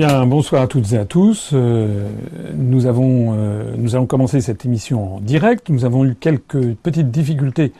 Bien, 0.00 0.24
bonsoir 0.24 0.62
à 0.62 0.66
toutes 0.66 0.94
et 0.94 0.96
à 0.96 1.04
tous. 1.04 1.50
Euh, 1.52 2.08
nous 2.56 2.86
avons, 2.86 3.34
euh, 3.36 4.40
cette 4.40 4.64
émission 4.64 5.16
en 5.16 5.20
direct. 5.20 5.68
Nous 5.68 5.84
avons 5.84 6.06
eu 6.06 6.14
quelques 6.14 6.74
petites 6.76 7.10
difficultés 7.10 7.74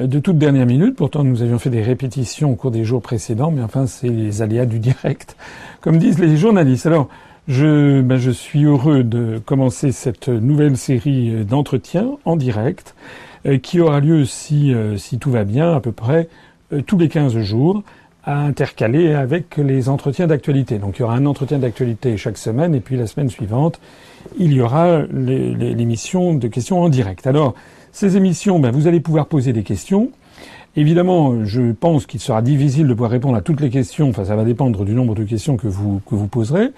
euh, 0.00 0.06
de 0.06 0.18
toute 0.18 0.38
dernière 0.38 0.64
minute. 0.64 0.96
Pourtant, 0.96 1.24
nous 1.24 1.42
avions 1.42 1.58
fait 1.58 1.68
des 1.68 1.82
répétitions 1.82 2.52
au 2.52 2.54
cours 2.54 2.70
des 2.70 2.84
jours 2.84 3.02
précédents, 3.02 3.50
mais 3.50 3.60
enfin, 3.62 3.86
c'est 3.86 4.08
les 4.08 4.40
aléas 4.40 4.64
du 4.64 4.78
direct, 4.78 5.36
comme 5.82 5.98
disent 5.98 6.18
les 6.18 6.38
journalistes. 6.38 6.86
Alors, 6.86 7.10
je, 7.48 8.00
ben, 8.00 8.16
je 8.16 8.30
suis 8.30 8.64
heureux 8.64 9.04
de 9.04 9.38
commencer 9.44 9.92
cette 9.92 10.30
nouvelle 10.30 10.78
série 10.78 11.44
d'entretiens 11.44 12.12
en 12.24 12.36
direct, 12.36 12.94
qui 13.62 13.78
aura 13.78 14.00
lieu 14.00 14.24
si, 14.24 14.72
si 14.96 15.18
tout 15.18 15.30
va 15.30 15.44
bien, 15.44 15.74
à 15.74 15.80
peu 15.80 15.92
près 15.92 16.30
tous 16.86 16.96
les 16.96 17.10
15 17.10 17.36
jours 17.40 17.82
à 18.24 18.38
intercaler 18.38 19.14
avec 19.14 19.56
les 19.56 19.88
entretiens 19.88 20.26
d'actualité. 20.26 20.78
Donc 20.78 20.98
il 20.98 21.00
y 21.00 21.02
aura 21.02 21.14
un 21.14 21.26
entretien 21.26 21.58
d'actualité 21.58 22.16
chaque 22.16 22.38
semaine 22.38 22.74
et 22.74 22.80
puis 22.80 22.96
la 22.96 23.06
semaine 23.06 23.28
suivante, 23.28 23.80
il 24.38 24.52
y 24.52 24.60
aura 24.60 25.02
l'émission 25.02 26.34
de 26.34 26.48
questions 26.48 26.80
en 26.80 26.88
direct. 26.88 27.26
Alors 27.26 27.54
ces 27.90 28.16
émissions, 28.16 28.58
ben, 28.58 28.70
vous 28.70 28.86
allez 28.86 29.00
pouvoir 29.00 29.26
poser 29.26 29.52
des 29.52 29.64
questions. 29.64 30.10
Évidemment, 30.74 31.44
je 31.44 31.72
pense 31.72 32.06
qu'il 32.06 32.20
sera 32.20 32.40
difficile 32.40 32.86
de 32.86 32.94
pouvoir 32.94 33.10
répondre 33.10 33.36
à 33.36 33.42
toutes 33.42 33.60
les 33.60 33.68
questions. 33.68 34.08
Enfin, 34.08 34.24
ça 34.24 34.36
va 34.36 34.44
dépendre 34.44 34.84
du 34.84 34.92
nombre 34.94 35.14
de 35.14 35.24
questions 35.24 35.56
que 35.56 35.68
vous 35.68 36.00
que 36.08 36.14
vous 36.14 36.28
poserez. 36.28 36.70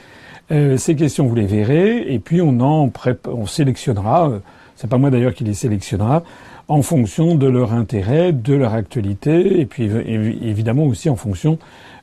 Euh, 0.51 0.77
ces 0.77 0.97
questions, 0.97 1.27
vous 1.27 1.35
les 1.35 1.47
verrez, 1.47 2.13
et 2.13 2.19
puis 2.19 2.43
on 2.43 2.61
en 2.61 2.91
on 3.27 3.47
sélectionnera. 3.47 4.31
Euh, 4.31 4.39
c'est 4.77 4.91
pas 4.91 4.99
moi 4.99 5.11
d'ailleurs 5.11 5.35
qui 5.35 5.45
les 5.45 5.55
sélectionnera 5.55 6.25
en 6.69 6.83
fonction 6.83 7.35
de 7.35 7.47
leur 7.47 7.73
intérêt, 7.73 8.33
de 8.33 8.55
leur 8.55 8.75
actualité, 8.75 9.61
et 9.61 9.67
puis 9.67 9.85
évidemment 10.43 10.85
aussi 10.85 11.11
en 11.11 11.17
fonction 11.17 11.59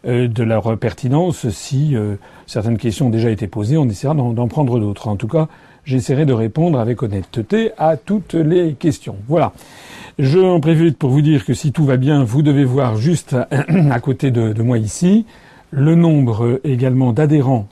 euh, 0.06 0.28
de 0.28 0.44
leur 0.44 0.78
pertinence. 0.78 1.50
Si 1.50 1.96
euh, 1.96 2.16
certaines 2.46 2.78
questions 2.78 3.08
ont 3.08 3.12
déjà 3.12 3.32
été 3.32 3.48
posées, 3.48 3.78
on 3.78 3.88
essaiera 3.90 4.14
d'en 4.14 4.48
prendre 4.48 4.80
d'autres. 4.80 5.08
En 5.08 5.16
tout 5.16 5.28
cas, 5.28 5.48
j'essaierai 5.84 6.26
de 6.26 6.34
répondre 6.34 6.80
avec 6.80 7.02
honnêteté 7.02 7.72
à 7.78 7.98
toutes 7.98 8.36
les 8.36 8.74
questions. 8.74 9.16
Voilà. 9.28 9.54
Je 10.20 10.40
en 10.40 10.60
prévu 10.60 10.92
pour 10.92 11.10
vous 11.10 11.22
dire 11.22 11.46
que 11.46 11.54
si 11.54 11.72
tout 11.72 11.86
va 11.86 11.98
bien, 11.98 12.24
vous 12.24 12.42
devez 12.42 12.66
voir 12.66 12.98
juste 12.98 13.36
à 13.90 14.00
côté 14.00 14.30
de 14.30 14.62
moi 14.62 14.78
ici 14.78 15.26
le 15.72 15.96
nombre 15.96 16.60
également 16.64 17.14
d'adhérents 17.14 17.68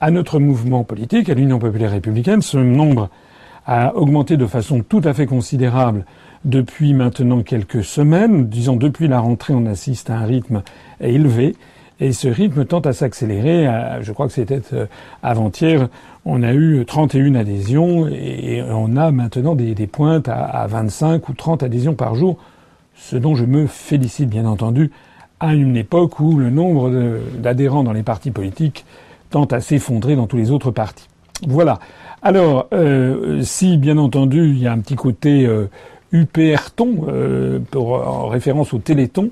à 0.00 0.10
notre 0.10 0.38
mouvement 0.38 0.84
politique, 0.84 1.28
à 1.30 1.34
l'Union 1.34 1.58
populaire 1.58 1.92
républicaine. 1.92 2.42
Ce 2.42 2.58
nombre 2.58 3.08
a 3.64 3.94
augmenté 3.96 4.36
de 4.36 4.46
façon 4.46 4.82
tout 4.86 5.00
à 5.04 5.14
fait 5.14 5.26
considérable 5.26 6.04
depuis 6.44 6.94
maintenant 6.94 7.42
quelques 7.42 7.84
semaines. 7.84 8.46
Disons, 8.46 8.76
depuis 8.76 9.08
la 9.08 9.20
rentrée, 9.20 9.54
on 9.54 9.66
assiste 9.66 10.10
à 10.10 10.18
un 10.18 10.24
rythme 10.24 10.62
élevé. 11.00 11.56
Et 12.00 12.12
ce 12.12 12.28
rythme 12.28 12.64
tend 12.64 12.80
à 12.80 12.92
s'accélérer. 12.92 13.68
Je 14.00 14.12
crois 14.12 14.26
que 14.26 14.32
c'était 14.32 14.60
euh, 14.72 14.86
avant-hier. 15.22 15.88
On 16.24 16.42
a 16.42 16.52
eu 16.52 16.84
31 16.84 17.34
adhésions 17.36 18.08
et 18.08 18.62
on 18.68 18.96
a 18.96 19.10
maintenant 19.12 19.54
des, 19.54 19.74
pointes 19.86 20.28
à 20.28 20.66
25 20.66 21.28
ou 21.28 21.34
30 21.34 21.62
adhésions 21.62 21.94
par 21.94 22.14
jour, 22.14 22.38
ce 22.96 23.16
dont 23.16 23.34
je 23.34 23.44
me 23.44 23.66
félicite 23.66 24.30
bien 24.30 24.46
entendu 24.46 24.90
à 25.40 25.54
une 25.54 25.76
époque 25.76 26.20
où 26.20 26.38
le 26.38 26.50
nombre 26.50 26.90
d'adhérents 27.38 27.84
dans 27.84 27.92
les 27.92 28.02
partis 28.02 28.30
politiques 28.30 28.86
tend 29.30 29.44
à 29.44 29.60
s'effondrer 29.60 30.16
dans 30.16 30.26
tous 30.26 30.36
les 30.36 30.50
autres 30.50 30.70
partis. 30.70 31.08
Voilà. 31.46 31.78
Alors, 32.22 32.68
euh, 32.72 33.42
si 33.42 33.76
bien 33.76 33.98
entendu 33.98 34.48
il 34.48 34.58
y 34.58 34.66
a 34.66 34.72
un 34.72 34.78
petit 34.78 34.94
côté 34.94 35.46
euh, 35.46 35.66
UPR-ton, 36.14 37.06
euh, 37.08 37.58
en 37.74 38.28
référence 38.28 38.72
au 38.72 38.78
Téléthon. 38.78 39.30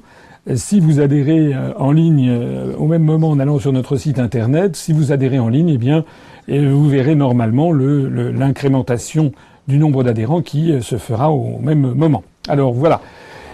Si 0.57 0.81
vous 0.81 1.01
adhérez 1.01 1.55
euh, 1.55 1.73
en 1.79 1.93
ligne 1.93 2.29
euh, 2.29 2.75
au 2.77 2.89
même 2.89 3.05
moment 3.05 3.31
en 3.31 3.39
allant 3.39 3.61
sur 3.61 3.73
notre 3.73 3.97
site 3.97 4.19
internet, 4.19 4.75
si 4.75 4.93
vous 4.93 5.13
adhérez 5.13 5.39
en 5.39 5.49
ligne, 5.49 5.69
eh 5.69 5.79
bien, 5.79 6.05
vous 6.49 6.89
verrez 6.89 7.15
normalement 7.15 7.73
l'incrémentation 7.73 9.31
du 9.69 9.79
nombre 9.79 10.03
d'adhérents 10.03 10.43
qui 10.43 10.75
se 10.83 10.97
fera 10.97 11.31
au 11.31 11.61
même 11.61 11.95
moment. 11.95 12.25
Alors 12.49 12.73
voilà. 12.73 13.01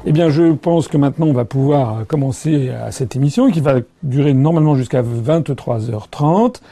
Eh 0.06 0.12
bien, 0.12 0.30
je 0.30 0.54
pense 0.54 0.88
que 0.88 0.96
maintenant 0.96 1.26
on 1.26 1.34
va 1.34 1.44
pouvoir 1.44 2.06
commencer 2.06 2.70
à 2.70 2.90
cette 2.90 3.14
émission 3.14 3.50
qui 3.50 3.60
va 3.60 3.80
durer 4.02 4.32
normalement 4.32 4.74
jusqu'à 4.74 5.02
23h30. 5.02 6.62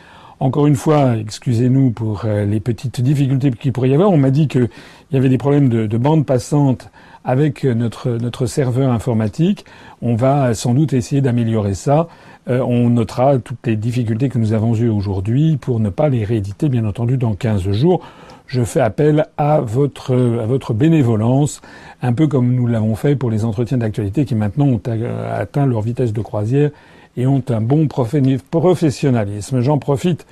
Encore 0.40 0.66
une 0.66 0.74
fois, 0.74 1.16
excusez-nous 1.18 1.90
pour 1.90 2.24
les 2.24 2.60
petites 2.60 3.02
difficultés 3.02 3.50
qu'il 3.50 3.74
pourrait 3.74 3.90
y 3.90 3.94
avoir. 3.94 4.10
On 4.10 4.16
m'a 4.16 4.30
dit 4.30 4.48
que 4.48 4.70
il 5.10 5.14
y 5.14 5.18
avait 5.18 5.28
des 5.28 5.38
problèmes 5.38 5.68
de, 5.68 5.86
de 5.86 5.98
bande 5.98 6.26
passante 6.26 6.90
avec 7.24 7.64
notre, 7.64 8.10
notre 8.10 8.46
serveur 8.46 8.90
informatique. 8.92 9.64
On 10.00 10.14
va 10.14 10.54
sans 10.54 10.74
doute 10.74 10.92
essayer 10.92 11.20
d'améliorer 11.20 11.74
ça. 11.74 12.06
Euh, 12.48 12.60
on 12.60 12.90
notera 12.90 13.38
toutes 13.38 13.66
les 13.66 13.74
difficultés 13.74 14.28
que 14.28 14.38
nous 14.38 14.52
avons 14.52 14.74
eues 14.76 14.88
aujourd'hui 14.88 15.56
pour 15.56 15.80
ne 15.80 15.90
pas 15.90 16.08
les 16.08 16.24
rééditer, 16.24 16.68
bien 16.68 16.84
entendu, 16.84 17.16
dans 17.16 17.34
15 17.34 17.70
jours. 17.72 18.00
Je 18.46 18.62
fais 18.62 18.80
appel 18.80 19.26
à 19.36 19.60
votre, 19.60 20.14
à 20.14 20.46
votre 20.46 20.72
bénévolence, 20.72 21.60
un 22.00 22.12
peu 22.12 22.28
comme 22.28 22.54
nous 22.54 22.68
l'avons 22.68 22.94
fait 22.94 23.16
pour 23.16 23.28
les 23.28 23.44
entretiens 23.44 23.78
d'actualité 23.78 24.24
qui 24.24 24.36
maintenant 24.36 24.66
ont 24.66 24.80
atteint 25.28 25.66
leur 25.66 25.80
vitesse 25.80 26.12
de 26.12 26.20
croisière 26.20 26.70
et 27.16 27.26
ont 27.26 27.42
un 27.48 27.60
bon 27.60 27.88
professionnalisme. 27.88 29.60
J'en 29.60 29.78
profite 29.78 30.26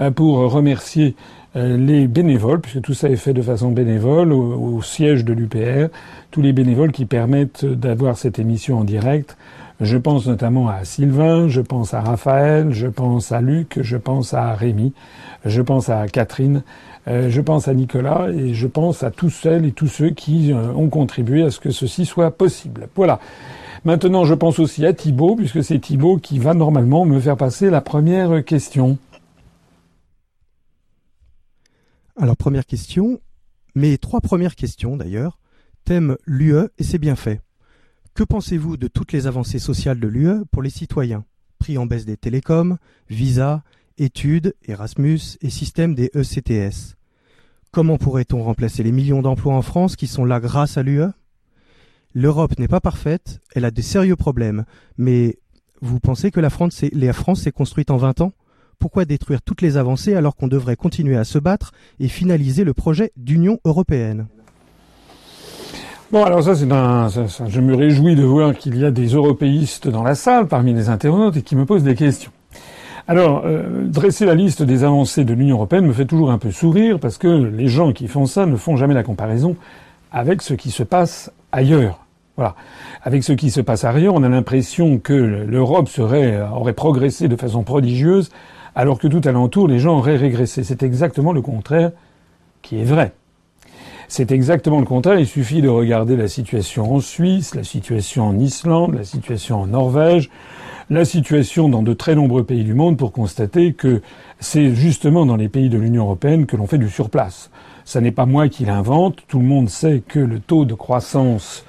euh, 0.00 0.10
pour 0.10 0.52
remercier 0.52 1.16
les 1.56 2.06
bénévoles, 2.06 2.60
puisque 2.60 2.82
tout 2.82 2.94
ça 2.94 3.08
est 3.08 3.16
fait 3.16 3.32
de 3.32 3.40
façon 3.40 3.70
bénévole, 3.70 4.32
au, 4.32 4.82
siège 4.82 5.24
de 5.24 5.32
l'UPR, 5.32 5.88
tous 6.30 6.42
les 6.42 6.52
bénévoles 6.52 6.92
qui 6.92 7.06
permettent 7.06 7.64
d'avoir 7.64 8.18
cette 8.18 8.38
émission 8.38 8.78
en 8.78 8.84
direct. 8.84 9.36
Je 9.80 9.98
pense 9.98 10.26
notamment 10.26 10.68
à 10.68 10.84
Sylvain, 10.84 11.48
je 11.48 11.60
pense 11.60 11.92
à 11.92 12.00
Raphaël, 12.00 12.72
je 12.72 12.86
pense 12.86 13.30
à 13.32 13.42
Luc, 13.42 13.78
je 13.82 13.98
pense 13.98 14.32
à 14.32 14.54
Rémi, 14.54 14.94
je 15.44 15.60
pense 15.60 15.90
à 15.90 16.06
Catherine, 16.08 16.62
euh, 17.08 17.28
je 17.28 17.40
pense 17.42 17.68
à 17.68 17.74
Nicolas 17.74 18.28
et 18.30 18.54
je 18.54 18.66
pense 18.66 19.02
à 19.02 19.10
tous 19.10 19.28
celles 19.28 19.66
et 19.66 19.72
tous 19.72 19.88
ceux 19.88 20.10
qui 20.10 20.52
euh, 20.52 20.72
ont 20.72 20.88
contribué 20.88 21.42
à 21.42 21.50
ce 21.50 21.60
que 21.60 21.70
ceci 21.70 22.06
soit 22.06 22.30
possible. 22.30 22.88
Voilà. 22.96 23.20
Maintenant, 23.84 24.24
je 24.24 24.34
pense 24.34 24.58
aussi 24.58 24.84
à 24.86 24.92
Thibaut, 24.94 25.36
puisque 25.36 25.62
c'est 25.62 25.78
Thibaut 25.78 26.16
qui 26.16 26.38
va 26.38 26.54
normalement 26.54 27.04
me 27.04 27.20
faire 27.20 27.36
passer 27.36 27.68
la 27.70 27.82
première 27.82 28.44
question. 28.44 28.96
Alors 32.18 32.36
première 32.38 32.64
question, 32.64 33.20
mes 33.74 33.98
trois 33.98 34.22
premières 34.22 34.56
questions 34.56 34.96
d'ailleurs, 34.96 35.38
thème 35.84 36.16
l'UE 36.24 36.68
et 36.78 36.82
ses 36.82 36.96
bienfaits. 36.96 37.40
Que 38.14 38.24
pensez-vous 38.24 38.78
de 38.78 38.88
toutes 38.88 39.12
les 39.12 39.26
avancées 39.26 39.58
sociales 39.58 40.00
de 40.00 40.08
l'UE 40.08 40.46
pour 40.50 40.62
les 40.62 40.70
citoyens? 40.70 41.26
Prix 41.58 41.76
en 41.76 41.84
baisse 41.84 42.06
des 42.06 42.16
télécoms, 42.16 42.78
visa, 43.10 43.62
études, 43.98 44.54
Erasmus 44.64 45.20
et 45.42 45.50
système 45.50 45.94
des 45.94 46.10
ECTS. 46.14 46.96
Comment 47.70 47.98
pourrait-on 47.98 48.42
remplacer 48.42 48.82
les 48.82 48.92
millions 48.92 49.20
d'emplois 49.20 49.54
en 49.54 49.60
France 49.60 49.94
qui 49.94 50.06
sont 50.06 50.24
là 50.24 50.40
grâce 50.40 50.78
à 50.78 50.82
l'UE? 50.82 51.12
L'Europe 52.14 52.58
n'est 52.58 52.66
pas 52.66 52.80
parfaite, 52.80 53.42
elle 53.54 53.66
a 53.66 53.70
de 53.70 53.82
sérieux 53.82 54.16
problèmes, 54.16 54.64
mais 54.96 55.38
vous 55.82 56.00
pensez 56.00 56.30
que 56.30 56.40
la 56.40 56.48
France 56.48 57.42
s'est 57.42 57.52
construite 57.52 57.90
en 57.90 57.98
20 57.98 58.22
ans? 58.22 58.32
Pourquoi 58.78 59.04
détruire 59.04 59.42
toutes 59.42 59.62
les 59.62 59.76
avancées 59.76 60.14
alors 60.14 60.36
qu'on 60.36 60.48
devrait 60.48 60.76
continuer 60.76 61.16
à 61.16 61.24
se 61.24 61.38
battre 61.38 61.72
et 62.00 62.08
finaliser 62.08 62.64
le 62.64 62.74
projet 62.74 63.12
d'Union 63.16 63.58
européenne? 63.64 64.26
Bon, 66.12 66.24
alors 66.24 66.42
ça, 66.44 66.54
c'est 66.54 66.70
un, 66.70 67.08
je 67.08 67.60
me 67.60 67.74
réjouis 67.74 68.14
de 68.14 68.22
voir 68.22 68.54
qu'il 68.54 68.78
y 68.78 68.84
a 68.84 68.92
des 68.92 69.08
européistes 69.08 69.88
dans 69.88 70.04
la 70.04 70.14
salle 70.14 70.46
parmi 70.46 70.72
les 70.72 70.88
internautes 70.88 71.36
et 71.36 71.42
qui 71.42 71.56
me 71.56 71.66
posent 71.66 71.82
des 71.82 71.96
questions. 71.96 72.30
Alors, 73.08 73.42
euh, 73.44 73.84
dresser 73.84 74.24
la 74.24 74.34
liste 74.34 74.62
des 74.62 74.84
avancées 74.84 75.24
de 75.24 75.32
l'Union 75.32 75.56
européenne 75.56 75.86
me 75.86 75.92
fait 75.92 76.06
toujours 76.06 76.30
un 76.30 76.38
peu 76.38 76.50
sourire 76.50 76.98
parce 77.00 77.18
que 77.18 77.28
les 77.28 77.68
gens 77.68 77.92
qui 77.92 78.08
font 78.08 78.26
ça 78.26 78.46
ne 78.46 78.56
font 78.56 78.76
jamais 78.76 78.94
la 78.94 79.02
comparaison 79.02 79.56
avec 80.12 80.42
ce 80.42 80.54
qui 80.54 80.70
se 80.70 80.82
passe 80.82 81.32
ailleurs. 81.52 82.04
Voilà. 82.36 82.54
Avec 83.02 83.24
ce 83.24 83.32
qui 83.32 83.50
se 83.50 83.60
passe 83.60 83.84
ailleurs, 83.84 84.14
on 84.14 84.22
a 84.22 84.28
l'impression 84.28 84.98
que 84.98 85.12
l'Europe 85.12 85.88
aurait 85.98 86.72
progressé 86.72 87.28
de 87.28 87.36
façon 87.36 87.62
prodigieuse 87.62 88.30
alors 88.76 88.98
que 88.98 89.08
tout 89.08 89.22
alentour, 89.24 89.66
les 89.66 89.78
gens 89.78 89.98
auraient 89.98 90.16
régressé. 90.16 90.62
C'est 90.62 90.82
exactement 90.82 91.32
le 91.32 91.40
contraire 91.40 91.92
qui 92.60 92.78
est 92.78 92.84
vrai. 92.84 93.12
C'est 94.06 94.30
exactement 94.30 94.78
le 94.78 94.84
contraire. 94.84 95.18
Il 95.18 95.26
suffit 95.26 95.62
de 95.62 95.68
regarder 95.68 96.14
la 96.14 96.28
situation 96.28 96.94
en 96.94 97.00
Suisse, 97.00 97.54
la 97.54 97.64
situation 97.64 98.28
en 98.28 98.38
Islande, 98.38 98.94
la 98.94 99.04
situation 99.04 99.62
en 99.62 99.66
Norvège, 99.66 100.30
la 100.90 101.06
situation 101.06 101.68
dans 101.70 101.82
de 101.82 101.94
très 101.94 102.14
nombreux 102.14 102.44
pays 102.44 102.64
du 102.64 102.74
monde 102.74 102.98
pour 102.98 103.12
constater 103.12 103.72
que 103.72 104.02
c'est 104.40 104.74
justement 104.74 105.24
dans 105.24 105.36
les 105.36 105.48
pays 105.48 105.70
de 105.70 105.78
l'Union 105.78 106.04
européenne 106.04 106.44
que 106.44 106.56
l'on 106.56 106.66
fait 106.66 106.78
du 106.78 106.90
surplace. 106.90 107.50
Ce 107.84 107.98
n'est 107.98 108.12
pas 108.12 108.26
moi 108.26 108.48
qui 108.48 108.66
l'invente. 108.66 109.20
Tout 109.26 109.38
le 109.38 109.46
monde 109.46 109.70
sait 109.70 110.02
que 110.06 110.20
le 110.20 110.38
taux 110.38 110.66
de 110.66 110.74
croissance 110.74 111.64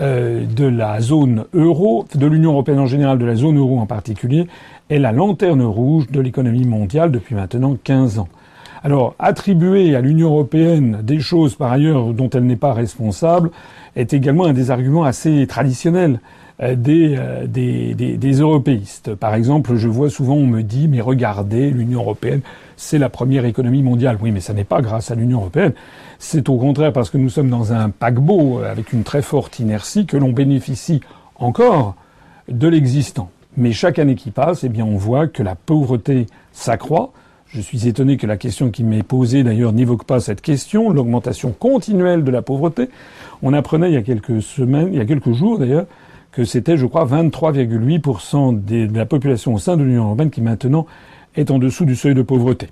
euh, 0.00 0.46
de 0.46 0.66
la 0.66 1.00
zone 1.00 1.46
euro, 1.52 2.06
de 2.14 2.26
l'Union 2.26 2.52
européenne 2.52 2.78
en 2.78 2.86
général, 2.86 3.18
de 3.18 3.24
la 3.24 3.34
zone 3.34 3.58
euro 3.58 3.80
en 3.80 3.86
particulier, 3.86 4.46
est 4.88 4.98
la 4.98 5.12
lanterne 5.12 5.62
rouge 5.62 6.08
de 6.10 6.20
l'économie 6.20 6.64
mondiale 6.64 7.10
depuis 7.10 7.34
maintenant 7.34 7.76
15 7.82 8.20
ans. 8.20 8.28
Alors, 8.82 9.14
attribuer 9.18 9.96
à 9.96 10.00
l'Union 10.00 10.30
européenne 10.30 11.00
des 11.02 11.18
choses 11.18 11.54
par 11.54 11.72
ailleurs 11.72 12.14
dont 12.14 12.30
elle 12.30 12.44
n'est 12.44 12.56
pas 12.56 12.72
responsable 12.72 13.50
est 13.96 14.14
également 14.14 14.46
un 14.46 14.52
des 14.52 14.70
arguments 14.70 15.04
assez 15.04 15.46
traditionnels 15.46 16.20
des, 16.62 17.18
des, 17.46 17.94
des, 17.94 18.32
européistes. 18.32 19.14
Par 19.14 19.34
exemple, 19.34 19.76
je 19.76 19.88
vois 19.88 20.10
souvent, 20.10 20.34
on 20.34 20.46
me 20.46 20.62
dit, 20.62 20.88
mais 20.88 21.00
regardez, 21.00 21.70
l'Union 21.70 22.00
européenne, 22.00 22.42
c'est 22.76 22.98
la 22.98 23.08
première 23.08 23.44
économie 23.44 23.82
mondiale. 23.82 24.18
Oui, 24.20 24.30
mais 24.30 24.40
ça 24.40 24.54
n'est 24.54 24.64
pas 24.64 24.80
grâce 24.80 25.10
à 25.10 25.14
l'Union 25.14 25.40
européenne. 25.40 25.72
C'est 26.22 26.50
au 26.50 26.58
contraire 26.58 26.92
parce 26.92 27.08
que 27.08 27.16
nous 27.16 27.30
sommes 27.30 27.48
dans 27.48 27.72
un 27.72 27.88
paquebot 27.88 28.58
avec 28.58 28.92
une 28.92 29.04
très 29.04 29.22
forte 29.22 29.58
inertie 29.58 30.04
que 30.04 30.18
l'on 30.18 30.32
bénéficie 30.32 31.00
encore 31.36 31.96
de 32.46 32.68
l'existant. 32.68 33.30
Mais 33.56 33.72
chaque 33.72 33.98
année 33.98 34.16
qui 34.16 34.30
passe, 34.30 34.62
eh 34.62 34.68
bien, 34.68 34.84
on 34.84 34.98
voit 34.98 35.28
que 35.28 35.42
la 35.42 35.54
pauvreté 35.54 36.26
s'accroît. 36.52 37.12
Je 37.46 37.62
suis 37.62 37.88
étonné 37.88 38.18
que 38.18 38.26
la 38.26 38.36
question 38.36 38.70
qui 38.70 38.84
m'est 38.84 39.02
posée 39.02 39.42
d'ailleurs 39.42 39.72
n'évoque 39.72 40.04
pas 40.04 40.20
cette 40.20 40.42
question, 40.42 40.90
l'augmentation 40.90 41.52
continuelle 41.52 42.22
de 42.22 42.30
la 42.30 42.42
pauvreté. 42.42 42.90
On 43.42 43.54
apprenait 43.54 43.88
il 43.88 43.94
y 43.94 43.96
a 43.96 44.02
quelques 44.02 44.42
semaines, 44.42 44.90
il 44.92 44.98
y 44.98 45.00
a 45.00 45.06
quelques 45.06 45.32
jours 45.32 45.58
d'ailleurs, 45.58 45.86
que 46.32 46.44
c'était, 46.44 46.76
je 46.76 46.84
crois, 46.84 47.06
23,8% 47.06 48.62
de 48.62 48.94
la 48.94 49.06
population 49.06 49.54
au 49.54 49.58
sein 49.58 49.78
de 49.78 49.84
l'Union 49.84 50.04
européenne 50.04 50.30
qui 50.30 50.42
maintenant 50.42 50.84
est 51.34 51.50
en 51.50 51.58
dessous 51.58 51.86
du 51.86 51.96
seuil 51.96 52.14
de 52.14 52.22
pauvreté. 52.22 52.68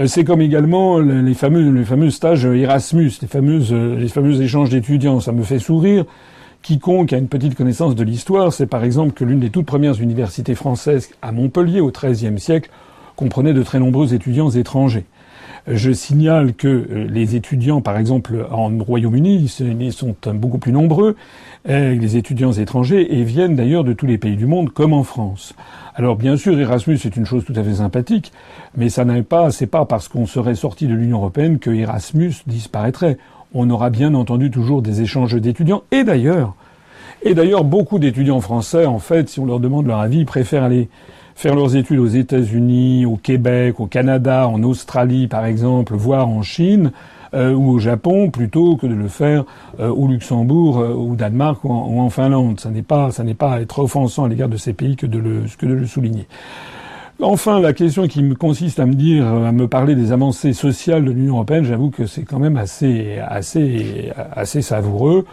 Euh, 0.00 0.06
c'est 0.06 0.24
comme 0.24 0.40
également 0.40 0.98
les 0.98 1.34
fameux, 1.34 2.10
stages 2.10 2.44
Erasmus, 2.44 3.12
les 3.22 3.28
fameuses, 3.28 3.72
les 3.72 4.08
fameux 4.08 4.40
échanges 4.40 4.70
d'étudiants. 4.70 5.20
Ça 5.20 5.32
me 5.32 5.42
fait 5.42 5.58
sourire. 5.58 6.04
Quiconque 6.62 7.12
a 7.12 7.18
une 7.18 7.28
petite 7.28 7.54
connaissance 7.54 7.94
de 7.94 8.02
l'histoire, 8.02 8.52
c'est 8.52 8.66
par 8.66 8.82
exemple 8.82 9.12
que 9.12 9.24
l'une 9.24 9.40
des 9.40 9.50
toutes 9.50 9.66
premières 9.66 10.00
universités 10.00 10.54
françaises 10.54 11.10
à 11.22 11.32
Montpellier 11.32 11.80
au 11.80 11.90
XIIIe 11.90 12.38
siècle 12.38 12.70
comprenait 13.16 13.54
de 13.54 13.62
très 13.62 13.78
nombreux 13.78 14.12
étudiants 14.12 14.50
étrangers. 14.50 15.06
Je 15.66 15.92
signale 15.92 16.54
que 16.54 16.68
euh, 16.68 17.06
les 17.08 17.36
étudiants, 17.36 17.80
par 17.80 17.98
exemple, 17.98 18.46
en 18.50 18.70
Royaume-Uni, 18.78 19.50
ils 19.80 19.92
sont 19.92 20.16
beaucoup 20.34 20.58
plus 20.58 20.72
nombreux, 20.72 21.16
euh, 21.68 21.94
les 21.94 22.16
étudiants 22.16 22.52
étrangers, 22.52 23.18
et 23.18 23.24
viennent 23.24 23.56
d'ailleurs 23.56 23.84
de 23.84 23.92
tous 23.92 24.06
les 24.06 24.18
pays 24.18 24.36
du 24.36 24.46
monde, 24.46 24.70
comme 24.70 24.92
en 24.92 25.02
France. 25.02 25.54
Alors 25.94 26.16
bien 26.16 26.36
sûr, 26.36 26.58
Erasmus 26.58 26.98
est 27.04 27.16
une 27.16 27.26
chose 27.26 27.44
tout 27.44 27.54
à 27.56 27.62
fait 27.62 27.74
sympathique, 27.74 28.32
mais 28.76 28.88
ça 28.88 29.04
n'est 29.04 29.22
pas, 29.22 29.50
c'est 29.50 29.66
pas 29.66 29.84
parce 29.84 30.08
qu'on 30.08 30.26
serait 30.26 30.54
sorti 30.54 30.86
de 30.86 30.94
l'Union 30.94 31.18
européenne 31.18 31.58
que 31.58 31.70
Erasmus 31.70 32.34
disparaîtrait. 32.46 33.18
On 33.52 33.68
aura 33.70 33.90
bien 33.90 34.14
entendu 34.14 34.50
toujours 34.50 34.82
des 34.82 35.02
échanges 35.02 35.34
d'étudiants, 35.34 35.82
et 35.90 36.04
d'ailleurs, 36.04 36.54
et 37.22 37.34
d'ailleurs, 37.34 37.64
beaucoup 37.64 37.98
d'étudiants 37.98 38.40
français, 38.40 38.86
en 38.86 39.00
fait, 39.00 39.28
si 39.28 39.40
on 39.40 39.46
leur 39.46 39.58
demande 39.58 39.86
leur 39.86 39.98
avis, 39.98 40.24
préfèrent 40.24 40.62
aller 40.62 40.88
faire 41.38 41.54
leurs 41.54 41.76
études 41.76 42.00
aux 42.00 42.08
États-Unis, 42.08 43.06
au 43.06 43.14
Québec, 43.14 43.78
au 43.78 43.86
Canada, 43.86 44.48
en 44.48 44.64
Australie 44.64 45.28
par 45.28 45.46
exemple, 45.46 45.94
voire 45.94 46.28
en 46.28 46.42
Chine 46.42 46.90
euh, 47.32 47.52
ou 47.52 47.70
au 47.70 47.78
Japon, 47.78 48.28
plutôt 48.30 48.76
que 48.76 48.88
de 48.88 48.94
le 48.94 49.06
faire 49.06 49.44
euh, 49.78 49.88
au 49.88 50.08
Luxembourg, 50.08 50.80
euh, 50.80 50.92
au 50.94 51.14
Danemark 51.14 51.62
ou 51.62 52.00
en, 52.00 52.10
Finlande. 52.10 52.58
Ça 52.58 52.70
n'est 52.70 52.82
pas, 52.82 53.12
ça 53.12 53.22
n'est 53.22 53.34
pas 53.34 53.60
être 53.60 53.78
offensant 53.78 54.24
à 54.24 54.28
l'égard 54.28 54.48
de 54.48 54.56
ces 54.56 54.72
pays 54.72 54.96
que 54.96 55.06
de 55.06 55.20
le, 55.20 55.44
que 55.56 55.64
de 55.64 55.74
le 55.74 55.86
souligner. 55.86 56.26
Enfin, 57.22 57.60
la 57.60 57.72
question 57.72 58.08
qui 58.08 58.24
me 58.24 58.34
consiste 58.34 58.80
à 58.80 58.86
me 58.86 58.94
dire, 58.94 59.24
à 59.24 59.52
me 59.52 59.68
parler 59.68 59.94
des 59.94 60.10
avancées 60.10 60.52
sociales 60.52 61.04
de 61.04 61.12
l'Union 61.12 61.34
européenne, 61.34 61.62
j'avoue 61.62 61.90
que 61.90 62.06
c'est 62.06 62.24
quand 62.24 62.40
même 62.40 62.56
assez, 62.56 63.18
assez, 63.20 64.10
assez 64.32 64.62
savoureux. 64.62 65.24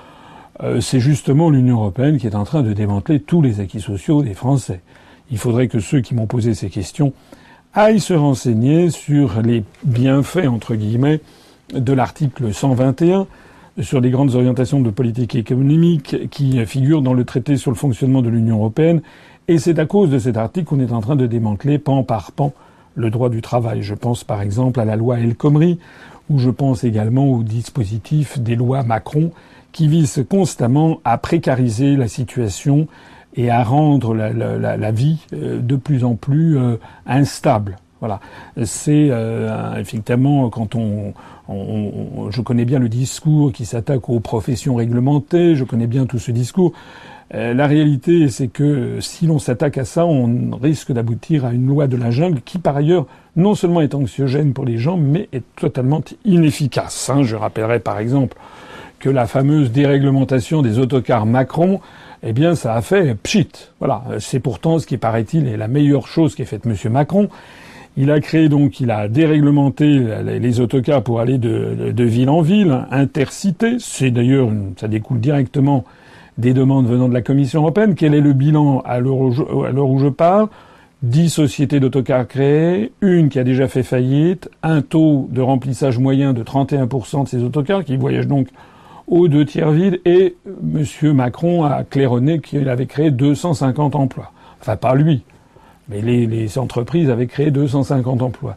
c'est 0.81 0.99
justement 0.99 1.49
l'Union 1.49 1.77
européenne 1.77 2.17
qui 2.17 2.27
est 2.27 2.35
en 2.35 2.43
train 2.43 2.61
de 2.61 2.73
démanteler 2.73 3.19
tous 3.19 3.41
les 3.41 3.59
acquis 3.59 3.81
sociaux 3.81 4.21
des 4.21 4.35
Français 4.35 4.81
il 5.31 5.37
faudrait 5.37 5.67
que 5.67 5.79
ceux 5.79 6.01
qui 6.01 6.15
m'ont 6.15 6.27
posé 6.27 6.53
ces 6.53 6.69
questions 6.69 7.13
aillent 7.73 7.99
se 7.99 8.13
renseigner 8.13 8.89
sur 8.89 9.41
les 9.41 9.63
bienfaits, 9.83 10.47
entre 10.47 10.75
guillemets, 10.75 11.19
de 11.73 11.93
l'article 11.93 12.53
121 12.53 13.27
sur 13.81 13.99
les 13.99 14.09
grandes 14.09 14.35
orientations 14.35 14.79
de 14.79 14.89
politique 14.89 15.35
économique 15.35 16.29
qui 16.29 16.65
figurent 16.65 17.01
dans 17.01 17.13
le 17.13 17.25
traité 17.25 17.57
sur 17.57 17.71
le 17.71 17.75
fonctionnement 17.75 18.21
de 18.21 18.29
l'Union 18.29 18.57
européenne. 18.57 19.01
Et 19.47 19.57
c'est 19.57 19.79
à 19.79 19.85
cause 19.85 20.09
de 20.09 20.19
cet 20.19 20.37
article 20.37 20.67
qu'on 20.67 20.79
est 20.79 20.93
en 20.93 21.01
train 21.01 21.15
de 21.15 21.27
démanteler 21.27 21.77
pan 21.77 22.03
par 22.03 22.31
pan 22.31 22.53
le 22.95 23.09
droit 23.09 23.29
du 23.29 23.41
travail. 23.41 23.81
Je 23.83 23.93
pense 23.93 24.23
par 24.23 24.41
exemple 24.41 24.79
à 24.79 24.85
la 24.85 24.95
loi 24.95 25.19
El 25.19 25.35
Khomri, 25.35 25.79
ou 26.29 26.39
je 26.39 26.49
pense 26.49 26.83
également 26.83 27.27
au 27.27 27.43
dispositif 27.43 28.39
des 28.39 28.55
lois 28.55 28.83
Macron 28.83 29.31
qui 29.73 29.87
visent 29.89 30.25
constamment 30.29 31.01
à 31.03 31.17
précariser 31.17 31.97
la 31.97 32.07
situation 32.07 32.87
et 33.35 33.49
à 33.49 33.63
rendre 33.63 34.13
la, 34.13 34.31
la, 34.31 34.77
la 34.77 34.91
vie 34.91 35.17
euh, 35.33 35.59
de 35.59 35.75
plus 35.75 36.03
en 36.03 36.15
plus 36.15 36.57
euh, 36.57 36.77
instable. 37.05 37.77
Voilà, 38.01 38.19
c'est 38.63 39.07
euh, 39.09 39.75
effectivement 39.79 40.49
quand 40.49 40.75
on, 40.75 41.13
on, 41.47 42.29
je 42.29 42.41
connais 42.41 42.65
bien 42.65 42.77
le 42.77 42.89
discours 42.89 43.51
qui 43.51 43.65
s'attaque 43.65 44.09
aux 44.09 44.19
professions 44.19 44.75
réglementées, 44.75 45.55
je 45.55 45.63
connais 45.63 45.87
bien 45.87 46.05
tout 46.05 46.19
ce 46.19 46.31
discours. 46.31 46.73
la 47.31 47.65
réalité, 47.65 48.29
c'est 48.29 48.47
que 48.47 48.99
si 48.99 49.25
l'on 49.25 49.39
s'attaque 49.39 49.77
à 49.77 49.85
ça, 49.85 50.05
on 50.05 50.51
risque 50.61 50.91
d'aboutir 50.91 51.45
à 51.45 51.53
une 51.53 51.65
loi 51.65 51.87
de 51.87 51.97
la 51.97 52.11
jungle 52.11 52.41
qui, 52.41 52.59
par 52.59 52.75
ailleurs, 52.75 53.07
non 53.35 53.55
seulement 53.55 53.81
est 53.81 53.95
anxiogène 53.95 54.53
pour 54.53 54.65
les 54.65 54.77
gens, 54.77 54.97
mais 54.97 55.27
est 55.31 55.43
totalement 55.55 56.03
inefficace. 56.25 57.09
Hein. 57.09 57.23
Je 57.23 57.35
rappellerai 57.35 57.79
par 57.79 57.97
exemple 57.97 58.37
que 58.99 59.09
la 59.09 59.25
fameuse 59.25 59.71
déréglementation 59.71 60.61
des 60.61 60.79
autocars 60.79 61.25
Macron 61.25 61.79
eh 62.25 62.33
bien, 62.33 62.55
ça 62.55 62.73
a 62.73 62.81
fait 62.81 63.15
pchit. 63.15 63.69
Voilà. 63.79 64.03
C'est 64.19 64.39
pourtant 64.39 64.79
ce 64.79 64.87
qui, 64.87 64.97
paraît-il, 64.97 65.47
est 65.47 65.57
la 65.57 65.67
meilleure 65.67 66.07
chose 66.07 66.33
qu'ait 66.33 66.45
faite 66.45 66.65
M. 66.65 66.75
Macron. 66.91 67.29
Il 67.97 68.11
a 68.11 68.19
créé 68.19 68.49
donc, 68.49 68.81
il 68.81 68.91
a 68.91 69.07
déréglementé 69.07 70.03
les 70.23 70.59
autocars 70.59 71.01
pour 71.01 71.21
aller 71.21 71.37
de, 71.37 72.03
ville 72.03 72.29
en 72.29 72.41
ville, 72.41 72.85
intercité. 72.91 73.77
C'est 73.79 74.11
d'ailleurs, 74.11 74.49
ça 74.75 74.89
découle 74.89 75.19
directement 75.19 75.85
des 76.37 76.53
demandes 76.53 76.87
venant 76.87 77.07
de 77.07 77.13
la 77.13 77.21
Commission 77.21 77.61
européenne. 77.61 77.95
Quel 77.95 78.13
est 78.13 78.21
le 78.21 78.33
bilan 78.33 78.81
à 78.83 78.99
l'heure 78.99 79.21
où, 79.21 79.99
je 79.99 80.09
parle? 80.09 80.49
Dix 81.03 81.29
sociétés 81.29 81.79
d'autocars 81.79 82.27
créées, 82.27 82.91
une 83.01 83.29
qui 83.29 83.37
a 83.37 83.43
déjà 83.43 83.67
fait 83.67 83.83
faillite, 83.83 84.49
un 84.63 84.81
taux 84.81 85.29
de 85.31 85.41
remplissage 85.41 85.99
moyen 85.99 86.33
de 86.33 86.41
31% 86.43 87.25
de 87.25 87.29
ces 87.29 87.43
autocars 87.43 87.85
qui 87.85 87.95
voyagent 87.95 88.27
donc 88.27 88.47
aux 89.07 89.27
deux 89.27 89.45
tiers 89.45 89.71
vides 89.71 90.01
et 90.05 90.35
M. 90.47 91.13
Macron 91.13 91.63
a 91.63 91.83
claironné 91.83 92.39
qu'il 92.39 92.69
avait 92.69 92.85
créé 92.85 93.11
250 93.11 93.95
emplois. 93.95 94.31
Enfin, 94.61 94.75
pas 94.75 94.95
lui, 94.95 95.23
mais 95.89 96.01
les, 96.01 96.25
les 96.25 96.57
entreprises 96.57 97.09
avaient 97.09 97.27
créé 97.27 97.51
250 97.51 98.21
emplois. 98.21 98.55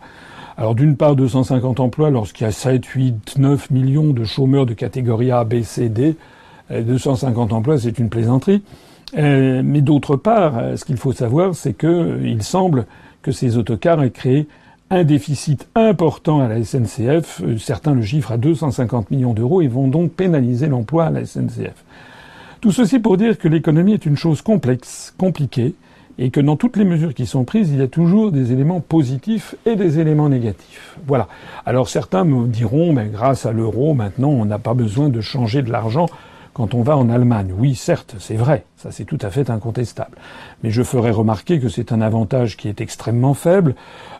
Alors 0.56 0.74
d'une 0.74 0.96
part 0.96 1.14
250 1.14 1.78
emplois 1.78 2.10
lorsqu'il 2.10 2.44
y 2.44 2.48
a 2.48 2.52
7, 2.52 2.84
8, 2.84 3.38
9 3.38 3.70
millions 3.70 4.12
de 4.12 4.24
chômeurs 4.24 4.66
de 4.66 4.74
catégorie 4.74 5.30
A, 5.30 5.44
B, 5.44 5.62
C, 5.62 5.88
D, 5.88 6.16
250 6.70 7.52
emplois 7.52 7.78
c'est 7.78 7.98
une 7.98 8.08
plaisanterie. 8.08 8.62
Euh, 9.16 9.62
mais 9.64 9.80
d'autre 9.80 10.16
part, 10.16 10.76
ce 10.76 10.84
qu'il 10.84 10.96
faut 10.96 11.12
savoir, 11.12 11.54
c'est 11.54 11.74
qu'il 11.74 12.42
semble 12.42 12.86
que 13.22 13.32
ces 13.32 13.56
autocars 13.56 14.02
aient 14.02 14.10
créé 14.10 14.48
un 14.90 15.04
déficit 15.04 15.68
important 15.74 16.40
à 16.40 16.48
la 16.48 16.62
SNCF. 16.62 17.42
Euh, 17.42 17.58
certains 17.58 17.94
le 17.94 18.02
chiffrent 18.02 18.32
à 18.32 18.36
250 18.36 19.10
millions 19.10 19.34
d'euros 19.34 19.62
et 19.62 19.68
vont 19.68 19.88
donc 19.88 20.12
pénaliser 20.12 20.66
l'emploi 20.66 21.06
à 21.06 21.10
la 21.10 21.24
SNCF. 21.24 21.84
Tout 22.60 22.72
ceci 22.72 22.98
pour 22.98 23.16
dire 23.16 23.38
que 23.38 23.48
l'économie 23.48 23.92
est 23.92 24.06
une 24.06 24.16
chose 24.16 24.42
complexe, 24.42 25.14
compliquée, 25.16 25.74
et 26.18 26.30
que 26.30 26.40
dans 26.40 26.56
toutes 26.56 26.76
les 26.76 26.84
mesures 26.84 27.14
qui 27.14 27.26
sont 27.26 27.44
prises, 27.44 27.70
il 27.70 27.78
y 27.78 27.82
a 27.82 27.86
toujours 27.86 28.32
des 28.32 28.52
éléments 28.52 28.80
positifs 28.80 29.54
et 29.64 29.76
des 29.76 30.00
éléments 30.00 30.28
négatifs. 30.28 30.96
Voilà. 31.06 31.28
Alors 31.64 31.88
certains 31.88 32.24
me 32.24 32.48
diront, 32.48 32.92
mais 32.92 33.06
grâce 33.06 33.46
à 33.46 33.52
l'euro, 33.52 33.94
maintenant, 33.94 34.30
on 34.30 34.44
n'a 34.44 34.58
pas 34.58 34.74
besoin 34.74 35.10
de 35.10 35.20
changer 35.20 35.62
de 35.62 35.70
l'argent 35.70 36.08
quand 36.58 36.74
on 36.74 36.82
va 36.82 36.96
en 36.96 37.08
Allemagne. 37.08 37.54
Oui, 37.56 37.76
certes, 37.76 38.16
c'est 38.18 38.34
vrai, 38.34 38.64
ça 38.76 38.90
c'est 38.90 39.04
tout 39.04 39.18
à 39.22 39.30
fait 39.30 39.48
incontestable. 39.48 40.18
Mais 40.64 40.70
je 40.70 40.82
ferai 40.82 41.12
remarquer 41.12 41.60
que 41.60 41.68
c'est 41.68 41.92
un 41.92 42.00
avantage 42.00 42.56
qui 42.56 42.66
est 42.66 42.80
extrêmement 42.80 43.34
faible. 43.34 43.76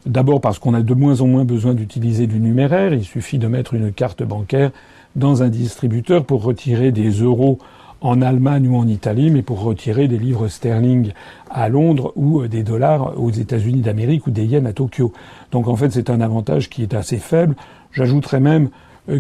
D'abord 0.06 0.40
parce 0.40 0.60
qu'on 0.60 0.72
a 0.72 0.80
de 0.80 0.94
moins 0.94 1.20
en 1.20 1.26
moins 1.26 1.44
besoin 1.44 1.74
d'utiliser 1.74 2.28
du 2.28 2.38
numéraire, 2.38 2.94
il 2.94 3.02
suffit 3.02 3.38
de 3.38 3.48
mettre 3.48 3.74
une 3.74 3.92
carte 3.92 4.22
bancaire 4.22 4.70
dans 5.16 5.42
un 5.42 5.48
distributeur 5.48 6.24
pour 6.24 6.44
retirer 6.44 6.92
des 6.92 7.10
euros 7.10 7.58
en 8.00 8.22
Allemagne 8.22 8.68
ou 8.68 8.76
en 8.76 8.86
Italie, 8.86 9.32
mais 9.32 9.42
pour 9.42 9.60
retirer 9.60 10.06
des 10.06 10.18
livres 10.18 10.46
sterling 10.46 11.10
à 11.50 11.68
Londres 11.68 12.12
ou 12.14 12.46
des 12.46 12.62
dollars 12.62 13.20
aux 13.20 13.32
États-Unis 13.32 13.80
d'Amérique 13.80 14.28
ou 14.28 14.30
des 14.30 14.44
yens 14.44 14.64
à 14.64 14.72
Tokyo. 14.72 15.12
Donc 15.50 15.66
en 15.66 15.74
fait, 15.74 15.90
c'est 15.90 16.08
un 16.08 16.20
avantage 16.20 16.70
qui 16.70 16.84
est 16.84 16.94
assez 16.94 17.16
faible. 17.16 17.56
J'ajouterais 17.90 18.38
même 18.38 18.68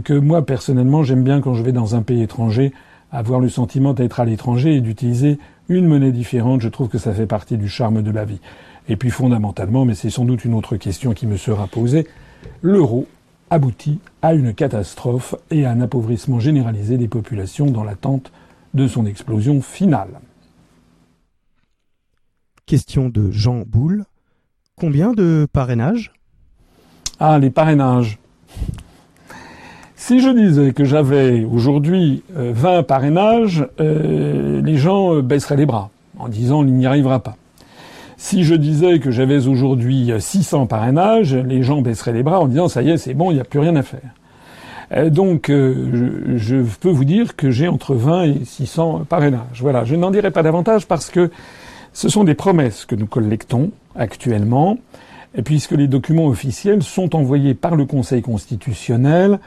que 0.04 0.12
moi, 0.12 0.46
personnellement, 0.46 1.02
j'aime 1.02 1.24
bien 1.24 1.40
quand 1.40 1.54
je 1.54 1.64
vais 1.64 1.72
dans 1.72 1.96
un 1.96 2.02
pays 2.02 2.22
étranger 2.22 2.72
avoir 3.10 3.40
le 3.40 3.48
sentiment 3.48 3.94
d'être 3.94 4.20
à 4.20 4.24
l'étranger 4.24 4.76
et 4.76 4.80
d'utiliser 4.80 5.38
une 5.68 5.86
monnaie 5.86 6.12
différente, 6.12 6.60
je 6.60 6.68
trouve 6.68 6.88
que 6.88 6.98
ça 6.98 7.12
fait 7.12 7.26
partie 7.26 7.56
du 7.56 7.68
charme 7.68 8.02
de 8.02 8.10
la 8.10 8.24
vie. 8.24 8.40
Et 8.88 8.96
puis 8.96 9.10
fondamentalement, 9.10 9.84
mais 9.84 9.94
c'est 9.94 10.10
sans 10.10 10.24
doute 10.24 10.44
une 10.44 10.54
autre 10.54 10.76
question 10.76 11.12
qui 11.12 11.26
me 11.26 11.36
sera 11.36 11.66
posée, 11.66 12.06
l'euro 12.62 13.06
aboutit 13.50 14.00
à 14.22 14.34
une 14.34 14.54
catastrophe 14.54 15.34
et 15.50 15.64
à 15.64 15.70
un 15.70 15.80
appauvrissement 15.80 16.40
généralisé 16.40 16.98
des 16.98 17.08
populations 17.08 17.70
dans 17.70 17.84
l'attente 17.84 18.32
de 18.74 18.86
son 18.86 19.06
explosion 19.06 19.62
finale. 19.62 20.20
Question 22.66 23.08
de 23.08 23.30
Jean 23.30 23.62
Boulle. 23.66 24.04
Combien 24.76 25.12
de 25.12 25.46
parrainages? 25.52 26.12
Ah, 27.18 27.38
les 27.38 27.50
parrainages. 27.50 28.18
Si 30.08 30.20
je 30.20 30.30
disais 30.30 30.72
que 30.72 30.86
j'avais 30.86 31.44
aujourd'hui 31.44 32.22
20 32.34 32.82
parrainages, 32.84 33.66
les 33.78 34.76
gens 34.78 35.20
baisseraient 35.20 35.58
les 35.58 35.66
bras 35.66 35.90
en 36.18 36.28
disant 36.28 36.64
il 36.64 36.72
n'y 36.72 36.86
arrivera 36.86 37.18
pas. 37.18 37.36
Si 38.16 38.42
je 38.42 38.54
disais 38.54 39.00
que 39.00 39.10
j'avais 39.10 39.46
aujourd'hui 39.46 40.10
600 40.18 40.64
parrainages, 40.64 41.34
les 41.34 41.62
gens 41.62 41.82
baisseraient 41.82 42.14
les 42.14 42.22
bras 42.22 42.40
en 42.40 42.46
disant 42.46 42.68
ça 42.68 42.80
y 42.80 42.88
est, 42.88 42.96
c'est 42.96 43.12
bon, 43.12 43.32
il 43.32 43.34
n'y 43.34 43.40
a 43.40 43.44
plus 43.44 43.58
rien 43.58 43.76
à 43.76 43.82
faire. 43.82 44.00
Euh, 44.92 45.10
donc, 45.10 45.50
euh, 45.50 46.36
je, 46.36 46.56
peux 46.80 46.88
vous 46.88 47.04
dire 47.04 47.36
que 47.36 47.50
j'ai 47.50 47.68
entre 47.68 47.94
20 47.94 48.22
et 48.22 48.44
600 48.46 49.04
parrainages. 49.06 49.60
Voilà, 49.60 49.84
je 49.84 49.94
n'en 49.94 50.10
dirai 50.10 50.30
pas 50.30 50.42
davantage 50.42 50.86
parce 50.86 51.10
que 51.10 51.30
ce 51.92 52.08
sont 52.08 52.24
des 52.24 52.32
promesses 52.34 52.86
que 52.86 52.94
nous 52.94 53.06
collectons 53.06 53.72
actuellement, 53.94 54.78
puisque 55.44 55.72
les 55.72 55.86
documents 55.86 56.28
officiels 56.28 56.82
sont 56.82 57.14
envoyés 57.14 57.52
par 57.52 57.76
le 57.76 57.84
Conseil 57.84 58.22
constitutionnel. 58.22 59.38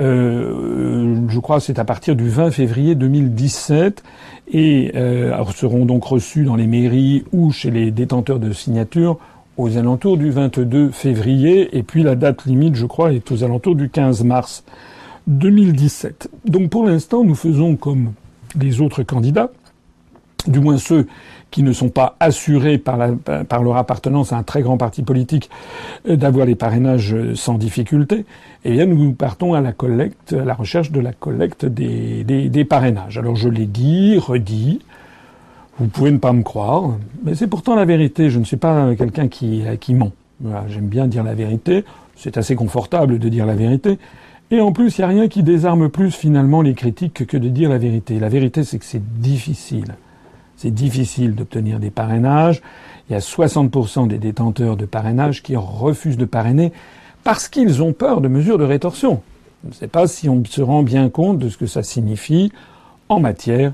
Euh, 0.00 1.26
je 1.28 1.38
crois 1.38 1.58
c'est 1.58 1.78
à 1.78 1.84
partir 1.84 2.16
du 2.16 2.28
20 2.28 2.50
février 2.50 2.94
2017 2.94 4.02
et 4.52 4.92
seront 5.54 5.86
donc 5.86 6.04
reçus 6.04 6.44
dans 6.44 6.56
les 6.56 6.66
mairies 6.66 7.24
ou 7.32 7.50
chez 7.50 7.70
les 7.70 7.90
détenteurs 7.90 8.38
de 8.38 8.52
signatures 8.52 9.18
aux 9.56 9.78
alentours 9.78 10.16
du 10.16 10.30
22 10.30 10.90
février, 10.90 11.76
et 11.76 11.82
puis 11.82 12.02
la 12.02 12.14
date 12.14 12.44
limite, 12.44 12.74
je 12.74 12.86
crois, 12.86 13.12
est 13.12 13.30
aux 13.32 13.42
alentours 13.42 13.74
du 13.74 13.88
15 13.88 14.22
mars 14.24 14.64
2017. 15.26 16.28
Donc 16.44 16.70
pour 16.70 16.86
l'instant, 16.86 17.24
nous 17.24 17.34
faisons 17.34 17.76
comme 17.76 18.12
les 18.60 18.80
autres 18.80 19.02
candidats, 19.02 19.50
du 20.46 20.60
moins 20.60 20.78
ceux 20.78 21.06
qui 21.50 21.62
ne 21.62 21.72
sont 21.72 21.88
pas 21.88 22.16
assurés 22.20 22.78
par, 22.78 22.98
leur 22.98 23.76
appartenance 23.76 24.32
à 24.32 24.36
un 24.36 24.42
très 24.42 24.62
grand 24.62 24.76
parti 24.76 25.02
politique 25.02 25.48
euh, 26.08 26.16
d'avoir 26.16 26.46
les 26.46 26.54
parrainages 26.54 27.16
sans 27.34 27.54
difficulté, 27.54 28.24
eh 28.64 28.72
bien 28.72 28.86
nous 28.86 29.12
partons 29.12 29.54
à 29.54 29.60
la 29.60 29.72
collecte, 29.72 30.32
à 30.32 30.44
la 30.44 30.54
recherche 30.54 30.90
de 30.90 31.00
la 31.00 31.12
collecte 31.12 31.64
des, 31.64 32.24
des 32.24 32.64
parrainages. 32.64 33.18
Alors 33.18 33.36
je 33.36 33.48
l'ai 33.48 33.66
dit, 33.66 34.18
redit, 34.18 34.80
vous 35.78 35.88
pouvez 35.88 36.10
ne 36.10 36.18
pas 36.18 36.32
me 36.32 36.42
croire, 36.42 36.96
mais 37.22 37.34
c'est 37.34 37.46
pourtant 37.46 37.74
la 37.74 37.84
vérité. 37.84 38.30
Je 38.30 38.38
ne 38.38 38.44
suis 38.44 38.56
pas 38.56 38.94
quelqu'un 38.94 39.28
qui, 39.28 39.62
qui 39.78 39.94
ment. 39.94 40.12
J'aime 40.68 40.86
bien 40.86 41.06
dire 41.06 41.22
la 41.22 41.34
vérité. 41.34 41.84
C'est 42.16 42.38
assez 42.38 42.54
confortable 42.54 43.18
de 43.18 43.28
dire 43.28 43.44
la 43.44 43.54
vérité. 43.54 43.98
Et 44.50 44.60
en 44.60 44.72
plus, 44.72 44.96
il 44.96 45.00
n'y 45.00 45.04
a 45.04 45.08
rien 45.08 45.28
qui 45.28 45.42
désarme 45.42 45.90
plus 45.90 46.12
finalement 46.12 46.62
les 46.62 46.74
critiques 46.74 47.26
que 47.26 47.36
de 47.36 47.48
dire 47.48 47.68
la 47.68 47.78
vérité. 47.78 48.18
La 48.18 48.28
vérité, 48.28 48.64
c'est 48.64 48.78
que 48.78 48.84
c'est 48.84 49.20
difficile. 49.20 49.96
C'est 50.56 50.70
difficile 50.70 51.34
d'obtenir 51.34 51.78
des 51.78 51.90
parrainages. 51.90 52.62
Il 53.08 53.12
y 53.12 53.16
a 53.16 53.20
60% 53.20 54.08
des 54.08 54.18
détenteurs 54.18 54.76
de 54.76 54.86
parrainage 54.86 55.42
qui 55.42 55.54
refusent 55.56 56.16
de 56.16 56.24
parrainer 56.24 56.72
parce 57.24 57.48
qu'ils 57.48 57.82
ont 57.82 57.92
peur 57.92 58.20
de 58.20 58.28
mesures 58.28 58.58
de 58.58 58.64
rétorsion. 58.64 59.22
Je 59.64 59.68
ne 59.68 59.74
sais 59.74 59.88
pas 59.88 60.06
si 60.06 60.28
on 60.28 60.44
se 60.44 60.62
rend 60.62 60.82
bien 60.82 61.08
compte 61.08 61.38
de 61.38 61.48
ce 61.48 61.56
que 61.56 61.66
ça 61.66 61.82
signifie 61.82 62.52
en 63.08 63.20
matière 63.20 63.72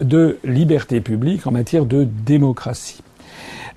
de 0.00 0.38
liberté 0.44 1.00
publique, 1.00 1.46
en 1.46 1.52
matière 1.52 1.86
de 1.86 2.04
démocratie. 2.04 3.02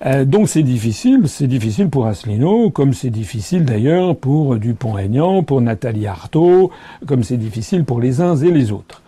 Euh, 0.06 0.24
donc 0.24 0.48
c'est 0.48 0.62
difficile, 0.62 1.20
c'est 1.26 1.46
difficile 1.46 1.90
pour 1.90 2.06
Asselineau, 2.06 2.70
comme 2.70 2.94
c'est 2.94 3.10
difficile 3.10 3.64
d'ailleurs 3.64 4.16
pour 4.16 4.56
Dupont-Aignan, 4.56 5.42
pour 5.42 5.60
Nathalie 5.60 6.06
Arthaud, 6.06 6.70
comme 7.06 7.22
c'est 7.22 7.36
difficile 7.36 7.84
pour 7.84 8.00
les 8.00 8.20
uns 8.20 8.36
et 8.36 8.50
les 8.50 8.72
autres. 8.72 9.02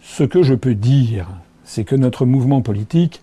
Ce 0.00 0.24
que 0.24 0.42
je 0.42 0.54
peux 0.54 0.74
dire, 0.74 1.28
c'est 1.72 1.84
que 1.84 1.96
notre 1.96 2.26
mouvement 2.26 2.60
politique 2.60 3.22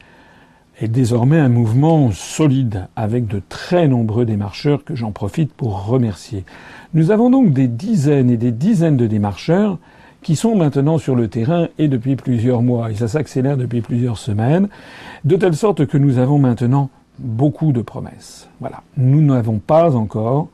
est 0.82 0.88
désormais 0.88 1.38
un 1.38 1.50
mouvement 1.50 2.10
solide, 2.12 2.88
avec 2.96 3.27
de 3.27 3.44
très 3.48 3.88
nombreux 3.88 4.25
démarcheurs 4.25 4.84
que 4.84 4.96
j'en 4.96 5.12
profite 5.12 5.53
pour 5.53 5.86
remercier. 5.86 6.46
Nous 6.96 7.12
avons 7.12 7.29
donc 7.29 7.53
des 7.53 7.68
dizaines 7.68 8.32
et 8.32 8.38
des 8.38 8.51
dizaines 8.51 8.98
de 8.98 9.06
démarcheurs 9.06 9.77
qui 10.24 10.36
sont 10.36 10.56
maintenant 10.56 10.98
sur 10.98 11.15
le 11.15 11.27
terrain 11.27 11.68
et 11.77 11.88
depuis 11.88 12.15
plusieurs 12.15 12.63
mois, 12.63 12.89
et 12.89 12.96
ça 12.96 13.08
s'accélère 13.08 13.56
depuis 13.56 13.82
plusieurs 13.82 14.18
semaines, 14.18 14.68
de 15.25 15.36
telle 15.36 15.56
sorte 15.56 15.86
que 15.86 16.00
nous 16.00 16.18
avons 16.18 16.39
maintenant 16.39 16.89
beaucoup 17.20 17.72
de 17.72 17.84
promesses. 17.84 18.50
Voilà. 18.60 18.82
Nous 18.98 19.22
n'avons 19.22 19.60
pas 19.60 19.96
encore 19.96 20.48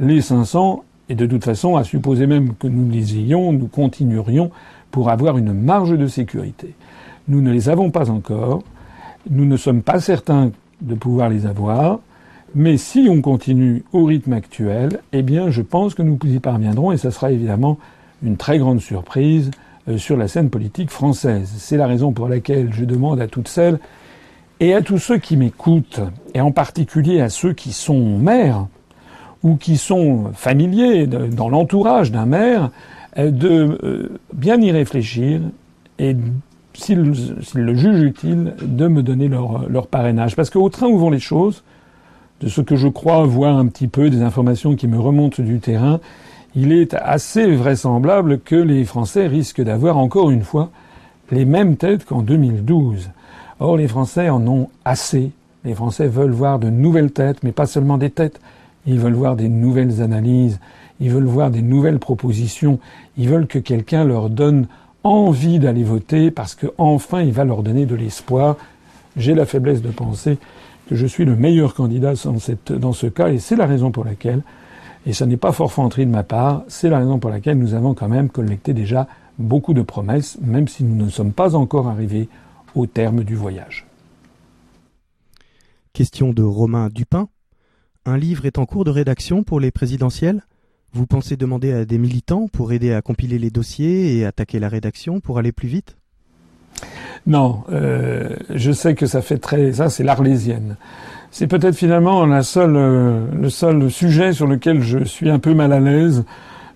les 0.00 0.22
500, 0.22 0.82
et 1.08 1.14
de 1.14 1.26
toute 1.26 1.44
façon, 1.44 1.76
à 1.76 1.84
supposer 1.84 2.26
même 2.26 2.54
que 2.54 2.66
nous 2.66 2.90
les 2.90 3.16
ayons, 3.16 3.52
nous 3.52 3.68
continuerions 3.68 4.50
pour 4.90 5.08
avoir 5.08 5.38
une 5.38 5.52
marge 5.52 5.96
de 5.96 6.08
sécurité. 6.08 6.74
Nous 7.28 7.42
ne 7.42 7.52
les 7.52 7.68
avons 7.68 7.90
pas 7.90 8.10
encore, 8.10 8.62
nous 9.30 9.44
ne 9.44 9.56
sommes 9.56 9.82
pas 9.82 10.00
certains 10.00 10.50
de 10.80 10.94
pouvoir 10.94 11.28
les 11.28 11.46
avoir, 11.46 12.00
mais 12.54 12.78
si 12.78 13.08
on 13.10 13.20
continue 13.20 13.84
au 13.92 14.04
rythme 14.04 14.32
actuel, 14.32 15.00
eh 15.12 15.22
bien, 15.22 15.50
je 15.50 15.60
pense 15.60 15.94
que 15.94 16.02
nous 16.02 16.18
y 16.24 16.38
parviendrons, 16.38 16.92
et 16.92 16.96
ça 16.96 17.10
sera 17.10 17.30
évidemment 17.30 17.78
une 18.22 18.36
très 18.36 18.58
grande 18.58 18.80
surprise 18.80 19.50
euh, 19.88 19.98
sur 19.98 20.16
la 20.16 20.28
scène 20.28 20.48
politique 20.48 20.90
française. 20.90 21.50
C'est 21.58 21.76
la 21.76 21.86
raison 21.86 22.12
pour 22.12 22.28
laquelle 22.28 22.72
je 22.72 22.84
demande 22.84 23.20
à 23.20 23.26
toutes 23.26 23.48
celles 23.48 23.78
et 24.60 24.74
à 24.74 24.80
tous 24.80 24.98
ceux 24.98 25.18
qui 25.18 25.36
m'écoutent, 25.36 26.00
et 26.34 26.40
en 26.40 26.50
particulier 26.50 27.20
à 27.20 27.28
ceux 27.28 27.52
qui 27.52 27.72
sont 27.72 28.18
maires 28.18 28.66
ou 29.42 29.56
qui 29.56 29.76
sont 29.76 30.32
familiers 30.32 31.06
dans 31.06 31.48
l'entourage 31.48 32.10
d'un 32.10 32.26
maire, 32.26 32.70
euh, 33.18 33.30
de 33.30 33.78
euh, 33.82 34.18
bien 34.32 34.60
y 34.60 34.70
réfléchir 34.72 35.40
et 35.98 36.16
s'ils 36.78 37.12
le 37.54 37.74
jugent 37.74 38.02
utile, 38.02 38.54
de 38.62 38.86
me 38.88 39.02
donner 39.02 39.28
leur, 39.28 39.86
parrainage. 39.88 40.36
Parce 40.36 40.50
qu'au 40.50 40.68
train 40.68 40.86
où 40.86 40.98
vont 40.98 41.10
les 41.10 41.18
choses, 41.18 41.64
de 42.40 42.48
ce 42.48 42.60
que 42.60 42.76
je 42.76 42.88
crois 42.88 43.24
voir 43.24 43.56
un 43.56 43.66
petit 43.66 43.88
peu 43.88 44.10
des 44.10 44.22
informations 44.22 44.76
qui 44.76 44.86
me 44.86 44.98
remontent 44.98 45.42
du 45.42 45.58
terrain, 45.58 46.00
il 46.54 46.72
est 46.72 46.94
assez 46.94 47.50
vraisemblable 47.54 48.40
que 48.40 48.54
les 48.54 48.84
Français 48.84 49.26
risquent 49.26 49.62
d'avoir 49.62 49.98
encore 49.98 50.30
une 50.30 50.42
fois 50.42 50.70
les 51.30 51.44
mêmes 51.44 51.76
têtes 51.76 52.04
qu'en 52.04 52.22
2012. 52.22 53.10
Or, 53.60 53.76
les 53.76 53.88
Français 53.88 54.28
en 54.28 54.46
ont 54.46 54.68
assez. 54.84 55.32
Les 55.64 55.74
Français 55.74 56.06
veulent 56.06 56.30
voir 56.30 56.60
de 56.60 56.70
nouvelles 56.70 57.10
têtes, 57.10 57.42
mais 57.42 57.52
pas 57.52 57.66
seulement 57.66 57.98
des 57.98 58.10
têtes. 58.10 58.40
Ils 58.86 59.00
veulent 59.00 59.14
voir 59.14 59.34
des 59.34 59.48
nouvelles 59.48 60.00
analyses. 60.00 60.60
Ils 61.00 61.10
veulent 61.10 61.24
voir 61.24 61.50
des 61.50 61.62
nouvelles 61.62 61.98
propositions. 61.98 62.78
Ils 63.16 63.28
veulent 63.28 63.48
que 63.48 63.58
quelqu'un 63.58 64.04
leur 64.04 64.30
donne 64.30 64.68
envie 65.04 65.58
d'aller 65.58 65.84
voter 65.84 66.30
parce 66.30 66.54
qu'enfin 66.54 67.22
il 67.22 67.32
va 67.32 67.44
leur 67.44 67.62
donner 67.62 67.86
de 67.86 67.94
l'espoir. 67.94 68.56
J'ai 69.16 69.34
la 69.34 69.46
faiblesse 69.46 69.82
de 69.82 69.90
penser 69.90 70.38
que 70.88 70.94
je 70.94 71.06
suis 71.06 71.24
le 71.24 71.36
meilleur 71.36 71.74
candidat 71.74 72.14
dans, 72.68 72.92
ce 72.92 73.06
cas 73.06 73.28
et 73.28 73.38
c'est 73.38 73.56
la 73.56 73.66
raison 73.66 73.90
pour 73.90 74.04
laquelle 74.04 74.42
et 75.06 75.12
ce 75.12 75.24
n'est 75.24 75.36
pas 75.36 75.52
forfanterie 75.52 76.06
de 76.06 76.10
ma 76.10 76.22
part, 76.22 76.64
c'est 76.68 76.90
la 76.90 76.98
raison 76.98 77.18
pour 77.18 77.30
laquelle 77.30 77.58
nous 77.58 77.74
avons 77.74 77.94
quand 77.94 78.08
même 78.08 78.28
collecté 78.28 78.74
déjà 78.74 79.06
beaucoup 79.38 79.72
de 79.72 79.82
promesses, 79.82 80.38
même 80.40 80.68
si 80.68 80.84
nous 80.84 81.04
ne 81.04 81.10
sommes 81.10 81.32
pas 81.32 81.54
encore 81.54 81.88
arrivés 81.88 82.28
au 82.74 82.86
terme 82.86 83.24
du 83.24 83.34
voyage. 83.34 83.86
Question 85.92 86.32
de 86.32 86.42
Romain 86.42 86.88
Dupin. 86.88 87.28
Un 88.04 88.16
livre 88.16 88.46
est 88.46 88.58
en 88.58 88.66
cours 88.66 88.84
de 88.84 88.90
rédaction 88.90 89.42
pour 89.42 89.60
les 89.60 89.70
présidentielles? 89.70 90.42
Vous 90.92 91.06
pensez 91.06 91.36
demander 91.36 91.72
à 91.72 91.84
des 91.84 91.98
militants 91.98 92.48
pour 92.48 92.72
aider 92.72 92.92
à 92.94 93.02
compiler 93.02 93.38
les 93.38 93.50
dossiers 93.50 94.16
et 94.16 94.24
attaquer 94.24 94.58
la 94.58 94.68
rédaction 94.68 95.20
pour 95.20 95.38
aller 95.38 95.52
plus 95.52 95.68
vite? 95.68 95.96
Non, 97.26 97.64
euh, 97.70 98.36
je 98.54 98.72
sais 98.72 98.94
que 98.94 99.06
ça 99.06 99.20
fait 99.20 99.38
très... 99.38 99.72
Ça, 99.72 99.90
c'est 99.90 100.04
l'arlésienne. 100.04 100.76
C'est 101.30 101.46
peut-être 101.46 101.76
finalement 101.76 102.24
la 102.24 102.42
seule, 102.42 102.76
euh, 102.76 103.26
le 103.34 103.50
seul 103.50 103.90
sujet 103.90 104.32
sur 104.32 104.46
lequel 104.46 104.82
je 104.82 105.04
suis 105.04 105.28
un 105.28 105.38
peu 105.38 105.52
mal 105.52 105.72
à 105.72 105.80
l'aise 105.80 106.24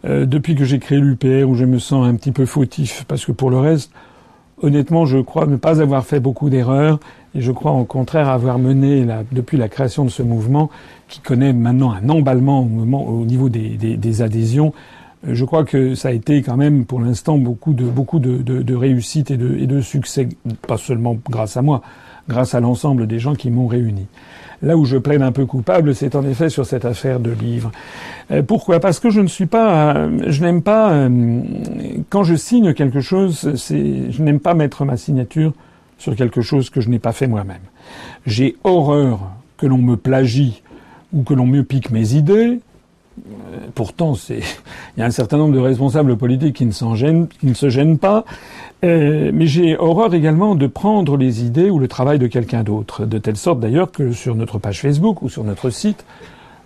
euh, 0.04 0.26
depuis 0.26 0.54
que 0.54 0.64
j'ai 0.64 0.78
créé 0.78 0.98
l'UPR, 0.98 1.48
où 1.48 1.54
je 1.54 1.64
me 1.64 1.78
sens 1.78 2.06
un 2.06 2.14
petit 2.16 2.32
peu 2.32 2.44
fautif, 2.44 3.04
parce 3.08 3.24
que 3.24 3.32
pour 3.32 3.50
le 3.50 3.58
reste, 3.58 3.92
honnêtement, 4.60 5.06
je 5.06 5.18
crois 5.18 5.46
ne 5.46 5.56
pas 5.56 5.80
avoir 5.80 6.04
fait 6.04 6.20
beaucoup 6.20 6.50
d'erreurs, 6.50 7.00
et 7.34 7.40
je 7.40 7.52
crois 7.52 7.72
au 7.72 7.84
contraire 7.84 8.28
avoir 8.28 8.58
mené, 8.58 9.06
depuis 9.32 9.56
la 9.56 9.68
création 9.68 10.04
de 10.04 10.10
ce 10.10 10.22
mouvement, 10.22 10.70
qui 11.08 11.20
connaît 11.20 11.52
maintenant 11.52 11.92
un 11.92 12.08
emballement 12.08 12.60
au, 12.60 13.24
niveau 13.24 13.48
des, 13.48 14.22
adhésions, 14.22 14.72
euh, 15.26 15.34
je 15.34 15.44
crois 15.44 15.64
que 15.64 15.94
ça 15.94 16.08
a 16.08 16.12
été 16.12 16.42
quand 16.42 16.56
même 16.56 16.84
pour 16.84 17.00
l'instant 17.00 17.38
beaucoup 17.38 17.72
de 17.72 17.84
beaucoup 17.84 18.18
de, 18.18 18.42
de, 18.42 18.74
réussite 18.74 19.30
et 19.30 19.36
de, 19.36 19.56
et 19.56 19.66
de 19.66 19.80
succès, 19.80 20.28
pas 20.66 20.76
seulement 20.76 21.16
grâce 21.28 21.56
à 21.56 21.62
moi, 21.62 21.82
grâce 22.28 22.54
à 22.54 22.60
l'ensemble 22.60 23.06
des 23.06 23.18
gens 23.18 23.34
qui 23.34 23.50
m'ont 23.50 23.66
réuni. 23.66 24.06
Là 24.62 24.76
où 24.76 24.84
je 24.84 24.96
plaide 24.96 25.22
un 25.22 25.32
peu 25.32 25.44
coupable, 25.44 25.92
c'est 25.92 26.14
en 26.14 26.24
effet 26.24 26.48
sur 26.48 26.66
cette 26.66 26.84
affaire 26.84 27.18
de 27.18 27.32
livre. 27.32 27.72
Euh, 28.30 28.42
pourquoi? 28.42 28.78
Parce 28.78 29.00
que 29.00 29.10
je 29.10 29.20
ne 29.20 29.26
suis 29.26 29.46
pas, 29.46 29.96
euh, 29.96 30.18
je 30.28 30.40
n'aime 30.42 30.62
pas 30.62 31.08
quand 32.10 32.22
je 32.22 32.34
signe 32.34 32.72
quelque 32.74 33.00
chose, 33.00 33.52
je 33.68 34.22
n'aime 34.22 34.38
pas 34.38 34.54
mettre 34.54 34.84
ma 34.84 34.96
signature 34.96 35.52
sur 36.02 36.16
quelque 36.16 36.42
chose 36.42 36.68
que 36.68 36.80
je 36.80 36.88
n'ai 36.88 36.98
pas 36.98 37.12
fait 37.12 37.28
moi-même. 37.28 37.62
J'ai 38.26 38.56
horreur 38.64 39.20
que 39.56 39.66
l'on 39.66 39.78
me 39.78 39.96
plagie 39.96 40.62
ou 41.12 41.22
que 41.22 41.32
l'on 41.32 41.46
me 41.46 41.62
pique 41.62 41.92
mes 41.92 42.14
idées. 42.14 42.58
Pourtant, 43.76 44.14
c'est, 44.14 44.40
il 44.96 45.00
y 45.00 45.02
a 45.04 45.06
un 45.06 45.12
certain 45.12 45.36
nombre 45.36 45.54
de 45.54 45.60
responsables 45.60 46.16
politiques 46.16 46.56
qui 46.56 46.66
ne 46.66 47.54
se 47.54 47.68
gênent 47.68 47.98
pas. 47.98 48.24
Euh, 48.84 49.30
mais 49.32 49.46
j'ai 49.46 49.76
horreur 49.78 50.12
également 50.12 50.56
de 50.56 50.66
prendre 50.66 51.16
les 51.16 51.44
idées 51.44 51.70
ou 51.70 51.78
le 51.78 51.86
travail 51.86 52.18
de 52.18 52.26
quelqu'un 52.26 52.64
d'autre, 52.64 53.06
de 53.06 53.18
telle 53.18 53.36
sorte 53.36 53.60
d'ailleurs 53.60 53.92
que 53.92 54.10
sur 54.10 54.34
notre 54.34 54.58
page 54.58 54.80
Facebook 54.80 55.22
ou 55.22 55.28
sur 55.28 55.44
notre 55.44 55.70
site, 55.70 56.04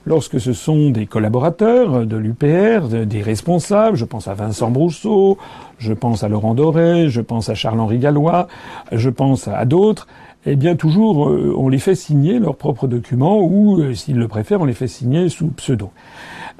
lorsque 0.07 0.41
ce 0.41 0.53
sont 0.53 0.91
des 0.91 1.07
collaborateurs 1.07 2.07
de 2.07 2.17
l'UPR, 2.17 3.05
des 3.07 3.23
responsables, 3.23 3.97
je 3.97 4.05
pense 4.05 4.29
à 4.29 4.35
Vincent 4.35 4.71
Brousseau, 4.71 5.37
je 5.79 5.93
pense 5.93 6.23
à 6.23 6.29
Laurent 6.29 6.55
Doré, 6.55 7.09
je 7.09 7.21
pense 7.21 7.49
à 7.49 7.55
Charles-Henri 7.55 7.99
Gallois, 7.99 8.47
je 8.93 9.11
pense 9.11 9.49
à 9.49 9.65
d'autres, 9.65 10.07
eh 10.47 10.55
bien 10.55 10.77
toujours 10.77 11.29
euh, 11.29 11.55
on 11.59 11.69
les 11.69 11.81
fait 11.81 11.97
signer 11.97 12.39
leurs 12.39 12.57
propres 12.57 12.87
documents 12.87 13.43
ou, 13.43 13.81
euh, 13.81 13.95
s'ils 13.95 14.17
le 14.17 14.29
préfèrent, 14.29 14.61
on 14.61 14.65
les 14.65 14.75
fait 14.75 14.87
signer 14.87 15.29
sous 15.29 15.49
pseudo. 15.49 15.91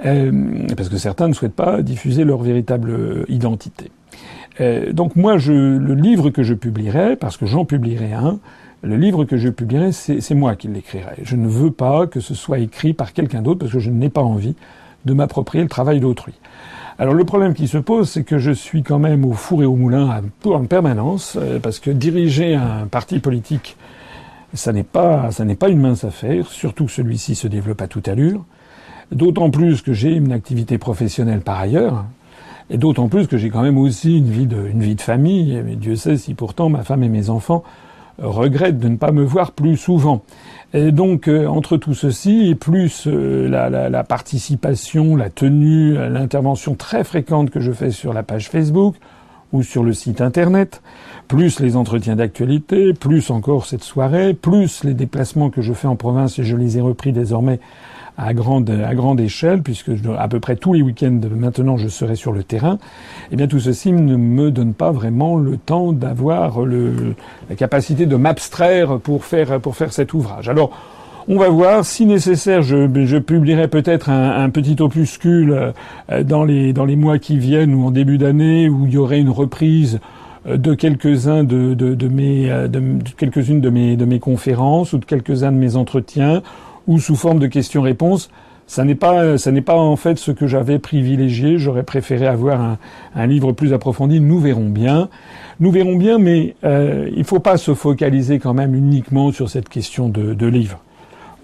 Euh, 0.05 0.67
parce 0.77 0.89
que 0.89 0.99
certains 0.99 1.29
ne 1.29 1.33
souhaitent 1.33 1.55
pas 1.55 1.81
diffuser 1.83 2.25
leur 2.25 2.43
véritable 2.43 3.25
identité. 3.29 3.91
donc 4.93 5.17
moi, 5.17 5.39
je, 5.39 5.53
le 5.53 5.95
livre 5.95 6.31
que 6.31 6.43
je 6.43 6.53
publierai, 6.53 7.17
parce 7.17 7.37
que 7.37 7.47
j'en 7.47 7.65
publierai 7.65 8.13
un, 8.13 8.39
le 8.83 8.97
livre 8.97 9.25
que 9.25 9.37
je 9.37 9.49
publierai, 9.49 9.93
c'est 9.93 10.35
moi 10.35 10.55
qui 10.55 10.69
l'écrirai. 10.69 11.17
Je 11.23 11.37
ne 11.37 11.49
veux 11.49 11.71
pas 11.71 12.07
que 12.07 12.21
ce 12.21 12.35
soit 12.35 12.59
écrit 12.59 12.93
par 12.93 13.13
quelqu'un 13.13 13.43
d'autre 13.43 13.61
parce 13.61 13.73
que 13.73 13.79
je 13.79 13.91
n'ai 13.91 14.11
pas 14.11 14.23
envie 14.23 14.55
de 15.05 15.13
m'approprier 15.13 15.63
le 15.63 15.71
travail 15.71 16.01
d'autrui. 16.01 16.35
Alors 16.99 17.15
le 17.15 17.25
problème 17.25 17.53
qui 17.53 17.69
se 17.69 17.79
pose, 17.79 18.09
c'est 18.09 18.25
que 18.25 18.39
je 18.39 18.51
suis 18.51 18.83
quand 18.83 18.99
même 18.99 19.25
au 19.25 19.33
four 19.33 19.63
et 19.63 19.67
au 19.67 19.77
moulin 19.77 20.23
en 20.45 20.65
permanence, 20.65 21.37
euh, 21.39 21.59
parce 21.59 21.79
que 21.79 21.91
diriger 21.91 22.55
un 22.55 22.87
parti 22.87 23.19
politique, 23.19 23.77
ça 24.55 24.73
n'est 24.73 24.83
pas, 24.83 25.31
ça 25.31 25.45
n'est 25.45 25.57
pas 25.57 25.69
une 25.69 25.81
mince 25.81 26.05
affaire, 26.05 26.47
surtout 26.47 26.87
que 26.87 26.93
celui-ci 26.93 27.35
se 27.35 27.49
développe 27.49 27.83
à 27.83 27.89
toute 27.89 28.09
allure. 28.09 28.45
D'autant 29.13 29.51
plus 29.51 29.83
que 29.83 29.93
j'ai 29.93 30.13
une 30.15 30.33
activité 30.33 30.79
professionnelle 30.79 31.41
par 31.41 31.61
ailleurs, 31.61 32.07
et 32.71 32.79
d'autant 32.79 33.09
plus 33.09 33.27
que 33.27 33.37
j'ai 33.37 33.51
quand 33.51 33.63
même 33.63 33.79
aussi 33.79 34.19
une 34.19 34.31
vie 34.31 34.47
de, 34.47 34.67
une 34.67 34.83
vie 34.83 34.95
de 34.97 35.01
famille. 35.03 35.57
Et 35.57 35.77
Dieu 35.77 35.97
sait 35.97 36.17
si 36.17 36.35
pourtant 36.35 36.69
ma 36.69 36.83
femme 36.83 37.03
et 37.03 37.09
mes 37.09 37.31
enfants 37.31 37.63
regrettent 38.19 38.79
de 38.79 38.89
ne 38.89 38.97
pas 38.97 39.13
me 39.13 39.23
voir 39.23 39.53
plus 39.53 39.77
souvent. 39.77 40.23
Et 40.75 40.93
donc, 40.93 41.29
euh, 41.29 41.47
entre 41.47 41.77
tout 41.77 41.95
ceci, 41.95 42.57
plus 42.59 43.07
euh, 43.07 43.49
la, 43.49 43.71
la, 43.71 43.89
la, 43.89 44.05
participation, 44.05 45.17
la 45.17 45.31
tenue, 45.31 45.95
l'intervention 45.95 46.75
très 46.75 47.05
fréquente 47.05 47.51
que 47.51 47.61
je 47.61 47.73
fais 47.73 47.91
sur 47.91 48.13
la 48.13 48.23
page 48.23 48.49
Facebook 48.49 48.97
ou 49.53 49.63
sur 49.63 49.85
le 49.85 49.93
site 49.93 50.21
Internet, 50.21 50.83
plus 51.29 51.61
les 51.61 51.77
entretiens 51.77 52.17
d'actualité, 52.17 52.93
plus 52.93 53.31
encore 53.31 53.65
cette 53.65 53.85
soirée, 53.85 54.35
plus 54.35 54.83
les 54.85 54.95
déplacements 54.95 55.51
que 55.51 55.63
je 55.63 55.73
fais 55.73 55.87
en 55.87 55.97
province, 55.97 56.39
et 56.39 56.45
je 56.45 56.57
les 56.57 56.79
ai 56.79 56.81
repris 56.81 57.13
désormais 57.13 57.61
à 58.19 58.35
grande, 58.35 58.71
à 58.71 58.95
grande 58.95 59.21
échelle, 59.21 59.63
puisque 59.63 59.91
à 60.19 60.29
peu 60.29 60.41
près 60.41 60.57
tous 60.57 60.73
les 60.73 60.83
week-ends 60.83 61.21
maintenant 61.37 61.77
je 61.77 61.89
serai 61.89 62.17
sur 62.17 62.33
le 62.33 62.43
terrain, 62.43 62.79
eh 63.31 63.37
bien 63.37 63.47
tout 63.47 63.61
ceci 63.61 63.93
ne 63.93 64.17
me 64.17 64.51
donne 64.51 64.75
pas 64.75 64.91
vraiment 64.91 65.37
le 65.37 65.57
temps 65.57 65.93
d'avoir 65.93 66.61
la 66.65 67.57
capacité 67.57 68.07
de 68.07 68.17
m'abstraire 68.17 68.99
pour 68.99 69.25
faire, 69.25 69.61
pour 69.61 69.77
faire 69.77 69.93
cet 69.93 70.15
ouvrage. 70.15 70.49
Alors, 70.49 70.71
on 71.29 71.39
va 71.39 71.49
voir. 71.49 71.85
Si 71.85 72.07
nécessaire, 72.07 72.63
je, 72.63 72.89
je 73.05 73.17
publierai 73.17 73.67
peut-être 73.67 74.11
un, 74.11 74.49
petit 74.51 74.77
opuscule 74.79 75.73
euh, 76.11 76.23
dans 76.23 76.45
les, 76.45 76.73
dans 76.73 76.85
les 76.85 76.95
mois 76.95 77.19
qui 77.19 77.37
viennent 77.37 77.75
ou 77.75 77.85
en 77.85 77.91
début 77.91 78.17
d'année 78.17 78.69
où 78.69 78.87
il 78.87 78.93
y 78.93 78.97
aurait 78.97 79.19
une 79.19 79.31
reprise 79.31 79.99
euh, 80.47 80.57
de 80.57 80.75
quelques-uns 80.75 81.43
de, 81.43 81.75
de, 81.75 81.95
de, 81.95 82.09
mes, 82.09 82.51
euh, 82.51 82.69
de, 82.69 82.81
quelques-unes 83.17 83.61
de 83.61 83.71
mes, 83.71 83.97
de 83.97 84.05
mes 84.05 84.21
conférences 84.21 84.93
ou 84.93 84.99
de 84.99 85.05
quelques-uns 85.05 85.51
de 85.51 85.57
mes 85.57 85.75
entretiens 85.75 86.43
ou 86.87 86.99
sous 86.99 87.17
forme 87.17 87.39
de 87.39 87.47
questions-réponses. 87.47 88.31
Ça 88.69 88.85
n'est 88.85 88.97
pas, 88.97 89.39
ça 89.39 89.53
n'est 89.53 89.63
pas 89.63 89.77
en 89.77 89.95
fait 89.95 90.19
ce 90.19 90.33
que 90.33 90.47
j'avais 90.47 90.81
privilégié. 90.81 91.57
J'aurais 91.57 91.85
préféré 91.85 92.27
avoir 92.27 92.77
un, 93.15 93.27
livre 93.27 93.53
plus 93.53 93.73
approfondi. 93.73 94.21
Nous 94.21 94.41
verrons 94.41 94.69
bien. 94.69 95.09
Nous 95.61 95.71
verrons 95.71 95.97
bien, 95.97 96.19
mais 96.19 96.57
euh, 96.65 97.09
il 97.13 97.21
ne 97.21 97.25
faut 97.25 97.39
pas 97.39 97.59
se 97.59 97.75
focaliser 97.75 98.41
quand 98.41 98.55
même 98.55 98.75
uniquement 98.75 99.31
sur 99.31 99.49
cette 99.49 99.69
question 99.69 100.09
de, 100.09 100.35
de 100.35 100.47
livre. 100.47 100.81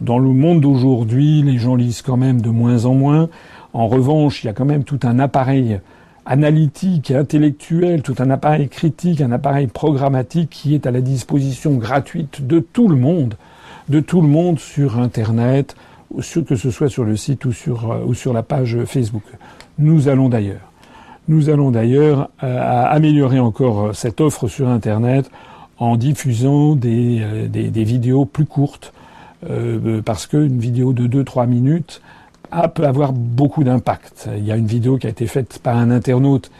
Dans 0.01 0.19
le 0.19 0.31
monde 0.31 0.61
d'aujourd'hui, 0.61 1.43
les 1.43 1.59
gens 1.59 1.77
lisent 1.77 2.03
quand 2.03 2.17
même 2.17 2.41
de 2.41 2.51
moins 2.51 2.87
en 2.87 2.95
moins. 2.95 3.29
En 3.73 3.87
revanche, 3.87 4.43
il 4.43 4.49
y 4.49 4.51
a 4.51 4.53
quand 4.53 4.65
même 4.65 4.83
tout 4.83 4.99
un 5.05 5.21
appareil 5.21 5.79
analytique 6.27 7.11
et 7.11 7.17
intellectuel, 7.17 8.03
tout 8.03 8.15
un 8.19 8.31
appareil 8.31 8.69
critique, 8.69 9.21
un 9.21 9.33
appareil 9.33 9.69
programmatique 9.69 10.51
qui 10.51 10.75
est 10.75 10.87
à 10.87 10.91
la 10.91 11.01
disposition 11.01 11.75
gratuite 11.75 12.47
de 12.47 12.59
tout 12.59 12.89
le 12.89 12.97
monde 12.97 13.35
de 13.89 14.01
tout 14.01 14.21
le 14.21 14.29
monde 14.29 14.59
sur 14.59 14.99
Internet, 14.99 15.77
que 16.47 16.57
ce 16.57 16.71
soit 16.71 16.89
sur 16.89 17.05
le 17.05 17.17
site 17.17 17.45
ou 17.45 17.53
sur, 17.53 17.91
euh, 17.91 18.05
ou 18.05 18.15
sur 18.15 18.33
la 18.33 18.43
page 18.43 18.79
Facebook. 18.85 19.23
Nous 19.79 20.09
allons 20.09 20.29
d'ailleurs. 20.29 20.71
Nous 21.29 21.51
allons 21.51 21.71
d'ailleurs 21.71 22.31
euh, 22.43 22.85
améliorer 22.89 23.39
encore 23.39 23.87
euh, 23.87 23.93
cette 23.93 24.21
offre 24.21 24.49
sur 24.49 24.69
Internet 24.69 25.31
en 25.79 25.97
diffusant 25.97 26.77
des, 26.77 27.49
des, 27.49 27.85
vidéos 27.85 28.25
plus 28.25 28.45
courtes, 28.45 28.93
parce 30.05 30.29
qu'une 30.29 30.61
vidéo 30.61 30.93
de 30.93 31.09
2-3 31.09 31.49
minutes 31.49 32.01
peut 32.75 32.87
avoir 32.87 33.13
beaucoup 33.13 33.65
d'impact. 33.65 34.29
Il 34.37 34.45
y 34.45 34.53
a 34.53 34.57
une 34.57 34.69
vidéo 34.69 34.97
qui 34.99 35.09
a 35.09 35.11
été 35.11 35.27
faite 35.27 35.59
par 35.61 35.77
un 35.77 35.91
internaute 35.91 36.53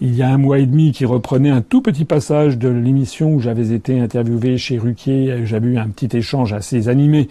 il 0.00 0.14
y 0.14 0.22
a 0.22 0.28
un 0.28 0.38
mois 0.38 0.58
et 0.58 0.66
demi 0.66 0.92
qui 0.92 1.04
reprenait 1.04 1.50
un 1.50 1.62
tout 1.62 1.80
petit 1.80 2.04
passage 2.04 2.58
de 2.58 2.68
l'émission 2.68 3.32
où 3.32 3.40
j'avais 3.40 3.72
été 3.72 4.00
interviewé 4.00 4.58
chez 4.58 4.78
Ruquier. 4.78 5.44
J'avais 5.44 5.68
eu 5.68 5.78
un 5.78 5.88
petit 5.88 6.16
échange 6.16 6.52
assez 6.52 6.88
animé 6.88 7.28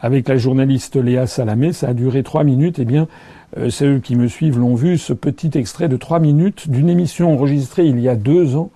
avec 0.00 0.28
la 0.28 0.36
journaliste 0.36 0.96
Léa 0.96 1.26
Salamé. 1.26 1.72
Ça 1.72 1.88
a 1.88 1.94
duré 1.94 2.22
trois 2.22 2.44
minutes. 2.44 2.78
Eh 2.78 2.84
bien, 2.84 3.08
euh, 3.58 3.70
ceux 3.70 3.98
qui 3.98 4.16
me 4.16 4.28
suivent 4.28 4.58
l'ont 4.58 4.74
vu, 4.74 4.96
ce 4.98 5.12
petit 5.12 5.50
extrait 5.54 5.88
de 5.88 5.96
trois 5.96 6.20
minutes 6.20 6.70
d'une 6.70 6.88
émission 6.88 7.32
enregistrée 7.32 7.86
il 7.86 8.00
y 8.00 8.08
a 8.08 8.16
deux 8.16 8.56
ans. 8.56 8.70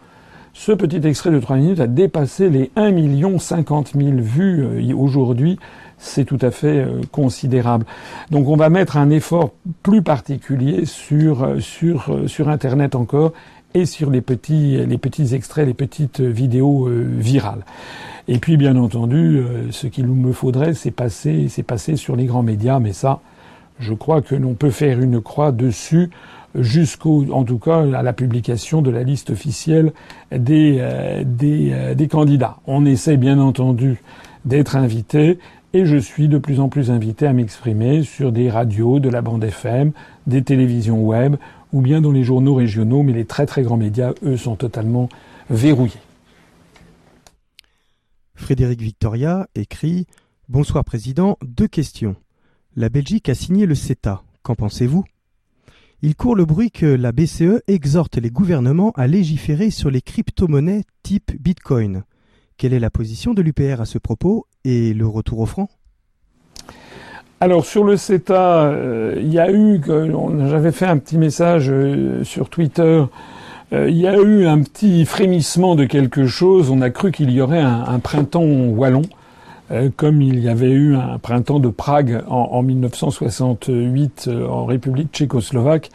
Ce 0.53 0.73
petit 0.73 1.07
extrait 1.07 1.31
de 1.31 1.39
trois 1.39 1.57
minutes 1.57 1.79
a 1.79 1.87
dépassé 1.87 2.51
les 2.51 2.73
1 2.75 2.91
million 2.91 3.39
50 3.39 3.93
000 3.97 4.17
vues 4.17 4.65
euh, 4.65 4.97
aujourd'hui 4.97 5.59
c'est 5.99 6.25
tout 6.25 6.39
à 6.41 6.51
fait 6.51 6.79
euh, 6.79 7.01
considérable. 7.11 7.85
Donc 8.31 8.49
on 8.49 8.57
va 8.57 8.69
mettre 8.71 8.97
un 8.97 9.11
effort 9.11 9.51
plus 9.83 10.03
particulier 10.03 10.85
sur 10.87 11.43
euh, 11.43 11.61
sur 11.61 12.11
euh, 12.11 12.27
sur 12.29 12.49
internet 12.49 12.95
encore 12.95 13.33
et 13.75 13.85
sur 13.85 14.11
les 14.11 14.21
petits 14.21 14.79
les 14.87 14.99
petits 14.99 15.35
extraits, 15.35 15.67
les 15.67 15.75
petites 15.75 16.21
vidéos 16.21 16.89
virales. 16.89 17.65
Et 18.27 18.39
puis 18.39 18.57
bien 18.57 18.77
entendu, 18.77 19.43
ce 19.71 19.87
qu'il 19.87 20.07
me 20.07 20.33
faudrait, 20.33 20.73
c'est 20.73 20.91
passer 20.91 21.49
c'est 21.51 21.63
passer 21.63 21.97
sur 21.97 22.17
les 22.17 22.25
grands 22.25 22.43
médias, 22.43 22.79
mais 22.79 22.95
ça, 22.95 23.21
je 23.79 23.93
crois 23.93 24.23
que 24.23 24.35
l'on 24.35 24.55
peut 24.55 24.71
faire 24.71 24.99
une 25.01 25.21
croix 25.21 25.53
dessus 25.53 26.09
jusqu'au, 26.55 27.27
en 27.31 27.45
tout 27.45 27.59
cas, 27.59 27.83
à 27.95 28.03
la 28.03 28.15
publication 28.15 28.81
de 28.81 28.91
la 28.91 29.03
liste 29.03 29.29
officielle 29.29 29.93
des, 30.33 30.83
des, 31.27 31.95
des 31.95 32.09
candidats. 32.09 32.57
On 32.67 32.87
essaie 32.87 33.19
bien 33.19 33.39
entendu 33.39 34.01
d'être 34.47 34.77
invité, 34.77 35.39
et 35.75 35.85
je 35.85 35.97
suis 35.97 36.29
de 36.29 36.39
plus 36.39 36.61
en 36.61 36.69
plus 36.69 36.91
invité 36.91 37.27
à 37.27 37.33
m'exprimer 37.33 38.03
sur 38.03 38.33
des 38.33 38.51
radios, 38.51 39.01
de 39.01 39.09
la 39.09 39.23
bande 39.23 39.45
FM, 39.45 39.93
des 40.27 40.43
télévisions 40.43 41.03
web 41.03 41.37
ou 41.73 41.83
bien 41.83 42.01
dans 42.01 42.13
les 42.13 42.25
journaux 42.25 42.55
régionaux, 42.55 43.03
mais 43.03 43.13
les 43.13 43.27
très 43.27 43.47
très 43.47 43.63
grands 43.63 43.77
médias, 43.77 44.15
eux, 44.23 44.37
sont 44.37 44.57
totalement 44.57 45.09
verrouillés. 45.51 46.01
Frédéric 48.35 48.81
Victoria 48.81 49.49
écrit 49.55 50.07
Bonsoir 50.49 50.85
Président, 50.85 51.37
deux 51.45 51.69
questions. 51.69 52.17
La 52.75 52.89
Belgique 52.89 53.29
a 53.29 53.35
signé 53.35 53.67
le 53.67 53.75
CETA. 53.75 54.23
Qu'en 54.43 54.55
pensez-vous? 54.55 55.05
Il 56.01 56.15
court 56.15 56.37
le 56.37 56.45
bruit 56.45 56.71
que 56.71 56.87
la 56.87 57.13
BCE 57.13 57.61
exhorte 57.67 58.17
les 58.17 58.31
gouvernements 58.31 58.93
à 58.93 59.09
légiférer 59.09 59.71
sur 59.71 59.91
les 59.91 60.01
crypto-monnaies 60.01 60.85
type 61.03 61.33
Bitcoin. 61.43 62.05
Quelle 62.59 62.75
est 62.75 62.81
la 62.81 62.91
position 62.91 63.35
de 63.35 63.43
l'UPR 63.43 63.81
à 63.81 63.85
ce 63.85 63.99
propos 63.99 64.47
et 64.65 64.93
le 64.93 65.07
retour 65.07 65.39
au 65.39 65.47
franc? 65.47 65.69
Alors 67.41 67.65
sur 67.65 67.85
le 67.85 67.97
CETA, 67.97 68.65
euh, 68.65 69.15
il 69.17 69.33
y 69.33 69.39
a 69.39 69.53
eu, 69.53 69.81
j'avais 70.51 70.73
fait 70.73 70.87
un 70.87 70.99
petit 70.99 71.19
message 71.19 71.71
euh, 71.71 72.25
sur 72.25 72.51
Twitter, 72.51 73.05
euh, 73.73 73.89
il 73.89 73.97
y 73.97 74.09
a 74.09 74.19
eu 74.19 74.45
un 74.49 74.61
petit 74.63 75.07
frémissement 75.07 75.77
de 75.77 75.85
quelque 75.85 76.27
chose. 76.27 76.69
On 76.73 76.81
a 76.81 76.91
cru 76.91 77.13
qu'il 77.13 77.31
y 77.31 77.41
aurait 77.41 77.61
un, 77.61 78.01
printemps 78.01 78.43
wallon, 78.43 79.03
comme 79.97 80.21
il 80.21 80.41
y 80.41 80.49
avait 80.49 80.73
eu 80.73 80.97
un 80.97 81.19
printemps 81.19 81.61
de 81.61 81.69
Prague 81.69 82.25
en, 82.27 82.63
1968 82.63 84.31
en 84.49 84.65
République 84.65 85.13
tchécoslovaque. 85.13 85.91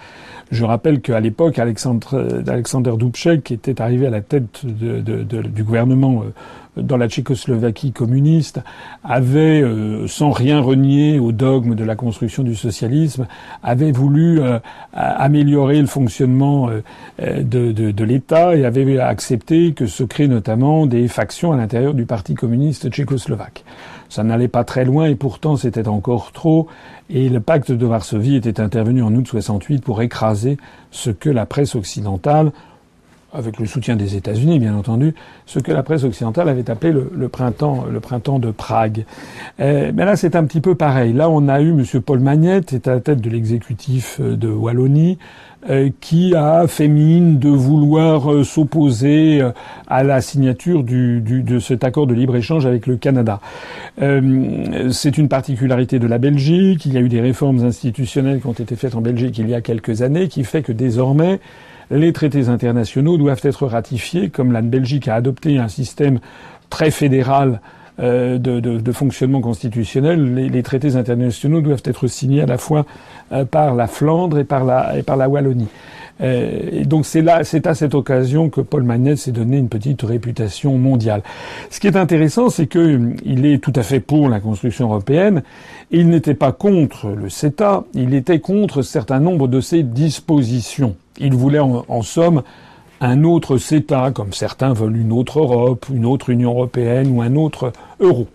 Je 0.53 0.65
rappelle 0.65 1.01
qu'à 1.01 1.19
l'époque, 1.19 1.57
Alexandre, 1.57 2.43
Alexander 2.47 2.91
Dubček, 2.95 3.43
qui 3.43 3.55
était 3.55 3.81
arrivé 3.81 4.05
à 4.05 4.11
la 4.11 4.21
tête 4.21 4.63
du 4.63 5.63
gouvernement 5.63 6.23
dans 6.77 6.97
la 6.97 7.07
Tchécoslovaquie 7.07 7.91
communiste, 7.91 8.59
avait, 9.03 9.61
euh, 9.61 10.07
sans 10.07 10.29
rien 10.29 10.59
renier 10.59 11.17
au 11.19 11.31
dogme 11.31 11.73
de 11.73 11.83
la 11.83 11.95
construction 11.95 12.43
du 12.43 12.55
socialisme, 12.55 13.25
avait 13.63 13.91
voulu 13.91 14.39
euh, 14.41 14.59
améliorer 14.93 15.81
le 15.81 15.87
fonctionnement 15.87 16.69
euh, 16.69 17.43
de 17.43 18.03
l'État 18.03 18.55
et 18.55 18.63
avait 18.65 18.99
accepté 18.99 19.73
que 19.73 19.87
se 19.87 20.03
créent 20.03 20.27
notamment 20.27 20.85
des 20.85 21.07
factions 21.07 21.51
à 21.51 21.57
l'intérieur 21.57 21.95
du 21.95 22.05
Parti 22.05 22.35
communiste 22.35 22.91
tchécoslovaque. 22.91 23.63
Ça 24.13 24.23
n'allait 24.23 24.47
pas 24.47 24.63
très 24.63 24.85
loin 24.85 25.07
et 25.07 25.15
pourtant 25.15 25.57
c'était 25.57 25.87
encore 25.87 26.33
trop. 26.33 26.67
Et 27.09 27.29
le 27.29 27.39
pacte 27.39 27.71
de 27.71 27.85
Varsovie 27.87 28.35
était 28.35 28.59
intervenu 28.59 29.01
en 29.01 29.11
août 29.15 29.27
68 29.27 29.83
pour 29.83 30.03
écraser 30.03 30.57
ce 30.91 31.09
que 31.09 31.31
la 31.31 31.47
presse 31.47 31.73
occidentale 31.73 32.51
avec 33.33 33.59
le 33.59 33.65
soutien 33.65 33.95
des 33.95 34.15
États-Unis, 34.15 34.59
bien 34.59 34.75
entendu, 34.75 35.15
ce 35.47 35.57
que 35.57 35.71
la 35.71 35.81
presse 35.81 36.03
occidentale 36.03 36.47
avait 36.47 36.69
appelé 36.69 36.93
le, 36.93 37.27
printemps, 37.27 37.87
de 38.37 38.51
Prague. 38.51 39.05
Euh, 39.59 39.91
mais 39.93 40.05
là, 40.05 40.15
c'est 40.15 40.35
un 40.35 40.43
petit 40.43 40.61
peu 40.61 40.75
pareil. 40.75 41.13
Là, 41.13 41.29
on 41.29 41.47
a 41.47 41.59
eu 41.59 41.71
M. 41.71 41.83
Paul 42.01 42.19
Magnette, 42.19 42.73
est 42.73 42.87
à 42.87 42.93
la 42.93 42.99
tête 42.99 43.19
de 43.19 43.31
l'exécutif 43.31 44.19
euh, 44.21 44.35
de 44.35 44.49
Wallonie, 44.49 45.17
qui 46.01 46.35
a 46.35 46.67
fait 46.67 46.87
mine 46.87 47.39
de 47.39 47.49
vouloir 47.49 48.45
s'opposer 48.45 49.41
à 49.87 50.03
la 50.03 50.21
signature 50.21 50.83
du, 50.83 51.21
de 51.21 51.59
cet 51.59 51.83
accord 51.83 52.07
de 52.07 52.13
libre-échange 52.13 52.65
avec 52.65 52.87
le 52.87 52.97
Canada. 52.97 53.39
c'est 53.97 55.17
une 55.17 55.29
particularité 55.29 55.99
de 55.99 56.07
la 56.07 56.17
Belgique. 56.17 56.85
Il 56.85 56.93
y 56.93 56.97
a 56.97 57.01
eu 57.01 57.09
des 57.09 57.21
réformes 57.21 57.63
institutionnelles 57.63 58.41
qui 58.41 58.47
ont 58.47 58.53
été 58.53 58.75
faites 58.75 58.95
en 58.95 59.01
Belgique 59.01 59.37
il 59.37 59.49
y 59.49 59.53
a 59.53 59.61
quelques 59.61 60.01
années, 60.01 60.27
qui 60.27 60.43
fait 60.43 60.61
que 60.61 60.71
désormais, 60.71 61.39
les 61.91 62.13
traités 62.13 62.49
internationaux 62.49 63.17
doivent 63.17 63.41
être 63.43 63.65
ratifiés, 63.67 64.29
comme 64.29 64.51
la 64.51 64.61
Belgique 64.61 65.07
a 65.07 65.15
adopté 65.15 65.57
un 65.57 65.67
système 65.67 66.19
très 66.69 66.91
fédéral 66.91 67.61
euh, 67.99 68.37
de, 68.37 68.91
fonctionnement 68.91 69.41
constitutionnel, 69.41 70.33
les, 70.33 70.63
traités 70.63 70.95
internationaux 70.95 71.61
doivent 71.61 71.83
être 71.85 72.07
signés 72.07 72.41
à 72.41 72.45
la 72.45 72.57
fois 72.57 72.85
euh, 73.31 73.45
par 73.45 73.75
la 73.75 73.87
Flandre 73.87 74.39
et 74.39 74.43
par 74.43 74.65
la, 74.65 74.97
et 74.97 75.03
par 75.03 75.17
la 75.17 75.29
Wallonie. 75.29 75.67
Euh, 76.21 76.69
et 76.71 76.85
donc 76.85 77.05
c'est 77.05 77.21
là, 77.21 77.43
c'est 77.43 77.67
à 77.67 77.73
cette 77.73 77.95
occasion 77.95 78.49
que 78.49 78.61
Paul 78.61 78.83
Magnette 78.83 79.17
s'est 79.17 79.31
donné 79.31 79.57
une 79.57 79.69
petite 79.69 80.01
réputation 80.03 80.77
mondiale. 80.77 81.21
Ce 81.69 81.79
qui 81.79 81.87
est 81.87 81.97
intéressant, 81.97 82.49
c'est 82.49 82.67
qu'il 82.67 83.45
est 83.45 83.61
tout 83.61 83.73
à 83.75 83.83
fait 83.83 83.99
pour 83.99 84.29
la 84.29 84.39
construction 84.39 84.87
européenne. 84.87 85.43
Il 85.91 86.09
n'était 86.09 86.35
pas 86.35 86.51
contre 86.51 87.09
le 87.09 87.29
CETA, 87.29 87.83
il 87.93 88.13
était 88.13 88.39
contre 88.39 88.81
certain 88.81 89.19
nombre 89.19 89.47
de 89.47 89.61
ses 89.61 89.83
dispositions. 89.83 90.95
Il 91.19 91.33
voulait 91.33 91.59
en, 91.59 92.01
somme 92.01 92.41
un 93.03 93.23
autre 93.23 93.57
CETA, 93.57 94.11
comme 94.11 94.33
certains 94.33 94.73
veulent 94.73 94.97
une 94.97 95.11
autre 95.11 95.39
Europe, 95.39 95.85
une 95.93 96.05
autre 96.05 96.29
Union 96.29 96.51
européenne 96.51 97.11
ou 97.11 97.21
un 97.21 97.35
autre 97.35 97.73
euro. 97.99 98.27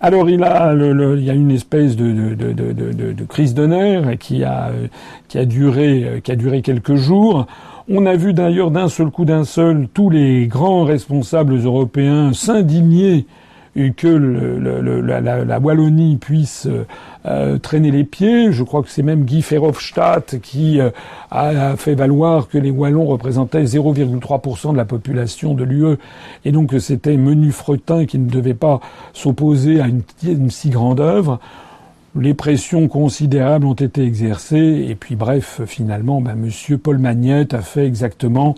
Alors 0.00 0.28
il 0.28 0.40
y 0.40 1.30
a 1.30 1.34
une 1.34 1.50
espèce 1.50 1.96
de, 1.96 3.24
crise 3.28 3.54
de 3.54 4.14
qui 4.14 4.44
a 4.44 5.44
duré 5.46 6.62
quelques 6.62 6.94
jours. 6.94 7.46
On 7.88 8.04
a 8.04 8.14
vu 8.14 8.34
d'ailleurs 8.34 8.70
d'un 8.70 8.88
seul 8.88 9.10
coup 9.10 9.24
d'un 9.24 9.44
seul 9.44 9.88
tous 9.92 10.10
les 10.10 10.46
grands 10.46 10.84
responsables 10.84 11.56
européens 11.56 12.32
s'indigner 12.34 13.26
que 13.96 14.08
la, 14.08 15.58
Wallonie 15.58 16.16
puisse 16.16 16.66
euh, 16.66 16.84
euh, 17.26 17.58
traîner 17.58 17.90
les 17.90 18.04
pieds. 18.04 18.52
Je 18.52 18.62
crois 18.62 18.82
que 18.82 18.88
c'est 18.90 19.02
même 19.02 19.24
Guy 19.24 19.40
Verhofstadt 19.40 20.38
qui 20.40 20.80
euh, 20.80 20.90
a, 21.30 21.76
fait 21.76 21.94
valoir 21.94 22.48
que 22.48 22.58
les 22.58 22.70
Wallons 22.70 23.06
représentaient 23.06 23.62
0,3% 23.62 24.72
de 24.72 24.76
la 24.76 24.84
population 24.84 25.54
de 25.54 25.64
l'UE 25.64 25.96
et 26.44 26.52
donc 26.52 26.70
que 26.70 26.78
c'était 26.78 27.16
menu 27.16 27.52
fretin 27.52 28.04
qui 28.06 28.18
ne 28.18 28.28
devait 28.28 28.54
pas 28.54 28.80
s'opposer 29.12 29.80
à 29.80 29.86
une, 29.86 30.50
si 30.50 30.70
grande 30.70 31.00
œuvre. 31.00 31.38
Les 32.16 32.34
pressions 32.34 32.88
considérables 32.88 33.66
ont 33.66 33.74
été 33.74 34.02
exercées 34.02 34.86
et 34.88 34.94
puis 34.94 35.14
bref, 35.14 35.60
finalement, 35.66 36.20
ben, 36.20 36.34
Monsieur 36.34 36.78
Paul 36.78 36.98
Magnette 36.98 37.54
a 37.54 37.60
fait 37.60 37.86
exactement 37.86 38.54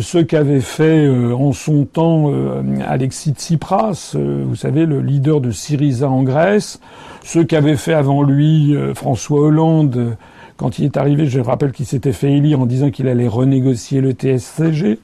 ce 0.00 0.18
qu'avait 0.18 0.60
fait 0.60 1.06
euh, 1.06 1.34
en 1.34 1.52
son 1.52 1.84
temps 1.84 2.30
euh, 2.32 2.62
Alexis 2.86 3.32
Tsipras, 3.32 4.14
vous 4.16 4.56
savez, 4.56 4.86
le 4.86 5.00
leader 5.00 5.40
de 5.40 5.50
Syriza 5.50 6.08
en 6.08 6.22
Grèce, 6.22 6.80
ce 7.22 7.38
qu'avait 7.38 7.76
fait 7.76 7.94
avant 7.94 8.22
lui 8.22 8.74
François 8.94 9.40
Hollande 9.40 10.16
quand 10.56 10.78
il 10.78 10.86
est 10.86 10.96
arrivé, 10.96 11.26
je 11.26 11.40
rappelle 11.40 11.72
qu'il 11.72 11.86
s'était 11.86 12.12
fait 12.12 12.32
élire 12.32 12.60
en 12.60 12.66
disant 12.66 12.90
qu'il 12.90 13.08
allait 13.08 13.28
renégocier 13.28 14.00
le 14.00 14.12
TSCG, 14.12 14.98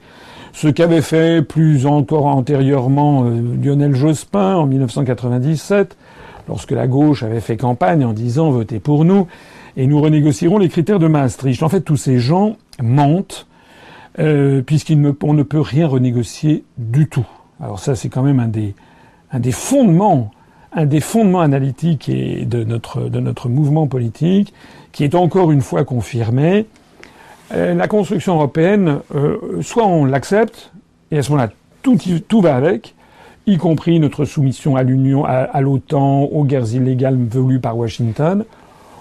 ce 0.55 0.68
qu'avait 0.68 1.03
fait 1.03 1.42
plus 1.42 1.87
encore 1.87 2.27
antérieurement 2.27 3.25
Lionel 3.62 3.95
Jospin 3.95 4.57
en 4.57 4.66
1997, 4.66 5.97
lorsque 6.49 6.71
la 6.71 6.87
gauche 6.87 7.23
avait 7.23 7.40
fait 7.40 7.57
campagne 7.57 8.05
en 8.05 8.12
disant 8.12 8.51
votez 8.51 8.81
pour 8.81 9.05
nous 9.05 9.27
et 9.77 9.87
nous 9.87 10.01
renégocierons 10.01 10.59
les 10.59 10.68
critères 10.68 10.99
de 10.99 11.07
Maastricht. 11.07 11.62
En 11.62 11.68
fait, 11.68 11.81
tous 11.81 11.97
ces 11.97 12.18
gens 12.18 12.57
mentent 12.83 13.47
euh, 14.18 14.62
puisqu'on 14.62 15.35
ne, 15.35 15.42
peut 15.42 15.61
rien 15.61 15.87
renégocier 15.87 16.64
du 16.79 17.09
tout. 17.09 17.27
Alors 17.61 17.79
ça, 17.81 17.94
c'est 17.94 18.09
quand 18.09 18.22
même 18.22 18.40
un 18.40 18.48
des, 18.48 18.75
un 19.31 19.40
des 19.40 19.53
fondements, 19.53 20.31
un 20.72 20.87
des 20.87 21.01
fondements 21.01 21.40
analytiques 21.40 22.09
et 22.09 22.44
de 22.44 22.64
notre, 22.64 23.09
de 23.09 23.20
notre 23.20 23.48
mouvement 23.48 23.87
politique, 23.87 24.53
qui 24.92 25.05
est 25.05 25.14
encore 25.14 25.53
une 25.53 25.62
fois 25.62 25.85
confirmé. 25.85 26.66
Euh, 27.53 27.75
la 27.75 27.88
construction 27.88 28.35
européenne, 28.35 29.01
euh, 29.14 29.62
soit 29.62 29.87
on 29.87 30.05
l'accepte, 30.05 30.72
et 31.11 31.18
à 31.18 31.22
ce 31.22 31.31
moment-là, 31.31 31.51
tout, 31.83 31.98
tout 32.29 32.40
va 32.40 32.57
avec, 32.57 32.94
y 33.46 33.57
compris 33.57 33.98
notre 33.98 34.25
soumission 34.25 34.77
à 34.77 34.83
l'Union, 34.83 35.25
à 35.25 35.61
l'OTAN, 35.61 36.22
aux 36.25 36.44
guerres 36.44 36.75
illégales 36.75 37.16
voulues 37.16 37.59
par 37.59 37.77
Washington, 37.77 38.44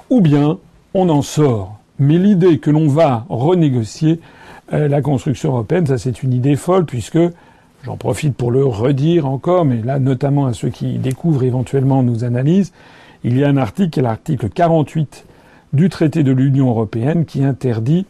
ou 0.10 0.20
bien 0.20 0.58
on 0.96 1.10
en 1.10 1.22
sort. 1.22 1.78
Mais 2.00 2.18
l'idée 2.18 2.58
que 2.58 2.72
l'on 2.72 2.88
va 2.88 3.26
renégocier, 3.30 4.20
la 4.72 5.02
construction 5.02 5.52
européenne, 5.52 5.86
ça 5.86 5.98
c'est 5.98 6.24
une 6.24 6.34
idée 6.34 6.56
folle 6.56 6.86
puisque 6.86 7.20
j'en 7.84 7.98
profite 7.98 8.36
pour 8.36 8.52
le 8.52 8.66
redire 8.66 9.28
encore, 9.28 9.66
mais 9.66 9.82
là 9.82 10.00
notamment 10.00 10.46
à 10.46 10.54
ceux 10.54 10.70
qui 10.70 10.98
découvrent 10.98 11.44
éventuellement 11.44 12.04
nos 12.04 12.24
analyses, 12.24 12.72
il 13.24 13.38
y 13.38 13.44
a 13.44 13.50
un 13.50 13.58
article, 13.58 14.02
l'article 14.02 14.50
48 14.50 15.26
du 15.74 15.90
traité 15.90 16.24
de 16.24 16.32
l'Union 16.32 16.70
européenne 16.70 17.26
qui 17.26 17.44
interdit 17.44 18.06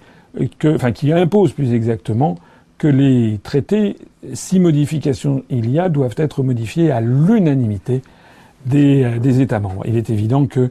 que, 0.59 0.75
enfin 0.75 0.91
qui 0.91 1.11
impose 1.11 1.51
plus 1.51 1.73
exactement 1.73 2.37
que 2.77 2.87
les 2.87 3.39
traités, 3.43 3.97
si 4.33 4.59
modifications 4.59 5.43
il 5.49 5.69
y 5.69 5.79
a, 5.79 5.89
doivent 5.89 6.15
être 6.17 6.41
modifiés 6.43 6.91
à 6.91 7.01
l'unanimité 7.01 8.01
des, 8.65 9.03
euh, 9.03 9.19
des 9.19 9.41
États 9.41 9.59
membres. 9.59 9.83
Il 9.85 9.97
est 9.97 10.09
évident 10.09 10.47
que 10.47 10.69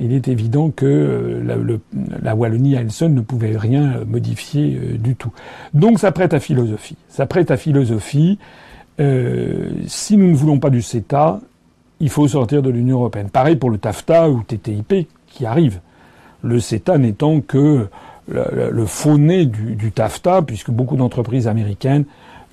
il 0.00 0.12
est 0.14 0.28
évident 0.28 0.70
que 0.70 0.86
euh, 0.86 1.78
la, 2.22 2.34
Wallonie 2.34 2.76
à 2.76 2.82
ne 2.82 3.20
pouvait 3.20 3.56
rien 3.56 4.00
modifier 4.06 4.76
euh, 4.76 4.98
du 4.98 5.14
tout. 5.14 5.32
Donc 5.74 5.98
ça 5.98 6.10
prête 6.10 6.32
à 6.34 6.40
philosophie. 6.40 6.96
Ça 7.08 7.26
prête 7.26 7.50
à 7.50 7.56
philosophie. 7.56 8.38
Euh, 8.98 9.70
si 9.86 10.16
nous 10.16 10.28
ne 10.28 10.34
voulons 10.34 10.58
pas 10.58 10.70
du 10.70 10.82
CETA, 10.82 11.40
il 12.00 12.08
faut 12.08 12.26
sortir 12.26 12.62
de 12.62 12.70
l'Union 12.70 12.98
européenne. 12.98 13.28
Pareil 13.28 13.56
pour 13.56 13.70
le 13.70 13.78
TAFTA 13.78 14.30
ou 14.30 14.42
TTIP 14.42 15.06
qui 15.26 15.46
arrive. 15.46 15.80
Le 16.42 16.58
CETA 16.60 16.96
n'étant 16.96 17.40
que 17.40 17.86
le, 18.28 18.86
faux 18.86 19.18
nez 19.18 19.44
du, 19.44 19.92
TAFTA, 19.92 20.42
puisque 20.42 20.70
beaucoup 20.70 20.96
d'entreprises 20.96 21.46
américaines 21.48 22.04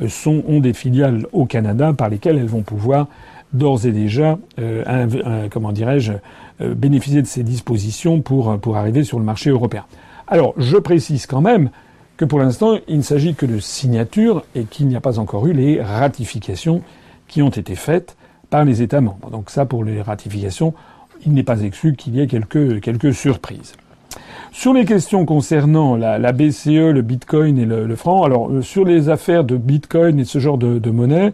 ont 0.02 0.60
des 0.60 0.74
filiales 0.74 1.28
au 1.32 1.46
Canada 1.46 1.94
par 1.94 2.10
lesquelles 2.10 2.38
elles 2.38 2.48
vont 2.48 2.64
pouvoir 2.64 3.08
d'ores 3.54 3.86
et 3.86 3.92
déjà, 3.92 4.38
comment 5.50 5.72
dirais-je, 5.72 6.14
euh, 6.14 6.18
bénéficier 6.60 7.22
de 7.22 7.28
ces 7.28 7.44
dispositions 7.44 8.22
pour, 8.22 8.52
euh, 8.52 8.58
pour 8.58 8.78
arriver 8.78 9.04
sur 9.04 9.20
le 9.20 9.26
marché 9.26 9.50
européen. 9.50 9.86
Alors, 10.28 10.54
je 10.58 10.78
précise 10.78 11.26
quand 11.26 11.42
même 11.42 11.70
que 12.18 12.26
pour 12.26 12.40
l'instant, 12.40 12.78
il 12.88 12.98
ne 12.98 13.04
s'agit 13.04 13.36
que 13.36 13.46
de 13.46 13.60
signatures 13.60 14.44
et 14.56 14.64
qu'il 14.64 14.88
n'y 14.88 14.96
a 14.96 15.02
pas 15.02 15.20
encore 15.20 15.48
eu 15.48 15.54
les 15.54 15.82
ratifications 15.82 16.82
qui 17.28 17.42
ont 17.42 17.50
été 17.50 17.76
faites 17.76 18.18
par 18.50 18.66
les 18.66 18.82
États 18.82 19.02
membres. 19.02 19.30
Donc 19.30 19.50
ça, 19.50 19.66
pour 19.66 19.84
les 19.84 20.02
ratifications, 20.02 20.74
il 21.26 21.34
n'est 21.34 21.44
pas 21.44 21.62
exclu 21.62 21.96
qu'il 21.96 22.16
y 22.16 22.22
ait 22.22 22.28
quelques, 22.28 22.82
quelques 22.82 23.14
surprises. 23.14 23.74
Sur 24.52 24.74
les 24.74 24.86
questions 24.86 25.26
concernant 25.26 25.96
la, 25.96 26.18
la 26.18 26.32
BCE, 26.32 26.92
le 26.92 27.02
Bitcoin 27.02 27.60
et 27.60 27.66
le, 27.66 27.96
franc, 27.96 28.24
alors 28.24 28.50
euh, 28.50 28.62
sur 28.62 28.86
les 28.86 29.10
affaires 29.10 29.44
de 29.44 29.58
Bitcoin 29.58 30.20
et 30.20 30.26
ce 30.26 30.40
genre 30.40 30.58
de, 30.58 30.80
de 30.80 30.90
monnaie, 30.90 31.34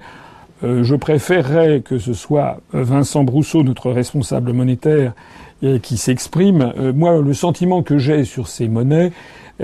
euh, 0.63 0.83
je 0.83 0.95
préférerais 0.95 1.81
que 1.81 1.99
ce 1.99 2.13
soit 2.13 2.61
Vincent 2.71 3.23
Brousseau, 3.23 3.63
notre 3.63 3.91
responsable 3.91 4.53
monétaire, 4.53 5.13
euh, 5.63 5.79
qui 5.79 5.97
s'exprime. 5.97 6.73
Euh, 6.77 6.93
moi, 6.93 7.21
le 7.21 7.33
sentiment 7.33 7.83
que 7.83 7.97
j'ai 7.97 8.23
sur 8.23 8.47
ces 8.47 8.67
monnaies, 8.67 9.11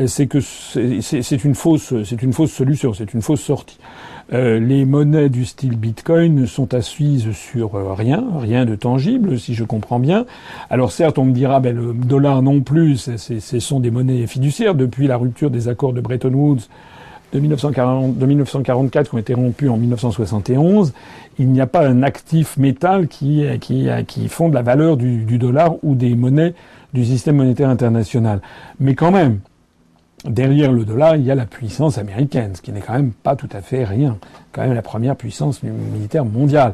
c'est 0.06 0.28
que 0.28 0.40
c'est 0.40 1.44
une 1.44 1.56
fausse, 1.56 1.94
c'est 2.04 2.22
une 2.22 2.32
fausse 2.32 2.52
solution, 2.52 2.94
c'est 2.94 3.12
une 3.16 3.24
fausse 3.24 3.42
sortie. 3.42 3.80
les 4.32 4.86
monnaies 4.86 5.30
du 5.30 5.46
style 5.46 5.76
Bitcoin 5.76 6.46
sont 6.46 6.76
assises 6.76 7.32
sur 7.32 7.74
rien, 7.98 8.24
rien 8.38 8.66
de 8.66 8.76
tangible, 8.76 9.40
si 9.40 9.56
je 9.56 9.64
comprends 9.64 9.98
bien. 9.98 10.28
Alors 10.70 10.92
certes, 10.92 11.18
on 11.18 11.26
me 11.26 11.32
dira, 11.32 11.60
ben, 11.60 11.76
le 11.76 11.94
dollar 11.94 12.44
non 12.44 12.62
plus, 12.62 13.10
ce 13.18 13.60
sont 13.60 13.80
des 13.80 13.90
monnaies 13.90 14.28
fiduciaires 14.28 14.76
depuis 14.76 15.08
la 15.08 15.18
rupture 15.18 15.50
des 15.50 15.68
accords 15.68 15.94
de 15.94 16.02
Bretton 16.02 16.34
Woods 16.34 16.68
de, 17.34 17.39
1940, 17.39 18.18
de 18.18 18.26
1944 18.26 19.10
qui 19.10 19.15
ont 19.15 19.20
été 19.20 19.34
rompus 19.34 19.70
en 19.70 19.78
1971, 19.78 20.94
il 21.38 21.50
n'y 21.50 21.62
a 21.62 21.68
pas 21.68 21.88
un 21.88 22.04
actif 22.04 22.58
métal 22.58 23.08
qui, 23.08 23.46
qui, 23.62 23.88
qui 24.08 24.28
fonde 24.28 24.54
la 24.54 24.62
valeur 24.62 24.98
du, 24.98 25.38
dollar 25.38 25.76
ou 25.84 25.96
des 25.96 26.15
monnaies 26.15 26.54
du 26.94 27.06
système 27.06 27.38
monétaire 27.38 27.70
international. 27.70 28.42
Mais 28.80 28.96
quand 28.96 29.12
même, 29.12 29.39
derrière 30.26 30.72
le 30.72 30.84
dollar, 30.84 31.15
il 31.15 31.24
y 31.24 31.32
a 31.32 31.36
la 31.36 31.46
puissance 31.46 31.98
américaine, 31.98 32.56
ce 32.56 32.62
qui 32.62 32.72
n'est 32.72 32.82
quand 32.82 32.94
même 32.94 33.12
pas 33.12 33.36
tout 33.36 33.50
à 33.54 33.62
fait 33.62 33.84
rien. 33.84 34.18
Quand 34.52 34.63
même 34.63 34.74
la 34.74 34.82
première 34.82 35.15
puissance 35.15 35.62
militaire 35.63 36.26
mondiale. 36.26 36.74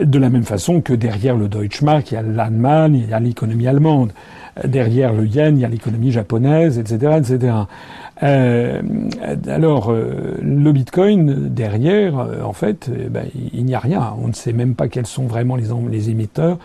De 0.00 0.18
la 0.18 0.30
même 0.30 0.44
façon 0.44 0.80
que 0.80 0.92
derrière 0.92 1.36
le 1.36 1.48
Deutschmark, 1.48 2.10
il 2.10 2.14
y 2.14 2.16
a 2.16 2.22
l'Allemagne, 2.22 2.94
il 2.94 3.10
y 3.10 3.12
a 3.12 3.20
l'économie 3.20 3.66
allemande. 3.66 4.12
derrière 4.64 5.12
le 5.12 5.26
yen, 5.26 5.56
il 5.56 5.60
y 5.60 5.64
a 5.64 5.68
l'économie 5.68 6.12
japonaise, 6.12 6.78
etc. 6.78 7.18
Euh, 8.22 8.82
alors, 9.46 9.92
euh, 9.92 10.36
le 10.42 10.72
Bitcoin 10.72 11.48
derrière, 11.48 12.18
euh, 12.18 12.42
en 12.42 12.52
fait, 12.52 12.90
eh 12.92 13.08
ben, 13.08 13.26
il 13.52 13.64
n'y 13.64 13.74
a 13.74 13.78
rien. 13.78 14.14
On 14.22 14.28
ne 14.28 14.32
sait 14.32 14.52
même 14.52 14.74
pas 14.74 14.88
quels 14.88 15.06
sont 15.06 15.26
vraiment 15.26 15.56
les, 15.56 16.10
émetteurs. 16.10 16.58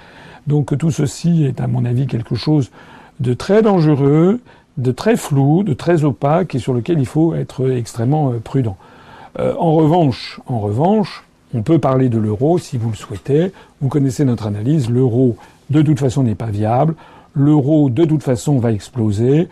Donc 0.48 0.78
tout 0.78 0.92
ceci 0.92 1.46
est, 1.46 1.62
à 1.62 1.68
mon 1.68 1.86
avis, 1.86 2.08
quelque 2.08 2.36
chose 2.36 2.72
de 3.20 3.34
très 3.34 3.62
dangereux, 3.62 4.42
de 4.78 4.92
très 4.92 5.16
flou, 5.16 5.64
de 5.64 5.74
très 5.74 6.04
opaque 6.04 6.56
et 6.56 6.60
sur 6.60 6.74
lequel 6.74 7.00
il 7.00 7.06
faut 7.06 7.36
être 7.36 7.72
extrêmement 7.72 8.34
prudent. 8.44 8.76
en 9.40 9.74
revanche, 9.74 10.40
en 10.48 10.60
revanche, 10.60 11.24
on 11.54 11.62
peut 11.62 11.78
parler 11.78 12.10
de 12.10 12.18
l'euro 12.18 12.58
si 12.58 12.78
vous 12.78 12.90
le 12.90 12.96
souhaitez. 12.96 13.52
Vous 13.80 13.88
connaissez 13.88 14.26
notre 14.26 14.48
analyse. 14.48 14.90
L'euro, 14.90 15.38
de 15.70 15.82
toute 15.82 16.00
façon, 16.00 16.24
n'est 16.24 16.36
pas 16.36 16.48
viable. 16.48 16.96
L'euro, 17.36 17.90
de 17.90 18.04
toute 18.04 18.24
façon, 18.24 18.58
va 18.60 18.72
exploser. 18.72 19.48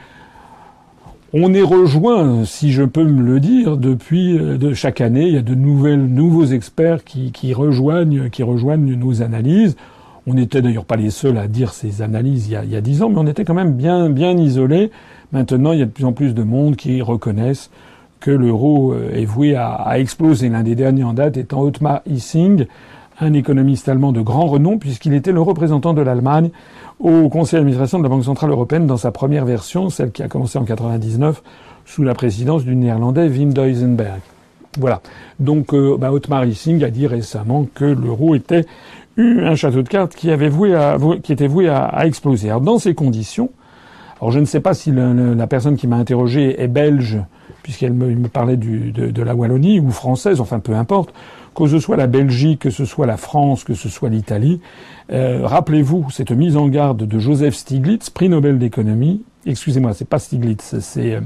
On 1.33 1.53
est 1.53 1.61
rejoint, 1.61 2.43
si 2.43 2.73
je 2.73 2.83
peux 2.83 3.05
me 3.05 3.21
le 3.21 3.39
dire, 3.39 3.77
depuis 3.77 4.37
euh, 4.37 4.57
de 4.57 4.73
chaque 4.73 4.99
année, 4.99 5.27
il 5.27 5.33
y 5.33 5.37
a 5.37 5.41
de 5.41 5.55
nouvelles, 5.55 6.05
nouveaux 6.05 6.43
experts 6.43 7.05
qui, 7.05 7.53
rejoignent, 7.53 8.29
qui 8.29 8.43
rejoignent 8.43 8.95
nos 8.95 9.21
analyses. 9.21 9.77
On 10.27 10.33
n'était 10.33 10.61
d'ailleurs 10.61 10.83
pas 10.83 10.97
les 10.97 11.09
seuls 11.09 11.37
à 11.37 11.47
dire 11.47 11.71
ces 11.71 12.01
analyses 12.01 12.49
il 12.49 12.69
y, 12.69 12.75
a, 12.75 12.81
dix 12.81 13.01
ans, 13.01 13.09
mais 13.09 13.17
on 13.17 13.27
était 13.27 13.45
quand 13.45 13.53
même 13.53 13.75
bien, 13.75 14.09
bien 14.09 14.37
isolés. 14.37 14.91
Maintenant, 15.31 15.71
il 15.71 15.79
y 15.79 15.81
a 15.81 15.85
de 15.85 15.91
plus 15.91 16.03
en 16.03 16.11
plus 16.11 16.33
de 16.33 16.43
monde 16.43 16.75
qui 16.75 17.01
reconnaissent 17.01 17.71
que 18.19 18.31
l'euro 18.31 18.91
euh, 18.91 19.15
est 19.15 19.23
voué 19.23 19.55
à, 19.55 19.97
exploser. 19.99 20.49
L'un 20.49 20.63
des 20.63 20.75
derniers 20.75 21.05
en 21.05 21.13
date 21.13 21.37
étant 21.37 21.61
Otmar 21.61 22.01
Hissing, 22.09 22.65
un 23.21 23.33
économiste 23.33 23.87
allemand 23.87 24.11
de 24.11 24.21
grand 24.21 24.47
renom, 24.47 24.77
puisqu'il 24.77 25.13
était 25.13 25.31
le 25.31 25.41
représentant 25.41 25.93
de 25.93 26.01
l'Allemagne 26.01 26.49
au 26.99 27.29
conseil 27.29 27.57
d'administration 27.57 27.99
de 27.99 28.03
la 28.03 28.09
Banque 28.09 28.25
Centrale 28.25 28.49
Européenne 28.49 28.87
dans 28.87 28.97
sa 28.97 29.11
première 29.11 29.45
version, 29.45 29.89
celle 29.89 30.11
qui 30.11 30.23
a 30.23 30.27
commencé 30.27 30.57
en 30.57 30.65
99 30.65 31.41
sous 31.85 32.03
la 32.03 32.13
présidence 32.13 32.65
du 32.65 32.75
néerlandais 32.75 33.27
Wim 33.27 33.53
Duisenberg. 33.53 34.21
Voilà. 34.79 35.01
Donc 35.39 35.73
euh, 35.73 35.97
bah, 35.97 36.11
Otmar 36.11 36.41
a 36.41 36.45
dit 36.89 37.07
récemment 37.07 37.67
que 37.73 37.85
l'euro 37.85 38.35
était 38.35 38.65
un 39.17 39.55
château 39.55 39.81
de 39.81 39.89
cartes 39.89 40.15
qui 40.15 40.31
avait 40.31 40.49
voué 40.49 40.75
à, 40.75 40.97
qui 41.21 41.33
était 41.33 41.47
voué 41.47 41.69
à, 41.69 42.05
exploser. 42.05 42.49
Alors 42.49 42.61
dans 42.61 42.79
ces 42.79 42.95
conditions, 42.95 43.49
alors 44.19 44.31
je 44.31 44.39
ne 44.39 44.45
sais 44.45 44.61
pas 44.61 44.73
si 44.73 44.91
la 44.91 45.47
personne 45.47 45.75
qui 45.75 45.87
m'a 45.87 45.97
interrogé 45.97 46.61
est 46.61 46.67
belge, 46.67 47.19
puisqu'elle 47.63 47.93
me, 47.93 48.27
parlait 48.27 48.57
de, 48.57 49.21
la 49.21 49.35
Wallonie, 49.35 49.79
ou 49.79 49.91
française, 49.91 50.39
enfin 50.39 50.59
peu 50.59 50.75
importe, 50.75 51.13
que 51.55 51.67
ce 51.67 51.79
soit 51.79 51.97
la 51.97 52.07
Belgique, 52.07 52.59
que 52.59 52.69
ce 52.69 52.85
soit 52.85 53.05
la 53.05 53.17
France, 53.17 53.63
que 53.63 53.73
ce 53.73 53.89
soit 53.89 54.09
l'Italie, 54.09 54.61
euh, 55.11 55.41
rappelez-vous 55.43 56.09
cette 56.11 56.31
mise 56.31 56.55
en 56.55 56.67
garde 56.67 57.05
de 57.05 57.19
Joseph 57.19 57.55
Stiglitz, 57.55 58.09
prix 58.09 58.29
Nobel 58.29 58.57
d'économie. 58.57 59.23
Excusez-moi, 59.45 59.93
c'est 59.93 60.07
pas 60.07 60.19
Stiglitz, 60.19 60.79
c'est 60.79 61.19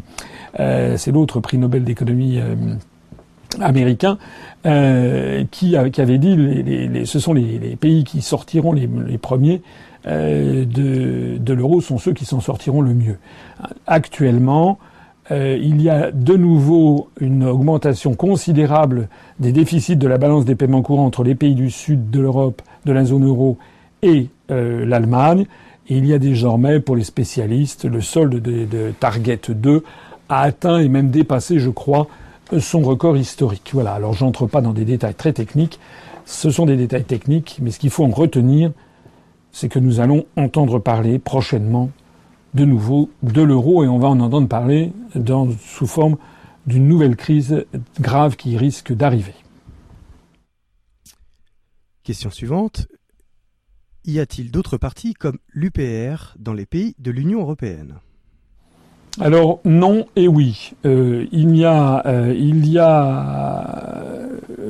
euh, 0.59 0.97
c'est 0.97 1.11
l'autre 1.11 1.39
prix 1.39 1.57
Nobel 1.57 1.83
d'économie 1.83 2.39
euh, 2.39 2.55
américain 3.59 4.17
qui, 5.51 5.77
avait 5.77 6.17
dit 6.17 6.35
les, 6.35 7.05
ce 7.05 7.19
sont 7.19 7.33
les, 7.33 7.59
les, 7.59 7.75
pays 7.75 8.03
qui 8.03 8.21
sortiront 8.21 8.73
les, 8.73 8.87
premiers 9.19 9.61
de, 10.07 11.37
de 11.37 11.53
l'euro 11.53 11.81
sont 11.81 11.99
ceux 11.99 12.13
qui 12.13 12.25
s'en 12.25 12.39
sortiront 12.39 12.81
le 12.81 12.95
mieux. 12.95 13.17
Actuellement, 13.85 14.79
il 15.31 15.81
y 15.81 15.89
a 15.89 16.11
de 16.11 16.35
nouveau 16.35 17.09
une 17.19 17.45
augmentation 17.45 18.13
considérable 18.13 19.09
des 19.39 19.51
déficits 19.51 19.95
de 19.95 20.07
la 20.07 20.17
balance 20.17 20.45
des 20.45 20.55
paiements 20.55 20.83
courants 20.83 21.05
entre 21.05 21.23
les 21.23 21.35
pays 21.35 21.55
du 21.55 21.71
sud 21.71 22.11
de 22.11 22.19
l'Europe, 22.19 22.61
de 22.85 22.91
la 22.91 23.05
zone 23.05 23.25
euro 23.25 23.57
et 24.01 24.29
euh, 24.51 24.85
l'Allemagne. 24.85 25.45
Il 25.87 26.05
y 26.05 26.13
a 26.13 26.19
désormais, 26.19 26.79
pour 26.79 26.95
les 26.95 27.03
spécialistes, 27.03 27.85
le 27.85 28.01
solde 28.01 28.41
de, 28.41 28.93
Target 28.99 29.41
2 29.49 29.83
a 30.29 30.41
atteint 30.41 30.79
et 30.79 30.87
même 30.87 31.09
dépassé, 31.09 31.59
je 31.59 31.69
crois, 31.69 32.07
son 32.59 32.81
record 32.81 33.17
historique. 33.17 33.69
Voilà. 33.73 33.93
Alors, 33.93 34.13
j'entre 34.13 34.47
pas 34.47 34.61
dans 34.61 34.73
des 34.73 34.85
détails 34.85 35.13
très 35.13 35.33
techniques. 35.33 35.79
Ce 36.25 36.49
sont 36.49 36.65
des 36.65 36.75
détails 36.75 37.03
techniques, 37.03 37.59
mais 37.61 37.69
ce 37.69 37.77
qu'il 37.77 37.91
faut 37.91 38.03
en 38.03 38.09
retenir, 38.09 38.71
c'est 39.51 39.69
que 39.69 39.79
nous 39.79 39.99
allons 39.99 40.25
entendre 40.37 40.79
parler 40.79 41.19
prochainement 41.19 41.89
de 42.55 42.65
nouveau 42.65 43.09
de 43.21 43.41
l'euro 43.41 43.83
et 43.83 43.87
on 43.87 43.99
va 43.99 44.07
en 44.07 44.19
entendre 44.19 44.47
parler 44.47 44.91
dans, 45.13 45.49
sous 45.59 45.87
forme 45.87 46.17
d'une 46.65 46.87
nouvelle 46.87 47.15
crise 47.15 47.65
grave 47.99 48.35
qui 48.35 48.57
risque 48.57 48.93
d'arriver. 48.93 49.35
Question 52.03 52.31
suivante 52.31 52.87
y 54.07 54.19
a-t-il 54.19 54.51
d'autres 54.51 54.77
partis 54.77 55.15
comme 55.15 55.39
l'UPR 55.51 56.35
dans 56.37 56.53
les 56.53 56.67
pays 56.67 56.95
de 56.99 57.09
l'Union 57.09 57.41
européenne? 57.41 57.95
Alors 59.19 59.59
non 59.65 60.05
et 60.15 60.27
oui. 60.27 60.73
Euh, 60.85 61.25
il 61.31 61.55
y 61.55 61.65
a, 61.65 62.05
euh, 62.05 62.35
il 62.37 62.67
y 62.67 62.77
a, 62.77 64.05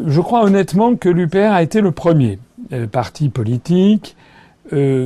je 0.06 0.22
crois 0.22 0.44
honnêtement 0.44 0.96
que 0.96 1.10
l'UPR 1.10 1.52
a 1.52 1.64
été 1.64 1.82
le 1.82 1.92
premier 1.92 2.40
euh, 2.72 2.88
parti 2.88 3.30
politique 3.30 4.15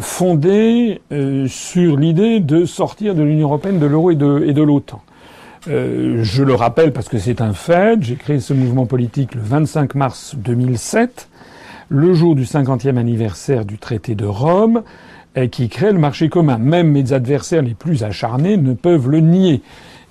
fondé 0.01 1.01
sur 1.47 1.97
l'idée 1.97 2.39
de 2.39 2.65
sortir 2.65 3.15
de 3.15 3.23
l'Union 3.23 3.47
européenne, 3.47 3.79
de 3.79 3.85
l'euro 3.85 4.11
et 4.11 4.15
de, 4.15 4.43
et 4.45 4.53
l'OTAN. 4.53 5.01
je 5.67 6.43
le 6.43 6.53
rappelle 6.53 6.93
parce 6.93 7.09
que 7.09 7.17
c'est 7.17 7.41
un 7.41 7.53
fait. 7.53 8.01
J'ai 8.01 8.15
créé 8.15 8.39
ce 8.39 8.53
mouvement 8.53 8.85
politique 8.85 9.35
le 9.35 9.41
25 9.41 9.95
mars 9.95 10.35
2007 10.37 11.29
le 11.89 12.13
jour 12.13 12.35
du 12.35 12.43
50e 12.43 12.97
anniversaire 12.97 13.65
du 13.65 13.77
traité 13.77 14.15
de 14.15 14.25
Rome, 14.25 14.83
qui 15.51 15.69
crée 15.69 15.91
le 15.91 15.99
marché 15.99 16.29
commun. 16.29 16.57
Même 16.57 16.91
mes 16.91 17.13
adversaires 17.13 17.61
les 17.63 17.73
plus 17.73 18.03
acharnés 18.03 18.57
ne 18.57 18.73
peuvent 18.73 19.09
le 19.09 19.19
nier. 19.19 19.61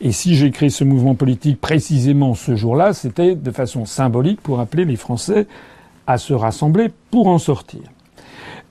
Et 0.01 0.13
si 0.13 0.35
j'ai 0.35 0.51
créé 0.51 0.71
ce 0.71 0.85
mouvement 0.85 1.15
politique 1.15 1.61
précisément 1.61 2.35
ce 2.35 2.55
jour-là, 2.55 2.93
c'était 2.93 3.35
de 3.35 3.51
façon 3.51 3.85
symbolique 3.85 4.41
pour 4.41 4.61
appeler 4.61 4.85
les 4.85 4.97
Français 4.97 5.47
à 6.07 6.19
se 6.19 6.35
rassembler 6.35 6.91
pour 7.11 7.29
en 7.29 7.39
sortir. 7.39 7.81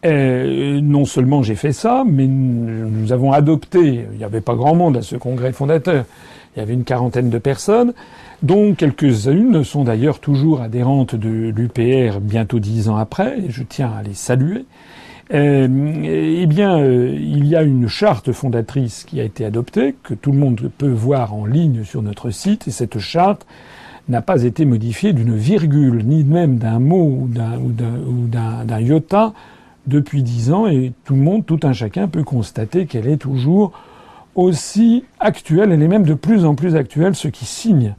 Non 0.04 1.06
seulement 1.06 1.44
j'ai 1.44 1.56
fait 1.56 1.74
ça, 1.74 2.04
mais 2.06 2.28
nous 2.28 3.12
avons 3.12 3.32
adopté, 3.32 4.06
il 4.12 4.18
n'y 4.18 4.24
avait 4.24 4.42
pas 4.42 4.56
grand 4.56 4.76
monde 4.76 4.98
à 4.98 5.02
ce 5.02 5.16
congrès 5.16 5.52
fondateur, 5.52 6.06
il 6.56 6.60
y 6.60 6.64
avait 6.64 6.74
une 6.74 6.84
quarantaine 6.84 7.30
de 7.30 7.38
personnes, 7.38 7.94
dont 8.44 8.74
quelques-unes 8.74 9.64
sont 9.64 9.84
d'ailleurs 9.84 10.20
toujours 10.20 10.62
adhérentes 10.62 11.16
de 11.16 11.50
l'UPR 11.56 12.20
bientôt 12.20 12.60
dix 12.60 12.90
ans 12.90 12.98
après, 12.98 13.40
et 13.40 13.50
je 13.50 13.64
tiens 13.64 13.92
à 13.98 14.04
les 14.04 14.14
saluer. 14.14 14.66
Euh, 15.34 15.68
eh 16.04 16.46
bien, 16.46 16.80
euh, 16.80 17.14
il 17.20 17.48
y 17.48 17.56
a 17.56 17.62
une 17.62 17.88
charte 17.88 18.32
fondatrice 18.32 19.04
qui 19.04 19.20
a 19.20 19.24
été 19.24 19.44
adoptée, 19.44 19.96
que 20.04 20.14
tout 20.14 20.32
le 20.32 20.38
monde 20.38 20.72
peut 20.78 20.88
voir 20.88 21.34
en 21.34 21.46
ligne 21.46 21.84
sur 21.84 22.02
notre 22.02 22.30
site, 22.30 22.68
et 22.68 22.72
cette 22.72 23.00
charte 23.00 23.46
n'a 24.08 24.22
pas 24.22 24.44
été 24.44 24.64
modifiée 24.64 25.12
d'une 25.12 25.36
virgule, 25.36 26.06
ni 26.06 26.24
même 26.24 26.58
d'un 26.58 26.80
mot 26.80 27.28
ou 27.28 27.28
d'un 27.28 28.80
iota 28.80 29.34
depuis 29.88 30.22
dix 30.22 30.52
ans, 30.52 30.68
et 30.68 30.94
tout 31.06 31.16
le 31.16 31.22
monde, 31.22 31.46
tout 31.46 31.60
un 31.64 31.74
chacun 31.74 32.08
peut 32.08 32.24
constater 32.24 32.86
qu'elle 32.86 33.08
est 33.08 33.18
toujours 33.18 33.72
aussi 34.36 35.04
actuelle, 35.20 35.72
elle 35.72 35.82
est 35.82 35.88
même 35.88 36.06
de 36.06 36.14
plus 36.14 36.46
en 36.46 36.54
plus 36.54 36.76
actuelle, 36.76 37.16
ce 37.16 37.28
qui 37.28 37.46
signe 37.46 37.96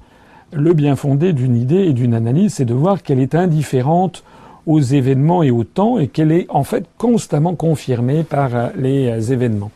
le 0.52 0.72
bien 0.72 0.96
fondé 0.96 1.32
d'une 1.32 1.56
idée 1.56 1.84
et 1.86 1.92
d'une 1.92 2.14
analyse, 2.14 2.54
c'est 2.54 2.64
de 2.64 2.74
voir 2.74 3.02
qu'elle 3.02 3.18
est 3.18 3.34
indifférente 3.34 4.22
aux 4.66 4.80
événements 4.80 5.42
et 5.42 5.50
au 5.50 5.64
temps 5.64 5.98
et 5.98 6.08
qu'elle 6.08 6.30
est 6.30 6.46
en 6.50 6.62
fait 6.62 6.84
constamment 6.98 7.54
confirmée 7.54 8.22
par 8.22 8.54
euh, 8.54 8.68
les 8.76 9.08
euh, 9.08 9.32
événements. 9.32 9.70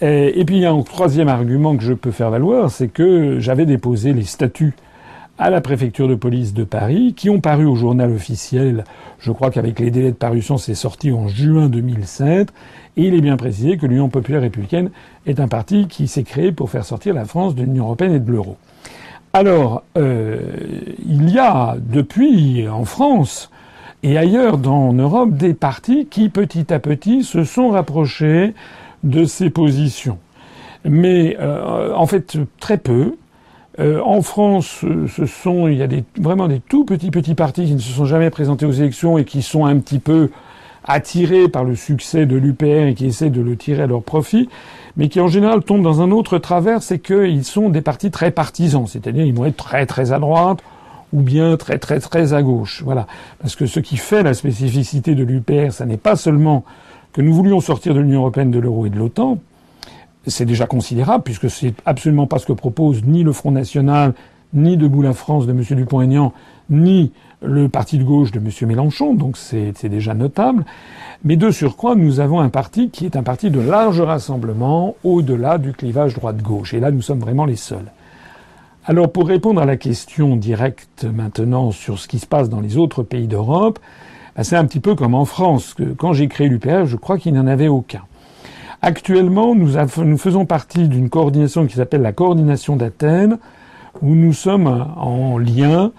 Et 0.00 0.44
puis 0.44 0.56
il 0.56 0.62
y 0.62 0.66
a 0.66 0.72
un 0.72 0.82
troisième 0.82 1.28
argument 1.28 1.76
que 1.76 1.82
je 1.82 1.94
peux 1.94 2.10
faire 2.10 2.28
valoir, 2.28 2.70
c'est 2.70 2.88
que 2.88 3.38
j'avais 3.38 3.64
déposé 3.64 4.12
les 4.12 4.24
statuts 4.24 4.74
à 5.38 5.50
la 5.50 5.60
préfecture 5.60 6.08
de 6.08 6.14
police 6.14 6.54
de 6.54 6.64
Paris, 6.64 7.14
qui 7.16 7.28
ont 7.28 7.40
paru 7.40 7.66
au 7.66 7.74
journal 7.74 8.12
officiel. 8.12 8.84
Je 9.18 9.32
crois 9.32 9.50
qu'avec 9.50 9.80
les 9.80 9.90
délais 9.90 10.12
de 10.12 10.16
parution, 10.16 10.58
c'est 10.58 10.74
sorti 10.74 11.10
en 11.10 11.26
juin 11.28 11.68
2007. 11.68 12.52
Et 12.96 13.08
il 13.08 13.14
est 13.14 13.20
bien 13.20 13.36
précisé 13.36 13.76
que 13.76 13.86
l'Union 13.86 14.08
populaire 14.08 14.42
républicaine 14.42 14.90
est 15.26 15.40
un 15.40 15.48
parti 15.48 15.88
qui 15.88 16.06
s'est 16.06 16.22
créé 16.22 16.52
pour 16.52 16.70
faire 16.70 16.84
sortir 16.84 17.14
la 17.14 17.24
France 17.24 17.54
de 17.54 17.62
l'Union 17.62 17.84
européenne 17.84 18.14
et 18.14 18.20
de 18.20 18.30
l'euro. 18.30 18.56
Alors, 19.32 19.82
euh, 19.98 20.38
il 21.04 21.28
y 21.30 21.40
a 21.40 21.76
depuis 21.80 22.68
en 22.68 22.84
France 22.84 23.50
et 24.04 24.16
ailleurs 24.16 24.58
dans 24.58 24.92
Europe 24.92 25.32
des 25.32 25.54
partis 25.54 26.06
qui 26.06 26.28
petit 26.28 26.72
à 26.72 26.78
petit 26.78 27.24
se 27.24 27.42
sont 27.42 27.70
rapprochés 27.70 28.54
de 29.02 29.24
ces 29.24 29.50
positions. 29.50 30.18
Mais 30.84 31.36
euh, 31.40 31.92
en 31.94 32.06
fait 32.06 32.38
très 32.60 32.78
peu. 32.78 33.16
Euh, 33.80 34.00
en 34.00 34.22
France, 34.22 34.84
ce 35.08 35.26
sont 35.26 35.66
il 35.66 35.78
y 35.78 35.82
a 35.82 35.88
vraiment 36.16 36.46
des 36.46 36.60
tout 36.60 36.84
petits 36.84 37.10
petits 37.10 37.34
partis 37.34 37.66
qui 37.66 37.74
ne 37.74 37.80
se 37.80 37.92
sont 37.92 38.04
jamais 38.04 38.30
présentés 38.30 38.66
aux 38.66 38.72
élections 38.72 39.18
et 39.18 39.24
qui 39.24 39.42
sont 39.42 39.66
un 39.66 39.78
petit 39.78 39.98
peu 39.98 40.30
attirés 40.84 41.48
par 41.48 41.64
le 41.64 41.74
succès 41.74 42.26
de 42.26 42.36
l'UPR 42.36 42.86
et 42.86 42.94
qui 42.94 43.06
essaient 43.06 43.30
de 43.30 43.40
le 43.40 43.56
tirer 43.56 43.82
à 43.82 43.86
leur 43.86 44.02
profit 44.02 44.48
mais 44.96 45.08
qui 45.08 45.20
en 45.20 45.28
général 45.28 45.62
tombent 45.62 45.82
dans 45.82 46.00
un 46.00 46.10
autre 46.10 46.38
travers, 46.38 46.82
c'est 46.82 46.98
qu'ils 46.98 47.44
sont 47.44 47.68
des 47.68 47.80
partis 47.80 48.10
très 48.10 48.30
partisans, 48.30 48.86
c'est-à-dire 48.86 49.24
ils 49.24 49.34
vont 49.34 49.44
être 49.44 49.56
très 49.56 49.86
très 49.86 50.12
à 50.12 50.18
droite 50.18 50.58
ou 51.12 51.20
bien 51.20 51.56
très 51.56 51.78
très 51.78 52.00
très 52.00 52.32
à 52.32 52.42
gauche. 52.42 52.82
Voilà. 52.84 53.06
Parce 53.40 53.56
que 53.56 53.66
ce 53.66 53.80
qui 53.80 53.96
fait 53.96 54.22
la 54.22 54.34
spécificité 54.34 55.14
de 55.14 55.24
l'UPR, 55.24 55.72
ça 55.72 55.86
n'est 55.86 55.96
pas 55.96 56.16
seulement 56.16 56.64
que 57.12 57.22
nous 57.22 57.32
voulions 57.32 57.60
sortir 57.60 57.94
de 57.94 58.00
l'Union 58.00 58.20
européenne, 58.20 58.50
de 58.50 58.58
l'euro 58.58 58.86
et 58.86 58.90
de 58.90 58.98
l'OTAN, 58.98 59.38
c'est 60.26 60.44
déjà 60.44 60.66
considérable 60.66 61.24
puisque 61.24 61.50
c'est 61.50 61.74
absolument 61.86 62.26
pas 62.26 62.38
ce 62.38 62.46
que 62.46 62.52
propose 62.52 63.04
ni 63.04 63.22
le 63.22 63.32
Front 63.32 63.50
National, 63.50 64.14
ni 64.52 64.76
Debout 64.76 65.02
la 65.02 65.12
France 65.12 65.46
de 65.46 65.52
M. 65.52 65.62
Dupont-Aignan, 65.62 66.32
ni 66.70 67.12
le 67.42 67.68
parti 67.68 67.98
de 67.98 68.04
gauche 68.04 68.32
de 68.32 68.38
M. 68.38 68.68
Mélenchon, 68.68 69.14
donc 69.14 69.36
c'est 69.36 69.88
déjà 69.88 70.14
notable. 70.14 70.64
Mais 71.24 71.36
de 71.36 71.50
surcroît, 71.50 71.94
nous 71.94 72.20
avons 72.20 72.40
un 72.40 72.48
parti 72.48 72.90
qui 72.90 73.04
est 73.04 73.16
un 73.16 73.22
parti 73.22 73.50
de 73.50 73.60
large 73.60 74.00
rassemblement 74.00 74.94
au-delà 75.04 75.58
du 75.58 75.72
clivage 75.72 76.14
droite-gauche. 76.14 76.74
Et 76.74 76.80
là, 76.80 76.90
nous 76.90 77.02
sommes 77.02 77.20
vraiment 77.20 77.44
les 77.44 77.56
seuls. 77.56 77.90
Alors 78.86 79.10
pour 79.10 79.26
répondre 79.26 79.62
à 79.62 79.64
la 79.64 79.78
question 79.78 80.36
directe 80.36 81.04
maintenant 81.04 81.70
sur 81.70 81.98
ce 81.98 82.06
qui 82.06 82.18
se 82.18 82.26
passe 82.26 82.50
dans 82.50 82.60
les 82.60 82.76
autres 82.76 83.02
pays 83.02 83.26
d'Europe, 83.26 83.78
ben, 84.36 84.42
c'est 84.42 84.56
un 84.56 84.66
petit 84.66 84.80
peu 84.80 84.94
comme 84.94 85.14
en 85.14 85.24
France. 85.24 85.74
Quand 85.96 86.12
j'ai 86.12 86.28
créé 86.28 86.48
l'UPR, 86.48 86.84
je 86.84 86.96
crois 86.96 87.16
qu'il 87.16 87.32
n'y 87.32 87.38
en 87.38 87.46
avait 87.46 87.68
aucun. 87.68 88.02
Actuellement, 88.86 89.54
nous, 89.54 90.18
faisons 90.18 90.44
partie 90.44 90.88
d'une 90.88 91.08
coordination 91.08 91.66
qui 91.66 91.76
s'appelle 91.76 92.02
la 92.02 92.12
coordination 92.12 92.76
d'Athènes, 92.76 93.38
où 94.02 94.14
nous 94.14 94.34
sommes 94.34 94.66
en 94.98 95.38
lien 95.38 95.90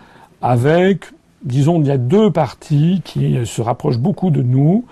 avec, 0.43 1.05
disons, 1.43 1.81
il 1.81 1.87
y 1.87 1.91
a 1.91 1.97
deux 1.97 2.29
partis 2.29 3.01
qui 3.03 3.43
se 3.43 3.63
rapprochent 3.63 3.97
beaucoup 3.97 4.29
de 4.29 4.43
nous. 4.43 4.85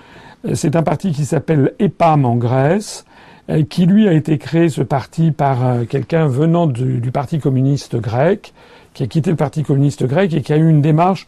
C'est 0.56 0.76
un 0.76 0.82
parti 0.82 1.12
qui 1.12 1.24
s'appelle 1.24 1.76
EPAM 1.78 2.26
en 2.26 2.36
Grèce, 2.36 3.06
euh, 3.52 3.62
qui 3.62 3.86
lui 3.86 4.08
a 4.08 4.14
été 4.14 4.40
créé 4.40 4.70
ce 4.70 4.82
parti 4.82 5.30
par 5.30 5.64
euh, 5.64 5.86
quelqu'un 5.86 6.26
venant 6.26 6.66
du, 6.66 7.12
Parti 7.12 7.38
communiste 7.38 7.96
grec, 7.98 8.56
qui 8.96 9.04
a 9.04 9.08
quitté 9.08 9.30
le 9.30 9.36
Parti 9.36 9.62
communiste 9.62 10.04
grec 10.08 10.34
et 10.34 10.42
qui 10.42 10.52
a 10.52 10.58
eu 10.58 10.68
une 10.68 10.82
démarche 10.82 11.28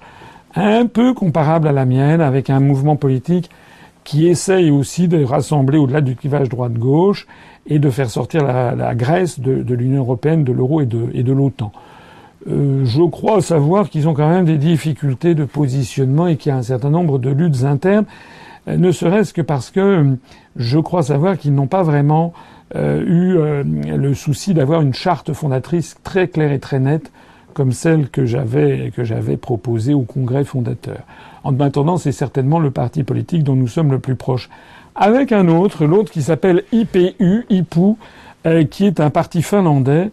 un 0.56 0.88
peu 0.88 1.14
comparable 1.14 1.68
à 1.68 1.72
la 1.72 1.86
mienne, 1.86 2.22
avec 2.22 2.50
un 2.50 2.60
mouvement 2.60 2.96
politique 2.96 3.52
qui 4.06 4.28
essaye 4.28 4.72
aussi 4.72 5.10
de 5.10 5.22
rassembler 5.24 5.78
au-delà 5.78 6.00
du 6.00 6.16
clivage 6.16 6.48
droite-gauche 6.48 7.28
et 7.68 7.80
de 7.80 7.90
faire 7.90 8.10
sortir 8.10 8.44
la, 8.44 8.96
Grèce 8.96 9.40
de, 9.40 9.74
l'Union 9.74 10.02
européenne, 10.02 10.46
de 10.46 10.54
l'euro 10.54 10.80
et 10.80 10.86
de, 10.86 11.34
l'OTAN. 11.34 11.74
Euh, 12.48 12.86
je 12.86 13.02
crois 13.10 13.42
savoir 13.42 13.90
qu'ils 13.90 14.08
ont 14.08 14.14
quand 14.14 14.30
même 14.30 14.46
des 14.46 14.60
difficultés 14.60 15.34
de 15.34 15.46
positionnement 15.46 16.28
et 16.28 16.38
qu'il 16.38 16.52
y 16.52 16.54
a 16.54 16.58
un 16.58 16.64
certain 16.64 16.92
nombre 16.92 17.18
de 17.18 17.32
luttes 17.32 17.64
internes, 17.64 18.06
euh, 18.68 18.78
ne 18.78 18.92
serait-ce 18.92 19.34
que 19.34 19.42
parce 19.42 19.72
que 19.72 19.80
euh, 19.80 20.16
je 20.56 20.78
crois 20.78 21.02
savoir 21.02 21.40
qu'ils 21.40 21.56
n'ont 21.56 21.68
pas 21.68 21.84
vraiment 21.84 22.34
eu 22.74 23.38
le 23.64 24.14
souci 24.16 24.56
d'avoir 24.56 24.82
une 24.82 24.94
charte 24.94 25.34
fondatrice 25.34 25.98
très 26.04 26.28
claire 26.28 26.52
et 26.52 26.60
très 26.60 26.80
nette 26.80 27.12
comme 27.56 27.72
celle 27.72 28.10
que 28.10 28.26
j'avais 28.26 28.92
que 28.96 29.36
proposée 29.36 29.96
au 29.96 30.02
congrès 30.02 30.44
fondateur. 30.44 31.00
En 31.44 31.58
attendant, 31.62 31.98
c'est 31.98 32.12
certainement 32.12 32.60
le 32.60 32.70
parti 32.70 33.04
politique 33.04 33.44
dont 33.44 33.56
nous 33.56 33.70
sommes 33.70 33.92
le 33.92 34.00
plus 34.00 34.16
proches. 34.16 34.50
Avec 34.94 35.32
un 35.32 35.48
autre, 35.48 35.86
l'autre 35.86 36.12
qui 36.12 36.22
s'appelle 36.22 36.64
IPU, 36.74 37.46
IPU, 37.50 37.96
euh, 38.46 38.66
qui 38.66 38.86
est 38.86 39.00
un 39.00 39.10
parti 39.10 39.42
finlandais, 39.42 40.12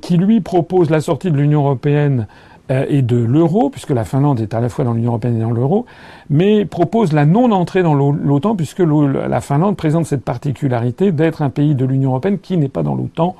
qui 0.00 0.16
lui 0.16 0.40
propose 0.40 0.90
la 0.90 1.00
sortie 1.00 1.30
de 1.30 1.36
l'Union 1.36 1.60
européenne 1.64 2.26
euh, 2.70 2.84
et 2.88 3.02
de 3.02 3.16
l'euro, 3.16 3.70
puisque 3.70 3.90
la 3.90 4.04
Finlande 4.04 4.40
est 4.40 4.52
à 4.52 4.60
la 4.60 4.68
fois 4.68 4.84
dans 4.84 4.92
l'Union 4.92 5.10
européenne 5.10 5.36
et 5.36 5.40
dans 5.40 5.52
l'euro, 5.52 5.86
mais 6.30 6.64
propose 6.64 7.12
la 7.12 7.26
non-entrée 7.26 7.82
dans 7.82 7.94
l'OTAN, 7.94 8.56
puisque 8.56 8.80
la 8.80 9.40
Finlande 9.40 9.76
présente 9.76 10.06
cette 10.06 10.24
particularité 10.24 11.12
d'être 11.12 11.42
un 11.42 11.50
pays 11.50 11.76
de 11.76 11.84
l'Union 11.84 12.10
européenne 12.10 12.38
qui 12.38 12.56
n'est 12.56 12.68
pas 12.68 12.82
dans 12.82 12.94
l'OTAN. 12.94 13.36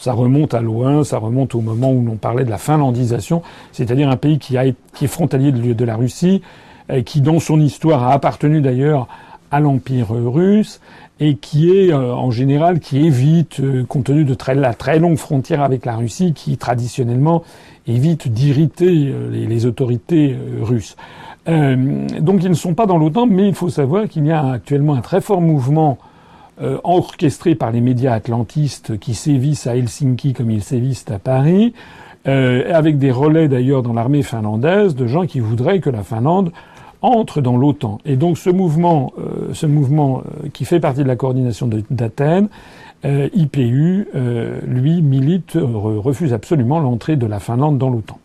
Ça 0.00 0.14
remonte 0.14 0.54
à 0.54 0.62
loin, 0.62 1.04
ça 1.04 1.18
remonte 1.18 1.54
au 1.54 1.60
moment 1.60 1.92
où 1.92 2.02
l'on 2.02 2.16
parlait 2.16 2.46
de 2.46 2.50
la 2.50 2.56
finlandisation, 2.56 3.42
c'est-à-dire 3.70 4.08
un 4.08 4.16
pays 4.16 4.38
qui, 4.38 4.56
a, 4.56 4.64
est 4.64 5.06
frontalier 5.06 5.52
de, 5.52 5.84
la 5.84 5.94
Russie, 5.94 6.40
euh, 6.90 7.02
qui 7.02 7.20
dans 7.20 7.38
son 7.38 7.60
histoire 7.60 8.04
a 8.04 8.14
appartenu 8.14 8.62
d'ailleurs 8.62 9.08
à 9.50 9.60
l'Empire 9.60 10.06
russe 10.08 10.80
et 11.20 11.34
qui 11.34 11.70
est 11.76 11.92
euh, 11.92 12.14
en 12.14 12.30
général 12.30 12.80
qui 12.80 13.04
évite, 13.04 13.60
euh, 13.60 13.84
compte 13.84 14.04
tenu 14.04 14.24
de 14.24 14.32
très, 14.32 14.54
la 14.54 14.72
très 14.72 14.98
longue 14.98 15.18
frontière 15.18 15.60
avec 15.62 15.84
la 15.84 15.96
Russie, 15.96 16.32
qui 16.32 16.56
traditionnellement 16.56 17.42
évite 17.86 18.28
d'irriter 18.28 19.12
les, 19.30 19.44
les, 19.46 19.66
autorités 19.66 20.34
russes. 20.62 20.96
donc 21.46 22.42
ils 22.42 22.48
ne 22.48 22.54
sont 22.54 22.72
pas 22.72 22.86
dans 22.86 22.96
l'OTAN, 22.96 23.26
mais 23.26 23.48
il 23.48 23.54
faut 23.54 23.68
savoir 23.68 24.08
qu'il 24.08 24.24
y 24.24 24.30
a 24.30 24.52
actuellement 24.52 24.94
un 24.94 25.02
très 25.02 25.20
fort 25.20 25.42
mouvement 25.42 25.98
euh, 26.60 26.78
orchestré 26.84 27.54
par 27.54 27.70
les 27.70 27.80
médias 27.80 28.12
atlantistes 28.12 28.98
qui 28.98 29.14
sévissent 29.14 29.66
à 29.66 29.76
Helsinki 29.76 30.32
comme 30.32 30.50
ils 30.50 30.62
sévissent 30.62 31.06
à 31.10 31.18
Paris, 31.18 31.72
euh, 32.28 32.72
avec 32.74 32.98
des 32.98 33.10
relais 33.10 33.48
d'ailleurs 33.48 33.82
dans 33.82 33.92
l'armée 33.92 34.22
finlandaise 34.22 34.94
de 34.94 35.06
gens 35.06 35.26
qui 35.26 35.40
voudraient 35.40 35.80
que 35.80 35.90
la 35.90 36.02
Finlande 36.02 36.52
entre 37.02 37.40
dans 37.40 37.56
l'OTAN. 37.56 37.98
Et 38.04 38.16
donc 38.16 38.38
ce 38.38 38.50
mouvement, 38.50 39.12
euh, 39.18 39.54
ce 39.54 39.66
mouvement 39.66 40.18
euh, 40.18 40.48
qui 40.52 40.64
fait 40.64 40.80
partie 40.80 41.02
de 41.02 41.08
la 41.08 41.16
coordination 41.16 41.68
d'Athènes, 41.90 42.48
euh, 43.06 43.28
IPU, 43.32 44.08
lui 44.66 45.00
milite, 45.00 45.56
refuse 45.56 46.34
absolument 46.34 46.80
l'entrée 46.80 47.16
de 47.16 47.26
la 47.26 47.38
Finlande 47.38 47.78
dans 47.78 47.88
l'OTAN. 47.88 48.18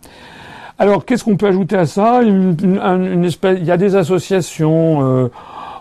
Alors 0.78 1.06
qu'est-ce 1.06 1.24
qu'on 1.24 1.38
peut 1.38 1.48
ajouter 1.48 1.78
à 1.78 1.86
ça? 1.86 2.22
Une, 2.22 2.58
une, 2.62 2.82
une 2.82 3.24
espèce, 3.24 3.58
Il 3.62 3.66
y 3.66 3.72
a 3.72 3.78
des 3.78 3.96
associations 3.96 5.30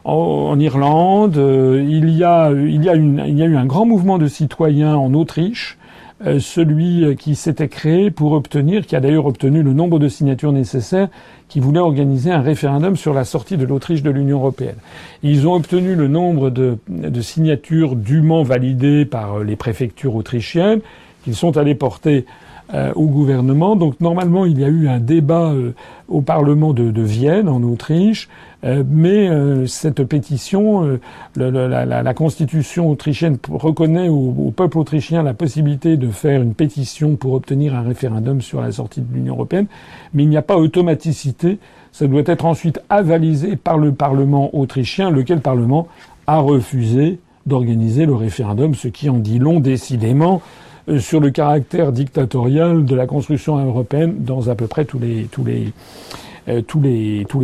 en, 0.04 0.58
Irlande. 0.58 1.36
Euh, 1.36 1.84
il 1.86 2.10
y 2.10 2.24
a, 2.24 2.50
il 2.52 2.84
y 2.84 2.88
a, 2.88 2.94
une, 2.94 3.22
il 3.26 3.38
y 3.38 3.42
a 3.42 3.46
eu 3.46 3.56
un 3.56 3.66
grand 3.66 3.86
mouvement 3.86 4.18
de 4.18 4.26
citoyens 4.26 4.96
en 4.96 5.14
Autriche. 5.14 5.78
Euh, 6.24 6.38
celui 6.38 7.16
qui 7.16 7.34
s'était 7.34 7.68
créé 7.68 8.10
pour 8.10 8.32
obtenir, 8.32 8.86
qui 8.86 8.94
a 8.94 9.00
d'ailleurs 9.00 9.26
obtenu 9.26 9.62
le 9.62 9.72
nombre 9.72 9.98
de 9.98 10.08
signatures 10.08 10.52
nécessaires, 10.52 11.08
qui 11.48 11.60
voulait 11.60 11.80
organiser 11.80 12.30
un 12.30 12.40
référendum 12.40 12.96
sur 12.96 13.12
la 13.12 13.24
sortie 13.24 13.56
de 13.56 13.64
l'Autriche 13.64 14.02
de 14.02 14.10
l'Union 14.10 14.38
européenne. 14.38 14.76
Ils 15.22 15.46
ont 15.46 15.54
obtenu 15.54 15.94
le 15.94 16.08
nombre 16.08 16.50
de, 16.50 16.78
de, 16.88 17.20
signatures 17.20 17.96
dûment 17.96 18.42
validées 18.42 19.04
par 19.04 19.40
les 19.40 19.56
préfectures 19.56 20.14
autrichiennes, 20.14 20.80
qu'ils 21.24 21.34
sont 21.34 21.56
allés 21.56 21.74
porter 21.74 22.26
euh, 22.26 22.43
au 22.72 23.06
gouvernement. 23.06 23.76
Donc 23.76 24.00
normalement, 24.00 24.46
il 24.46 24.58
y 24.58 24.64
a 24.64 24.68
eu 24.68 24.88
un 24.88 24.98
débat 24.98 25.52
euh, 25.52 25.74
au 26.08 26.22
Parlement 26.22 26.72
de, 26.72 27.02
Vienne, 27.02 27.48
en 27.48 27.62
Autriche, 27.62 28.28
euh, 28.64 28.82
mais 28.88 29.28
cette 29.66 30.04
pétition, 30.04 30.98
la, 31.36 32.14
Constitution 32.14 32.90
autrichienne 32.90 33.38
reconnaît 33.50 34.08
au, 34.08 34.34
au, 34.38 34.50
peuple 34.50 34.78
autrichien 34.78 35.22
la 35.22 35.34
possibilité 35.34 35.96
de 35.96 36.08
faire 36.08 36.40
une 36.40 36.54
pétition 36.54 37.16
pour 37.16 37.34
obtenir 37.34 37.74
un 37.74 37.82
référendum 37.82 38.40
sur 38.40 38.60
la 38.60 38.72
sortie 38.72 39.00
de 39.00 39.14
l'Union 39.14 39.34
européenne, 39.34 39.66
mais 40.12 40.22
il 40.22 40.28
n'y 40.28 40.36
a 40.36 40.42
pas 40.42 40.56
automaticité. 40.56 41.58
Ça 41.92 42.06
doit 42.06 42.22
être 42.26 42.44
ensuite 42.44 42.80
avalisé 42.88 43.56
par 43.56 43.78
le 43.78 43.92
Parlement 43.92 44.54
autrichien, 44.56 45.10
lequel 45.10 45.40
Parlement 45.40 45.86
a 46.26 46.38
refusé 46.38 47.18
d'organiser 47.46 48.06
le 48.06 48.14
référendum, 48.14 48.74
ce 48.74 48.88
qui 48.88 49.10
en 49.10 49.18
dit 49.18 49.38
long 49.38 49.60
décidément 49.60 50.40
euh, 50.40 50.63
sur 50.98 51.20
le 51.20 51.30
caractère 51.30 51.92
dictatorial 51.92 52.84
de 52.84 52.94
la 52.94 53.06
construction 53.06 53.56
européenne 53.64 54.16
dans 54.18 54.48
à 54.48 54.54
peu 54.54 54.66
près 54.66 54.84
tous 54.84 54.98
les 54.98 55.28
tous 55.30 55.44
les 55.44 55.72
euh, 56.48 56.60
tous 56.60 56.80
les 56.80 57.26
tous 57.28 57.40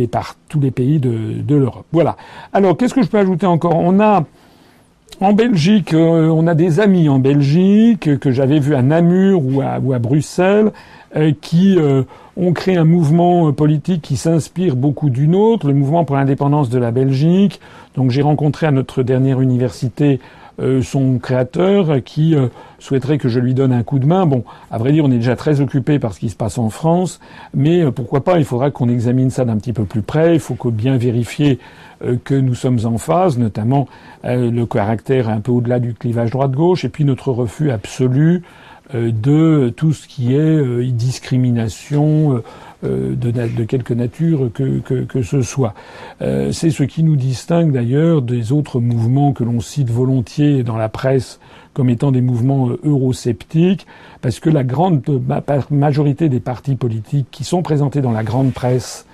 les 0.59 0.71
pays 0.71 0.99
de, 0.99 1.41
de 1.41 1.55
l'Europe. 1.55 1.85
Voilà. 1.91 2.17
Alors 2.53 2.77
qu'est-ce 2.77 2.93
que 2.93 3.03
je 3.03 3.09
peux 3.09 3.17
ajouter 3.17 3.47
encore? 3.47 3.75
On 3.75 3.99
a 3.99 4.23
en 5.19 5.33
Belgique, 5.33 5.93
euh, 5.93 6.29
on 6.29 6.47
a 6.47 6.55
des 6.55 6.79
amis 6.79 7.07
en 7.07 7.19
Belgique 7.19 8.17
que 8.19 8.31
j'avais 8.31 8.59
vu 8.59 8.73
à 8.73 8.81
Namur 8.81 9.43
ou 9.45 9.61
à, 9.61 9.79
ou 9.79 9.93
à 9.93 9.99
Bruxelles 9.99 10.71
euh, 11.15 11.31
qui 11.41 11.77
euh, 11.77 12.03
ont 12.37 12.53
créé 12.53 12.77
un 12.77 12.85
mouvement 12.85 13.51
politique 13.53 14.01
qui 14.01 14.17
s'inspire 14.17 14.75
beaucoup 14.75 15.11
d'une 15.11 15.35
autre, 15.35 15.67
le 15.67 15.73
mouvement 15.73 16.05
pour 16.05 16.15
l'indépendance 16.15 16.69
de 16.69 16.79
la 16.79 16.91
Belgique. 16.91 17.59
Donc 17.95 18.09
j'ai 18.09 18.23
rencontré 18.23 18.65
à 18.65 18.71
notre 18.71 19.03
dernière 19.03 19.41
université 19.41 20.19
euh, 20.61 20.83
son 20.83 21.17
créateur 21.17 22.03
qui 22.03 22.35
euh, 22.35 22.47
souhaiterait 22.77 23.17
que 23.17 23.29
je 23.29 23.39
lui 23.39 23.55
donne 23.55 23.73
un 23.73 23.81
coup 23.81 23.97
de 23.97 24.05
main. 24.05 24.27
Bon, 24.27 24.43
à 24.69 24.77
vrai 24.77 24.91
dire, 24.91 25.03
on 25.03 25.11
est 25.11 25.15
déjà 25.15 25.35
très 25.35 25.59
occupé 25.59 25.97
par 25.97 26.13
ce 26.13 26.19
qui 26.19 26.29
se 26.29 26.35
passe 26.35 26.59
en 26.59 26.69
France, 26.69 27.19
mais 27.55 27.81
euh, 27.81 27.91
pourquoi 27.91 28.23
pas 28.23 28.37
Il 28.37 28.45
faudra 28.45 28.69
qu'on 28.69 28.87
examine 28.87 29.31
ça 29.31 29.43
d'un 29.43 29.57
petit 29.57 29.73
peu 29.73 29.85
plus 29.85 30.03
près. 30.03 30.35
Il 30.35 30.39
faut 30.39 30.55
bien 30.71 30.97
vérifier 30.97 31.59
que 32.23 32.33
nous 32.33 32.55
sommes 32.55 32.79
en 32.85 32.97
phase, 32.97 33.37
notamment 33.37 33.87
le 34.23 34.65
caractère 34.65 35.29
un 35.29 35.39
peu 35.39 35.51
au-delà 35.51 35.79
du 35.79 35.93
clivage 35.93 36.31
droite-gauche, 36.31 36.83
et 36.83 36.89
puis 36.89 37.05
notre 37.05 37.31
refus 37.31 37.69
absolu 37.69 38.41
de 38.93 39.73
tout 39.75 39.93
ce 39.93 40.07
qui 40.07 40.35
est 40.35 40.91
discrimination 40.91 42.43
euh, 42.83 43.15
de, 43.15 43.63
quelque 43.63 43.93
nature 43.93 44.49
que, 44.53 44.79
que, 44.79 45.03
que 45.03 45.21
ce 45.21 45.41
soit. 45.41 45.73
Euh, 46.21 46.51
c'est 46.51 46.71
ce 46.71 46.83
qui 46.83 47.03
nous 47.03 47.15
distingue 47.15 47.71
d'ailleurs 47.71 48.21
des 48.21 48.51
autres 48.51 48.79
mouvements 48.79 49.33
que 49.33 49.43
l'on 49.43 49.59
cite 49.59 49.89
volontiers 49.89 50.63
dans 50.63 50.77
la 50.77 50.89
presse 50.89 51.39
comme 51.73 51.89
étant 51.89 52.11
des 52.11 52.21
mouvements 52.21 52.69
euh, 52.69 52.79
eurosceptiques, 52.83 53.85
parce 54.21 54.39
que 54.39 54.49
la 54.49 54.63
grande 54.63 55.03
majorité 55.69 56.27
des 56.27 56.39
partis 56.39 56.75
politiques 56.75 57.27
qui 57.31 57.43
sont 57.43 57.61
présentés 57.61 58.01
dans 58.01 58.11
la 58.11 58.23
grande 58.23 58.51
presse, 58.51 59.05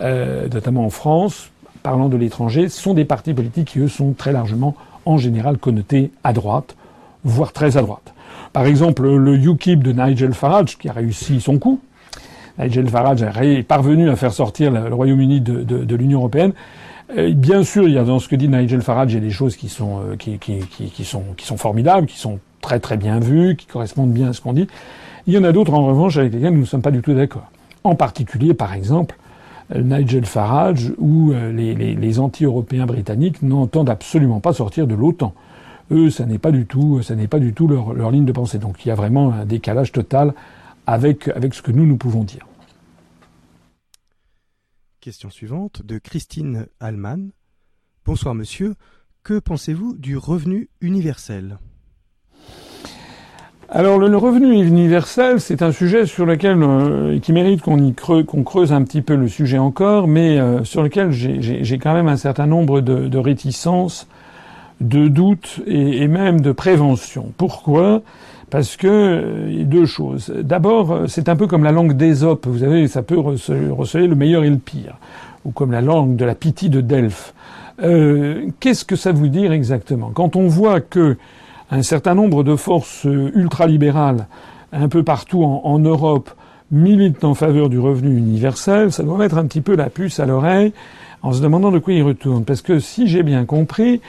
euh, 0.00 0.48
notamment 0.48 0.84
en 0.84 0.90
France, 0.90 1.50
parlant 1.82 2.08
de 2.08 2.16
l'étranger, 2.16 2.68
sont 2.68 2.94
des 2.94 3.04
partis 3.04 3.34
politiques 3.34 3.68
qui, 3.68 3.78
eux, 3.80 3.88
sont 3.88 4.12
très 4.12 4.32
largement, 4.32 4.76
en 5.04 5.18
général, 5.18 5.58
connotés 5.58 6.10
à 6.22 6.32
droite, 6.32 6.76
voire 7.24 7.52
très 7.52 7.76
à 7.76 7.82
droite. 7.82 8.12
Par 8.56 8.64
exemple, 8.64 9.06
le 9.06 9.34
UKIP 9.34 9.82
de 9.82 9.92
Nigel 9.92 10.32
Farage, 10.32 10.78
qui 10.78 10.88
a 10.88 10.92
réussi 10.94 11.42
son 11.42 11.58
coup, 11.58 11.78
Nigel 12.58 12.88
Farage 12.88 13.22
est 13.22 13.62
parvenu 13.62 14.08
à 14.08 14.16
faire 14.16 14.32
sortir 14.32 14.70
le 14.70 14.94
Royaume-Uni 14.94 15.42
de, 15.42 15.94
l'Union 15.94 16.20
européenne, 16.20 16.54
bien 17.34 17.64
sûr, 17.64 17.86
il 17.86 17.92
y 17.92 17.98
a 17.98 18.02
dans 18.02 18.18
ce 18.18 18.28
que 18.28 18.34
dit 18.34 18.48
Nigel 18.48 18.80
Farage, 18.80 19.12
il 19.12 19.16
y 19.16 19.18
a 19.18 19.20
des 19.20 19.30
choses 19.30 19.56
qui 19.56 19.68
sont, 19.68 20.00
qui, 20.18 20.38
qui, 20.38 21.04
sont, 21.04 21.22
qui 21.36 21.44
sont 21.44 21.58
formidables, 21.58 22.06
qui 22.06 22.16
sont 22.16 22.38
très 22.62 22.80
très 22.80 22.96
bien 22.96 23.20
vues, 23.20 23.56
qui 23.56 23.66
correspondent 23.66 24.12
bien 24.12 24.30
à 24.30 24.32
ce 24.32 24.40
qu'on 24.40 24.54
dit. 24.54 24.68
Il 25.26 25.34
y 25.34 25.38
en 25.38 25.44
a 25.44 25.52
d'autres, 25.52 25.74
en 25.74 25.86
revanche, 25.86 26.16
avec 26.16 26.32
lesquelles 26.32 26.54
nous 26.54 26.60
ne 26.60 26.64
sommes 26.64 26.80
pas 26.80 26.90
du 26.90 27.02
tout 27.02 27.12
d'accord. 27.12 27.50
En 27.84 27.94
particulier, 27.94 28.54
par 28.54 28.72
exemple, 28.72 29.18
Nigel 29.74 30.24
Farage 30.24 30.94
les, 31.52 31.74
les 31.74 32.18
anti-européens 32.18 32.86
britanniques 32.86 33.42
n'entendent 33.42 33.90
absolument 33.90 34.40
pas 34.40 34.54
sortir 34.54 34.86
de 34.86 34.94
l'OTAN. 34.94 35.34
Eux, 35.90 36.10
ça 36.10 36.26
n'est 36.26 36.38
pas 36.38 36.50
du 36.50 36.66
tout, 36.66 37.02
ça 37.02 37.14
n'est 37.14 37.28
pas 37.28 37.38
du 37.38 37.52
tout 37.52 37.68
leur, 37.68 37.94
leur, 37.94 38.10
ligne 38.10 38.24
de 38.24 38.32
pensée. 38.32 38.58
Donc 38.58 38.84
il 38.84 38.88
y 38.88 38.90
a 38.90 38.94
vraiment 38.94 39.32
un 39.32 39.44
décalage 39.44 39.92
total 39.92 40.34
avec, 40.86 41.28
avec 41.28 41.54
ce 41.54 41.62
que 41.62 41.72
nous, 41.72 41.86
nous 41.86 41.96
pouvons 41.96 42.24
dire. 42.24 42.46
Question 45.00 45.30
suivante 45.30 45.82
de 45.84 45.98
Christine 45.98 46.66
Allman. 46.80 47.30
Bonsoir 48.04 48.34
monsieur. 48.34 48.74
Que 49.22 49.38
pensez-vous 49.38 49.96
du 49.96 50.16
revenu 50.16 50.68
universel? 50.80 51.58
Alors 53.68 53.98
le, 53.98 54.16
revenu 54.16 54.64
universel, 54.64 55.40
c'est 55.40 55.60
un 55.62 55.72
sujet 55.72 56.06
sur 56.06 56.24
lequel 56.24 56.62
euh, 56.62 57.18
qui 57.18 57.32
mérite 57.32 57.62
qu'on 57.62 57.82
y 57.84 57.92
creuse, 57.94 58.24
qu'on 58.24 58.44
creuse 58.44 58.72
un 58.72 58.84
petit 58.84 59.02
peu 59.02 59.16
le 59.16 59.26
sujet 59.26 59.58
encore, 59.58 60.06
mais 60.06 60.38
euh, 60.38 60.62
sur 60.62 60.84
lequel 60.84 61.10
j'ai 61.10 61.78
quand 61.78 61.92
même 61.92 62.06
un 62.06 62.16
certain 62.16 62.46
nombre 62.46 62.80
de, 62.80 63.08
de 63.08 63.18
réticences, 63.18 64.06
de 64.80 65.08
doutes 65.08 65.60
et, 65.66 66.06
même 66.08 66.40
de 66.40 66.52
prévention. 66.52 67.32
Pourquoi? 67.36 68.02
Parce 68.50 68.76
que 68.76 68.86
euh, 68.86 69.64
deux 69.64 69.86
choses. 69.86 70.32
D'abord, 70.42 71.02
c'est 71.08 71.28
un 71.28 71.36
peu 71.36 71.46
comme 71.46 71.64
la 71.64 71.72
langue 71.72 71.94
d'Ésope. 71.94 72.46
Vous 72.46 72.60
savez, 72.60 72.86
ça 72.88 73.02
peut 73.02 73.18
receler 73.18 74.06
le 74.06 74.14
meilleur 74.14 74.44
et 74.44 74.50
le 74.50 74.58
pire, 74.58 74.96
ou 75.44 75.50
comme 75.50 75.72
la 75.72 75.80
langue 75.80 76.16
de 76.16 76.24
la 76.24 76.34
pitié 76.34 76.68
de 76.68 76.80
Delphes. 76.80 77.34
Qu'est-ce 77.78 78.86
que 78.86 78.96
ça 78.96 79.12
veut 79.12 79.28
dire 79.28 79.52
exactement? 79.52 80.10
Quand 80.14 80.34
on 80.34 80.46
voit 80.46 80.80
que 80.80 81.18
un 81.70 81.82
certain 81.82 82.14
nombre 82.14 82.42
de 82.42 82.56
forces 82.56 83.04
ultralibérales 83.04 84.26
un 84.72 84.88
peu 84.88 85.02
partout 85.02 85.44
en, 85.44 85.78
Europe 85.78 86.30
militent 86.70 87.24
en 87.24 87.34
faveur 87.34 87.68
du 87.68 87.78
revenu 87.78 88.16
universel, 88.16 88.92
ça 88.92 89.02
doit 89.02 89.18
mettre 89.18 89.38
un 89.38 89.46
petit 89.46 89.60
peu 89.60 89.76
la 89.76 89.88
puce 89.88 90.20
à 90.20 90.26
l'oreille 90.26 90.72
en 91.22 91.32
se 91.32 91.40
demandant 91.40 91.70
de 91.70 91.78
quoi 91.78 91.94
ils 91.94 92.02
retournent. 92.02 92.44
Parce 92.44 92.62
que 92.62 92.78
si 92.78 93.06
j'ai 93.06 93.22
bien 93.22 93.44
compris, 93.44 94.00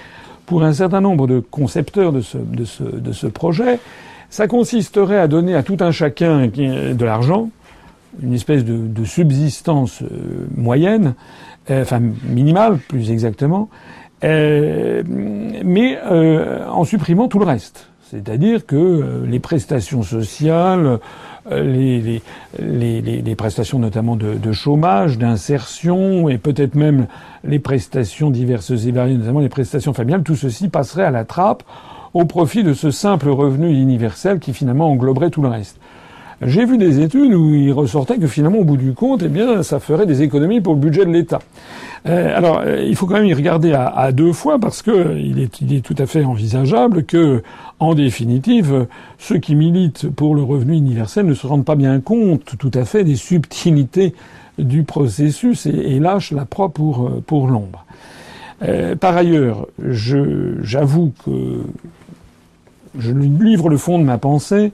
pour 0.47 0.63
un 0.63 0.73
certain 0.73 1.01
nombre 1.01 1.27
de 1.27 1.39
concepteurs 1.39 2.11
de 2.11 2.21
ce, 2.21 2.37
de 2.37 2.65
ce, 2.65 2.83
de 2.83 3.11
ce 3.11 3.27
projet, 3.27 3.79
ça 4.31 4.47
consisterait 4.47 5.19
à 5.19 5.27
donner 5.27 5.53
à 5.53 5.61
tout 5.61 5.77
un 5.81 5.91
chacun 5.91 6.47
de 6.47 7.05
l'argent, 7.05 7.49
une 8.23 8.33
espèce 8.33 8.65
de, 8.65 8.77
de 8.77 9.05
subsistance 9.05 10.01
euh, 10.01 10.47
moyenne, 10.55 11.13
euh, 11.69 11.83
enfin 11.83 12.01
minimale 12.23 12.79
plus 12.87 13.11
exactement, 13.11 13.69
euh, 14.23 15.03
mais 15.05 15.99
euh, 16.09 16.65
en 16.69 16.85
supprimant 16.85 17.27
tout 17.27 17.39
le 17.39 17.45
reste. 17.45 17.89
C'est-à-dire 18.09 18.65
que 18.65 18.75
euh, 18.75 19.25
les 19.27 19.39
prestations 19.39 20.01
sociales, 20.01 20.99
les, 21.51 22.01
les, 22.01 22.21
les, 22.59 23.01
les, 23.21 23.35
prestations 23.35 23.79
notamment 23.79 24.15
de, 24.15 24.35
de 24.35 24.51
chômage, 24.51 25.17
d'insertion, 25.17 26.29
et 26.29 26.37
peut-être 26.37 26.75
même 26.75 27.07
les 27.43 27.59
prestations 27.59 28.29
diverses 28.29 28.71
et 28.71 28.91
variées, 28.91 29.17
notamment 29.17 29.39
les 29.39 29.49
prestations 29.49 29.93
familiales, 29.93 30.23
tout 30.23 30.35
ceci 30.35 30.67
passerait 30.69 31.03
à 31.03 31.11
la 31.11 31.25
trappe 31.25 31.63
au 32.13 32.25
profit 32.25 32.63
de 32.63 32.73
ce 32.73 32.91
simple 32.91 33.29
revenu 33.29 33.69
universel 33.69 34.39
qui 34.39 34.53
finalement 34.53 34.89
engloberait 34.89 35.29
tout 35.29 35.41
le 35.41 35.49
reste. 35.49 35.79
J'ai 36.41 36.65
vu 36.65 36.77
des 36.77 36.99
études 36.99 37.33
où 37.33 37.55
il 37.55 37.73
ressortait 37.73 38.17
que 38.17 38.27
finalement, 38.27 38.59
au 38.59 38.63
bout 38.63 38.77
du 38.77 38.93
compte, 38.93 39.23
eh 39.23 39.27
bien, 39.27 39.63
ça 39.63 39.79
ferait 39.79 40.05
des 40.05 40.21
économies 40.21 40.61
pour 40.61 40.75
le 40.75 40.79
budget 40.79 41.03
de 41.03 41.11
l'État. 41.11 41.39
Euh, 42.07 42.38
alors, 42.38 42.61
euh, 42.63 42.83
il 42.83 42.95
faut 42.95 43.07
quand 43.07 43.15
même 43.15 43.25
y 43.25 43.33
regarder 43.33 43.73
à, 43.73 44.11
deux 44.11 44.33
fois 44.33 44.59
parce 44.59 44.83
que 44.83 45.17
il 45.17 45.39
est, 45.41 45.81
tout 45.81 45.95
à 45.97 46.05
fait 46.05 46.23
envisageable 46.23 47.05
que, 47.05 47.41
en 47.79 47.95
définitive, 47.95 48.85
ceux 49.17 49.39
qui 49.39 49.55
militent 49.55 50.09
pour 50.09 50.35
le 50.35 50.43
revenu 50.43 50.73
universel 50.73 51.25
ne 51.25 51.33
se 51.33 51.47
rendent 51.47 51.65
pas 51.65 51.75
bien 51.75 51.99
compte 51.99 52.55
tout 52.59 52.71
à 52.75 52.85
fait 52.85 53.03
des 53.03 53.15
subtilités 53.15 54.13
du 54.59 54.83
processus 54.83 55.65
et, 55.65 55.99
lâchent 55.99 56.31
la 56.31 56.45
proie 56.45 56.69
pour, 56.69 57.11
pour 57.25 57.47
l'ombre. 57.47 57.85
Euh, 58.61 58.95
par 58.95 59.17
ailleurs, 59.17 59.67
j'avoue 59.79 61.13
que 61.25 61.61
je 62.97 63.11
livre 63.11 63.69
le 63.69 63.77
fond 63.77 63.97
de 63.97 64.03
ma 64.03 64.17
pensée 64.19 64.71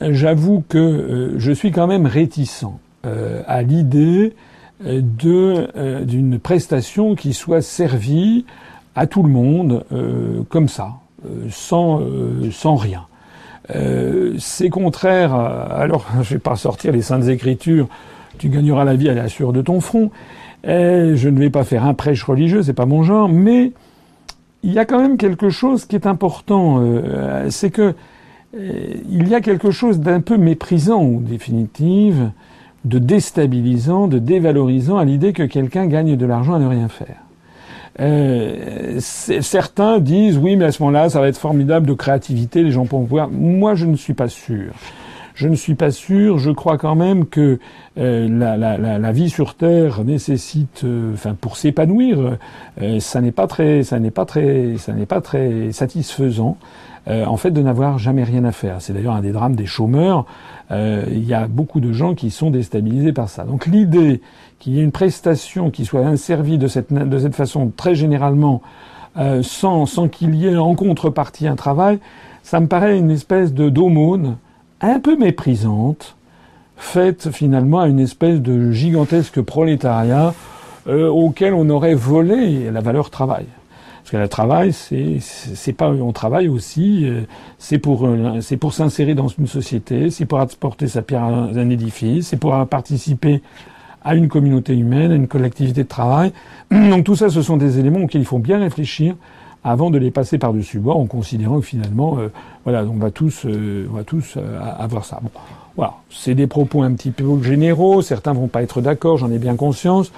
j'avoue 0.00 0.64
que 0.68 0.78
euh, 0.78 1.38
je 1.38 1.52
suis 1.52 1.72
quand 1.72 1.86
même 1.86 2.06
réticent 2.06 2.66
euh, 3.06 3.42
à 3.46 3.62
l'idée 3.62 4.34
euh, 4.86 5.00
d'une 6.04 6.38
prestation 6.38 7.14
qui 7.14 7.34
soit 7.34 7.62
servie 7.62 8.46
à 8.96 9.06
tout 9.06 9.22
le 9.22 9.28
monde 9.28 9.84
comme 10.48 10.68
ça, 10.68 10.94
sans 11.48 12.02
sans 12.50 12.74
rien. 12.74 13.06
c'est 14.38 14.68
contraire. 14.68 15.32
alors, 15.32 16.06
je 16.22 16.34
vais 16.34 16.40
pas 16.40 16.56
sortir 16.56 16.92
les 16.92 17.02
saintes 17.02 17.28
écritures. 17.28 17.88
Tu 18.38 18.48
gagneras 18.48 18.84
la 18.84 18.96
vie 18.96 19.08
à 19.08 19.14
la 19.14 19.28
sueur 19.28 19.52
de 19.52 19.62
ton 19.62 19.80
front. 19.80 20.10
Je 20.64 21.28
ne 21.28 21.38
vais 21.38 21.50
pas 21.50 21.62
faire 21.62 21.84
un 21.84 21.94
prêche 21.94 22.24
religieux, 22.24 22.64
c'est 22.64 22.72
pas 22.72 22.84
mon 22.84 23.04
genre. 23.04 23.28
Mais 23.28 23.70
il 24.64 24.72
y 24.72 24.78
a 24.80 24.84
quand 24.84 25.00
même 25.00 25.16
quelque 25.16 25.50
chose 25.50 25.84
qui 25.84 25.94
est 25.94 26.06
important. 26.06 26.82
c'est 27.48 27.70
que 27.70 27.82
euh, 27.82 27.92
il 28.54 29.28
y 29.28 29.34
a 29.34 29.40
quelque 29.40 29.70
chose 29.70 30.00
d'un 30.00 30.20
peu 30.20 30.36
méprisant, 30.36 31.00
en 31.00 31.20
définitive, 31.20 32.30
de 32.84 32.98
déstabilisant, 32.98 34.08
de 34.08 34.18
dévalorisant 34.18 34.98
à 34.98 35.04
l'idée 35.04 35.32
que 35.32 35.42
quelqu'un 35.42 35.86
gagne 35.86 36.16
de 36.16 36.26
l'argent 36.26 36.54
à 36.54 36.58
ne 36.58 36.66
rien 36.66 36.88
faire. 36.88 37.16
Euh, 37.98 38.98
certains 39.00 39.98
disent 39.98 40.38
oui, 40.38 40.56
mais 40.56 40.66
à 40.66 40.72
ce 40.72 40.82
moment-là, 40.82 41.10
ça 41.10 41.20
va 41.20 41.28
être 41.28 41.38
formidable 41.38 41.86
de 41.86 41.92
créativité, 41.92 42.62
les 42.62 42.70
gens 42.70 42.86
pourront 42.86 43.04
pouvoir. 43.04 43.28
Moi, 43.30 43.74
je 43.74 43.86
ne 43.86 43.96
suis 43.96 44.14
pas 44.14 44.28
sûr. 44.28 44.72
Je 45.40 45.48
ne 45.48 45.54
suis 45.54 45.74
pas 45.74 45.90
sûr. 45.90 46.36
Je 46.36 46.50
crois 46.50 46.76
quand 46.76 46.94
même 46.94 47.24
que 47.24 47.60
euh, 47.96 48.28
la, 48.28 48.58
la, 48.58 48.98
la, 48.98 49.12
vie 49.12 49.30
sur 49.30 49.54
Terre 49.54 50.04
nécessite, 50.04 50.84
euh, 50.84 51.14
enfin, 51.14 51.34
pour 51.34 51.56
s'épanouir, 51.56 52.36
euh, 52.82 53.00
ça 53.00 53.22
n'est 53.22 53.32
pas 53.32 53.46
très, 53.46 53.82
ça 53.82 53.98
n'est 53.98 54.10
pas 54.10 54.26
très, 54.26 54.76
ça 54.76 54.92
n'est 54.92 55.06
pas 55.06 55.22
très 55.22 55.72
satisfaisant. 55.72 56.58
Euh, 57.08 57.24
en 57.24 57.38
fait 57.38 57.52
de 57.52 57.62
n'avoir 57.62 57.98
jamais 57.98 58.22
rien 58.22 58.44
à 58.44 58.52
faire. 58.52 58.82
C'est 58.82 58.92
d'ailleurs 58.92 59.14
un 59.14 59.22
des 59.22 59.32
drames 59.32 59.54
des 59.56 59.64
chômeurs. 59.64 60.26
Euh, 60.72 61.06
il 61.10 61.24
y 61.24 61.32
a 61.32 61.46
beaucoup 61.48 61.80
de 61.80 61.90
gens 61.90 62.14
qui 62.14 62.30
sont 62.30 62.50
déstabilisés 62.50 63.14
par 63.14 63.30
ça. 63.30 63.44
Donc 63.44 63.64
l'idée 63.64 64.20
qu'il 64.58 64.74
y 64.74 64.80
ait 64.80 64.84
une 64.84 64.92
prestation 64.92 65.70
qui 65.70 65.86
soit 65.86 66.04
inservie 66.04 66.58
de 66.58 66.66
cette, 66.66 66.92
de 66.92 67.18
cette 67.18 67.34
façon 67.34 67.72
très 67.74 67.94
généralement 67.94 68.60
sans, 69.42 69.86
sans 69.86 70.08
qu'il 70.08 70.34
y 70.34 70.46
ait 70.46 70.56
en 70.56 70.74
contrepartie 70.74 71.48
un 71.48 71.56
travail, 71.56 71.98
ça 72.42 72.60
me 72.60 72.66
paraît 72.66 72.98
une 72.98 73.10
espèce 73.10 73.54
de 73.54 73.70
d'aumône 73.70 74.36
un 74.80 75.00
peu 75.00 75.16
méprisante, 75.16 76.16
faite 76.76 77.30
finalement 77.30 77.80
à 77.80 77.88
une 77.88 78.00
espèce 78.00 78.40
de 78.40 78.72
gigantesque 78.72 79.40
prolétariat 79.40 80.34
auquel 80.88 81.54
on 81.54 81.68
aurait 81.68 81.94
volé 81.94 82.70
la 82.70 82.80
valeur 82.80 83.10
travail. 83.10 83.44
Parce 84.02 84.10
que 84.12 84.16
le 84.16 84.28
travail, 84.28 84.72
c'est 84.72 85.72
pas 85.72 85.90
on 85.90 86.12
travaille 86.12 86.48
aussi, 86.48 87.04
euh, 87.04 87.20
c'est 87.58 87.78
pour 87.78 88.06
euh, 88.06 88.40
c'est 88.40 88.56
pour 88.56 88.72
s'insérer 88.72 89.14
dans 89.14 89.28
une 89.28 89.46
société, 89.46 90.10
c'est 90.10 90.24
pour 90.24 90.40
apporter 90.40 90.88
sa 90.88 91.02
pierre 91.02 91.22
à 91.22 91.28
un 91.28 91.70
édifice, 91.70 92.28
c'est 92.28 92.36
pour 92.36 92.66
participer 92.66 93.42
à 94.02 94.14
une 94.14 94.28
communauté 94.28 94.74
humaine, 94.74 95.12
à 95.12 95.14
une 95.14 95.28
collectivité 95.28 95.82
de 95.82 95.88
travail. 95.88 96.32
Donc 96.70 97.04
tout 97.04 97.14
ça, 97.14 97.28
ce 97.28 97.42
sont 97.42 97.56
des 97.56 97.78
éléments 97.78 98.00
auxquels 98.00 98.22
il 98.22 98.26
faut 98.26 98.38
bien 98.38 98.58
réfléchir 98.58 99.14
avant 99.62 99.90
de 99.90 99.98
les 99.98 100.10
passer 100.10 100.38
par-dessus 100.38 100.78
bord 100.78 100.98
en 100.98 101.06
considérant 101.06 101.60
que 101.60 101.66
finalement, 101.66 102.18
euh, 102.18 102.28
voilà, 102.64 102.84
on 102.84 102.96
va 102.96 103.10
tous, 103.10 103.44
on 103.44 103.94
va 103.94 104.04
tous 104.04 104.36
avoir 104.78 105.04
ça. 105.04 105.20
Bon, 105.22 105.30
voilà, 105.76 105.94
c'est 106.10 106.34
des 106.34 106.46
propos 106.46 106.82
un 106.82 106.92
petit 106.94 107.10
peu 107.10 107.42
généraux. 107.42 108.02
Certains 108.02 108.32
vont 108.32 108.48
pas 108.48 108.62
être 108.62 108.80
d'accord, 108.80 109.18
j'en 109.18 109.30
ai 109.30 109.38
bien 109.38 109.56
conscience. 109.56 110.12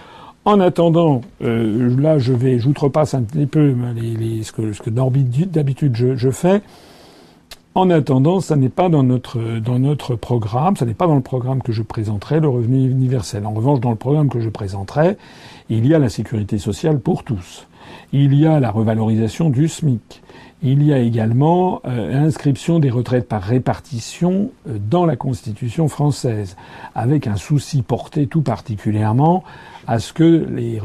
En 0.44 0.58
attendant, 0.58 1.20
euh, 1.42 1.94
là, 2.00 2.18
je 2.18 2.32
vais, 2.32 2.58
j'outrepasse 2.58 3.14
un 3.14 3.22
petit 3.22 3.46
peu 3.46 3.76
les, 3.94 4.16
les, 4.16 4.42
ce 4.42 4.50
que, 4.50 4.72
ce 4.72 4.82
que 4.82 4.90
d'habitude 4.90 5.94
je, 5.94 6.16
je, 6.16 6.30
fais. 6.30 6.62
En 7.76 7.90
attendant, 7.90 8.40
ça 8.40 8.56
n'est 8.56 8.68
pas 8.68 8.88
dans 8.88 9.04
notre 9.04 9.38
dans 9.60 9.78
notre 9.78 10.16
programme, 10.16 10.76
ça 10.76 10.84
n'est 10.84 10.94
pas 10.94 11.06
dans 11.06 11.14
le 11.14 11.22
programme 11.22 11.62
que 11.62 11.72
je 11.72 11.82
présenterai 11.82 12.40
le 12.40 12.48
revenu 12.48 12.90
universel. 12.90 13.46
En 13.46 13.52
revanche, 13.52 13.80
dans 13.80 13.90
le 13.90 13.96
programme 13.96 14.28
que 14.28 14.40
je 14.40 14.48
présenterai, 14.48 15.16
il 15.70 15.86
y 15.86 15.94
a 15.94 16.00
la 16.00 16.08
sécurité 16.08 16.58
sociale 16.58 16.98
pour 16.98 17.22
tous. 17.22 17.68
Il 18.14 18.34
y 18.34 18.46
a 18.46 18.60
la 18.60 18.70
revalorisation 18.70 19.48
du 19.48 19.68
SMIC. 19.68 20.22
Il 20.62 20.82
y 20.82 20.92
a 20.92 20.98
également 20.98 21.80
euh, 21.86 22.12
l'inscription 22.12 22.78
des 22.78 22.90
retraites 22.90 23.26
par 23.26 23.42
répartition 23.42 24.50
euh, 24.68 24.76
dans 24.78 25.06
la 25.06 25.16
Constitution 25.16 25.88
française, 25.88 26.58
avec 26.94 27.26
un 27.26 27.36
souci 27.36 27.80
porté 27.80 28.26
tout 28.26 28.42
particulièrement 28.42 29.44
à 29.86 29.98
ce 29.98 30.12
que 30.12 30.46
les, 30.50 30.78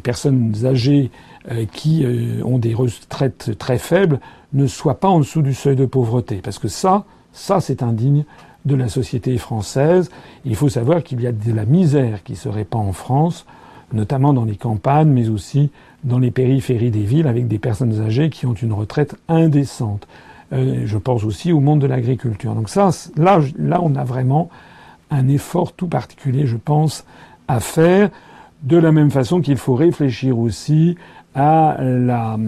personnes 0.00 0.52
âgées 0.66 1.10
euh, 1.50 1.64
qui 1.72 2.06
ont 2.44 2.58
des 2.58 2.74
retraites 2.74 3.56
très 3.58 3.78
faibles 3.78 4.20
ne 4.52 4.66
soient 4.66 5.00
pas 5.00 5.08
en 5.08 5.20
dessous 5.20 5.40
du 5.40 5.54
seuil 5.54 5.76
de 5.76 5.86
pauvreté, 5.86 6.42
parce 6.44 6.58
que 6.58 6.68
ça, 6.68 7.06
ça 7.32 7.60
c'est 7.62 7.82
indigne 7.82 8.24
de 8.66 8.74
la 8.74 8.88
société 8.88 9.38
française. 9.38 10.10
Il 10.44 10.54
faut 10.54 10.68
savoir 10.68 11.02
qu'il 11.02 11.22
y 11.22 11.26
a 11.26 11.32
de 11.32 11.52
la 11.52 11.64
misère 11.64 12.22
qui 12.24 12.36
se 12.36 12.50
répand 12.50 12.86
en 12.86 12.92
France 12.92 13.46
notamment 13.94 14.32
dans 14.32 14.44
les 14.44 14.56
campagnes, 14.56 15.08
mais 15.08 15.28
aussi 15.28 15.70
dans 16.04 16.18
les 16.18 16.30
périphéries 16.30 16.90
des 16.90 17.02
villes, 17.02 17.26
avec 17.26 17.48
des 17.48 17.58
personnes 17.58 18.00
âgées 18.00 18.30
qui 18.30 18.46
ont 18.46 18.54
une 18.54 18.72
retraite 18.72 19.16
indécente. 19.28 20.06
Euh, 20.52 20.82
je 20.84 20.98
pense 20.98 21.24
aussi 21.24 21.52
au 21.52 21.60
monde 21.60 21.80
de 21.80 21.86
l'agriculture. 21.86 22.54
Donc 22.54 22.68
ça, 22.68 22.90
là, 23.16 23.40
là, 23.58 23.80
on 23.82 23.94
a 23.96 24.04
vraiment 24.04 24.50
un 25.10 25.28
effort 25.28 25.72
tout 25.72 25.88
particulier, 25.88 26.46
je 26.46 26.56
pense, 26.56 27.04
à 27.48 27.60
faire. 27.60 28.10
De 28.62 28.76
la 28.76 28.92
même 28.92 29.10
façon 29.10 29.40
qu'il 29.40 29.56
faut 29.56 29.74
réfléchir 29.74 30.38
aussi 30.38 30.96
à 31.34 31.76
la, 31.80 32.38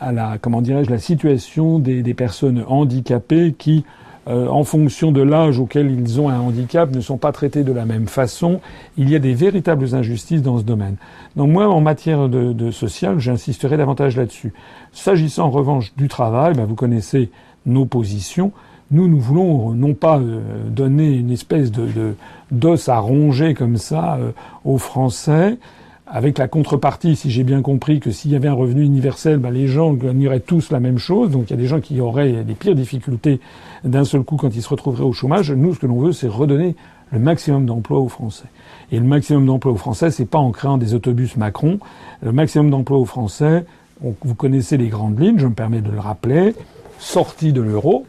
à 0.00 0.12
la 0.12 0.38
comment 0.38 0.60
dirais-je, 0.60 0.90
la 0.90 0.98
situation 0.98 1.78
des, 1.78 2.02
des 2.02 2.14
personnes 2.14 2.64
handicapées 2.68 3.54
qui 3.56 3.84
euh, 4.26 4.48
en 4.48 4.64
fonction 4.64 5.12
de 5.12 5.22
l'âge 5.22 5.58
auquel 5.58 5.90
ils 5.90 6.20
ont 6.20 6.28
un 6.28 6.40
handicap, 6.40 6.90
ne 6.94 7.00
sont 7.00 7.18
pas 7.18 7.32
traités 7.32 7.62
de 7.62 7.72
la 7.72 7.84
même 7.84 8.06
façon. 8.06 8.60
Il 8.96 9.10
y 9.10 9.14
a 9.14 9.18
des 9.18 9.34
véritables 9.34 9.94
injustices 9.94 10.42
dans 10.42 10.58
ce 10.58 10.64
domaine. 10.64 10.96
Donc 11.36 11.50
moi, 11.50 11.68
en 11.68 11.80
matière 11.80 12.28
de, 12.28 12.52
de 12.52 12.70
social, 12.70 13.18
j'insisterai 13.18 13.76
davantage 13.76 14.16
là-dessus. 14.16 14.52
S'agissant 14.92 15.46
en 15.46 15.50
revanche 15.50 15.94
du 15.96 16.08
travail, 16.08 16.54
ben, 16.54 16.64
vous 16.64 16.74
connaissez 16.74 17.30
nos 17.66 17.84
positions. 17.84 18.52
Nous, 18.90 19.08
nous 19.08 19.20
voulons 19.20 19.72
non 19.72 19.94
pas 19.94 20.18
euh, 20.18 20.40
donner 20.70 21.12
une 21.12 21.30
espèce 21.30 21.70
de 21.72 22.14
d'os 22.50 22.88
à 22.88 22.98
ronger 22.98 23.54
comme 23.54 23.76
ça 23.76 24.16
euh, 24.16 24.30
aux 24.64 24.78
Français, 24.78 25.58
avec 26.06 26.38
la 26.38 26.48
contrepartie, 26.48 27.16
si 27.16 27.30
j'ai 27.30 27.44
bien 27.44 27.62
compris, 27.62 27.98
que 27.98 28.10
s'il 28.10 28.30
y 28.30 28.36
avait 28.36 28.48
un 28.48 28.54
revenu 28.54 28.82
universel, 28.82 29.38
ben, 29.38 29.50
les 29.50 29.66
gens 29.66 29.94
gagneraient 29.94 30.40
tous 30.40 30.70
la 30.70 30.80
même 30.80 30.98
chose. 30.98 31.30
Donc 31.30 31.44
il 31.48 31.50
y 31.50 31.54
a 31.54 31.56
des 31.56 31.66
gens 31.66 31.80
qui 31.80 32.00
auraient 32.00 32.44
des 32.44 32.54
pires 32.54 32.74
difficultés 32.74 33.40
d'un 33.84 34.04
seul 34.04 34.22
coup 34.22 34.36
quand 34.36 34.54
ils 34.54 34.62
se 34.62 34.68
retrouveraient 34.68 35.04
au 35.04 35.12
chômage. 35.12 35.50
Nous, 35.50 35.74
ce 35.74 35.80
que 35.80 35.86
l'on 35.86 36.00
veut, 36.00 36.12
c'est 36.12 36.28
redonner 36.28 36.76
le 37.10 37.18
maximum 37.18 37.64
d'emplois 37.64 38.00
aux 38.00 38.08
Français. 38.08 38.48
Et 38.92 38.98
le 38.98 39.04
maximum 39.04 39.46
d'emplois 39.46 39.72
aux 39.72 39.76
Français, 39.76 40.10
c'est 40.10 40.26
pas 40.26 40.38
en 40.38 40.50
créant 40.50 40.78
des 40.78 40.94
autobus 40.94 41.36
Macron. 41.36 41.78
Le 42.22 42.32
maximum 42.32 42.70
d'emplois 42.70 42.98
aux 42.98 43.04
Français, 43.04 43.64
vous 44.00 44.34
connaissez 44.34 44.76
les 44.76 44.88
grandes 44.88 45.18
lignes, 45.18 45.38
je 45.38 45.46
me 45.46 45.54
permets 45.54 45.80
de 45.80 45.90
le 45.90 46.00
rappeler, 46.00 46.54
sortie 46.98 47.52
de 47.52 47.62
l'euro, 47.62 48.04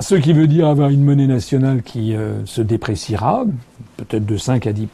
ce 0.00 0.14
qui 0.14 0.32
veut 0.32 0.46
dire 0.46 0.66
avoir 0.68 0.90
une 0.90 1.02
monnaie 1.02 1.26
nationale 1.26 1.82
qui 1.82 2.14
euh, 2.14 2.44
se 2.44 2.60
dépréciera, 2.60 3.44
peut-être 3.96 4.26
de 4.26 4.36
5 4.36 4.66
à 4.66 4.72
10 4.72 4.88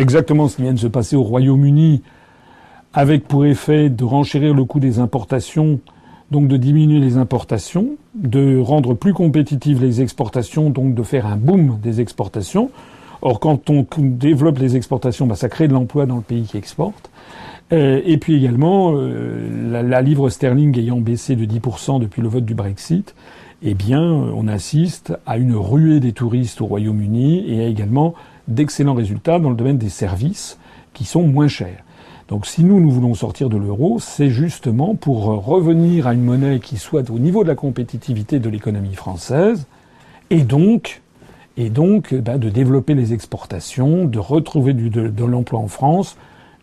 Exactement 0.00 0.48
ce 0.48 0.56
qui 0.56 0.62
vient 0.62 0.72
de 0.72 0.78
se 0.78 0.86
passer 0.86 1.14
au 1.14 1.22
Royaume-Uni, 1.22 2.02
avec 2.94 3.28
pour 3.28 3.44
effet 3.44 3.90
de 3.90 4.04
renchérir 4.04 4.54
le 4.54 4.64
coût 4.64 4.80
des 4.80 4.98
importations 4.98 5.78
donc 6.30 6.46
de 6.48 6.56
diminuer 6.56 7.00
les 7.00 7.16
importations, 7.16 7.96
de 8.14 8.58
rendre 8.58 8.94
plus 8.94 9.12
compétitives 9.12 9.82
les 9.82 10.00
exportations, 10.00 10.70
donc 10.70 10.94
de 10.94 11.02
faire 11.02 11.26
un 11.26 11.36
boom 11.36 11.78
des 11.82 12.00
exportations. 12.00 12.70
Or, 13.22 13.40
quand 13.40 13.68
on 13.68 13.84
développe 13.98 14.58
les 14.58 14.76
exportations, 14.76 15.26
bah, 15.26 15.34
ça 15.34 15.48
crée 15.48 15.68
de 15.68 15.72
l'emploi 15.72 16.06
dans 16.06 16.16
le 16.16 16.22
pays 16.22 16.44
qui 16.44 16.56
exporte. 16.56 17.10
Euh, 17.72 18.00
et 18.04 18.16
puis 18.16 18.36
également, 18.36 18.92
euh, 18.94 19.82
la, 19.82 20.02
livre 20.02 20.30
sterling 20.30 20.76
ayant 20.78 21.00
baissé 21.00 21.36
de 21.36 21.44
10% 21.44 22.00
depuis 22.00 22.22
le 22.22 22.28
vote 22.28 22.44
du 22.44 22.54
Brexit, 22.54 23.14
eh 23.62 23.74
bien, 23.74 24.00
on 24.00 24.48
assiste 24.48 25.12
à 25.26 25.36
une 25.36 25.54
ruée 25.54 26.00
des 26.00 26.12
touristes 26.12 26.60
au 26.60 26.66
Royaume-Uni 26.66 27.44
et 27.46 27.64
à 27.64 27.66
également 27.66 28.14
d'excellents 28.50 28.94
résultats 28.94 29.38
dans 29.38 29.50
le 29.50 29.56
domaine 29.56 29.78
des 29.78 29.88
services 29.88 30.58
qui 30.92 31.04
sont 31.04 31.22
moins 31.22 31.48
chers. 31.48 31.84
Donc 32.28 32.46
si 32.46 32.62
nous, 32.62 32.80
nous 32.80 32.90
voulons 32.90 33.14
sortir 33.14 33.48
de 33.48 33.56
l'euro, 33.56 33.98
c'est 33.98 34.30
justement 34.30 34.94
pour 34.94 35.24
revenir 35.24 36.06
à 36.06 36.14
une 36.14 36.22
monnaie 36.22 36.60
qui 36.60 36.76
soit 36.76 37.10
au 37.10 37.18
niveau 37.18 37.42
de 37.42 37.48
la 37.48 37.56
compétitivité 37.56 38.38
de 38.38 38.48
l'économie 38.48 38.94
française, 38.94 39.66
et 40.30 40.42
donc, 40.42 41.02
et 41.56 41.70
donc 41.70 42.14
bah, 42.14 42.38
de 42.38 42.48
développer 42.48 42.94
les 42.94 43.12
exportations, 43.12 44.04
de 44.04 44.20
retrouver 44.20 44.74
de, 44.74 45.24
l'emploi 45.24 45.58
en 45.58 45.66
France, 45.66 46.16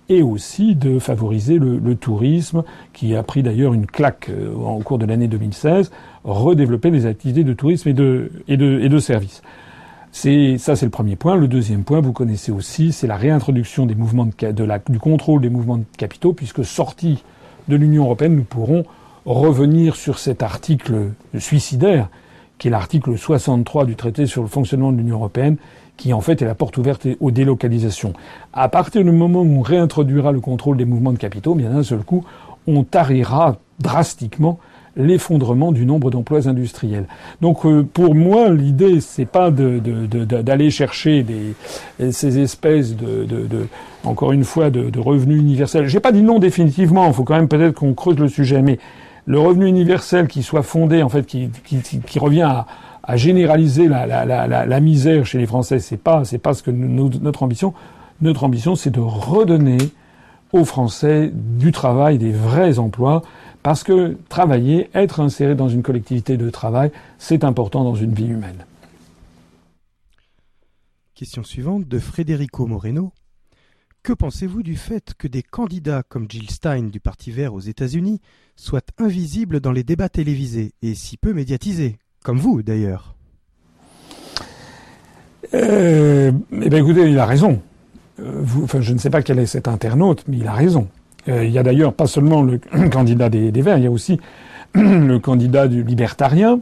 et 0.07 0.21
aussi 0.21 0.73
de 0.73 0.99
favoriser 0.99 1.59
le, 1.59 1.95
tourisme, 1.95 2.63
qui 2.93 3.13
a 3.13 3.23
pris 3.23 3.43
d'ailleurs 3.43 3.73
une 3.73 3.87
claque 3.87 4.29
euh, 4.29 4.53
au 4.53 4.79
cours 4.79 4.97
de 4.97 5.05
l'année 5.05 5.27
2016, 5.27 5.91
redévelopper 6.23 6.91
les 6.91 7.05
activités 7.05 7.43
de 7.43 7.51
tourisme 7.51 7.89
et 7.89 7.93
de, 7.93 8.31
et 8.47 8.55
de, 8.55 8.79
et 8.79 8.87
de 8.87 8.99
services. 8.99 9.41
C'est 10.19 10.57
ça, 10.57 10.75
c'est 10.75 10.87
le 10.87 10.89
premier 10.89 11.15
point. 11.15 11.35
Le 11.35 11.47
deuxième 11.47 11.83
point, 11.83 12.01
vous 12.01 12.11
connaissez 12.11 12.51
aussi, 12.51 12.91
c'est 12.91 13.05
la 13.05 13.17
réintroduction 13.17 13.85
du 13.85 13.95
contrôle 14.99 15.41
des 15.41 15.49
mouvements 15.51 15.77
de 15.77 15.83
capitaux, 15.95 16.33
puisque 16.33 16.65
sortis 16.65 17.23
de 17.67 17.75
l'Union 17.75 18.05
européenne, 18.05 18.35
nous 18.35 18.43
pourrons 18.43 18.83
revenir 19.27 19.95
sur 19.95 20.17
cet 20.17 20.41
article 20.41 21.11
suicidaire, 21.37 22.09
qui 22.57 22.69
est 22.69 22.71
l'article 22.71 23.15
63 23.15 23.85
du 23.85 23.95
traité 23.95 24.25
sur 24.25 24.41
le 24.41 24.47
fonctionnement 24.47 24.91
de 24.91 24.97
l'Union 24.97 25.17
européenne, 25.17 25.57
qui 25.97 26.11
en 26.13 26.21
fait 26.21 26.41
est 26.41 26.45
la 26.45 26.55
porte 26.55 26.79
ouverte 26.79 27.05
aux 27.19 27.29
délocalisations. 27.29 28.13
À 28.53 28.69
partir 28.69 29.03
du 29.03 29.11
moment 29.11 29.43
où 29.43 29.59
on 29.59 29.61
réintroduira 29.61 30.31
le 30.31 30.39
contrôle 30.39 30.77
des 30.77 30.85
mouvements 30.85 31.13
de 31.13 31.19
capitaux, 31.19 31.53
bien 31.53 31.69
d'un 31.69 31.83
seul 31.83 31.99
coup, 31.99 32.25
on 32.65 32.83
tarira 32.83 33.57
drastiquement 33.79 34.57
l'effondrement 34.97 35.71
du 35.71 35.85
nombre 35.85 36.11
d'emplois 36.11 36.47
industriels. 36.47 37.05
Donc 37.41 37.65
euh, 37.65 37.83
pour 37.83 38.15
moi, 38.15 38.49
l'idée 38.49 38.99
c'est 38.99 39.25
pas 39.25 39.51
d'aller 39.51 39.79
de, 39.79 40.65
de, 40.65 40.69
chercher 40.69 41.23
des, 41.23 42.11
ces 42.11 42.39
espèces 42.39 42.95
de, 42.95 43.27
encore 44.03 44.31
une 44.31 44.43
fois 44.43 44.69
de, 44.69 44.99
revenus 44.99 45.39
universels. 45.39 45.87
J'ai 45.87 45.99
pas 45.99 46.11
dit 46.11 46.23
non 46.23 46.39
définitivement. 46.39 47.07
Il 47.07 47.13
faut 47.13 47.23
quand 47.23 47.35
même 47.35 47.47
peut-être 47.47 47.75
qu'on 47.75 47.93
creuse 47.93 48.17
le 48.17 48.27
sujet, 48.27 48.61
mais 48.61 48.79
le 49.25 49.39
revenu 49.39 49.67
universel 49.67 50.27
qui 50.27 50.41
soit 50.43 50.63
fondé 50.63 51.03
en 51.03 51.09
fait, 51.09 51.25
qui, 51.25 51.49
qui, 51.63 51.79
qui 51.81 52.19
revient 52.19 52.41
à, 52.41 52.65
à 53.03 53.15
généraliser 53.15 53.87
la, 53.87 54.05
la, 54.05 54.25
la, 54.25 54.65
la, 54.65 54.79
misère 54.79 55.25
chez 55.25 55.37
les 55.37 55.45
Français, 55.45 55.79
c'est 55.79 55.97
pas 55.97 56.25
c'est 56.25 56.37
pas 56.39 56.53
ce 56.53 56.63
que 56.63 56.71
notre 56.71 57.43
ambition. 57.43 57.73
Notre 58.19 58.43
ambition, 58.43 58.75
c'est 58.75 58.89
de 58.89 58.99
redonner 58.99 59.77
aux 60.53 60.65
Français 60.65 61.31
du 61.33 61.71
travail, 61.71 62.17
des 62.17 62.31
vrais 62.31 62.79
emplois. 62.79 63.21
Parce 63.67 63.83
que 63.83 64.15
travailler, 64.29 64.89
être 64.93 65.19
inséré 65.19 65.53
dans 65.53 65.67
une 65.67 65.83
collectivité 65.83 66.37
de 66.37 66.49
travail, 66.49 66.89
c'est 67.17 67.43
important 67.43 67.83
dans 67.83 67.95
une 67.95 68.13
vie 68.13 68.27
humaine. 68.27 68.65
Question 71.15 71.43
suivante 71.43 71.85
de 71.85 71.99
Federico 71.99 72.65
Moreno. 72.65 73.11
Que 74.03 74.13
pensez-vous 74.13 74.63
du 74.63 74.77
fait 74.77 75.15
que 75.17 75.27
des 75.27 75.43
candidats 75.43 76.01
comme 76.07 76.31
Jill 76.31 76.49
Stein 76.49 76.83
du 76.83 77.01
Parti 77.01 77.29
vert 77.29 77.53
aux 77.53 77.59
États-Unis 77.59 78.21
soient 78.55 78.79
invisibles 78.99 79.59
dans 79.59 79.73
les 79.73 79.83
débats 79.83 80.07
télévisés 80.07 80.71
et 80.81 80.95
si 80.95 81.17
peu 81.17 81.33
médiatisés, 81.33 81.97
comme 82.23 82.39
vous 82.39 82.63
d'ailleurs? 82.63 83.15
Euh, 85.53 86.31
Eh 86.53 86.69
bien 86.69 86.79
écoutez, 86.79 87.11
il 87.11 87.19
a 87.19 87.25
raison. 87.25 87.61
Euh, 88.21 88.45
enfin, 88.63 88.79
je 88.79 88.93
ne 88.93 88.97
sais 88.97 89.09
pas 89.09 89.21
quel 89.21 89.39
est 89.39 89.45
cet 89.45 89.67
internaute, 89.67 90.23
mais 90.29 90.37
il 90.37 90.47
a 90.47 90.53
raison. 90.53 90.87
Euh, 91.29 91.45
il 91.45 91.51
y 91.51 91.57
a 91.57 91.63
d'ailleurs 91.63 91.93
pas 91.93 92.07
seulement 92.07 92.41
le 92.41 92.59
candidat 92.91 93.29
des, 93.29 93.51
Verts, 93.61 93.77
il 93.77 93.83
y 93.83 93.87
a 93.87 93.91
aussi 93.91 94.19
le 94.73 95.17
candidat 95.19 95.67
du 95.67 95.83
libertarien. 95.83 96.59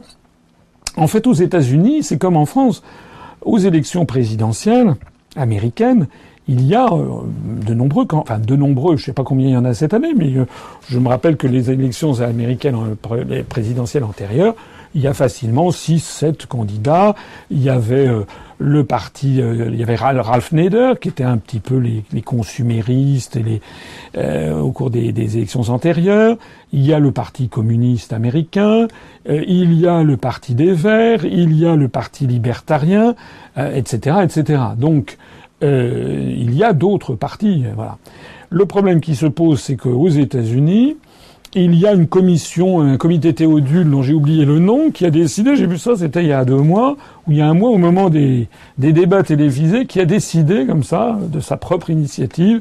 En 0.96 1.06
fait, 1.06 1.26
aux 1.26 1.34
États-Unis, 1.34 2.02
c'est 2.02 2.18
comme 2.18 2.36
en 2.36 2.46
France. 2.46 2.82
Aux 3.42 3.58
élections 3.58 4.06
présidentielles 4.06 4.94
américaines, 5.36 6.08
il 6.48 6.64
y 6.64 6.74
a 6.74 6.86
euh, 6.86 7.04
de 7.66 7.74
nombreux, 7.74 8.06
enfin 8.10 8.38
de 8.38 8.56
nombreux, 8.56 8.96
je 8.96 9.02
ne 9.02 9.06
sais 9.06 9.12
pas 9.12 9.24
combien 9.24 9.48
il 9.48 9.52
y 9.52 9.56
en 9.56 9.64
a 9.64 9.74
cette 9.74 9.94
année, 9.94 10.14
mais 10.16 10.34
euh, 10.36 10.46
je 10.88 10.98
me 10.98 11.08
rappelle 11.08 11.36
que 11.36 11.46
les 11.46 11.70
élections 11.70 12.20
américaines 12.20 12.96
présidentielles 13.48 14.04
antérieures, 14.04 14.54
il 14.94 15.02
y 15.02 15.06
a 15.06 15.14
facilement 15.14 15.70
6, 15.70 16.02
7 16.02 16.46
candidats. 16.46 17.14
Il 17.50 17.62
y 17.62 17.68
avait 17.68 18.08
le 18.58 18.84
parti, 18.84 19.40
euh, 19.40 19.68
il 19.68 19.78
y 19.78 19.82
avait 19.82 19.96
Ralph 19.96 20.52
Nader, 20.52 20.94
qui 21.00 21.08
était 21.08 21.24
un 21.24 21.36
petit 21.36 21.60
peu 21.60 21.76
les, 21.76 22.04
les 22.12 22.22
consuméristes 22.22 23.36
et 23.36 23.42
les, 23.42 23.60
euh, 24.16 24.58
au 24.58 24.72
cours 24.72 24.90
des, 24.90 25.12
des, 25.12 25.36
élections 25.36 25.68
antérieures. 25.68 26.36
Il 26.72 26.84
y 26.84 26.92
a 26.92 26.98
le 26.98 27.12
parti 27.12 27.48
communiste 27.48 28.12
américain. 28.12 28.88
il 29.28 29.74
y 29.74 29.86
a 29.86 30.02
le 30.02 30.16
parti 30.16 30.54
des 30.54 30.72
Verts. 30.72 31.24
Il 31.24 31.56
y 31.56 31.66
a 31.66 31.76
le 31.76 31.88
parti 31.88 32.26
libertarien, 32.26 33.14
etc., 33.56 34.18
etc. 34.22 34.62
Donc, 34.76 35.16
il 35.62 36.54
y 36.54 36.64
a 36.64 36.72
d'autres 36.72 37.14
partis. 37.14 37.64
Voilà. 37.74 37.98
Le 38.50 38.66
problème 38.66 39.00
qui 39.00 39.14
se 39.16 39.26
pose, 39.26 39.60
c'est 39.60 39.76
qu'aux 39.76 40.08
États-Unis, 40.08 40.96
il 41.62 41.74
y 41.74 41.86
a 41.86 41.92
une 41.92 42.06
commission, 42.06 42.80
un 42.80 42.98
comité 42.98 43.34
théodule 43.34 43.90
dont 43.90 44.02
j'ai 44.02 44.12
oublié 44.12 44.44
le 44.44 44.58
nom, 44.58 44.90
qui 44.90 45.06
a 45.06 45.10
décidé, 45.10 45.56
j'ai 45.56 45.66
vu 45.66 45.78
ça, 45.78 45.96
c'était 45.96 46.22
il 46.22 46.28
y 46.28 46.32
a 46.32 46.44
deux 46.44 46.60
mois, 46.60 46.96
ou 47.26 47.32
il 47.32 47.38
y 47.38 47.40
a 47.40 47.48
un 47.48 47.54
mois 47.54 47.70
au 47.70 47.78
moment 47.78 48.10
des, 48.10 48.48
des 48.76 48.92
débats 48.92 49.22
télévisés, 49.22 49.86
qui 49.86 49.98
a 49.98 50.04
décidé, 50.04 50.66
comme 50.66 50.82
ça, 50.82 51.18
de 51.20 51.40
sa 51.40 51.56
propre 51.56 51.88
initiative, 51.88 52.60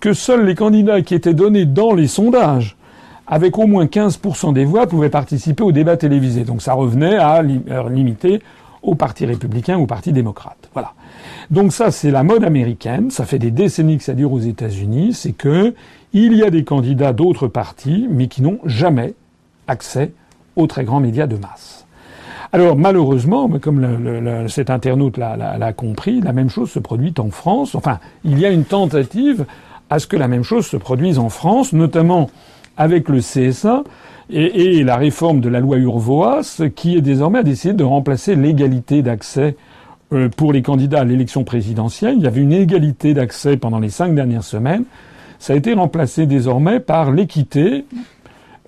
que 0.00 0.14
seuls 0.14 0.46
les 0.46 0.54
candidats 0.54 1.02
qui 1.02 1.14
étaient 1.14 1.34
donnés 1.34 1.66
dans 1.66 1.92
les 1.92 2.06
sondages, 2.06 2.76
avec 3.26 3.58
au 3.58 3.66
moins 3.66 3.84
15% 3.84 4.54
des 4.54 4.64
voix, 4.64 4.86
pouvaient 4.86 5.10
participer 5.10 5.62
aux 5.62 5.72
débats 5.72 5.98
télévisés. 5.98 6.44
Donc 6.44 6.62
ça 6.62 6.72
revenait 6.72 7.16
à 7.16 7.42
limiter 7.42 8.40
au 8.82 8.94
Parti 8.94 9.26
républicain 9.26 9.76
ou 9.76 9.82
au 9.82 9.86
Parti 9.86 10.12
démocrate. 10.12 10.70
Voilà. 10.72 10.94
Donc 11.50 11.72
ça, 11.72 11.90
c'est 11.90 12.10
la 12.10 12.22
mode 12.22 12.42
américaine. 12.42 13.10
Ça 13.10 13.26
fait 13.26 13.38
des 13.38 13.50
décennies 13.50 13.98
que 13.98 14.04
ça 14.04 14.14
dure 14.14 14.32
aux 14.32 14.40
États-Unis. 14.40 15.12
C'est 15.12 15.32
que 15.32 15.74
il 16.12 16.34
y 16.34 16.42
a 16.42 16.50
des 16.50 16.64
candidats 16.64 17.12
d'autres 17.12 17.48
partis, 17.48 18.06
mais 18.10 18.28
qui 18.28 18.42
n'ont 18.42 18.58
jamais 18.64 19.14
accès 19.68 20.12
aux 20.56 20.66
très 20.66 20.84
grands 20.84 21.00
médias 21.00 21.26
de 21.26 21.36
masse. 21.36 21.86
Alors 22.52 22.76
malheureusement, 22.76 23.48
comme 23.60 24.48
cet 24.48 24.70
internaute 24.70 25.16
l'a 25.18 25.72
compris, 25.72 26.20
la 26.20 26.32
même 26.32 26.50
chose 26.50 26.70
se 26.70 26.80
produit 26.80 27.14
en 27.18 27.30
France. 27.30 27.76
Enfin, 27.76 28.00
il 28.24 28.38
y 28.40 28.46
a 28.46 28.50
une 28.50 28.64
tentative 28.64 29.46
à 29.88 29.98
ce 29.98 30.06
que 30.06 30.16
la 30.16 30.28
même 30.28 30.42
chose 30.42 30.66
se 30.66 30.76
produise 30.76 31.18
en 31.18 31.28
France, 31.28 31.72
notamment 31.72 32.28
avec 32.76 33.08
le 33.08 33.20
CSA 33.20 33.84
et, 34.30 34.82
la 34.82 34.96
réforme 34.96 35.40
de 35.40 35.48
la 35.48 35.60
loi 35.60 35.76
Urvoas, 35.76 36.62
qui 36.74 36.96
est 36.96 37.00
désormais 37.00 37.40
à 37.40 37.42
décider 37.42 37.74
de 37.74 37.84
remplacer 37.84 38.36
l'égalité 38.36 39.02
d'accès 39.02 39.56
euh, 40.12 40.28
pour 40.28 40.52
les 40.52 40.62
candidats 40.62 41.00
à 41.00 41.04
l'élection 41.04 41.44
présidentielle. 41.44 42.14
Il 42.16 42.22
y 42.22 42.26
avait 42.26 42.40
une 42.40 42.52
égalité 42.52 43.14
d'accès 43.14 43.56
pendant 43.56 43.78
les 43.78 43.90
cinq 43.90 44.14
dernières 44.14 44.44
semaines. 44.44 44.84
Ça 45.40 45.54
a 45.54 45.56
été 45.56 45.72
remplacé 45.72 46.26
désormais 46.26 46.80
par 46.80 47.12
l'équité, 47.12 47.86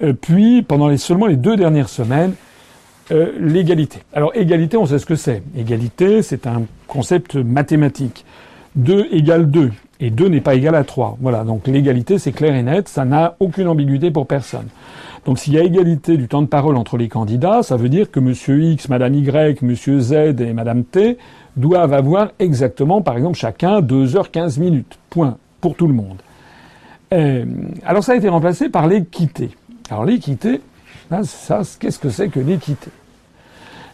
euh, 0.02 0.14
puis 0.18 0.62
pendant 0.62 0.96
seulement 0.96 1.26
les 1.26 1.36
deux 1.36 1.54
dernières 1.54 1.90
semaines, 1.90 2.32
euh, 3.10 3.30
l'égalité. 3.38 3.98
Alors 4.14 4.32
égalité, 4.34 4.78
on 4.78 4.86
sait 4.86 4.98
ce 4.98 5.04
que 5.04 5.14
c'est. 5.14 5.42
Égalité, 5.54 6.22
c'est 6.22 6.46
un 6.46 6.62
concept 6.88 7.36
mathématique. 7.36 8.24
2 8.76 9.08
égale 9.12 9.50
2 9.50 9.70
et 10.00 10.08
2 10.08 10.28
n'est 10.28 10.40
pas 10.40 10.54
égal 10.54 10.74
à 10.74 10.82
3. 10.82 11.18
Voilà, 11.20 11.44
donc 11.44 11.66
l'égalité 11.66 12.18
c'est 12.18 12.32
clair 12.32 12.54
et 12.54 12.62
net, 12.62 12.88
ça 12.88 13.04
n'a 13.04 13.36
aucune 13.38 13.68
ambiguïté 13.68 14.10
pour 14.10 14.26
personne. 14.26 14.68
Donc 15.26 15.38
s'il 15.38 15.52
y 15.52 15.58
a 15.58 15.62
égalité 15.62 16.16
du 16.16 16.26
temps 16.26 16.40
de 16.40 16.46
parole 16.46 16.78
entre 16.78 16.96
les 16.96 17.08
candidats, 17.08 17.62
ça 17.62 17.76
veut 17.76 17.90
dire 17.90 18.10
que 18.10 18.18
monsieur 18.18 18.62
X, 18.62 18.88
madame 18.88 19.14
Y, 19.14 19.60
monsieur 19.60 20.00
Z 20.00 20.12
et 20.40 20.54
madame 20.54 20.84
T 20.84 21.18
doivent 21.54 21.92
avoir 21.92 22.30
exactement, 22.38 23.02
par 23.02 23.18
exemple, 23.18 23.36
chacun 23.36 23.82
2 23.82 24.16
heures 24.16 24.30
15 24.30 24.58
minutes. 24.58 24.98
Point. 25.10 25.36
Pour 25.60 25.76
tout 25.76 25.86
le 25.86 25.92
monde. 25.92 26.16
Euh, 27.12 27.44
alors 27.84 28.02
ça 28.02 28.12
a 28.12 28.16
été 28.16 28.28
remplacé 28.28 28.68
par 28.68 28.86
l'équité. 28.86 29.50
Alors 29.90 30.04
l'équité, 30.04 30.60
ça, 31.24 31.62
qu'est-ce 31.78 31.98
que 31.98 32.10
c'est 32.10 32.28
que 32.28 32.40
l'équité? 32.40 32.90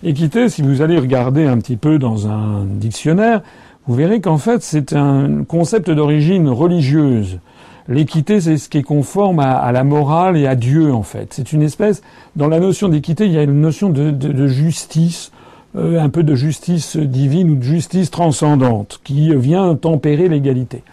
Équité, 0.04 0.48
si 0.48 0.62
vous 0.62 0.80
allez 0.80 0.98
regarder 0.98 1.46
un 1.46 1.58
petit 1.58 1.76
peu 1.76 1.98
dans 1.98 2.28
un 2.28 2.64
dictionnaire, 2.64 3.42
vous 3.88 3.94
verrez 3.94 4.20
qu'en 4.20 4.38
fait, 4.38 4.62
c'est 4.62 4.92
un 4.92 5.42
concept 5.42 5.90
d'origine 5.90 6.48
religieuse. 6.48 7.40
L'équité, 7.88 8.40
c'est 8.40 8.58
ce 8.58 8.68
qui 8.68 8.78
est 8.78 8.82
conforme 8.82 9.40
à, 9.40 9.72
la 9.72 9.82
morale 9.82 10.36
et 10.36 10.46
à 10.46 10.54
Dieu, 10.54 10.92
en 10.92 11.02
fait. 11.02 11.32
C'est 11.32 11.52
une 11.52 11.62
espèce, 11.62 12.02
dans 12.36 12.46
la 12.46 12.60
notion 12.60 12.88
d'équité, 12.88 13.24
il 13.24 13.32
y 13.32 13.38
a 13.38 13.42
une 13.42 13.60
notion 13.60 13.88
de, 13.88 14.46
justice, 14.46 15.32
euh, 15.74 15.98
un 15.98 16.10
peu 16.10 16.22
de 16.22 16.34
justice 16.34 16.96
divine 16.96 17.50
ou 17.50 17.56
de 17.56 17.62
justice 17.62 18.10
transcendante, 18.10 19.00
qui 19.02 19.34
vient 19.34 19.74
tempérer 19.74 20.28
l'égalité. 20.28 20.84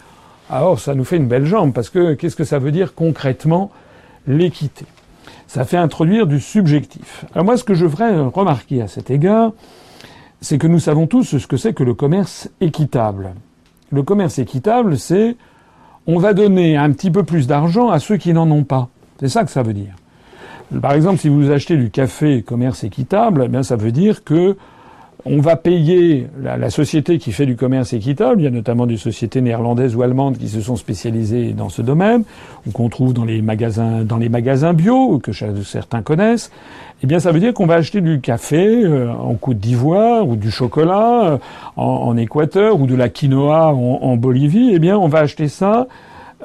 Alors, 0.48 0.78
ça 0.78 0.94
nous 0.94 1.04
fait 1.04 1.16
une 1.16 1.26
belle 1.26 1.44
jambe, 1.44 1.72
parce 1.72 1.90
que 1.90 2.14
qu'est-ce 2.14 2.36
que 2.36 2.44
ça 2.44 2.58
veut 2.58 2.70
dire 2.70 2.94
concrètement, 2.94 3.70
l'équité? 4.26 4.84
Ça 5.48 5.64
fait 5.64 5.76
introduire 5.76 6.26
du 6.26 6.40
subjectif. 6.40 7.24
Alors 7.32 7.44
moi, 7.44 7.56
ce 7.56 7.64
que 7.64 7.74
je 7.74 7.86
voudrais 7.86 8.16
remarquer 8.20 8.82
à 8.82 8.88
cet 8.88 9.10
égard, 9.10 9.52
c'est 10.40 10.58
que 10.58 10.66
nous 10.66 10.78
savons 10.78 11.06
tous 11.06 11.38
ce 11.38 11.46
que 11.46 11.56
c'est 11.56 11.72
que 11.72 11.82
le 11.82 11.94
commerce 11.94 12.48
équitable. 12.60 13.34
Le 13.90 14.02
commerce 14.02 14.38
équitable, 14.38 14.98
c'est 14.98 15.36
on 16.06 16.18
va 16.18 16.34
donner 16.34 16.76
un 16.76 16.92
petit 16.92 17.10
peu 17.10 17.24
plus 17.24 17.46
d'argent 17.46 17.90
à 17.90 17.98
ceux 17.98 18.16
qui 18.16 18.32
n'en 18.32 18.50
ont 18.50 18.64
pas. 18.64 18.88
C'est 19.18 19.28
ça 19.28 19.44
que 19.44 19.50
ça 19.50 19.62
veut 19.62 19.74
dire. 19.74 19.94
Par 20.80 20.92
exemple, 20.92 21.18
si 21.18 21.28
vous 21.28 21.50
achetez 21.50 21.76
du 21.76 21.90
café 21.90 22.42
commerce 22.42 22.84
équitable, 22.84 23.42
eh 23.44 23.48
bien 23.48 23.62
ça 23.62 23.76
veut 23.76 23.92
dire 23.92 24.24
que 24.24 24.56
on 25.28 25.40
va 25.40 25.56
payer 25.56 26.28
la, 26.40 26.70
société 26.70 27.18
qui 27.18 27.32
fait 27.32 27.46
du 27.46 27.56
commerce 27.56 27.92
équitable. 27.92 28.40
Il 28.40 28.44
y 28.44 28.46
a 28.46 28.50
notamment 28.50 28.86
des 28.86 28.96
sociétés 28.96 29.40
néerlandaises 29.40 29.96
ou 29.96 30.02
allemandes 30.02 30.38
qui 30.38 30.48
se 30.48 30.60
sont 30.60 30.76
spécialisées 30.76 31.52
dans 31.52 31.68
ce 31.68 31.82
domaine, 31.82 32.22
ou 32.66 32.70
qu'on 32.70 32.88
trouve 32.88 33.12
dans 33.12 33.24
les 33.24 33.42
magasins, 33.42 34.72
bio, 34.72 35.18
que 35.18 35.32
certains 35.32 36.02
connaissent. 36.02 36.50
Eh 37.02 37.06
bien, 37.06 37.18
ça 37.18 37.32
veut 37.32 37.40
dire 37.40 37.52
qu'on 37.52 37.66
va 37.66 37.74
acheter 37.74 38.00
du 38.00 38.20
café 38.20 38.84
euh, 38.84 39.12
en 39.12 39.34
Côte 39.34 39.58
d'Ivoire 39.58 40.26
ou 40.26 40.36
du 40.36 40.50
chocolat 40.50 41.24
euh, 41.24 41.38
en, 41.76 42.16
Équateur 42.16 42.80
ou 42.80 42.86
de 42.86 42.94
la 42.94 43.08
quinoa 43.08 43.74
en, 43.74 44.16
Bolivie. 44.16 44.70
Eh 44.72 44.78
bien, 44.78 44.96
on 44.96 45.08
va 45.08 45.18
acheter 45.18 45.48
ça 45.48 45.88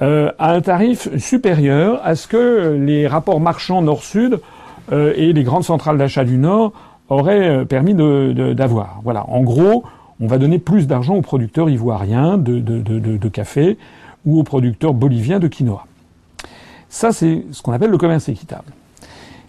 euh, 0.02 0.32
à 0.40 0.54
un 0.54 0.62
tarif 0.62 1.16
supérieur 1.18 2.02
à 2.04 2.16
ce 2.16 2.28
que 2.28 2.78
les 2.80 3.08
rapports 3.08 3.40
marchands 3.40 3.82
Nord-Sud 3.82 4.40
et 4.92 5.32
les 5.32 5.44
grandes 5.44 5.64
centrales 5.64 5.98
d'achat 5.98 6.26
du 6.26 6.38
Nord 6.38 6.74
aurait 7.18 7.50
euh, 7.50 7.66
permis 7.66 7.94
d'avoir. 7.94 9.02
Voilà. 9.04 9.26
En 9.30 9.42
gros, 9.42 9.84
on 10.20 10.28
va 10.28 10.38
donner 10.38 10.60
plus 10.60 10.88
d'argent 10.88 11.16
aux 11.16 11.22
producteurs 11.22 11.70
ivoiriens 11.70 12.38
de, 12.38 13.28
café 13.28 13.78
ou 14.26 14.40
aux 14.40 14.44
producteurs 14.44 14.94
boliviens 14.94 15.40
de 15.40 15.48
quinoa. 15.48 15.86
Ça, 16.90 17.12
c'est 17.12 17.44
ce 17.52 17.62
qu'on 17.62 17.72
appelle 17.72 17.90
le 17.90 17.98
commerce 17.98 18.30
équitable. 18.30 18.72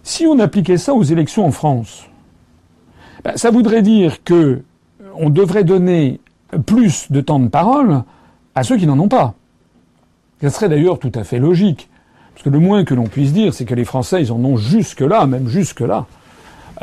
Si 0.01 0.25
on 0.25 0.39
appliquait 0.39 0.77
ça 0.77 0.93
aux 0.93 1.03
élections 1.03 1.45
en 1.45 1.51
France, 1.51 2.05
ben, 3.23 3.33
ça 3.35 3.51
voudrait 3.51 3.81
dire 3.81 4.23
que 4.23 4.63
on 5.15 5.29
devrait 5.29 5.63
donner 5.63 6.19
plus 6.65 7.11
de 7.11 7.21
temps 7.21 7.39
de 7.39 7.47
parole 7.47 8.03
à 8.55 8.63
ceux 8.63 8.77
qui 8.77 8.87
n'en 8.87 8.99
ont 8.99 9.07
pas. 9.07 9.35
Ça 10.41 10.49
serait 10.49 10.69
d'ailleurs 10.69 10.99
tout 10.99 11.11
à 11.15 11.23
fait 11.23 11.39
logique. 11.39 11.89
Parce 12.33 12.43
que 12.43 12.49
le 12.49 12.59
moins 12.59 12.83
que 12.83 12.95
l'on 12.95 13.05
puisse 13.05 13.31
dire, 13.31 13.53
c'est 13.53 13.65
que 13.65 13.75
les 13.75 13.85
Français, 13.85 14.21
ils 14.23 14.31
en 14.31 14.43
ont 14.43 14.57
jusque-là, 14.57 15.27
même 15.27 15.47
jusque-là, 15.47 16.07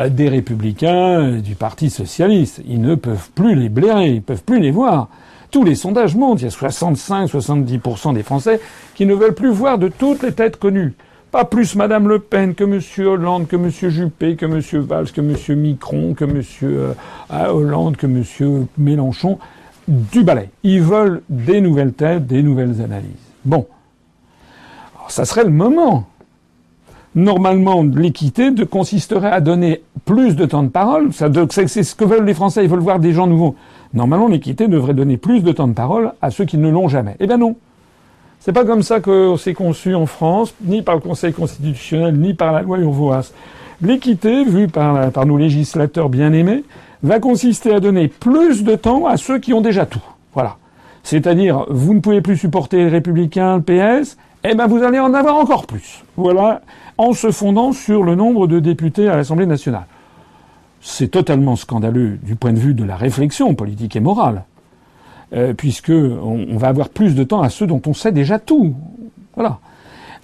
des 0.08 0.28
républicains, 0.28 1.38
du 1.38 1.54
Parti 1.54 1.90
socialiste. 1.90 2.62
Ils 2.66 2.80
ne 2.80 2.94
peuvent 2.94 3.30
plus 3.34 3.54
les 3.54 3.68
blairer, 3.68 4.10
ils 4.10 4.22
peuvent 4.22 4.44
plus 4.44 4.60
les 4.60 4.70
voir. 4.70 5.08
Tous 5.50 5.64
les 5.64 5.74
sondages 5.74 6.14
montrent, 6.14 6.42
il 6.42 6.44
y 6.44 6.48
a 6.48 6.50
65-70% 6.50 8.14
des 8.14 8.22
Français 8.22 8.60
qui 8.94 9.04
ne 9.04 9.14
veulent 9.14 9.34
plus 9.34 9.50
voir 9.50 9.78
de 9.78 9.88
toutes 9.88 10.22
les 10.22 10.32
têtes 10.32 10.58
connues. 10.58 10.94
Pas 11.32 11.44
plus 11.44 11.76
Madame 11.76 12.08
Le 12.08 12.18
Pen 12.18 12.54
que 12.54 12.64
Monsieur 12.64 13.08
Hollande, 13.08 13.46
que 13.46 13.56
Monsieur 13.56 13.88
Juppé, 13.90 14.36
que 14.36 14.46
Monsieur 14.46 14.80
Valls, 14.80 15.10
que 15.12 15.20
Monsieur 15.20 15.54
Micron, 15.54 16.14
que 16.14 16.24
Monsieur 16.24 16.94
euh, 17.32 17.48
Hollande, 17.48 17.96
que 17.96 18.06
Monsieur 18.06 18.66
Mélenchon. 18.78 19.38
Du 19.86 20.22
balai. 20.22 20.50
Ils 20.62 20.82
veulent 20.82 21.22
des 21.28 21.60
nouvelles 21.60 21.92
têtes, 21.92 22.26
des 22.26 22.42
nouvelles 22.42 22.80
analyses. 22.80 23.10
Bon. 23.44 23.66
ça 25.08 25.24
serait 25.24 25.44
le 25.44 25.50
moment 25.50 26.06
normalement, 27.14 27.82
l'équité 27.82 28.50
consisterait 28.70 29.30
à 29.30 29.40
donner 29.40 29.82
plus 30.04 30.36
de 30.36 30.46
temps 30.46 30.62
de 30.62 30.68
parole. 30.68 31.10
C'est 31.12 31.82
ce 31.82 31.94
que 31.94 32.04
veulent 32.04 32.24
les 32.24 32.34
Français, 32.34 32.64
ils 32.64 32.70
veulent 32.70 32.80
voir 32.80 32.98
des 32.98 33.12
gens 33.12 33.26
nouveaux. 33.26 33.56
Normalement, 33.94 34.28
l'équité 34.28 34.68
devrait 34.68 34.94
donner 34.94 35.16
plus 35.16 35.42
de 35.42 35.52
temps 35.52 35.68
de 35.68 35.72
parole 35.72 36.12
à 36.22 36.30
ceux 36.30 36.44
qui 36.44 36.58
ne 36.58 36.70
l'ont 36.70 36.88
jamais. 36.88 37.16
Eh 37.20 37.26
bien 37.26 37.38
non. 37.38 37.56
C'est 38.38 38.52
pas 38.52 38.64
comme 38.64 38.82
ça 38.82 39.00
que 39.00 39.34
c'est 39.36 39.52
conçu 39.52 39.94
en 39.94 40.06
France, 40.06 40.54
ni 40.64 40.82
par 40.82 40.94
le 40.94 41.00
Conseil 41.00 41.32
constitutionnel, 41.32 42.18
ni 42.18 42.32
par 42.32 42.52
la 42.52 42.62
loi 42.62 42.78
Urvoas. 42.78 43.32
L'équité, 43.82 44.44
vue 44.44 44.68
par, 44.68 45.10
par 45.10 45.26
nos 45.26 45.36
législateurs 45.36 46.08
bien-aimés, 46.08 46.64
va 47.02 47.18
consister 47.18 47.74
à 47.74 47.80
donner 47.80 48.08
plus 48.08 48.62
de 48.62 48.76
temps 48.76 49.06
à 49.06 49.16
ceux 49.16 49.38
qui 49.38 49.52
ont 49.52 49.60
déjà 49.60 49.86
tout. 49.86 50.02
Voilà. 50.34 50.56
C'est-à-dire, 51.02 51.66
vous 51.68 51.94
ne 51.94 52.00
pouvez 52.00 52.20
plus 52.20 52.36
supporter 52.36 52.78
les 52.78 52.88
républicains, 52.88 53.56
le 53.56 53.62
PS, 53.62 54.16
eh 54.44 54.54
ben 54.54 54.66
vous 54.66 54.82
allez 54.82 54.98
en 54.98 55.12
avoir 55.12 55.36
encore 55.36 55.66
plus. 55.66 56.02
Voilà 56.16 56.62
en 57.00 57.14
se 57.14 57.30
fondant 57.30 57.72
sur 57.72 58.02
le 58.02 58.14
nombre 58.14 58.46
de 58.46 58.60
députés 58.60 59.08
à 59.08 59.16
l'Assemblée 59.16 59.46
nationale. 59.46 59.86
C'est 60.82 61.08
totalement 61.08 61.56
scandaleux 61.56 62.18
du 62.22 62.36
point 62.36 62.52
de 62.52 62.58
vue 62.58 62.74
de 62.74 62.84
la 62.84 62.94
réflexion 62.94 63.54
politique 63.54 63.96
et 63.96 64.00
morale, 64.00 64.44
euh, 65.32 65.54
puisque 65.54 65.88
on, 65.92 66.58
va 66.58 66.68
avoir 66.68 66.90
plus 66.90 67.14
de 67.14 67.24
temps 67.24 67.40
à 67.40 67.48
ceux 67.48 67.66
dont 67.66 67.80
on 67.86 67.94
sait 67.94 68.12
déjà 68.12 68.38
tout. 68.38 68.74
Voilà. 69.34 69.60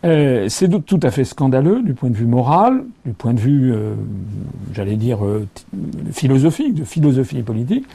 Euh, 0.05 0.51
c'est 0.51 0.68
tout 0.85 1.01
à 1.03 1.11
fait 1.11 1.24
scandaleux 1.24 1.81
du 1.81 1.95
point 1.95 2.11
de 2.11 2.14
vue 2.14 2.27
moral, 2.27 2.85
du 3.07 3.14
point 3.14 3.33
de 3.33 3.41
vue, 3.41 3.72
euh, 3.72 3.95
j'allais 4.74 4.97
dire, 4.97 5.20
philosophique, 6.12 6.74
de 6.74 6.85
philosophie 6.85 7.41
politique. 7.41 7.87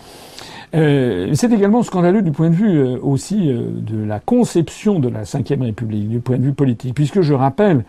c'est 0.73 1.51
également 1.53 1.83
scandaleux 1.83 2.23
du 2.23 2.31
point 2.31 2.49
de 2.49 2.55
vue 2.55 2.81
aussi 3.03 3.53
de 3.53 4.03
la 4.03 4.19
conception 4.19 4.97
de 4.99 5.07
la 5.07 5.21
Ve 5.21 5.61
République, 5.61 6.09
du 6.09 6.19
point 6.19 6.37
de 6.37 6.43
vue 6.43 6.53
politique, 6.53 6.95
puisque 6.95 7.21
je 7.21 7.35
rappelle 7.35 7.83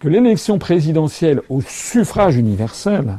que 0.00 0.08
l'élection 0.08 0.58
présidentielle 0.58 1.42
au 1.50 1.60
suffrage 1.60 2.36
universel 2.36 3.18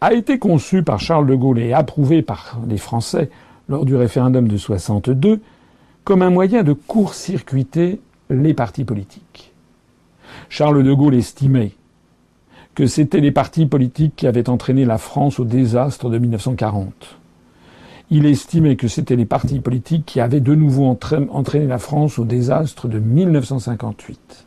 a 0.00 0.12
été 0.12 0.38
conçue 0.38 0.82
par 0.82 1.00
Charles 1.00 1.28
de 1.28 1.34
Gaulle 1.36 1.60
et 1.60 1.72
approuvée 1.72 2.22
par 2.22 2.58
les 2.68 2.76
Français 2.76 3.30
lors 3.68 3.84
du 3.84 3.94
référendum 3.94 4.48
de 4.48 4.56
62 4.56 5.40
comme 6.04 6.22
un 6.22 6.30
moyen 6.30 6.64
de 6.64 6.72
court-circuiter 6.72 8.00
les 8.30 8.52
partis 8.52 8.84
politiques. 8.84 9.52
Charles 10.48 10.82
de 10.82 10.92
Gaulle 10.92 11.14
estimait 11.14 11.72
que 12.74 12.86
c'était 12.86 13.20
les 13.20 13.32
partis 13.32 13.66
politiques 13.66 14.14
qui 14.16 14.26
avaient 14.26 14.50
entraîné 14.50 14.84
la 14.84 14.98
France 14.98 15.38
au 15.38 15.44
désastre 15.44 16.10
de 16.10 16.18
1940. 16.18 17.16
Il 18.10 18.26
estimait 18.26 18.76
que 18.76 18.88
c'était 18.88 19.16
les 19.16 19.24
partis 19.24 19.60
politiques 19.60 20.04
qui 20.04 20.20
avaient 20.20 20.40
de 20.40 20.54
nouveau 20.54 20.86
entraîné 20.86 21.66
la 21.66 21.78
France 21.78 22.18
au 22.18 22.24
désastre 22.24 22.88
de 22.88 22.98
1958. 22.98 24.45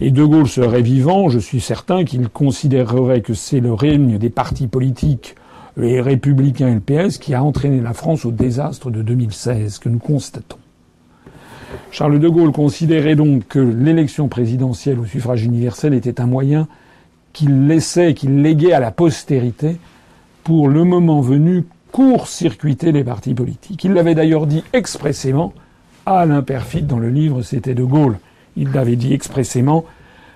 Et 0.00 0.10
De 0.10 0.24
Gaulle 0.24 0.48
serait 0.48 0.82
vivant, 0.82 1.28
je 1.28 1.38
suis 1.38 1.60
certain 1.60 2.04
qu'il 2.04 2.28
considérerait 2.28 3.20
que 3.20 3.34
c'est 3.34 3.60
le 3.60 3.72
règne 3.72 4.18
des 4.18 4.30
partis 4.30 4.66
politiques, 4.66 5.34
républicains 5.76 6.68
et 6.68 6.74
le 6.74 6.80
PS, 6.80 7.18
qui 7.18 7.34
a 7.34 7.42
entraîné 7.42 7.80
la 7.80 7.92
France 7.92 8.24
au 8.24 8.30
désastre 8.30 8.90
de 8.90 9.02
2016 9.02 9.78
que 9.78 9.88
nous 9.88 9.98
constatons. 9.98 10.58
Charles 11.90 12.18
de 12.18 12.28
Gaulle 12.28 12.52
considérait 12.52 13.14
donc 13.14 13.46
que 13.48 13.58
l'élection 13.58 14.28
présidentielle 14.28 14.98
au 14.98 15.04
suffrage 15.04 15.44
universel 15.44 15.94
était 15.94 16.20
un 16.20 16.26
moyen 16.26 16.68
qu'il 17.32 17.66
laissait, 17.66 18.14
qu'il 18.14 18.42
léguait 18.42 18.72
à 18.72 18.80
la 18.80 18.90
postérité 18.90 19.76
pour 20.42 20.68
le 20.68 20.84
moment 20.84 21.20
venu 21.20 21.64
court-circuiter 21.92 22.92
les 22.92 23.04
partis 23.04 23.34
politiques. 23.34 23.84
Il 23.84 23.92
l'avait 23.92 24.14
d'ailleurs 24.14 24.46
dit 24.46 24.64
expressément 24.72 25.52
à 26.06 26.20
Alain 26.20 26.44
dans 26.82 26.98
le 26.98 27.10
livre 27.10 27.42
C'était 27.42 27.74
de 27.74 27.84
Gaulle. 27.84 28.18
Il 28.60 28.72
l'avait 28.72 28.96
dit 28.96 29.14
expressément, 29.14 29.86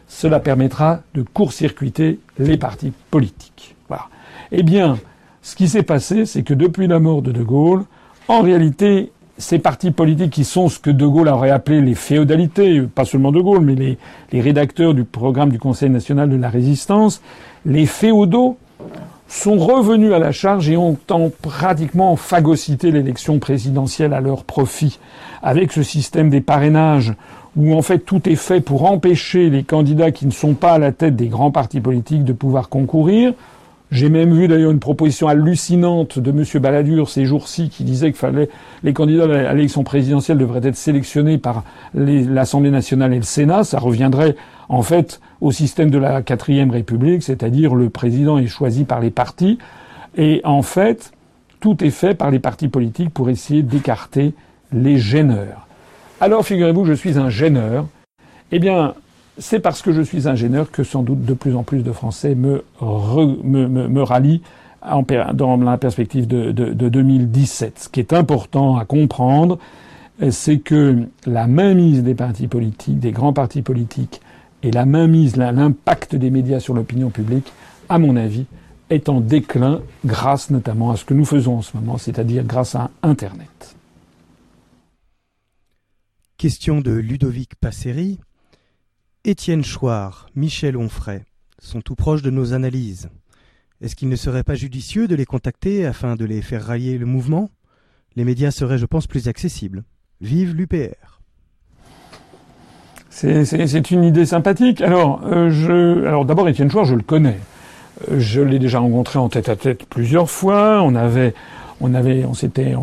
cela 0.08 0.40
permettra 0.40 1.02
de 1.14 1.22
court-circuiter 1.22 2.18
les 2.38 2.56
partis 2.56 2.92
politiques. 3.10 3.76
Voilà. 3.88 4.06
Eh 4.50 4.62
bien, 4.62 4.98
ce 5.42 5.54
qui 5.54 5.68
s'est 5.68 5.82
passé, 5.82 6.24
c'est 6.24 6.42
que 6.42 6.54
depuis 6.54 6.86
la 6.86 7.00
mort 7.00 7.20
de 7.20 7.32
De 7.32 7.42
Gaulle, 7.42 7.84
en 8.28 8.40
réalité, 8.40 9.12
ces 9.36 9.58
partis 9.58 9.90
politiques 9.90 10.30
qui 10.30 10.44
sont 10.44 10.70
ce 10.70 10.78
que 10.78 10.88
De 10.88 11.06
Gaulle 11.06 11.28
aurait 11.28 11.50
appelé 11.50 11.82
les 11.82 11.94
féodalités, 11.94 12.80
pas 12.82 13.04
seulement 13.04 13.30
De 13.30 13.42
Gaulle, 13.42 13.60
mais 13.60 13.74
les, 13.74 14.40
rédacteurs 14.40 14.94
du 14.94 15.04
programme 15.04 15.50
du 15.50 15.58
Conseil 15.58 15.90
national 15.90 16.30
de 16.30 16.36
la 16.36 16.48
résistance, 16.48 17.20
les 17.66 17.84
féodaux 17.84 18.56
sont 19.28 19.58
revenus 19.58 20.14
à 20.14 20.18
la 20.18 20.32
charge 20.32 20.70
et 20.70 20.78
ont 20.78 20.96
pratiquement 21.42 22.16
phagocyté 22.16 22.90
l'élection 22.90 23.38
présidentielle 23.38 24.14
à 24.14 24.22
leur 24.22 24.44
profit, 24.44 24.98
avec 25.42 25.72
ce 25.72 25.82
système 25.82 26.30
des 26.30 26.40
parrainages 26.40 27.12
où 27.56 27.74
en 27.74 27.82
fait 27.82 28.00
tout 28.00 28.28
est 28.28 28.36
fait 28.36 28.60
pour 28.60 28.90
empêcher 28.90 29.50
les 29.50 29.62
candidats 29.62 30.10
qui 30.10 30.26
ne 30.26 30.32
sont 30.32 30.54
pas 30.54 30.72
à 30.72 30.78
la 30.78 30.92
tête 30.92 31.16
des 31.16 31.28
grands 31.28 31.50
partis 31.50 31.80
politiques 31.80 32.24
de 32.24 32.32
pouvoir 32.32 32.68
concourir. 32.68 33.32
J'ai 33.90 34.08
même 34.08 34.34
vu 34.34 34.48
d'ailleurs 34.48 34.72
une 34.72 34.80
proposition 34.80 35.28
hallucinante 35.28 36.18
de 36.18 36.30
M. 36.30 36.44
Balladur 36.60 37.08
ces 37.08 37.26
jours-ci 37.26 37.68
qui 37.68 37.84
disait 37.84 38.10
que 38.10 38.18
fallait, 38.18 38.48
les 38.82 38.92
candidats 38.92 39.24
à 39.24 39.54
l'élection 39.54 39.84
présidentielle 39.84 40.38
devraient 40.38 40.66
être 40.66 40.74
sélectionnés 40.74 41.38
par 41.38 41.62
l'Assemblée 41.94 42.70
nationale 42.72 43.12
et 43.12 43.18
le 43.18 43.22
Sénat. 43.22 43.62
Ça 43.62 43.78
reviendrait 43.78 44.34
en 44.68 44.82
fait 44.82 45.20
au 45.40 45.52
système 45.52 45.90
de 45.90 45.98
la 45.98 46.22
quatrième 46.22 46.70
République, 46.70 47.22
c'est-à-dire 47.22 47.74
le 47.74 47.88
président 47.88 48.38
est 48.38 48.48
choisi 48.48 48.84
par 48.84 48.98
les 48.98 49.10
partis. 49.10 49.58
Et 50.16 50.40
en 50.42 50.62
fait, 50.62 51.12
tout 51.60 51.84
est 51.84 51.90
fait 51.90 52.14
par 52.14 52.30
les 52.32 52.40
partis 52.40 52.68
politiques 52.68 53.10
pour 53.10 53.30
essayer 53.30 53.62
d'écarter 53.62 54.34
les 54.72 54.98
gêneurs. 54.98 55.68
Alors 56.20 56.44
figurez-vous, 56.46 56.84
je 56.84 56.92
suis 56.92 57.18
un 57.18 57.28
gêneur. 57.28 57.86
Eh 58.52 58.58
bien, 58.58 58.94
c'est 59.38 59.60
parce 59.60 59.82
que 59.82 59.92
je 59.92 60.02
suis 60.02 60.28
un 60.28 60.34
gêneur 60.34 60.70
que 60.70 60.84
sans 60.84 61.02
doute 61.02 61.24
de 61.24 61.34
plus 61.34 61.56
en 61.56 61.62
plus 61.64 61.82
de 61.82 61.92
Français 61.92 62.34
me, 62.34 62.62
rallient 64.02 64.42
dans 65.34 65.56
la 65.56 65.76
perspective 65.76 66.26
de, 66.26 66.52
de 66.52 66.88
2017. 66.88 67.78
Ce 67.78 67.88
qui 67.88 68.00
est 68.00 68.12
important 68.12 68.76
à 68.76 68.84
comprendre, 68.84 69.58
c'est 70.30 70.58
que 70.58 71.02
la 71.26 71.46
mainmise 71.46 72.02
des 72.02 72.14
partis 72.14 72.46
politiques, 72.46 73.00
des 73.00 73.12
grands 73.12 73.32
partis 73.32 73.62
politiques, 73.62 74.20
et 74.62 74.70
la 74.70 74.86
mainmise, 74.86 75.36
l'impact 75.36 76.14
des 76.14 76.30
médias 76.30 76.60
sur 76.60 76.74
l'opinion 76.74 77.10
publique, 77.10 77.52
à 77.88 77.98
mon 77.98 78.16
avis, 78.16 78.46
est 78.88 79.08
en 79.08 79.20
déclin 79.20 79.80
grâce 80.04 80.50
notamment 80.50 80.90
à 80.90 80.96
ce 80.96 81.04
que 81.04 81.12
nous 81.12 81.24
faisons 81.24 81.58
en 81.58 81.62
ce 81.62 81.76
moment, 81.76 81.98
c'est-à-dire 81.98 82.44
grâce 82.44 82.74
à 82.74 82.90
Internet. 83.02 83.76
Question 86.36 86.80
de 86.80 86.92
Ludovic 86.92 87.54
Passeri. 87.56 88.20
Étienne 89.24 89.64
Chouard, 89.64 90.28
Michel 90.34 90.76
Onfray 90.76 91.22
sont 91.58 91.80
tout 91.80 91.94
proches 91.94 92.22
de 92.22 92.30
nos 92.30 92.52
analyses. 92.52 93.08
Est-ce 93.80 93.96
qu'il 93.96 94.08
ne 94.08 94.16
serait 94.16 94.44
pas 94.44 94.54
judicieux 94.54 95.08
de 95.08 95.14
les 95.14 95.24
contacter 95.24 95.86
afin 95.86 96.16
de 96.16 96.24
les 96.24 96.42
faire 96.42 96.64
railler 96.64 96.98
le 96.98 97.06
mouvement? 97.06 97.50
Les 98.16 98.24
médias 98.24 98.50
seraient, 98.50 98.78
je 98.78 98.86
pense, 98.86 99.06
plus 99.06 99.28
accessibles. 99.28 99.84
Vive 100.20 100.54
l'UPR 100.54 101.14
c'est 103.14 103.90
une 103.90 104.04
idée 104.04 104.26
sympathique. 104.26 104.80
Alors, 104.80 105.20
euh, 105.24 106.06
alors 106.06 106.24
d'abord, 106.24 106.48
Étienne 106.48 106.70
Chouard, 106.70 106.84
je 106.84 106.96
le 106.96 107.02
connais. 107.02 107.38
Euh, 108.10 108.18
je 108.18 108.40
l'ai 108.40 108.58
déjà 108.58 108.80
rencontré 108.80 109.18
en 109.18 109.28
tête 109.28 109.48
à 109.48 109.56
tête 109.56 109.86
plusieurs 109.86 110.28
fois. 110.30 110.82
On 110.82 110.94
avait, 110.96 111.34
on 111.84 112.34
s'était, 112.34 112.74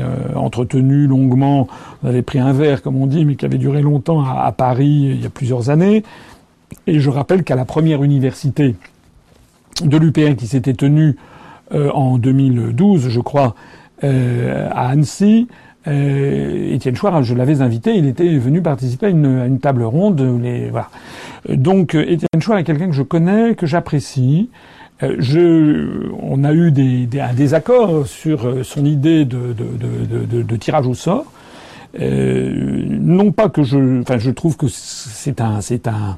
euh, 0.00 0.34
entretenu 0.34 1.06
longuement. 1.06 1.68
On 2.02 2.08
avait 2.08 2.22
pris 2.22 2.38
un 2.38 2.52
verre, 2.52 2.82
comme 2.82 2.96
on 2.96 3.06
dit, 3.06 3.24
mais 3.24 3.36
qui 3.36 3.44
avait 3.44 3.58
duré 3.58 3.82
longtemps 3.82 4.24
à, 4.24 4.52
Paris 4.52 5.12
il 5.14 5.22
y 5.22 5.26
a 5.26 5.30
plusieurs 5.30 5.70
années. 5.70 6.02
Et 6.86 7.00
je 7.00 7.10
rappelle 7.10 7.42
qu'à 7.42 7.56
la 7.56 7.64
première 7.64 8.02
université 8.02 8.76
de 9.84 9.96
l'UPR 9.96 10.36
qui 10.36 10.46
s'était 10.46 10.74
tenue 10.74 11.16
en 11.72 12.18
2012, 12.18 13.08
je 13.08 13.20
crois, 13.20 13.54
à 14.02 14.88
Annecy, 14.88 15.46
euh, 15.88 16.74
Étienne 16.74 16.94
Chouard, 16.94 17.22
je 17.22 17.34
l'avais 17.34 17.62
invité, 17.62 17.94
il 17.94 18.06
était 18.06 18.36
venu 18.36 18.60
participer 18.60 19.06
à 19.06 19.08
une, 19.08 19.58
table 19.60 19.82
ronde. 19.82 20.16
Donc 21.48 21.94
euh, 21.94 22.02
Étienne 22.02 22.40
Chouard 22.40 22.58
est 22.58 22.64
quelqu'un 22.64 22.86
que 22.86 22.94
je 22.94 23.02
connais, 23.02 23.54
que 23.54 23.66
j'apprécie. 23.66 24.50
Euh, 25.02 25.16
je, 25.18 26.10
on 26.20 26.44
a 26.44 26.52
eu 26.52 26.70
des, 26.70 27.06
des, 27.06 27.20
un 27.20 27.32
désaccord 27.32 28.06
sur 28.06 28.64
son 28.64 28.84
idée 28.84 29.24
de, 29.24 29.54
de, 29.54 30.26
de, 30.26 30.42
de 30.42 30.56
tirage 30.56 30.86
au 30.86 30.94
sort. 30.94 31.24
Euh, 31.98 32.84
non 32.88 33.32
pas 33.32 33.48
que 33.48 33.62
je, 33.62 34.00
enfin, 34.02 34.18
je 34.18 34.30
trouve 34.30 34.56
que 34.56 34.66
c'est 34.68 35.40
un, 35.40 35.60
c'est 35.60 35.88
un, 35.88 36.16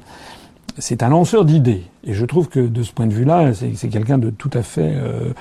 c'est 0.77 1.03
un 1.03 1.09
lanceur 1.09 1.45
d'idées. 1.45 1.83
Et 2.05 2.13
je 2.13 2.25
trouve 2.25 2.49
que 2.49 2.59
de 2.59 2.83
ce 2.83 2.91
point 2.91 3.07
de 3.07 3.13
vue-là, 3.13 3.51
c'est 3.53 3.87
quelqu'un 3.87 4.17
de 4.17 4.29
tout 4.29 4.49
à 4.53 4.61
fait, 4.61 4.93
euh, 4.95 5.31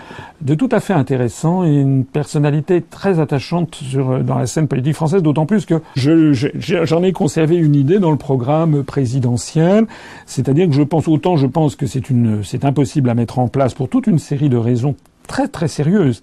de 0.41 0.55
tout 0.55 0.69
à 0.71 0.81
fait 0.81 0.93
intéressant 0.93 1.65
et 1.65 1.75
une 1.75 2.05
personnalité 2.05 2.83
très 2.83 3.19
attachante 3.19 3.75
sur, 3.75 4.23
dans 4.23 4.39
la 4.39 4.47
scène 4.47 4.69
politique 4.69 4.95
française. 4.95 5.23
D'autant 5.23 5.47
plus 5.47 5.67
que 5.67 5.81
j'en 5.97 7.03
ai 7.03 7.13
conservé 7.13 7.57
une 7.57 7.75
idée 7.75 7.99
dans 7.99 8.11
le 8.11 8.17
programme 8.17 8.85
présidentiel, 8.85 9.87
c'est-à-dire 10.27 10.69
que 10.69 10.75
je 10.75 10.83
pense 10.83 11.09
autant, 11.09 11.37
je 11.37 11.47
pense 11.47 11.77
que 11.77 11.87
c'est 11.87 12.11
une, 12.11 12.45
c'est 12.45 12.65
impossible 12.65 13.11
à 13.11 13.15
mettre 13.15 13.39
en 13.39 13.49
place 13.49 13.75
pour 13.75 13.89
toute 13.89 14.07
une 14.07 14.19
série 14.19 14.49
de 14.49 14.57
raisons 14.57 14.95
très 15.27 15.49
très 15.49 15.69
sérieuses. 15.69 16.23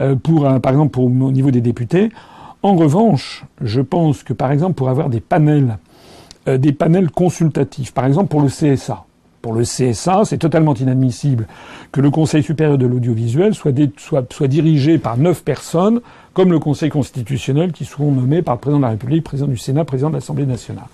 Euh, 0.00 0.16
pour, 0.16 0.42
par 0.60 0.72
exemple, 0.72 0.90
pour, 0.90 1.04
au 1.04 1.30
niveau 1.30 1.50
des 1.50 1.60
députés. 1.60 2.10
En 2.64 2.76
revanche, 2.76 3.44
je 3.60 3.82
pense 3.82 4.22
que 4.22 4.32
par 4.32 4.50
exemple, 4.50 4.74
pour 4.74 4.88
avoir 4.88 5.10
des 5.10 5.20
panels 5.20 5.76
euh, 6.48 6.58
des 6.58 6.72
panels 6.72 7.10
consultatifs. 7.10 7.92
Par 7.92 8.04
exemple, 8.06 8.28
pour 8.28 8.40
le 8.40 8.48
CSA. 8.48 9.04
Pour 9.42 9.52
le 9.52 9.62
CSA, 9.64 10.22
c'est 10.24 10.38
totalement 10.38 10.72
inadmissible 10.72 11.46
que 11.92 12.00
le 12.00 12.10
Conseil 12.10 12.42
supérieur 12.42 12.78
de 12.78 12.86
l'audiovisuel 12.86 13.54
soit, 13.54 14.46
dirigé 14.48 14.96
par 14.96 15.18
neuf 15.18 15.44
personnes, 15.44 16.00
comme 16.32 16.50
le 16.50 16.58
Conseil 16.58 16.88
constitutionnel, 16.88 17.72
qui 17.72 17.84
seront 17.84 18.10
nommés 18.10 18.40
par 18.40 18.54
le 18.54 18.60
président 18.60 18.78
de 18.78 18.84
la 18.84 18.90
République, 18.90 19.22
président 19.22 19.48
du 19.48 19.58
Sénat, 19.58 19.84
président 19.84 20.08
de 20.08 20.14
l'Assemblée 20.14 20.46
nationale. 20.46 20.86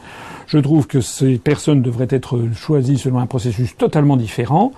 Je 0.49 0.59
trouve 0.59 0.89
que 0.89 1.01
ces 1.01 1.39
personnes 1.39 1.81
devraient 1.81 2.09
être 2.11 2.41
choisies 2.57 2.99
selon 2.99 3.21
un 3.21 3.27
processus 3.27 3.77
totalement 3.77 4.17
différent, 4.17 4.73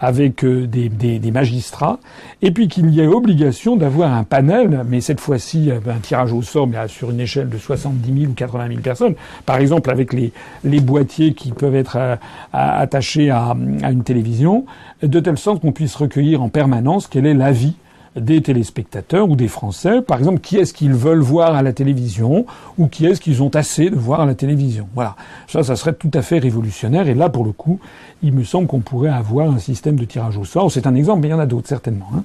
avec 0.00 0.44
euh, 0.44 0.66
des, 0.66 1.30
magistrats, 1.30 1.98
et 2.42 2.50
puis 2.50 2.68
qu'il 2.68 2.90
y 2.90 3.00
ait 3.00 3.06
obligation 3.06 3.76
d'avoir 3.76 4.12
un 4.12 4.24
panel, 4.24 4.84
mais 4.88 5.00
cette 5.00 5.20
fois-ci 5.20 5.70
un 5.70 5.98
tirage 5.98 6.32
au 6.32 6.42
sort, 6.42 6.66
mais 6.66 6.76
sur 6.88 7.10
une 7.10 7.20
échelle 7.20 7.48
de 7.48 7.58
70 7.58 8.20
000 8.20 8.30
ou 8.32 8.34
80 8.34 8.68
000 8.68 8.80
personnes, 8.80 9.14
par 9.44 9.56
exemple 9.58 9.90
avec 9.90 10.12
les, 10.12 10.32
les 10.64 10.80
boîtiers 10.80 11.34
qui 11.34 11.52
peuvent 11.52 11.74
être 11.74 11.96
euh, 11.96 12.16
attachés 12.52 13.30
à, 13.30 13.54
à 13.82 13.90
une 13.90 14.04
télévision, 14.04 14.64
de 15.02 15.20
telle 15.20 15.38
sorte 15.38 15.60
qu'on 15.60 15.72
puisse 15.72 15.94
recueillir 15.94 16.42
en 16.42 16.48
permanence 16.48 17.06
quel 17.06 17.26
est 17.26 17.34
l'avis 17.34 17.76
des 18.16 18.40
téléspectateurs 18.40 19.28
ou 19.28 19.36
des 19.36 19.48
Français. 19.48 20.02
Par 20.02 20.18
exemple, 20.18 20.40
qui 20.40 20.56
est-ce 20.56 20.72
qu'ils 20.72 20.94
veulent 20.94 21.20
voir 21.20 21.54
à 21.54 21.62
la 21.62 21.72
télévision 21.72 22.46
ou 22.78 22.88
qui 22.88 23.06
est-ce 23.06 23.20
qu'ils 23.20 23.42
ont 23.42 23.54
assez 23.54 23.90
de 23.90 23.96
voir 23.96 24.20
à 24.20 24.26
la 24.26 24.34
télévision? 24.34 24.88
Voilà. 24.94 25.16
Ça, 25.48 25.62
ça 25.62 25.76
serait 25.76 25.92
tout 25.92 26.10
à 26.14 26.22
fait 26.22 26.38
révolutionnaire. 26.38 27.08
Et 27.08 27.14
là, 27.14 27.28
pour 27.28 27.44
le 27.44 27.52
coup, 27.52 27.78
il 28.22 28.32
me 28.32 28.44
semble 28.44 28.66
qu'on 28.66 28.80
pourrait 28.80 29.10
avoir 29.10 29.50
un 29.50 29.58
système 29.58 29.96
de 29.96 30.04
tirage 30.04 30.38
au 30.38 30.44
sort. 30.44 30.72
C'est 30.72 30.86
un 30.86 30.94
exemple, 30.94 31.20
mais 31.20 31.28
il 31.28 31.32
y 31.32 31.34
en 31.34 31.38
a 31.38 31.46
d'autres 31.46 31.68
certainement. 31.68 32.08
Hein. 32.14 32.22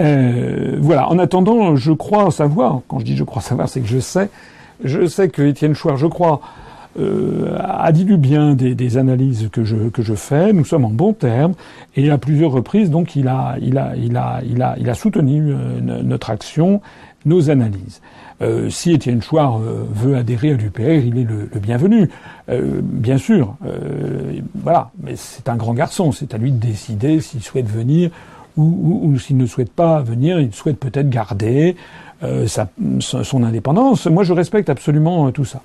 Euh, 0.00 0.76
voilà. 0.80 1.08
En 1.08 1.18
attendant, 1.18 1.76
je 1.76 1.92
crois 1.92 2.30
savoir. 2.30 2.80
Quand 2.88 2.98
je 2.98 3.04
dis 3.04 3.16
je 3.16 3.24
crois 3.24 3.42
savoir, 3.42 3.68
c'est 3.68 3.80
que 3.80 3.88
je 3.88 4.00
sais. 4.00 4.28
Je 4.82 5.06
sais 5.06 5.28
que 5.28 5.42
Étienne 5.42 5.74
Chouard, 5.74 5.96
je 5.96 6.06
crois, 6.06 6.40
euh, 6.96 7.58
a 7.60 7.90
dit 7.90 8.04
du 8.04 8.16
bien 8.16 8.54
des, 8.54 8.96
analyses 8.96 9.48
que 9.50 9.64
je, 9.64 9.88
que 9.88 10.02
je 10.02 10.14
fais. 10.14 10.52
Nous 10.52 10.64
sommes 10.64 10.84
en 10.84 10.90
bons 10.90 11.12
termes 11.12 11.54
et 11.96 12.10
à 12.10 12.18
plusieurs 12.18 12.52
reprises, 12.52 12.90
donc, 12.90 13.16
il 13.16 13.26
a, 13.28 13.56
il 13.60 13.78
a, 13.78 13.96
il 13.96 14.16
a, 14.16 14.40
il 14.48 14.62
a, 14.62 14.76
il 14.78 14.88
a 14.88 14.94
soutenu 14.94 15.52
euh, 15.52 15.80
notre 15.80 16.30
action, 16.30 16.80
nos 17.24 17.50
analyses. 17.50 18.00
Euh, 18.42 18.68
si 18.70 18.92
Étienne 18.92 19.22
Chouard 19.22 19.58
veut 19.58 20.16
adhérer 20.16 20.52
à 20.52 20.54
l'UPR, 20.54 21.04
il 21.04 21.18
est 21.18 21.24
le, 21.24 21.48
bienvenu, 21.60 22.10
bien 22.48 23.18
sûr. 23.18 23.56
voilà, 24.54 24.90
mais 25.02 25.14
c'est 25.16 25.48
un 25.48 25.56
grand 25.56 25.74
garçon, 25.74 26.12
c'est 26.12 26.34
à 26.34 26.38
lui 26.38 26.52
de 26.52 26.58
décider 26.58 27.20
s'il 27.20 27.42
souhaite 27.42 27.68
venir 27.68 28.10
ou, 28.56 28.62
ou, 28.62 29.08
ou 29.08 29.18
s'il 29.18 29.36
ne 29.36 29.46
souhaite 29.46 29.72
pas 29.72 30.00
venir. 30.00 30.38
Il 30.40 30.52
souhaite 30.52 30.78
peut-être 30.78 31.08
garder 31.08 31.76
sa, 32.46 32.68
son 33.00 33.42
indépendance. 33.42 34.06
Moi, 34.06 34.24
je 34.24 34.32
respecte 34.32 34.68
absolument 34.68 35.30
tout 35.32 35.44
ça. 35.44 35.62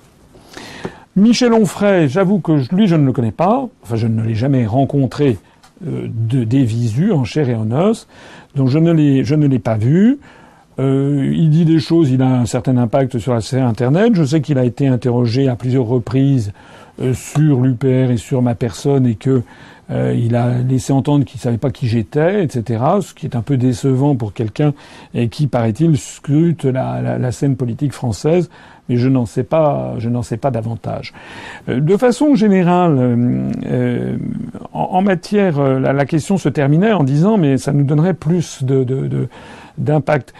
Michel 1.16 1.52
Onfray, 1.52 2.08
j'avoue 2.08 2.38
que 2.38 2.52
lui, 2.74 2.86
je 2.86 2.94
ne 2.94 3.04
le 3.04 3.12
connais 3.12 3.32
pas. 3.32 3.68
Enfin, 3.82 3.96
je 3.96 4.06
ne 4.06 4.22
l'ai 4.22 4.34
jamais 4.34 4.64
rencontré 4.64 5.38
euh, 5.86 6.06
de, 6.08 6.44
des 6.44 6.62
visus, 6.62 7.10
en 7.10 7.24
chair 7.24 7.48
et 7.48 7.54
en 7.54 7.70
os. 7.72 8.06
Donc, 8.54 8.68
je 8.68 8.78
ne 8.78 8.92
l'ai, 8.92 9.24
je 9.24 9.34
ne 9.34 9.46
l'ai 9.46 9.58
pas 9.58 9.76
vu. 9.76 10.20
Euh, 10.78 11.32
il 11.34 11.50
dit 11.50 11.64
des 11.64 11.80
choses, 11.80 12.10
il 12.10 12.22
a 12.22 12.28
un 12.28 12.46
certain 12.46 12.76
impact 12.76 13.18
sur 13.18 13.34
la 13.34 13.40
scène 13.40 13.62
Internet. 13.62 14.14
Je 14.14 14.22
sais 14.22 14.40
qu'il 14.40 14.56
a 14.58 14.64
été 14.64 14.86
interrogé 14.86 15.48
à 15.48 15.56
plusieurs 15.56 15.86
reprises 15.86 16.52
euh, 17.00 17.12
sur 17.12 17.60
l'UPR 17.60 18.10
et 18.10 18.16
sur 18.16 18.40
ma 18.40 18.54
personne 18.54 19.06
et 19.06 19.14
que 19.14 19.42
il 20.14 20.36
a 20.36 20.58
laissé 20.58 20.92
entendre 20.92 21.24
qu'il 21.24 21.40
savait 21.40 21.58
pas 21.58 21.72
qui 21.72 21.88
j'étais, 21.88 22.44
etc. 22.44 22.84
Ce 23.02 23.12
qui 23.12 23.26
est 23.26 23.34
un 23.34 23.42
peu 23.42 23.56
décevant 23.56 24.14
pour 24.14 24.32
quelqu'un 24.32 24.72
qui, 25.32 25.48
paraît-il, 25.48 25.98
scrute 25.98 26.64
la, 26.64 27.32
scène 27.32 27.56
politique 27.56 27.92
française. 27.92 28.50
Mais 28.90 28.96
je 28.96 29.08
n'en 29.08 29.24
sais 29.24 29.44
pas, 29.44 29.94
je 29.98 30.10
n'en 30.10 30.22
sais 30.22 30.36
pas 30.36 30.50
davantage. 30.50 31.14
Euh, 31.70 31.80
de 31.80 31.96
façon 31.96 32.34
générale, 32.34 32.96
euh, 33.64 34.16
en, 34.72 34.82
en, 34.82 35.02
matière, 35.02 35.62
la, 35.62 36.04
question 36.04 36.36
se 36.36 36.50
terminait 36.50 36.92
en 36.92 37.04
disant, 37.04 37.38
mais 37.38 37.56
ça 37.56 37.72
nous 37.72 37.84
donnerait 37.84 38.14
plus 38.14 38.62
d'impact. 39.78 40.34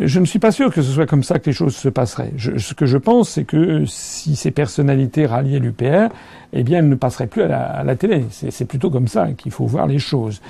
Je 0.00 0.20
ne 0.20 0.24
suis 0.24 0.38
pas 0.38 0.52
sûr 0.52 0.72
que 0.72 0.82
ce 0.82 0.92
soit 0.92 1.06
comme 1.06 1.24
ça 1.24 1.38
que 1.38 1.46
les 1.46 1.52
choses 1.52 1.74
se 1.74 1.88
passeraient. 1.88 2.32
ce 2.36 2.74
que 2.74 2.86
je 2.86 2.98
pense, 2.98 3.30
c'est 3.30 3.44
que 3.44 3.84
si 3.86 4.36
ces 4.36 4.50
personnalités 4.50 5.26
ralliaient 5.26 5.58
l'UPR, 5.58 6.08
eh 6.52 6.62
bien, 6.62 6.78
elles 6.78 6.88
ne 6.88 6.94
passeraient 6.94 7.26
plus 7.26 7.42
à 7.42 7.82
la, 7.84 7.96
télé. 7.96 8.24
C'est 8.30 8.64
plutôt 8.64 8.90
comme 8.90 9.08
ça 9.08 9.28
qu'il 9.36 9.50
faut 9.50 9.66
voir 9.66 9.86
les 9.86 9.98
choses, 9.98 10.40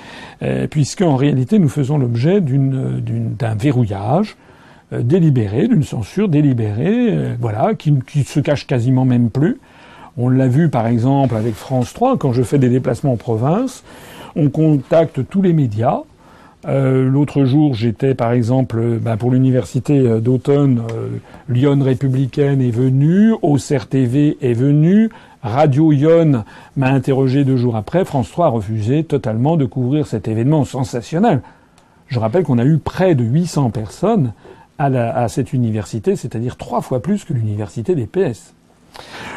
euh, 0.43 0.67
puisqu'en 0.67 1.15
réalité, 1.15 1.57
nous 1.57 1.69
faisons 1.69 1.97
l'objet 1.97 2.41
d'un 2.41 3.55
verrouillage 3.55 4.37
euh, 4.93 5.01
délibéré, 5.01 5.67
d'une 5.67 5.83
censure 5.83 6.29
délibérée, 6.29 7.09
euh, 7.09 7.35
voilà, 7.39 7.73
qui, 7.75 7.93
qui 8.07 8.23
se 8.23 8.39
cache 8.39 8.67
quasiment 8.67 9.05
même 9.05 9.29
plus. 9.29 9.59
On 10.17 10.29
l'a 10.29 10.47
vu 10.47 10.69
par 10.69 10.87
exemple 10.87 11.35
avec 11.35 11.55
France 11.55 11.93
3, 11.93 12.17
quand 12.17 12.33
je 12.33 12.43
fais 12.43 12.59
des 12.59 12.69
déplacements 12.69 13.13
en 13.13 13.17
province, 13.17 13.83
on 14.35 14.49
contacte 14.49 15.27
tous 15.29 15.41
les 15.41 15.53
médias, 15.53 16.01
euh, 16.67 17.09
l'autre 17.09 17.45
jour, 17.45 17.73
j'étais 17.73 18.15
par 18.15 18.33
exemple 18.33 18.81
ben, 18.99 19.15
pour 19.15 19.31
l'université 19.31 19.97
euh, 19.99 20.19
d'automne, 20.19 20.81
euh, 20.91 21.07
Lyon 21.47 21.79
républicaine 21.81 22.61
est 22.61 22.71
venue, 22.71 23.33
Auxerre 23.41 23.87
TV 23.87 24.37
est 24.41 24.53
venue, 24.53 25.09
Radio 25.41 25.91
Lyon 25.91 26.43
m'a 26.75 26.89
interrogé 26.89 27.45
deux 27.45 27.55
jours 27.55 27.77
après, 27.77 28.03
France 28.03 28.29
3 28.31 28.47
a 28.47 28.49
refusé 28.49 29.05
totalement 29.05 29.55
de 29.55 29.63
couvrir 29.63 30.05
cet 30.05 30.27
événement 30.27 30.65
sensationnel. 30.65 31.41
Je 32.07 32.19
rappelle 32.19 32.43
qu'on 32.43 32.57
a 32.57 32.65
eu 32.65 32.77
près 32.77 33.15
de 33.15 33.23
800 33.23 33.69
personnes 33.69 34.33
à, 34.79 34.85
à 34.85 35.27
cette 35.27 35.53
université, 35.53 36.15
c'est-à-dire 36.15 36.57
trois 36.57 36.81
fois 36.81 37.01
plus 37.01 37.25
que 37.25 37.33
l'université 37.33 37.93
des 37.93 38.07
PS. 38.07 38.53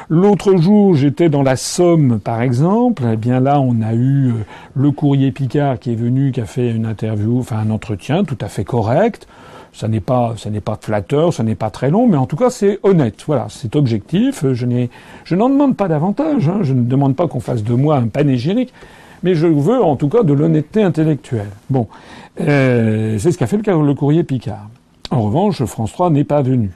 L'autre 0.08 0.56
jour, 0.56 0.94
j'étais 0.94 1.28
dans 1.28 1.42
la 1.42 1.56
Somme, 1.56 2.20
par 2.20 2.42
exemple. 2.42 3.04
Eh 3.12 3.16
bien 3.16 3.40
là, 3.40 3.60
on 3.60 3.80
a 3.82 3.94
eu 3.94 4.28
euh, 4.28 4.32
le 4.74 4.90
courrier 4.90 5.30
Picard 5.30 5.78
qui 5.78 5.92
est 5.92 5.96
venu, 5.96 6.32
qui 6.32 6.40
a 6.40 6.46
fait 6.46 6.70
une 6.70 6.86
interview, 6.86 7.38
enfin 7.38 7.58
un 7.58 7.70
entretien 7.70 8.24
tout 8.24 8.38
à 8.40 8.48
fait 8.48 8.64
correct. 8.64 9.26
Ça 9.72 9.88
n'est 9.88 10.00
pas, 10.00 10.34
ça 10.36 10.50
n'est 10.50 10.60
pas 10.60 10.78
flatteur, 10.78 11.32
ça 11.32 11.42
n'est 11.42 11.54
pas 11.54 11.70
très 11.70 11.90
long, 11.90 12.06
mais 12.06 12.18
en 12.18 12.26
tout 12.26 12.36
cas, 12.36 12.50
c'est 12.50 12.78
honnête. 12.82 13.24
Voilà, 13.26 13.46
c'est 13.48 13.74
objectif. 13.74 14.44
Je 14.52 14.66
n'ai, 14.66 14.90
je 15.24 15.34
n'en 15.34 15.48
demande 15.48 15.76
pas 15.76 15.88
davantage. 15.88 16.48
Hein. 16.48 16.58
Je 16.62 16.74
ne 16.74 16.82
demande 16.82 17.16
pas 17.16 17.26
qu'on 17.26 17.40
fasse 17.40 17.62
de 17.62 17.72
moi 17.72 17.96
un 17.96 18.08
panégyrique, 18.08 18.72
mais 19.22 19.34
je 19.34 19.46
veux 19.46 19.82
en 19.82 19.96
tout 19.96 20.08
cas 20.08 20.24
de 20.24 20.34
l'honnêteté 20.34 20.82
intellectuelle. 20.82 21.48
Bon, 21.70 21.88
euh, 22.40 23.16
c'est 23.18 23.32
ce 23.32 23.38
qu'a 23.38 23.46
fait 23.46 23.56
le, 23.56 23.86
le 23.86 23.94
courrier 23.94 24.24
Picard. 24.24 24.68
En 25.12 25.20
revanche, 25.20 25.62
France 25.64 25.92
3 25.92 26.08
n'est 26.08 26.24
pas 26.24 26.40
venu. 26.40 26.70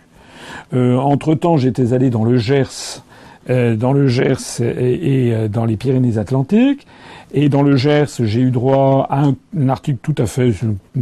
Euh, 0.75 0.99
entre-temps, 0.99 1.57
j'étais 1.57 1.95
allé 1.95 2.11
dans 2.11 2.23
le 2.23 2.37
Gers, 2.37 3.03
euh, 3.49 3.77
dans 3.77 3.95
le 3.95 4.09
Gers 4.09 4.61
et, 4.61 5.33
euh, 5.33 5.49
dans 5.49 5.65
les 5.65 5.77
Pyrénées-Atlantiques. 5.77 6.87
Et 7.33 7.49
dans 7.49 7.63
le 7.63 7.77
Gers, 7.77 8.21
j'ai 8.21 8.41
eu 8.41 8.51
droit 8.51 9.07
à 9.09 9.25
un, 9.25 9.69
article 9.71 9.99
tout 10.03 10.15
à 10.19 10.27
fait 10.27 10.53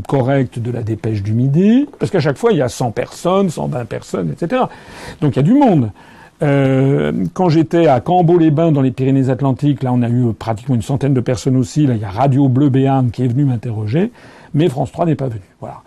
correct 0.07 0.61
de 0.61 0.71
la 0.71 0.83
dépêche 0.83 1.25
du 1.25 1.33
Midi, 1.33 1.89
parce 1.99 2.13
qu'à 2.13 2.21
chaque 2.21 2.39
fois, 2.39 2.53
il 2.53 2.59
y 2.59 2.63
a 2.63 2.69
100 2.69 2.93
personnes, 2.93 3.51
120 3.51 3.85
personnes, 3.85 4.31
etc. 4.33 4.63
Donc 5.21 5.35
il 5.35 5.37
y 5.37 5.41
a 5.41 5.43
du 5.43 5.55
monde. 5.55 5.91
Euh, 6.43 7.13
quand 7.33 7.49
j'étais 7.49 7.89
à 7.89 8.01
Cambo-les-Bains 8.01 8.71
dans 8.71 8.81
les 8.81 8.91
Pyrénées-Atlantiques, 8.93 9.83
là 9.83 9.93
on 9.93 10.03
a 10.03 10.09
eu 10.09 10.33
pratiquement 10.33 10.75
une 10.77 10.83
centaine 10.83 11.15
de 11.15 11.21
personnes 11.21 11.57
aussi. 11.57 11.87
Là 11.87 11.95
il 11.95 12.01
y 12.01 12.05
a 12.05 12.11
Radio 12.11 12.49
Bleu 12.49 12.69
Béarn 12.69 13.11
qui 13.11 13.25
est 13.25 13.29
venu 13.29 13.45
m'interroger, 13.45 14.13
mais 14.53 14.69
France 14.69 14.93
3 14.93 15.07
n'est 15.07 15.15
pas 15.15 15.29
venu. 15.29 15.43
Voilà. 15.61 15.83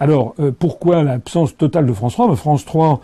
Alors, 0.00 0.34
euh, 0.40 0.50
pourquoi 0.58 1.02
l'absence 1.02 1.54
totale 1.56 1.84
de 1.84 1.92
France 1.92 2.14
3 2.14 2.28
ben, 2.28 2.36
France 2.36 2.64
3 2.64 3.00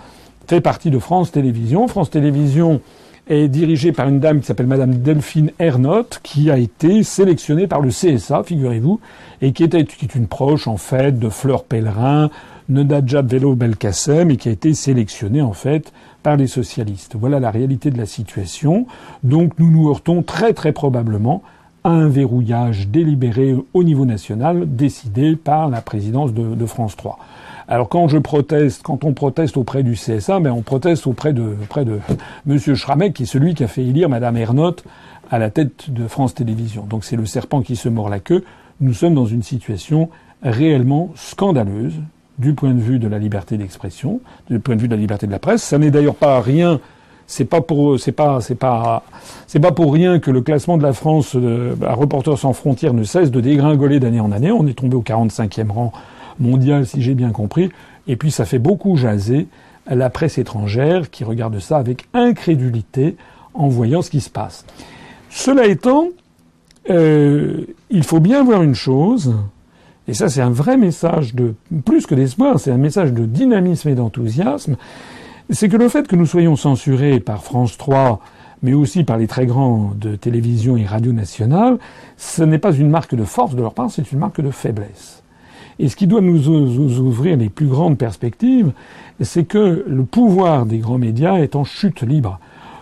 fait 0.48 0.62
partie 0.62 0.90
de 0.90 0.98
France 0.98 1.30
Télévisions. 1.30 1.86
France 1.88 2.08
Télévisions 2.08 2.80
est 3.28 3.48
dirigée 3.48 3.92
par 3.92 4.08
une 4.08 4.18
dame 4.18 4.40
qui 4.40 4.46
s'appelle 4.46 4.66
Madame 4.66 4.94
Delphine 4.94 5.50
Ernotte, 5.58 6.20
qui 6.22 6.50
a 6.50 6.56
été 6.56 7.02
sélectionnée 7.02 7.66
par 7.66 7.82
le 7.82 7.90
CSA, 7.90 8.44
figurez-vous, 8.44 9.00
et 9.42 9.52
qui 9.52 9.64
était 9.64 9.80
est 9.80 10.14
une 10.14 10.26
proche 10.26 10.68
en 10.68 10.78
fait 10.78 11.18
de 11.18 11.28
Fleur 11.28 11.64
Pellerin, 11.64 12.30
Nedadjad 12.70 13.30
Velo 13.30 13.54
Belkacem, 13.54 14.30
et 14.30 14.36
qui 14.36 14.48
a 14.48 14.52
été 14.52 14.72
sélectionnée 14.72 15.42
en 15.42 15.52
fait 15.52 15.92
par 16.22 16.36
les 16.36 16.46
socialistes. 16.46 17.16
Voilà 17.18 17.40
la 17.40 17.50
réalité 17.50 17.90
de 17.90 17.98
la 17.98 18.06
situation. 18.06 18.86
Donc 19.22 19.58
nous 19.58 19.70
nous 19.70 19.90
heurtons 19.90 20.22
très 20.22 20.54
très 20.54 20.72
probablement 20.72 21.42
un 21.86 22.08
verrouillage 22.08 22.88
délibéré 22.88 23.54
au 23.72 23.84
niveau 23.84 24.04
national 24.04 24.64
décidé 24.66 25.36
par 25.36 25.68
la 25.68 25.80
présidence 25.80 26.34
de, 26.34 26.66
France 26.66 26.96
3. 26.96 27.18
Alors 27.68 27.88
quand 27.88 28.08
je 28.08 28.18
proteste, 28.18 28.82
quand 28.82 29.04
on 29.04 29.12
proteste 29.12 29.56
auprès 29.56 29.84
du 29.84 29.92
CSA, 29.92 30.40
ben 30.40 30.50
on 30.50 30.62
proteste 30.62 31.06
auprès 31.06 31.32
de, 31.32 31.54
auprès 31.62 31.84
de 31.84 32.00
Monsieur 32.44 32.74
Schramek, 32.74 33.14
qui 33.14 33.22
est 33.22 33.26
celui 33.26 33.54
qui 33.54 33.62
a 33.62 33.68
fait 33.68 33.84
élire 33.84 34.08
Madame 34.08 34.36
Ernotte 34.36 34.84
à 35.30 35.38
la 35.38 35.50
tête 35.50 35.90
de 35.90 36.08
France 36.08 36.34
Télévisions. 36.34 36.86
Donc 36.86 37.04
c'est 37.04 37.16
le 37.16 37.24
serpent 37.24 37.62
qui 37.62 37.76
se 37.76 37.88
mord 37.88 38.08
la 38.08 38.18
queue. 38.18 38.44
Nous 38.80 38.92
sommes 38.92 39.14
dans 39.14 39.26
une 39.26 39.44
situation 39.44 40.10
réellement 40.42 41.12
scandaleuse 41.14 41.94
du 42.38 42.54
point 42.54 42.74
de 42.74 42.80
vue 42.80 42.98
de 42.98 43.06
la 43.06 43.18
liberté 43.18 43.56
d'expression, 43.56 44.20
du 44.50 44.58
point 44.58 44.74
de 44.74 44.80
vue 44.80 44.88
de 44.88 44.94
la 44.94 45.00
liberté 45.00 45.28
de 45.28 45.32
la 45.32 45.38
presse. 45.38 45.62
Ça 45.62 45.78
n'est 45.78 45.92
d'ailleurs 45.92 46.16
pas 46.16 46.40
rien 46.40 46.80
c'est 47.26 47.44
pas 47.44 47.60
pour 47.60 47.98
c'est 47.98 48.12
pas 48.12 48.40
c'est 48.40 48.54
pas 48.54 49.02
c'est 49.46 49.60
pas 49.60 49.72
pour 49.72 49.92
rien 49.92 50.18
que 50.18 50.30
le 50.30 50.40
classement 50.42 50.78
de 50.78 50.82
la 50.82 50.92
France 50.92 51.32
euh, 51.34 51.74
à 51.84 51.94
Reporters 51.94 52.38
sans 52.38 52.52
frontières 52.52 52.94
ne 52.94 53.04
cesse 53.04 53.30
de 53.30 53.40
dégringoler 53.40 54.00
d'année 54.00 54.20
en 54.20 54.32
année. 54.32 54.52
On 54.52 54.66
est 54.66 54.78
tombé 54.78 54.96
au 54.96 55.02
45e 55.02 55.70
rang 55.70 55.92
mondial 56.38 56.86
si 56.86 57.02
j'ai 57.02 57.14
bien 57.14 57.30
compris. 57.30 57.70
Et 58.06 58.16
puis 58.16 58.30
ça 58.30 58.44
fait 58.44 58.58
beaucoup 58.58 58.96
jaser 58.96 59.48
la 59.88 60.10
presse 60.10 60.38
étrangère 60.38 61.10
qui 61.10 61.24
regarde 61.24 61.58
ça 61.58 61.78
avec 61.78 62.06
incrédulité 62.14 63.16
en 63.54 63.68
voyant 63.68 64.02
ce 64.02 64.10
qui 64.10 64.20
se 64.20 64.30
passe. 64.30 64.64
Cela 65.30 65.66
étant, 65.66 66.08
euh, 66.90 67.64
il 67.90 68.04
faut 68.04 68.20
bien 68.20 68.44
voir 68.44 68.62
une 68.62 68.74
chose, 68.74 69.34
et 70.08 70.14
ça 70.14 70.28
c'est 70.28 70.40
un 70.40 70.50
vrai 70.50 70.76
message 70.76 71.34
de 71.34 71.54
plus 71.84 72.06
que 72.06 72.14
d'espoir, 72.14 72.58
c'est 72.58 72.70
un 72.70 72.78
message 72.78 73.12
de 73.12 73.24
dynamisme 73.24 73.88
et 73.88 73.94
d'enthousiasme, 73.94 74.76
c'est 75.50 75.68
que 75.68 75.76
le 75.76 75.88
fait 75.88 76.08
que 76.08 76.16
nous 76.16 76.26
soyons 76.26 76.56
censurés 76.56 77.20
par 77.20 77.44
France 77.44 77.78
3, 77.78 78.20
mais 78.62 78.72
aussi 78.72 79.04
par 79.04 79.16
les 79.16 79.28
très 79.28 79.46
grands 79.46 79.92
de 79.94 80.16
télévision 80.16 80.76
et 80.76 80.84
radio 80.84 81.12
nationale, 81.12 81.78
ce 82.16 82.42
n'est 82.42 82.58
pas 82.58 82.72
une 82.72 82.90
marque 82.90 83.14
de 83.14 83.24
force 83.24 83.54
de 83.54 83.62
leur 83.62 83.74
part, 83.74 83.90
c'est 83.90 84.10
une 84.10 84.18
marque 84.18 84.40
de 84.40 84.50
faiblesse. 84.50 85.22
Et 85.78 85.88
ce 85.88 85.94
qui 85.94 86.06
doit 86.06 86.22
nous 86.22 86.48
ouvrir 86.48 87.36
les 87.36 87.48
plus 87.48 87.66
grandes 87.66 87.98
perspectives, 87.98 88.72
c'est 89.20 89.44
que 89.44 89.84
le 89.86 90.04
pouvoir 90.04 90.66
des 90.66 90.78
grands 90.78 90.98
médias 90.98 91.36
est 91.36 91.54
en 91.54 91.64
chute 91.64 92.02
libre. 92.02 92.40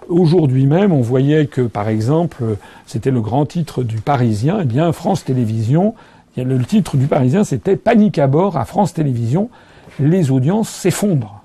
Aujourd'hui 0.08 0.66
même, 0.66 0.92
on 0.92 1.00
voyait 1.00 1.46
que, 1.46 1.62
par 1.62 1.88
exemple, 1.88 2.56
c'était 2.86 3.10
le 3.10 3.20
grand 3.20 3.46
titre 3.46 3.82
du 3.82 3.98
Parisien, 4.00 4.60
eh 4.62 4.64
bien, 4.64 4.92
France 4.92 5.24
Télévisions, 5.24 5.94
le 6.36 6.64
titre 6.64 6.96
du 6.96 7.08
Parisien, 7.08 7.44
c'était 7.44 7.76
Panique 7.76 8.18
à 8.18 8.26
bord 8.26 8.56
à 8.56 8.64
France 8.64 8.94
Télévisions, 8.94 9.50
les 9.98 10.30
audiences 10.30 10.70
s'effondrent. 10.70 11.42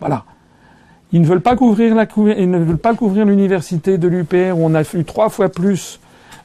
Voilà. 0.00 0.24
Ils 1.12 1.20
ne 1.20 1.26
veulent 1.26 1.40
pas 1.40 1.56
couvrir 1.56 1.94
la, 1.94 2.06
ils 2.38 2.50
ne 2.50 2.58
veulent 2.58 2.78
pas 2.78 2.94
couvrir 2.94 3.26
l'université 3.26 3.98
de 3.98 4.08
l'UPR 4.08 4.56
où 4.56 4.64
on 4.64 4.74
a 4.74 4.82
eu 4.82 5.04
trois 5.04 5.28
fois 5.28 5.48
plus 5.48 6.00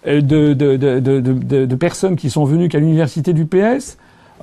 euh, 0.05 0.21
de, 0.21 0.53
de, 0.53 1.65
de, 1.65 1.75
personnes 1.75 2.15
qui 2.15 2.29
sont 2.29 2.43
venues 2.43 2.67
qu'à 2.67 2.79
l'université 2.79 3.33
du 3.33 3.45
PS. 3.45 3.97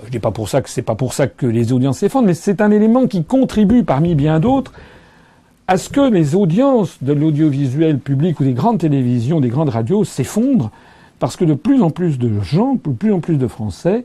Je 0.05 0.11
dis 0.11 0.19
pas 0.19 0.31
pour 0.31 0.49
ça 0.49 0.63
que 0.63 0.71
c'est 0.71 0.83
pas 0.83 0.95
pour 0.95 1.13
ça 1.13 1.27
que 1.27 1.47
les 1.47 1.73
audiences 1.73 1.99
s'effondrent, 1.99 2.27
mais 2.27 2.35
c'est 2.35 2.61
un 2.61 2.71
élément 2.71 3.07
qui 3.07 3.25
contribue 3.25 3.85
parmi 3.85 4.15
bien 4.15 4.41
d'autres 4.41 4.73
à 5.67 5.77
ce 5.79 5.89
que 5.89 6.11
les 6.11 6.35
audiences 6.35 7.03
de 7.03 7.13
l'audiovisuel 7.13 7.99
public 7.99 8.41
ou 8.41 8.45
des 8.45 8.53
grandes 8.53 8.79
télévisions, 8.79 9.41
des 9.41 9.49
grandes 9.49 9.71
radios 9.71 10.05
s'effondrent 10.05 10.71
parce 11.19 11.37
que 11.37 11.45
de 11.45 11.55
plus 11.55 11.83
en 11.83 11.91
plus 11.91 12.19
de 12.19 12.41
gens, 12.41 12.75
de 12.75 12.91
plus 12.91 13.13
en 13.13 13.21
plus 13.21 13.39
de 13.39 13.47
Français 13.47 14.05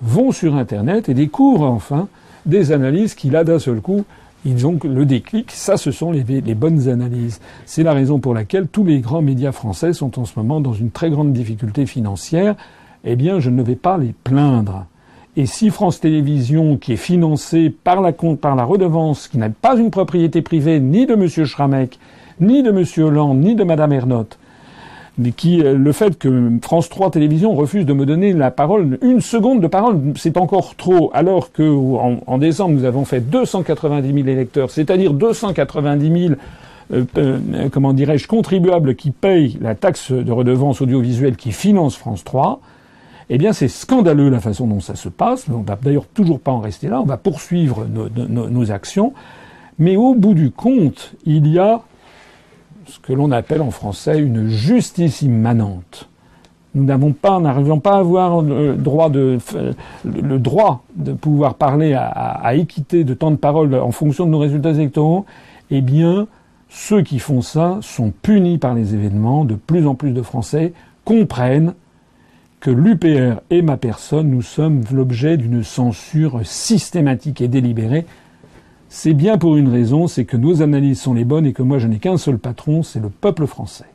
vont 0.00 0.32
sur 0.32 0.54
Internet 0.56 1.08
et 1.08 1.14
découvrent 1.14 1.66
enfin 1.66 2.08
des 2.46 2.72
analyses 2.72 3.14
qui, 3.14 3.30
là, 3.30 3.44
d'un 3.44 3.58
seul 3.58 3.80
coup, 3.80 4.04
ils 4.44 4.66
ont 4.66 4.78
le 4.82 5.06
déclic. 5.06 5.50
Ça, 5.50 5.76
ce 5.76 5.90
sont 5.90 6.12
les, 6.12 6.54
bonnes 6.54 6.88
analyses. 6.88 7.40
C'est 7.66 7.82
la 7.82 7.92
raison 7.92 8.18
pour 8.18 8.34
laquelle 8.34 8.66
tous 8.68 8.84
les 8.84 9.00
grands 9.00 9.22
médias 9.22 9.52
français 9.52 9.92
sont 9.92 10.18
en 10.18 10.24
ce 10.24 10.32
moment 10.36 10.60
dans 10.60 10.72
une 10.72 10.90
très 10.90 11.10
grande 11.10 11.32
difficulté 11.32 11.86
financière. 11.86 12.56
Eh 13.04 13.16
bien, 13.16 13.40
je 13.40 13.50
ne 13.50 13.62
vais 13.62 13.76
pas 13.76 13.98
les 13.98 14.14
plaindre. 14.24 14.86
Et 15.36 15.46
si 15.46 15.70
France 15.70 16.00
Télévisions, 16.00 16.76
qui 16.76 16.92
est 16.92 16.96
financée 16.96 17.70
par 17.70 18.02
la, 18.02 18.12
redevance, 18.64 19.28
qui 19.28 19.38
n'a 19.38 19.48
pas 19.48 19.76
une 19.76 19.90
propriété 19.90 20.42
privée 20.42 20.78
ni 20.78 21.06
de 21.06 21.14
M. 21.14 21.28
Schramek, 21.28 21.98
ni 22.40 22.62
de 22.62 22.70
M. 22.70 22.84
Hollande, 23.04 23.38
ni 23.38 23.54
de 23.54 23.64
Mme 23.64 23.92
Ernotte, 23.92 24.38
qui 25.36 25.62
euh, 25.62 25.74
le 25.76 25.92
fait 25.92 26.18
que 26.18 26.50
France 26.62 26.88
3 26.88 27.10
Télévision 27.10 27.54
refuse 27.54 27.84
de 27.84 27.92
me 27.92 28.06
donner 28.06 28.32
la 28.32 28.50
parole, 28.50 28.98
une 29.02 29.20
seconde 29.20 29.60
de 29.60 29.66
parole, 29.66 29.98
c'est 30.16 30.36
encore 30.36 30.74
trop, 30.76 31.10
alors 31.14 31.52
que 31.52 31.62
en, 32.26 32.38
décembre 32.38 32.74
nous 32.74 32.84
avons 32.84 33.04
fait 33.04 33.20
290 33.20 34.12
000 34.12 34.28
électeurs, 34.28 34.70
c'est-à-dire 34.70 35.12
290 35.12 36.36
000 36.90 37.00
comment 37.72 37.94
dirais-je, 37.94 38.28
contribuables 38.28 38.94
qui 38.96 39.12
payent 39.12 39.58
la 39.62 39.74
taxe 39.74 40.12
de 40.12 40.30
redevance 40.30 40.82
audiovisuelle 40.82 41.36
qui 41.36 41.52
finance 41.52 41.96
France 41.96 42.22
3, 42.24 42.60
eh 43.34 43.38
bien, 43.38 43.54
c'est 43.54 43.68
scandaleux 43.68 44.28
la 44.28 44.40
façon 44.40 44.66
dont 44.66 44.80
ça 44.80 44.94
se 44.94 45.08
passe. 45.08 45.46
On 45.48 45.62
va 45.62 45.78
d'ailleurs 45.80 46.06
toujours 46.06 46.38
pas 46.38 46.50
en 46.50 46.60
rester 46.60 46.88
là. 46.88 47.00
On 47.00 47.06
va 47.06 47.16
poursuivre 47.16 47.86
nos, 47.88 48.70
actions. 48.70 49.14
Mais 49.78 49.96
au 49.96 50.14
bout 50.14 50.34
du 50.34 50.50
compte, 50.50 51.14
il 51.24 51.46
y 51.48 51.58
a 51.58 51.80
ce 52.92 52.98
que 53.00 53.14
l'on 53.14 53.32
appelle 53.32 53.62
en 53.62 53.70
français 53.70 54.18
une 54.18 54.48
justice 54.48 55.22
immanente. 55.22 56.10
Nous 56.74 56.84
n'avons 56.84 57.12
pas, 57.12 57.40
n'arrivons 57.40 57.80
pas 57.80 57.94
à 57.94 57.98
avoir 57.98 58.42
le 58.42 58.74
droit 58.76 59.08
de, 59.08 59.38
le 60.04 60.38
droit 60.38 60.84
de 60.96 61.12
pouvoir 61.12 61.54
parler 61.54 61.94
à, 61.94 62.06
à, 62.06 62.54
équité 62.54 63.04
de 63.04 63.14
temps 63.14 63.30
de 63.30 63.36
parole 63.36 63.74
en 63.74 63.92
fonction 63.92 64.26
de 64.26 64.30
nos 64.30 64.38
résultats 64.38 64.72
électoraux. 64.72 65.24
Eh 65.70 65.80
bien, 65.80 66.26
ceux 66.68 67.02
qui 67.02 67.18
font 67.18 67.40
ça 67.40 67.78
sont 67.80 68.12
punis 68.22 68.58
par 68.58 68.74
les 68.74 68.94
événements. 68.94 69.46
De 69.46 69.54
plus 69.54 69.86
en 69.86 69.94
plus 69.94 70.12
de 70.12 70.22
Français 70.22 70.74
comprennent 71.04 71.74
que 72.60 72.70
l'UPR 72.70 73.40
et 73.50 73.62
ma 73.62 73.78
personne, 73.78 74.28
nous 74.28 74.42
sommes 74.42 74.82
l'objet 74.92 75.38
d'une 75.38 75.64
censure 75.64 76.40
systématique 76.44 77.40
et 77.40 77.48
délibérée. 77.48 78.06
C'est 78.94 79.14
bien 79.14 79.38
pour 79.38 79.56
une 79.56 79.70
raison, 79.70 80.06
c'est 80.06 80.26
que 80.26 80.36
nos 80.36 80.60
analyses 80.60 81.00
sont 81.00 81.14
les 81.14 81.24
bonnes 81.24 81.46
et 81.46 81.54
que 81.54 81.62
moi 81.62 81.78
je 81.78 81.86
n'ai 81.86 81.98
qu'un 81.98 82.18
seul 82.18 82.36
patron, 82.36 82.82
c'est 82.82 83.00
le 83.00 83.08
peuple 83.08 83.46
français. 83.46 83.86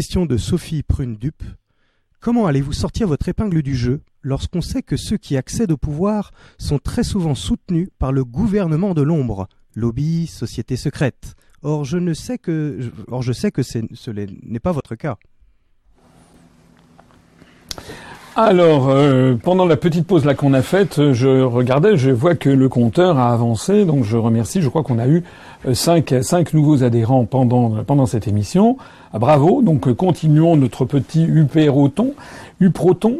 Question 0.00 0.24
de 0.24 0.38
Sophie 0.38 0.82
Prune-Dupe. 0.82 1.42
Comment 2.20 2.46
allez-vous 2.46 2.72
sortir 2.72 3.06
votre 3.06 3.28
épingle 3.28 3.60
du 3.60 3.76
jeu 3.76 4.00
lorsqu'on 4.22 4.62
sait 4.62 4.80
que 4.80 4.96
ceux 4.96 5.18
qui 5.18 5.36
accèdent 5.36 5.72
au 5.72 5.76
pouvoir 5.76 6.30
sont 6.56 6.78
très 6.78 7.04
souvent 7.04 7.34
soutenus 7.34 7.90
par 7.98 8.10
le 8.10 8.24
gouvernement 8.24 8.94
de 8.94 9.02
l'ombre, 9.02 9.46
lobby, 9.74 10.26
société 10.26 10.76
secrète 10.76 11.34
Or, 11.62 11.84
je 11.84 11.98
ne 11.98 12.14
sais 12.14 12.38
que, 12.38 12.90
or, 13.08 13.20
je 13.20 13.34
sais 13.34 13.50
que 13.50 13.62
ce 13.62 14.10
n'est 14.10 14.58
pas 14.58 14.72
votre 14.72 14.94
cas. 14.94 15.18
Alors, 18.36 18.88
euh, 18.88 19.34
pendant 19.34 19.66
la 19.66 19.76
petite 19.76 20.06
pause 20.06 20.24
là 20.24 20.34
qu'on 20.34 20.54
a 20.54 20.62
faite, 20.62 21.12
je 21.12 21.42
regardais, 21.42 21.98
je 21.98 22.10
vois 22.10 22.36
que 22.36 22.48
le 22.48 22.70
compteur 22.70 23.18
a 23.18 23.34
avancé, 23.34 23.84
donc 23.84 24.04
je 24.04 24.16
remercie. 24.16 24.62
Je 24.62 24.70
crois 24.70 24.82
qu'on 24.82 24.98
a 24.98 25.08
eu 25.08 25.24
euh, 25.66 25.74
cinq, 25.74 26.54
nouveaux 26.54 26.84
adhérents 26.84 27.26
pendant 27.26 28.06
cette 28.06 28.28
émission. 28.28 28.78
Ah, 29.12 29.18
bravo. 29.18 29.62
Donc 29.62 29.88
euh, 29.88 29.94
continuons 29.94 30.56
notre 30.56 30.84
petit 30.84 31.24
UPRoton, 31.24 32.14
UProton. 32.60 33.16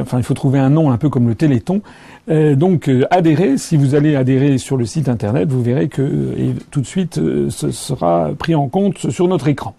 enfin, 0.00 0.18
il 0.18 0.24
faut 0.24 0.34
trouver 0.34 0.58
un 0.58 0.70
nom 0.70 0.90
un 0.90 0.96
peu 0.96 1.08
comme 1.08 1.28
le 1.28 1.34
Téléthon. 1.34 1.82
donc 2.28 2.90
adhérez. 3.10 3.58
Si 3.58 3.76
vous 3.76 3.94
allez 3.94 4.16
adhérer 4.16 4.58
sur 4.58 4.76
le 4.76 4.86
site 4.86 5.08
internet, 5.08 5.50
vous 5.50 5.62
verrez 5.62 5.88
que 5.88 6.02
et 6.36 6.54
tout 6.70 6.80
de 6.80 6.86
suite 6.86 7.20
ce 7.48 7.70
sera 7.70 8.30
pris 8.38 8.54
en 8.54 8.68
compte 8.68 9.10
sur 9.10 9.28
notre 9.28 9.48
écran. 9.48 9.74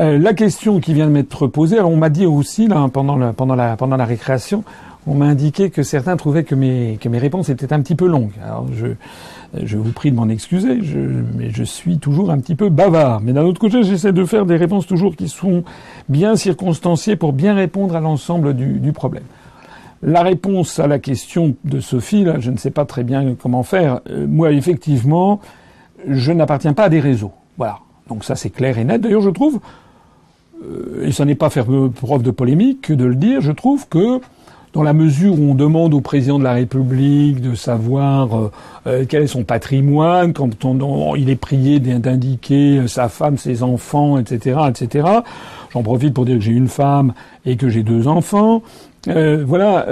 Euh, 0.00 0.18
la 0.18 0.34
question 0.34 0.80
qui 0.80 0.92
vient 0.92 1.06
de 1.06 1.12
m'être 1.12 1.46
posée, 1.46 1.78
alors 1.78 1.92
on 1.92 1.96
m'a 1.96 2.08
dit 2.08 2.26
aussi 2.26 2.66
là 2.66 2.88
pendant, 2.92 3.16
la, 3.16 3.32
pendant, 3.32 3.54
la, 3.54 3.76
pendant 3.76 3.96
la 3.96 4.04
récréation, 4.04 4.64
on 5.06 5.14
m'a 5.14 5.26
indiqué 5.26 5.70
que 5.70 5.84
certains 5.84 6.16
trouvaient 6.16 6.42
que 6.42 6.56
mes, 6.56 6.98
que 7.00 7.08
mes 7.08 7.18
réponses 7.18 7.48
étaient 7.48 7.72
un 7.72 7.80
petit 7.80 7.94
peu 7.94 8.08
longues. 8.08 8.32
Alors 8.42 8.66
je, 8.74 8.88
je 9.62 9.76
vous 9.76 9.92
prie 9.92 10.10
de 10.10 10.16
m'en 10.16 10.28
excuser, 10.28 10.82
je, 10.82 10.98
mais 11.36 11.50
je 11.50 11.62
suis 11.62 11.98
toujours 11.98 12.30
un 12.30 12.38
petit 12.38 12.54
peu 12.54 12.68
bavard. 12.68 13.20
Mais 13.20 13.32
d'un 13.32 13.44
autre 13.44 13.60
côté, 13.60 13.82
j'essaie 13.82 14.12
de 14.12 14.24
faire 14.24 14.46
des 14.46 14.56
réponses 14.56 14.86
toujours 14.86 15.16
qui 15.16 15.28
sont 15.28 15.64
bien 16.08 16.36
circonstanciées 16.36 17.16
pour 17.16 17.32
bien 17.32 17.54
répondre 17.54 17.94
à 17.94 18.00
l'ensemble 18.00 18.54
du, 18.54 18.80
du 18.80 18.92
problème. 18.92 19.24
La 20.02 20.22
réponse 20.22 20.78
à 20.78 20.86
la 20.86 20.98
question 20.98 21.54
de 21.64 21.80
Sophie, 21.80 22.24
là, 22.24 22.38
je 22.38 22.50
ne 22.50 22.58
sais 22.58 22.70
pas 22.70 22.84
très 22.84 23.04
bien 23.04 23.34
comment 23.34 23.62
faire. 23.62 24.00
Euh, 24.10 24.26
moi, 24.26 24.52
effectivement, 24.52 25.40
je 26.06 26.32
n'appartiens 26.32 26.74
pas 26.74 26.84
à 26.84 26.88
des 26.88 27.00
réseaux. 27.00 27.32
Voilà. 27.56 27.78
Donc 28.08 28.24
ça, 28.24 28.36
c'est 28.36 28.50
clair 28.50 28.78
et 28.78 28.84
net. 28.84 29.00
D'ailleurs, 29.00 29.22
je 29.22 29.30
trouve, 29.30 29.60
euh, 30.62 31.06
et 31.06 31.12
ça 31.12 31.24
n'est 31.24 31.34
pas 31.34 31.48
faire 31.48 31.66
preuve 31.94 32.22
de 32.22 32.30
polémique 32.30 32.82
que 32.82 32.92
de 32.92 33.04
le 33.04 33.14
dire, 33.14 33.40
je 33.40 33.52
trouve 33.52 33.88
que 33.88 34.20
dans 34.74 34.82
la 34.82 34.92
mesure 34.92 35.38
où 35.38 35.50
on 35.50 35.54
demande 35.54 35.94
au 35.94 36.00
président 36.00 36.38
de 36.38 36.44
la 36.44 36.52
République 36.52 37.40
de 37.40 37.54
savoir 37.54 38.36
euh, 38.36 38.50
euh, 38.86 39.04
quel 39.08 39.22
est 39.22 39.28
son 39.28 39.44
patrimoine, 39.44 40.34
quand 40.34 40.50
il 41.16 41.30
est 41.30 41.36
prié 41.36 41.80
d'indiquer 41.80 42.86
sa 42.86 43.08
femme, 43.08 43.38
ses 43.38 43.62
enfants, 43.62 44.18
etc., 44.18 44.60
etc. 44.68 45.08
J'en 45.72 45.82
profite 45.82 46.12
pour 46.12 46.26
dire 46.26 46.36
que 46.36 46.44
j'ai 46.44 46.52
une 46.52 46.68
femme 46.68 47.14
et 47.46 47.56
que 47.56 47.68
j'ai 47.68 47.82
deux 47.82 48.06
enfants. 48.06 48.62
voilà, 49.06 49.86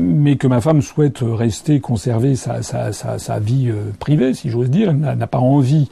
mais 0.00 0.36
que 0.36 0.46
ma 0.46 0.60
femme 0.60 0.80
souhaite 0.80 1.18
rester 1.22 1.80
conserver 1.80 2.36
sa, 2.36 2.62
sa, 2.62 2.92
sa, 2.92 3.18
sa 3.18 3.38
vie 3.38 3.70
privée, 3.98 4.34
si 4.34 4.48
j'ose 4.48 4.70
dire, 4.70 4.90
elle 4.90 5.18
n'a 5.18 5.26
pas 5.26 5.38
envie 5.38 5.88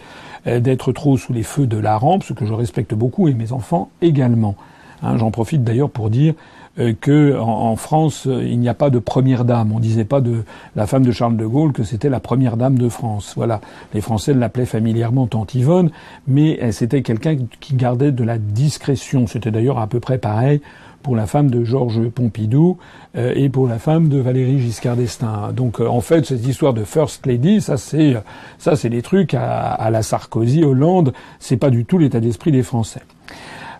euh, 0.46 0.58
d'être 0.58 0.92
trop 0.92 1.18
sous 1.18 1.34
les 1.34 1.42
feux 1.42 1.66
de 1.66 1.76
la 1.76 1.98
rampe, 1.98 2.22
ce 2.22 2.32
que 2.32 2.46
je 2.46 2.54
respecte 2.54 2.94
beaucoup, 2.94 3.28
et 3.28 3.34
mes 3.34 3.52
enfants 3.52 3.90
également. 4.00 4.56
Hein, 5.02 5.18
j'en 5.18 5.30
profite 5.30 5.64
d'ailleurs 5.64 5.90
pour 5.90 6.08
dire 6.08 6.32
euh, 6.80 6.92
que 6.98 7.38
en, 7.38 7.76
France 7.76 8.26
il 8.26 8.58
n'y 8.58 8.68
a 8.68 8.74
pas 8.74 8.90
de 8.90 8.98
première 8.98 9.44
dame. 9.44 9.72
On 9.72 9.80
disait 9.80 10.04
pas 10.04 10.20
de 10.20 10.42
la 10.76 10.86
femme 10.86 11.04
de 11.04 11.12
Charles 11.12 11.36
de 11.36 11.46
Gaulle 11.46 11.72
que 11.72 11.84
c'était 11.84 12.08
la 12.08 12.20
première 12.20 12.56
dame 12.56 12.78
de 12.78 12.88
France. 12.88 13.34
Voilà, 13.36 13.60
les 13.94 14.00
Français 14.00 14.34
l'appelaient 14.34 14.66
familièrement 14.66 15.26
Tante 15.26 15.54
Yvonne, 15.54 15.90
mais 16.26 16.72
c'était 16.72 17.02
quelqu'un 17.02 17.36
qui 17.60 17.74
gardait 17.74 18.12
de 18.12 18.24
la 18.24 18.38
discrétion. 18.38 19.26
C'était 19.26 19.50
d'ailleurs 19.50 19.78
à 19.78 19.86
peu 19.86 20.00
près 20.00 20.18
pareil 20.18 20.60
pour 21.02 21.16
la 21.16 21.26
femme 21.26 21.50
de 21.50 21.64
Georges 21.64 22.08
Pompidou 22.08 22.78
euh, 23.16 23.32
et 23.34 23.48
pour 23.48 23.66
la 23.66 23.78
femme 23.78 24.08
de 24.08 24.18
Valérie 24.18 24.58
Giscard 24.58 24.96
d'Estaing. 24.96 25.52
Donc 25.52 25.80
euh, 25.80 25.86
en 25.86 26.00
fait 26.00 26.26
cette 26.26 26.46
histoire 26.46 26.74
de 26.74 26.84
first 26.84 27.26
lady, 27.26 27.60
ça 27.60 27.76
c'est 27.76 28.16
ça 28.58 28.76
c'est 28.76 28.90
des 28.90 29.02
trucs 29.02 29.34
à, 29.34 29.88
la 29.90 30.02
Sarkozy, 30.02 30.64
Hollande, 30.64 31.12
c'est 31.38 31.56
pas 31.56 31.70
du 31.70 31.84
tout 31.84 31.98
l'état 31.98 32.20
d'esprit 32.20 32.52
des 32.52 32.62
Français. 32.62 33.00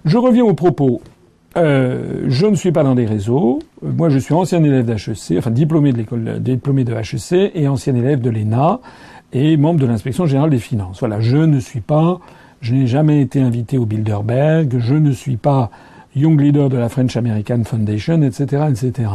Je 0.05 0.16
reviens 0.16 0.44
au 0.44 0.55
propos. 0.55 1.03
Euh, 1.57 2.26
je 2.28 2.46
ne 2.46 2.55
suis 2.55 2.70
pas 2.70 2.84
dans 2.84 2.94
des 2.94 3.07
réseaux. 3.07 3.59
Moi, 3.82 4.09
je 4.09 4.18
suis 4.18 4.34
ancien 4.34 4.62
élève 4.62 4.84
d'HEC, 4.84 5.38
enfin 5.38 5.51
diplômé 5.51 5.92
de 5.92 5.98
l'école, 5.98 6.40
diplômé 6.40 6.84
de 6.84 6.94
HEC 6.94 7.53
et 7.55 7.66
ancien 7.66 7.94
élève 7.94 8.20
de 8.20 8.30
l'ENA 8.30 8.80
et 9.32 9.57
membre 9.57 9.80
de 9.80 9.86
l'inspection 9.86 10.26
générale 10.26 10.51
des 10.51 10.59
finances. 10.59 11.01
Voilà, 11.01 11.20
je 11.20 11.36
ne 11.36 11.59
suis 11.59 11.80
pas, 11.80 12.20
je 12.61 12.74
n'ai 12.74 12.86
jamais 12.86 13.20
été 13.20 13.40
invité 13.40 13.78
au 13.78 13.86
Bilderberg, 13.86 14.76
je 14.78 14.94
ne 14.94 15.11
suis 15.11 15.36
pas 15.36 15.70
young 16.14 16.40
leader 16.40 16.68
de 16.68 16.76
la 16.76 16.88
French 16.88 17.16
American 17.16 17.62
Foundation, 17.64 18.22
etc., 18.22 18.64
etc. 18.70 19.09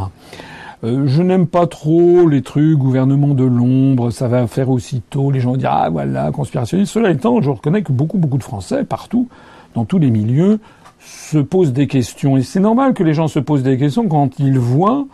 Euh, 0.84 1.06
je 1.06 1.22
n'aime 1.22 1.46
pas 1.46 1.66
trop 1.66 2.28
les 2.28 2.42
trucs 2.42 2.76
gouvernement 2.76 3.34
de 3.34 3.44
l'ombre, 3.44 4.10
ça 4.10 4.28
va 4.28 4.46
faire 4.46 4.68
aussitôt, 4.68 5.30
les 5.30 5.40
gens 5.40 5.52
vont 5.52 5.56
dire 5.56 5.72
ah 5.72 5.88
voilà, 5.90 6.30
conspirationniste. 6.32 6.92
Cela 6.92 7.10
étant, 7.10 7.40
je 7.40 7.50
reconnais 7.50 7.82
que 7.82 7.92
beaucoup, 7.92 8.18
beaucoup 8.18 8.38
de 8.38 8.42
Français, 8.42 8.84
partout, 8.84 9.28
dans 9.74 9.84
tous 9.84 9.98
les 9.98 10.10
milieux, 10.10 10.58
se 11.06 11.38
posent 11.38 11.72
des 11.72 11.86
questions. 11.86 12.36
Et 12.36 12.42
c'est 12.42 12.60
normal 12.60 12.94
que 12.94 13.02
les 13.02 13.14
gens 13.14 13.28
se 13.28 13.38
posent 13.38 13.62
des 13.62 13.78
questions 13.78 14.08
quand 14.08 14.38
ils 14.38 14.58
voient 14.58 15.06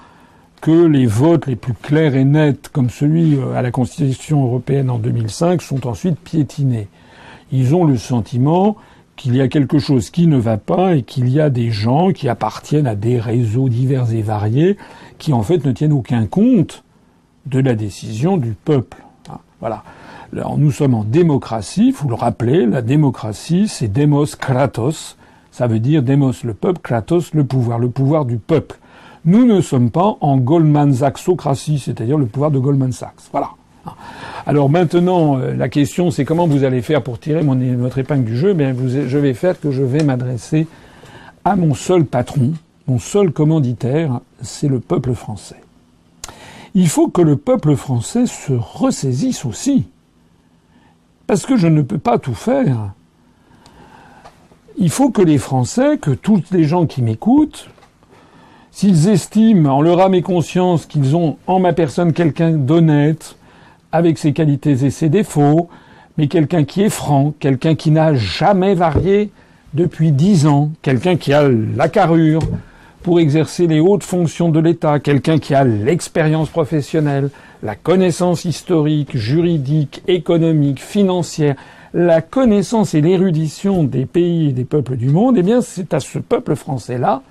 que 0.60 0.86
les 0.86 1.06
votes 1.06 1.46
les 1.46 1.56
plus 1.56 1.74
clairs 1.74 2.14
et 2.14 2.24
nets, 2.24 2.68
comme 2.68 2.88
celui 2.88 3.34
euh, 3.34 3.54
à 3.54 3.62
la 3.62 3.70
Constitution 3.72 4.44
européenne 4.44 4.90
en 4.90 4.98
2005, 4.98 5.60
sont 5.60 5.86
ensuite 5.88 6.18
piétinés. 6.18 6.88
Ils 7.50 7.74
ont 7.74 7.84
le 7.84 7.98
sentiment 7.98 8.76
qu'il 9.16 9.36
y 9.36 9.40
a 9.40 9.48
quelque 9.48 9.78
chose 9.78 10.10
qui 10.10 10.26
ne 10.26 10.38
va 10.38 10.56
pas 10.56 10.94
et 10.94 11.02
qu'il 11.02 11.28
y 11.28 11.40
a 11.40 11.50
des 11.50 11.70
gens 11.70 12.12
qui 12.12 12.28
appartiennent 12.28 12.86
à 12.86 12.94
des 12.94 13.18
réseaux 13.18 13.68
divers 13.68 14.12
et 14.12 14.22
variés 14.22 14.78
qui 15.18 15.32
en 15.32 15.42
fait 15.42 15.64
ne 15.64 15.72
tiennent 15.72 15.92
aucun 15.92 16.26
compte 16.26 16.84
de 17.46 17.58
la 17.58 17.74
décision 17.74 18.36
du 18.36 18.52
peuple. 18.52 18.98
Ah, 19.28 19.40
voilà. 19.60 19.82
Alors, 20.32 20.56
nous 20.56 20.70
sommes 20.70 20.94
en 20.94 21.04
démocratie, 21.04 21.92
faut 21.92 22.08
le 22.08 22.14
rappeler, 22.14 22.66
la 22.66 22.82
démocratie 22.82 23.68
c'est 23.68 23.88
demos 23.88 24.36
kratos, 24.38 25.16
ça 25.52 25.68
veut 25.68 25.78
dire 25.78 26.02
demos 26.02 26.32
le 26.42 26.54
peuple, 26.54 26.80
kratos 26.80 27.32
le 27.34 27.44
pouvoir, 27.44 27.78
le 27.78 27.90
pouvoir 27.90 28.24
du 28.24 28.38
peuple. 28.38 28.78
Nous 29.24 29.46
ne 29.46 29.60
sommes 29.60 29.90
pas 29.90 30.16
en 30.20 30.38
Goldman 30.38 30.92
Sachsocratie, 30.92 31.78
c'est-à-dire 31.78 32.18
le 32.18 32.26
pouvoir 32.26 32.50
de 32.50 32.58
Goldman 32.58 32.90
Sachs. 32.90 33.28
Voilà. 33.30 33.50
Alors 34.46 34.68
maintenant, 34.68 35.38
euh, 35.38 35.54
la 35.54 35.68
question, 35.68 36.10
c'est 36.10 36.24
comment 36.24 36.48
vous 36.48 36.64
allez 36.64 36.82
faire 36.82 37.02
pour 37.02 37.20
tirer 37.20 37.42
mon, 37.42 37.56
votre 37.76 37.98
épingle 37.98 38.24
du 38.24 38.36
jeu? 38.36 38.54
Bien, 38.54 38.74
je 38.74 39.18
vais 39.18 39.34
faire 39.34 39.60
que 39.60 39.70
je 39.70 39.82
vais 39.82 40.02
m'adresser 40.02 40.66
à 41.44 41.54
mon 41.54 41.74
seul 41.74 42.04
patron, 42.04 42.52
mon 42.86 42.98
seul 42.98 43.30
commanditaire, 43.32 44.20
c'est 44.40 44.68
le 44.68 44.80
peuple 44.80 45.14
français. 45.14 45.60
Il 46.74 46.88
faut 46.88 47.08
que 47.08 47.22
le 47.22 47.36
peuple 47.36 47.76
français 47.76 48.26
se 48.26 48.52
ressaisisse 48.52 49.44
aussi. 49.44 49.88
Parce 51.26 51.44
que 51.44 51.56
je 51.56 51.66
ne 51.66 51.82
peux 51.82 51.98
pas 51.98 52.18
tout 52.18 52.34
faire. 52.34 52.92
Il 54.82 54.90
faut 54.90 55.10
que 55.10 55.22
les 55.22 55.38
Français, 55.38 55.96
que 55.96 56.10
tous 56.10 56.42
les 56.50 56.64
gens 56.64 56.86
qui 56.86 57.02
m'écoutent, 57.02 57.70
s'ils 58.72 59.08
estiment 59.08 59.76
en 59.76 59.80
leur 59.80 60.00
âme 60.00 60.14
et 60.14 60.22
conscience 60.22 60.86
qu'ils 60.86 61.14
ont 61.14 61.36
en 61.46 61.60
ma 61.60 61.72
personne 61.72 62.12
quelqu'un 62.12 62.50
d'honnête, 62.50 63.36
avec 63.92 64.18
ses 64.18 64.32
qualités 64.32 64.84
et 64.84 64.90
ses 64.90 65.08
défauts, 65.08 65.68
mais 66.18 66.26
quelqu'un 66.26 66.64
qui 66.64 66.82
est 66.82 66.88
franc, 66.88 67.32
quelqu'un 67.38 67.76
qui 67.76 67.92
n'a 67.92 68.14
jamais 68.14 68.74
varié 68.74 69.30
depuis 69.72 70.10
dix 70.10 70.48
ans, 70.48 70.72
quelqu'un 70.82 71.14
qui 71.14 71.32
a 71.32 71.48
la 71.48 71.88
carrure 71.88 72.42
pour 73.04 73.20
exercer 73.20 73.68
les 73.68 73.78
hautes 73.78 74.02
fonctions 74.02 74.48
de 74.48 74.58
l'État, 74.58 74.98
quelqu'un 74.98 75.38
qui 75.38 75.54
a 75.54 75.62
l'expérience 75.62 76.48
professionnelle, 76.48 77.30
la 77.62 77.76
connaissance 77.76 78.44
historique, 78.44 79.16
juridique, 79.16 80.02
économique, 80.08 80.82
financière, 80.82 81.54
la 81.94 82.22
connaissance 82.22 82.94
et 82.94 83.00
l'érudition 83.00 83.84
des 83.84 84.06
pays 84.06 84.48
et 84.48 84.52
des 84.52 84.64
peuples 84.64 84.96
du 84.96 85.08
monde, 85.08 85.36
eh 85.38 85.42
bien, 85.42 85.60
c'est 85.60 85.92
à 85.92 86.00
ce 86.00 86.18
peuple 86.18 86.54
français-là 86.54 87.22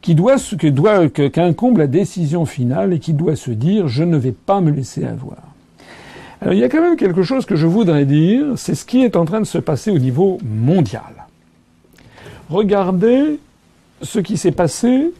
qui 0.00 0.14
doit, 0.14 0.36
que 0.36 0.66
doit, 0.66 1.08
qu'incombe 1.08 1.78
la 1.78 1.86
décision 1.86 2.44
finale 2.44 2.92
et 2.92 2.98
qui 2.98 3.12
doit 3.12 3.36
se 3.36 3.50
dire, 3.50 3.88
je 3.88 4.04
ne 4.04 4.16
vais 4.16 4.32
pas 4.32 4.60
me 4.60 4.70
laisser 4.70 5.04
avoir. 5.04 5.38
Alors, 6.40 6.54
il 6.54 6.60
y 6.60 6.64
a 6.64 6.68
quand 6.68 6.82
même 6.82 6.96
quelque 6.96 7.22
chose 7.22 7.46
que 7.46 7.54
je 7.54 7.66
voudrais 7.66 8.04
dire, 8.04 8.46
c'est 8.56 8.74
ce 8.74 8.84
qui 8.84 9.04
est 9.04 9.16
en 9.16 9.24
train 9.24 9.40
de 9.40 9.46
se 9.46 9.58
passer 9.58 9.90
au 9.92 9.98
niveau 9.98 10.38
mondial. 10.44 11.26
Regardez 12.50 13.38
ce 14.02 14.18
qui 14.18 14.36
s'est 14.36 14.52
passé 14.52 15.12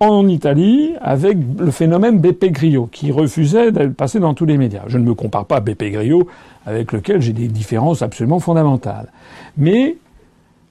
en 0.00 0.28
Italie 0.28 0.92
avec 1.00 1.36
le 1.58 1.70
phénomène 1.70 2.20
Beppe 2.20 2.46
Grillo, 2.46 2.88
qui 2.90 3.10
refusait 3.10 3.72
de 3.72 3.88
passer 3.88 4.20
dans 4.20 4.34
tous 4.34 4.46
les 4.46 4.56
médias. 4.56 4.82
Je 4.86 4.98
ne 4.98 5.04
me 5.04 5.14
compare 5.14 5.44
pas 5.44 5.56
à 5.56 5.60
Beppe 5.60 5.84
Grillo, 5.84 6.28
avec 6.66 6.92
lequel 6.92 7.20
j'ai 7.20 7.32
des 7.32 7.48
différences 7.48 8.02
absolument 8.02 8.40
fondamentales. 8.40 9.08
Mais 9.56 9.96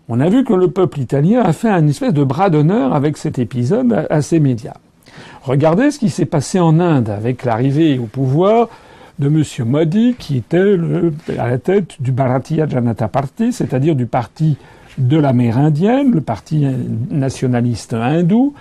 on 0.09 0.19
a 0.19 0.29
vu 0.29 0.43
que 0.43 0.53
le 0.53 0.69
peuple 0.69 0.99
italien 0.99 1.41
a 1.41 1.51
fait 1.51 1.69
un 1.69 1.85
espèce 1.87 2.13
de 2.13 2.23
bras 2.23 2.49
d'honneur 2.49 2.93
avec 2.93 3.17
cet 3.17 3.39
épisode 3.39 4.07
à, 4.09 4.21
ses 4.21 4.39
médias. 4.39 4.77
Regardez 5.43 5.91
ce 5.91 5.99
qui 5.99 6.09
s'est 6.09 6.25
passé 6.25 6.59
en 6.59 6.79
Inde 6.79 7.09
avec 7.09 7.43
l'arrivée 7.43 7.99
au 7.99 8.05
pouvoir 8.05 8.69
de 9.19 9.27
M. 9.27 9.43
Modi, 9.65 10.15
qui 10.17 10.37
était 10.37 10.77
à 11.37 11.49
la 11.49 11.57
tête 11.57 12.01
du 12.01 12.11
Bharatiya 12.11 12.67
Janata 12.67 13.07
Party, 13.07 13.51
c'est-à-dire 13.51 13.95
du 13.95 14.05
parti 14.05 14.57
de 14.97 15.17
la 15.17 15.33
mer 15.33 15.57
Indienne, 15.57 16.11
le 16.11 16.21
parti 16.21 16.65
nationaliste 17.09 17.93
hindou, 17.93 18.53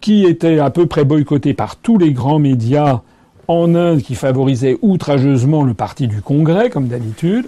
qui 0.00 0.24
était 0.24 0.58
à 0.58 0.70
peu 0.70 0.86
près 0.86 1.04
boycotté 1.04 1.54
par 1.54 1.76
tous 1.76 1.98
les 1.98 2.12
grands 2.12 2.38
médias 2.38 3.00
en 3.48 3.74
Inde 3.74 4.02
qui 4.02 4.14
favorisaient 4.14 4.78
outrageusement 4.82 5.62
le 5.62 5.74
parti 5.74 6.08
du 6.08 6.20
Congrès, 6.20 6.70
comme 6.70 6.88
d'habitude, 6.88 7.46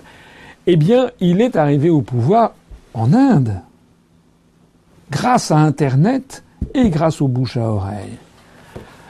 eh 0.67 0.77
bien, 0.77 1.11
il 1.21 1.41
est 1.41 1.57
arrivé 1.57 1.91
au 1.91 2.03
pouvoir 2.03 2.53
en 2.95 3.13
Inde, 3.13 3.61
grâce 5.11 5.51
à 5.51 5.57
Internet 5.57 6.45
et 6.75 6.91
grâce 6.91 7.21
aux 7.21 7.29
bouches 7.29 7.57
à 7.57 7.71
oreille. 7.71 8.19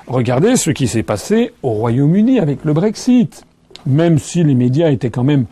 Regardez 0.06 0.56
ce 0.56 0.70
qui 0.70 0.88
s'est 0.88 1.02
passé 1.02 1.52
au 1.62 1.70
Royaume-Uni 1.70 2.38
avec 2.38 2.64
le 2.64 2.72
Brexit. 2.72 3.44
Même 3.86 4.18
si 4.18 4.42
les 4.42 4.54
médias 4.54 4.90
étaient 4.90 5.10
quand 5.10 5.24
même 5.24 5.44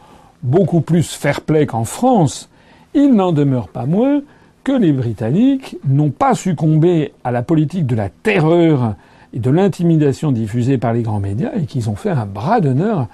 beaucoup 0.42 0.80
plus 0.80 1.10
fair-play 1.10 1.66
qu'en 1.66 1.84
France, 1.84 2.48
il 2.94 3.12
n'en 3.14 3.32
demeure 3.32 3.68
pas 3.68 3.84
moins 3.84 4.22
que 4.66 4.72
les 4.72 4.90
Britanniques 4.90 5.76
n'ont 5.86 6.10
pas 6.10 6.34
succombé 6.34 7.12
à 7.22 7.30
la 7.30 7.42
politique 7.42 7.86
de 7.86 7.94
la 7.94 8.08
terreur 8.08 8.96
et 9.32 9.38
de 9.38 9.48
l'intimidation 9.48 10.32
diffusée 10.32 10.76
par 10.76 10.92
les 10.92 11.02
grands 11.02 11.20
médias 11.20 11.52
et 11.56 11.66
qu'ils 11.66 11.88
ont 11.88 11.94
fait 11.94 12.10
un 12.10 12.26
bras 12.26 12.60
d'honneur 12.60 13.06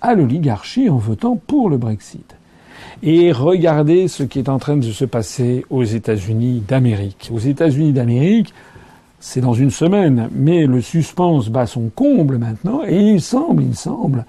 à 0.00 0.14
l'oligarchie 0.14 0.90
en 0.90 0.96
votant 0.96 1.36
pour 1.36 1.70
le 1.70 1.76
Brexit. 1.76 2.34
Et 3.04 3.30
regardez 3.30 4.08
ce 4.08 4.24
qui 4.24 4.40
est 4.40 4.48
en 4.48 4.58
train 4.58 4.76
de 4.76 4.90
se 4.90 5.04
passer 5.04 5.64
aux 5.70 5.84
États-Unis 5.84 6.64
d'Amérique. 6.66 7.30
Aux 7.32 7.38
États-Unis 7.38 7.92
d'Amérique, 7.92 8.52
c'est 9.20 9.40
dans 9.40 9.54
une 9.54 9.70
semaine, 9.70 10.28
mais 10.32 10.66
le 10.66 10.80
suspense 10.80 11.48
bat 11.48 11.68
son 11.68 11.90
comble 11.94 12.38
maintenant, 12.38 12.80
et 12.84 12.98
il 12.98 13.20
semble, 13.20 13.62
il 13.62 13.76
semble, 13.76 14.24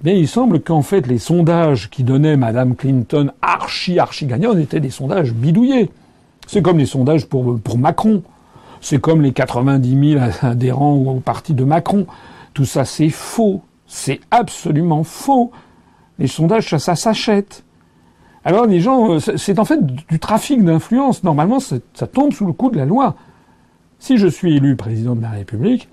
eh 0.00 0.04
bien, 0.04 0.14
il 0.14 0.28
semble 0.28 0.60
qu'en 0.60 0.82
fait 0.82 1.08
les 1.08 1.18
sondages 1.18 1.90
qui 1.90 2.04
donnaient 2.04 2.36
Madame 2.36 2.76
Clinton 2.76 3.32
archi 3.42 3.98
archi 3.98 4.26
gagnante 4.26 4.58
étaient 4.58 4.78
des 4.78 4.90
sondages 4.90 5.32
bidouillés. 5.32 5.90
C'est 6.46 6.62
comme 6.62 6.78
les 6.78 6.86
sondages 6.86 7.26
pour, 7.26 7.58
pour 7.60 7.78
Macron. 7.78 8.22
C'est 8.80 9.00
comme 9.00 9.22
les 9.22 9.32
90 9.32 10.12
000 10.12 10.24
adhérents 10.42 10.94
au 10.94 11.20
parti 11.20 11.54
de 11.54 11.64
Macron. 11.64 12.06
Tout 12.52 12.64
ça, 12.64 12.84
c'est 12.84 13.10
faux. 13.10 13.62
C'est 13.86 14.20
absolument 14.30 15.04
faux. 15.04 15.50
Les 16.18 16.26
sondages, 16.26 16.68
ça, 16.68 16.78
ça 16.78 16.96
s'achète. 16.96 17.64
Alors 18.44 18.66
les 18.66 18.80
gens, 18.80 19.14
euh, 19.14 19.18
c'est 19.18 19.58
en 19.58 19.64
fait 19.64 19.84
du 19.84 20.18
trafic 20.18 20.62
d'influence. 20.62 21.24
Normalement, 21.24 21.60
ça 21.60 22.06
tombe 22.06 22.32
sous 22.32 22.46
le 22.46 22.52
coup 22.52 22.70
de 22.70 22.76
la 22.76 22.84
loi. 22.84 23.14
Si 23.98 24.18
je 24.18 24.26
suis 24.26 24.56
élu 24.56 24.76
président 24.76 25.16
de 25.16 25.22
la 25.22 25.30
République, 25.30 25.88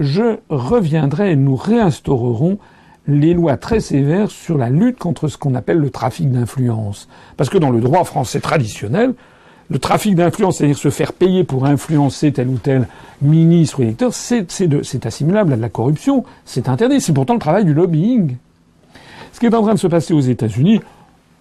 je 0.00 0.38
reviendrai 0.50 1.32
et 1.32 1.36
nous 1.36 1.56
réinstaurerons 1.56 2.58
les 3.06 3.34
lois 3.34 3.56
très 3.56 3.80
sévères 3.80 4.30
sur 4.30 4.58
la 4.58 4.70
lutte 4.70 4.98
contre 4.98 5.28
ce 5.28 5.38
qu'on 5.38 5.54
appelle 5.54 5.78
le 5.78 5.90
trafic 5.90 6.30
d'influence. 6.30 7.08
Parce 7.36 7.50
que 7.50 7.58
dans 7.58 7.70
le 7.70 7.80
droit 7.80 8.04
français 8.04 8.40
traditionnel, 8.40 9.14
le 9.70 9.78
trafic 9.78 10.14
d'influence, 10.14 10.58
c'est-à-dire 10.58 10.76
se 10.76 10.90
faire 10.90 11.12
payer 11.12 11.44
pour 11.44 11.64
influencer 11.64 12.32
tel 12.32 12.48
ou 12.48 12.58
tel 12.58 12.86
ministre 13.22 13.80
ou 13.80 13.82
électeur, 13.82 14.12
c'est 14.12 15.06
assimilable 15.06 15.52
à 15.52 15.56
de 15.56 15.62
la 15.62 15.68
corruption, 15.68 16.24
c'est 16.44 16.68
interdit, 16.68 17.00
c'est 17.00 17.14
pourtant 17.14 17.34
le 17.34 17.40
travail 17.40 17.64
du 17.64 17.74
lobbying. 17.74 18.36
Ce 19.32 19.40
qui 19.40 19.46
est 19.46 19.54
en 19.54 19.62
train 19.62 19.74
de 19.74 19.78
se 19.78 19.86
passer 19.86 20.14
aux 20.14 20.20
États-Unis, 20.20 20.80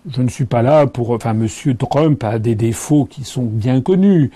je 0.09 0.21
ne 0.21 0.29
suis 0.29 0.45
pas 0.45 0.61
là 0.61 0.87
pour. 0.87 1.11
Enfin, 1.11 1.33
Monsieur 1.33 1.75
Trump 1.75 2.23
a 2.23 2.39
des 2.39 2.55
défauts 2.55 3.05
qui 3.05 3.23
sont 3.23 3.43
bien 3.43 3.81
connus. 3.81 4.31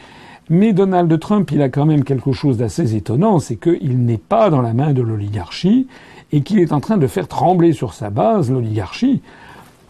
Mais 0.50 0.72
Donald 0.72 1.20
Trump, 1.20 1.52
il 1.52 1.62
a 1.62 1.68
quand 1.68 1.86
même 1.86 2.06
quelque 2.06 2.32
chose 2.32 2.58
d'assez 2.58 2.96
étonnant, 2.96 3.40
c'est 3.40 3.58
qu'il 3.58 4.06
n'est 4.06 4.18
pas 4.18 4.50
dans 4.50 4.62
la 4.62 4.74
main 4.74 4.94
de 4.94 5.02
l'oligarchie 5.02 5.88
et 6.32 6.42
qu'il 6.42 6.60
est 6.60 6.72
en 6.72 6.80
train 6.80 6.98
de 6.98 7.08
faire 7.08 7.28
trembler 7.28 7.74
sur 7.74 7.94
sa 7.94 8.10
base 8.10 8.50
l'oligarchie. 8.50 9.22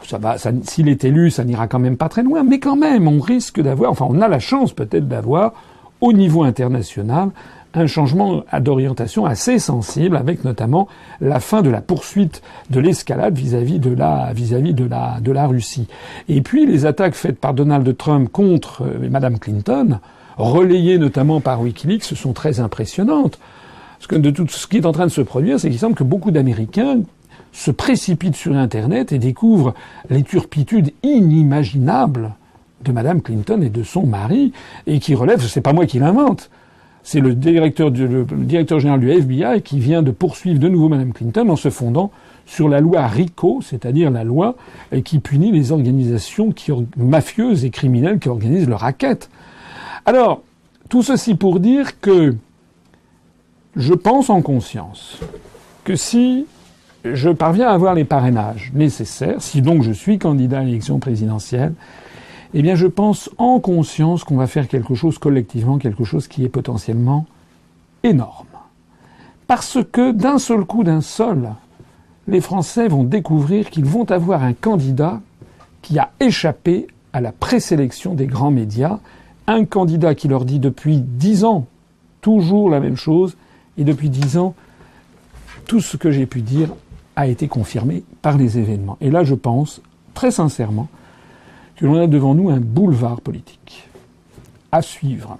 Ça 0.03 0.17
va, 0.17 0.37
s'il 0.63 0.89
est 0.89 1.03
élu, 1.03 1.31
ça 1.31 1.43
n'ira 1.43 1.67
quand 1.67 1.79
même 1.79 1.97
pas 1.97 2.07
très 2.07 2.23
loin, 2.23 2.43
mais 2.43 2.59
quand 2.59 2.75
même, 2.75 3.07
on 3.07 3.19
risque 3.19 3.59
d'avoir, 3.59 3.91
enfin, 3.91 4.05
on 4.09 4.21
a 4.21 4.27
la 4.27 4.39
chance 4.39 4.71
peut-être 4.71 5.07
d'avoir, 5.07 5.53
au 6.01 6.13
niveau 6.13 6.43
international, 6.43 7.31
un 7.73 7.87
changement 7.87 8.43
d'orientation 8.59 9.25
assez 9.25 9.59
sensible, 9.59 10.17
avec 10.17 10.43
notamment 10.43 10.87
la 11.21 11.39
fin 11.39 11.61
de 11.61 11.69
la 11.69 11.81
poursuite 11.81 12.41
de 12.69 12.79
l'escalade 12.79 13.37
vis-à-vis 13.37 13.79
de 13.79 13.93
la 13.93 14.31
vis-à-vis 14.33 14.73
de 14.73 14.85
la 14.85 15.19
de 15.21 15.31
la 15.31 15.47
Russie. 15.47 15.87
Et 16.27 16.41
puis 16.41 16.65
les 16.65 16.85
attaques 16.85 17.15
faites 17.15 17.39
par 17.39 17.53
Donald 17.53 17.95
Trump 17.97 18.31
contre 18.31 18.83
euh, 18.83 19.09
Madame 19.09 19.37
Clinton, 19.37 19.99
relayées 20.37 20.97
notamment 20.97 21.39
par 21.39 21.61
WikiLeaks, 21.61 22.03
sont 22.03 22.33
très 22.33 22.59
impressionnantes. 22.59 23.39
Parce 23.97 24.07
que 24.07 24.15
de 24.15 24.29
tout 24.29 24.47
ce 24.47 24.67
qui 24.67 24.77
est 24.77 24.85
en 24.85 24.91
train 24.91 25.07
de 25.07 25.11
se 25.11 25.21
produire, 25.21 25.59
c'est 25.59 25.69
qu'il 25.69 25.79
semble 25.79 25.95
que 25.95 26.03
beaucoup 26.03 26.31
d'Américains 26.31 26.99
se 27.57 27.71
précipitent 27.71 28.35
sur 28.35 28.55
Internet 28.55 29.11
et 29.11 29.17
découvrent 29.17 29.73
les 30.11 30.21
turpitudes 30.21 30.93
inimaginables 31.01 32.35
de 32.85 32.91
Madame 32.91 33.23
Clinton 33.23 33.63
et 33.63 33.69
de 33.69 33.81
son 33.81 34.05
mari, 34.05 34.53
et 34.85 34.99
qui 34.99 35.15
relèvent, 35.15 35.41
c'est 35.41 35.61
pas 35.61 35.73
moi 35.73 35.87
qui 35.87 35.97
l'invente, 35.97 36.51
c'est 37.01 37.19
le 37.19 37.33
directeur, 37.33 37.89
général 37.95 38.99
du 38.99 39.09
FBI 39.09 39.63
qui 39.63 39.79
vient 39.79 40.03
de 40.03 40.11
poursuivre 40.11 40.59
de 40.59 40.67
nouveau 40.67 40.87
Mme 40.87 41.13
Clinton 41.13 41.49
en 41.49 41.55
se 41.55 41.71
fondant 41.71 42.11
sur 42.45 42.69
la 42.69 42.79
loi 42.79 43.07
RICO, 43.07 43.61
c'est-à-dire 43.63 44.11
la 44.11 44.23
loi 44.23 44.55
qui 45.03 45.17
punit 45.17 45.51
les 45.51 45.71
organisations 45.71 46.53
mafieuses 46.95 47.65
et 47.65 47.71
criminelles 47.71 48.19
qui 48.19 48.29
organisent 48.29 48.69
le 48.69 48.75
racket. 48.75 49.31
Alors, 50.05 50.43
tout 50.89 51.01
ceci 51.01 51.33
pour 51.33 51.59
dire 51.59 51.99
que 51.99 52.35
je 53.75 53.93
pense 53.95 54.29
en 54.29 54.43
conscience 54.43 55.17
que 55.83 55.95
si 55.95 56.45
je 57.13 57.29
parviens 57.29 57.69
à 57.69 57.73
avoir 57.73 57.93
les 57.93 58.05
parrainages 58.05 58.71
nécessaires, 58.73 59.41
si 59.41 59.61
donc 59.61 59.83
je 59.83 59.91
suis 59.91 60.19
candidat 60.19 60.59
à 60.59 60.63
l'élection 60.63 60.99
présidentielle, 60.99 61.73
eh 62.53 62.61
bien 62.61 62.75
je 62.75 62.87
pense 62.87 63.29
en 63.37 63.59
conscience 63.59 64.23
qu'on 64.23 64.37
va 64.37 64.47
faire 64.47 64.67
quelque 64.67 64.95
chose 64.95 65.17
collectivement, 65.17 65.77
quelque 65.77 66.03
chose 66.03 66.27
qui 66.27 66.45
est 66.45 66.49
potentiellement 66.49 67.25
énorme. 68.03 68.45
Parce 69.47 69.79
que 69.91 70.11
d'un 70.11 70.39
seul 70.39 70.65
coup, 70.65 70.83
d'un 70.83 71.01
seul, 71.01 71.49
les 72.27 72.41
Français 72.41 72.87
vont 72.87 73.03
découvrir 73.03 73.69
qu'ils 73.69 73.85
vont 73.85 74.09
avoir 74.11 74.43
un 74.43 74.53
candidat 74.53 75.21
qui 75.81 75.99
a 75.99 76.11
échappé 76.19 76.87
à 77.13 77.21
la 77.21 77.31
présélection 77.31 78.13
des 78.13 78.27
grands 78.27 78.51
médias, 78.51 78.99
un 79.47 79.63
candidat 79.63 80.15
qui 80.15 80.27
leur 80.27 80.43
dit 80.43 80.59
depuis 80.59 80.99
dix 80.99 81.45
ans 81.45 81.65
toujours 82.21 82.69
la 82.69 82.81
même 82.81 82.97
chose, 82.97 83.37
et 83.77 83.83
depuis 83.83 84.09
dix 84.09 84.37
ans, 84.37 84.53
tout 85.65 85.79
ce 85.79 85.95
que 85.95 86.11
j'ai 86.11 86.25
pu 86.25 86.41
dire 86.41 86.69
a 87.17 87.25
été 87.25 87.47
confirmé 87.47 88.03
par 88.21 88.37
les 88.37 88.59
événements. 88.59 88.97
Et 89.01 89.09
là, 89.09 89.23
je 89.23 89.33
pense, 89.33 89.81
très 90.13 90.29
sincèrement, 90.29 90.87
que 91.75 91.85
l'on 91.85 91.99
a 91.99 92.05
devant 92.05 92.35
nous 92.35 92.51
un 92.51 92.59
boulevard 92.59 93.21
politique. 93.21 93.89
À 94.71 94.83
suivre. 94.83 95.39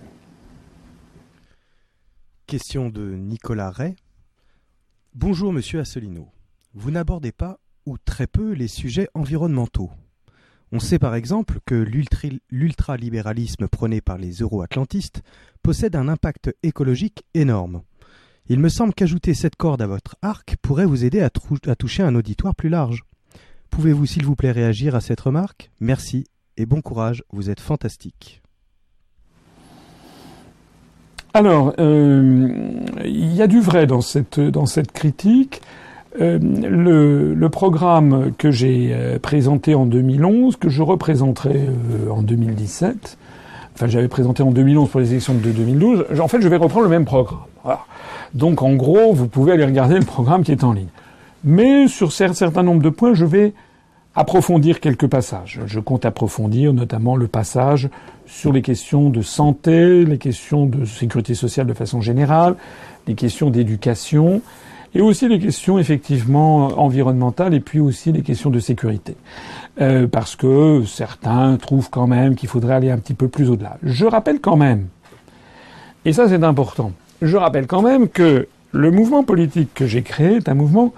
Question 2.47 2.89
de 2.89 3.13
Nicolas 3.13 3.69
Ray. 3.69 3.95
Bonjour 5.13 5.53
Monsieur 5.53 5.79
Asselineau. 5.79 6.29
Vous 6.73 6.89
n'abordez 6.89 7.31
pas 7.31 7.59
ou 7.85 7.97
très 7.99 8.25
peu 8.25 8.53
les 8.53 8.67
sujets 8.67 9.07
environnementaux. 9.13 9.91
On 10.71 10.79
sait 10.79 10.99
par 10.99 11.13
exemple 11.13 11.59
que 11.65 11.75
l'ultralibéralisme 12.49 13.67
prôné 13.67 14.01
par 14.01 14.17
les 14.17 14.31
euro-atlantistes 14.41 15.21
possède 15.61 15.95
un 15.95 16.07
impact 16.07 16.55
écologique 16.63 17.23
énorme. 17.35 17.83
Il 18.49 18.61
me 18.61 18.69
semble 18.69 18.93
qu'ajouter 18.93 19.33
cette 19.33 19.57
corde 19.57 19.81
à 19.81 19.87
votre 19.87 20.15
arc 20.21 20.55
pourrait 20.61 20.85
vous 20.85 21.03
aider 21.03 21.19
à, 21.19 21.29
toucher 21.29 22.03
un 22.03 22.15
auditoire 22.15 22.55
plus 22.55 22.69
large. 22.69 23.03
Pouvez-vous 23.69 24.05
s'il 24.05 24.25
vous 24.25 24.37
plaît 24.37 24.51
réagir 24.51 24.95
à 24.95 25.01
cette 25.01 25.19
remarque? 25.19 25.69
Merci 25.81 26.23
et 26.55 26.65
bon 26.65 26.81
courage, 26.81 27.23
vous 27.33 27.49
êtes 27.49 27.59
fantastique. 27.59 28.41
Alors, 31.33 31.73
euh, 31.77 32.49
il 33.03 33.35
y 33.35 33.41
a 33.41 33.47
du 33.47 33.59
vrai 33.59 33.85
dans 33.85 33.99
cette, 33.99 34.39
dans 34.39 34.65
cette 34.65 34.93
critique. 34.93 35.61
Euh, 36.21 36.39
le, 36.39 37.49
programme 37.49 38.31
que 38.37 38.49
j'ai 38.49 38.91
euh, 38.93 39.19
présenté 39.19 39.75
en 39.75 39.85
2011, 39.85 40.55
que 40.55 40.69
je 40.69 40.81
représenterai 40.81 41.67
en 42.09 42.21
2017, 42.23 43.17
enfin 43.75 43.87
j'avais 43.87 44.07
présenté 44.07 44.41
en 44.41 44.51
2011 44.51 44.89
pour 44.89 45.01
les 45.01 45.11
élections 45.11 45.33
de 45.33 45.51
2012, 45.51 46.05
en 46.19 46.27
fait 46.29 46.41
je 46.41 46.47
vais 46.47 46.55
reprendre 46.55 46.85
le 46.85 46.89
même 46.89 47.05
programme. 47.05 47.41
Donc 48.33 48.61
en 48.61 48.75
gros, 48.75 49.13
vous 49.13 49.27
pouvez 49.27 49.53
aller 49.53 49.65
regarder 49.65 49.97
le 49.97 50.05
programme 50.05 50.43
qui 50.43 50.51
est 50.51 50.63
en 50.63 50.73
ligne. 50.73 50.87
Mais 51.43 51.87
sur 51.87 52.09
un 52.21 52.33
certain 52.33 52.63
nombre 52.63 52.81
de 52.81 52.89
points, 52.89 53.13
je 53.13 53.25
vais 53.25 53.53
approfondir 54.15 54.79
quelques 54.79 55.07
passages. 55.07 55.59
Je 55.65 55.79
compte 55.79 56.03
approfondir 56.03 56.73
notamment 56.73 57.15
le 57.15 57.27
passage 57.27 57.89
sur 58.25 58.51
les 58.51 58.63
questions 58.63 59.09
de 59.09 59.21
santé, 59.21 60.03
les 60.05 60.17
questions 60.17 60.65
de 60.65 60.85
sécurité 60.85 61.35
sociale 61.35 61.67
de 61.67 61.73
façon 61.73 62.01
générale, 62.01 62.55
les 63.07 63.13
questions 63.13 63.51
d'éducation, 63.51 64.41
et 64.95 65.01
aussi 65.01 65.27
les 65.27 65.39
questions 65.39 65.77
effectivement 65.77 66.79
environnementales, 66.79 67.53
et 67.53 67.59
puis 67.59 67.79
aussi 67.79 68.11
les 68.11 68.23
questions 68.23 68.49
de 68.49 68.59
sécurité. 68.59 69.15
Euh, 69.79 70.07
parce 70.07 70.35
que 70.35 70.83
certains 70.85 71.55
trouvent 71.57 71.91
quand 71.91 72.07
même 72.07 72.35
qu'il 72.35 72.49
faudrait 72.49 72.73
aller 72.73 72.89
un 72.89 72.97
petit 72.97 73.13
peu 73.13 73.27
plus 73.27 73.49
au-delà. 73.49 73.77
Je 73.83 74.05
rappelle 74.05 74.39
quand 74.39 74.57
même, 74.57 74.87
et 76.05 76.13
ça 76.13 76.27
c'est 76.27 76.43
important, 76.43 76.91
je 77.21 77.37
rappelle 77.37 77.67
quand 77.67 77.81
même 77.81 78.09
que 78.09 78.47
le 78.71 78.91
mouvement 78.91 79.23
politique 79.23 79.73
que 79.73 79.87
j'ai 79.87 80.01
créé 80.01 80.35
est 80.35 80.49
un 80.49 80.53
mouvement 80.53 80.93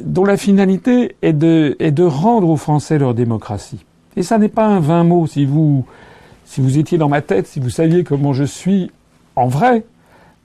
dont 0.00 0.24
la 0.24 0.36
finalité 0.36 1.16
est 1.22 1.32
de, 1.32 2.02
rendre 2.02 2.48
aux 2.48 2.56
Français 2.56 2.98
leur 2.98 3.14
démocratie. 3.14 3.84
Et 4.16 4.22
ça 4.22 4.38
n'est 4.38 4.48
pas 4.48 4.66
un 4.66 4.80
vain 4.80 5.04
mot. 5.04 5.26
Si 5.26 5.44
vous, 5.44 5.84
si 6.44 6.60
vous 6.60 6.78
étiez 6.78 6.98
dans 6.98 7.08
ma 7.08 7.22
tête, 7.22 7.46
si 7.46 7.60
vous 7.60 7.70
saviez 7.70 8.04
comment 8.04 8.32
je 8.32 8.44
suis 8.44 8.90
en 9.36 9.48
vrai, 9.48 9.84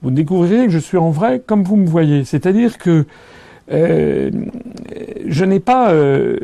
vous 0.02 0.10
découvririez 0.10 0.66
que 0.66 0.72
je 0.72 0.78
suis 0.78 0.98
en 0.98 1.10
vrai 1.10 1.42
comme 1.44 1.62
vous 1.64 1.76
me 1.76 1.86
voyez. 1.86 2.24
C'est-à-dire 2.24 2.78
que 2.78 3.06
euh, 3.72 4.30
je 5.26 5.44
n'ai 5.44 5.60
pas, 5.60 5.92
euh, 5.92 6.36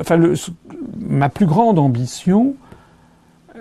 enfin, 0.00 0.20
ma 1.00 1.28
plus 1.28 1.46
grande 1.46 1.78
ambition, 1.78 2.54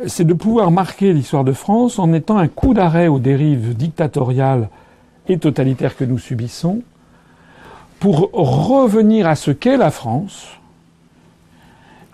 c'est 0.08 0.26
de 0.26 0.34
pouvoir 0.34 0.72
marquer 0.72 1.14
l'histoire 1.14 1.44
de 1.44 1.54
France 1.54 2.00
en 2.00 2.14
étant 2.14 2.38
un 2.38 2.48
coup 2.48 2.74
d'arrêt 2.74 3.08
aux 3.08 3.20
dérives 3.20 3.76
dictatoriales 3.76 4.70
et 5.28 5.38
totalitaires 5.38 5.96
que 5.96 6.04
nous 6.04 6.20
subissons, 6.20 6.82
pour 8.00 8.30
revenir 8.34 9.28
à 9.28 9.36
ce 9.36 9.52
qu'est 9.52 9.78
la 9.78 9.90
France 9.90 10.48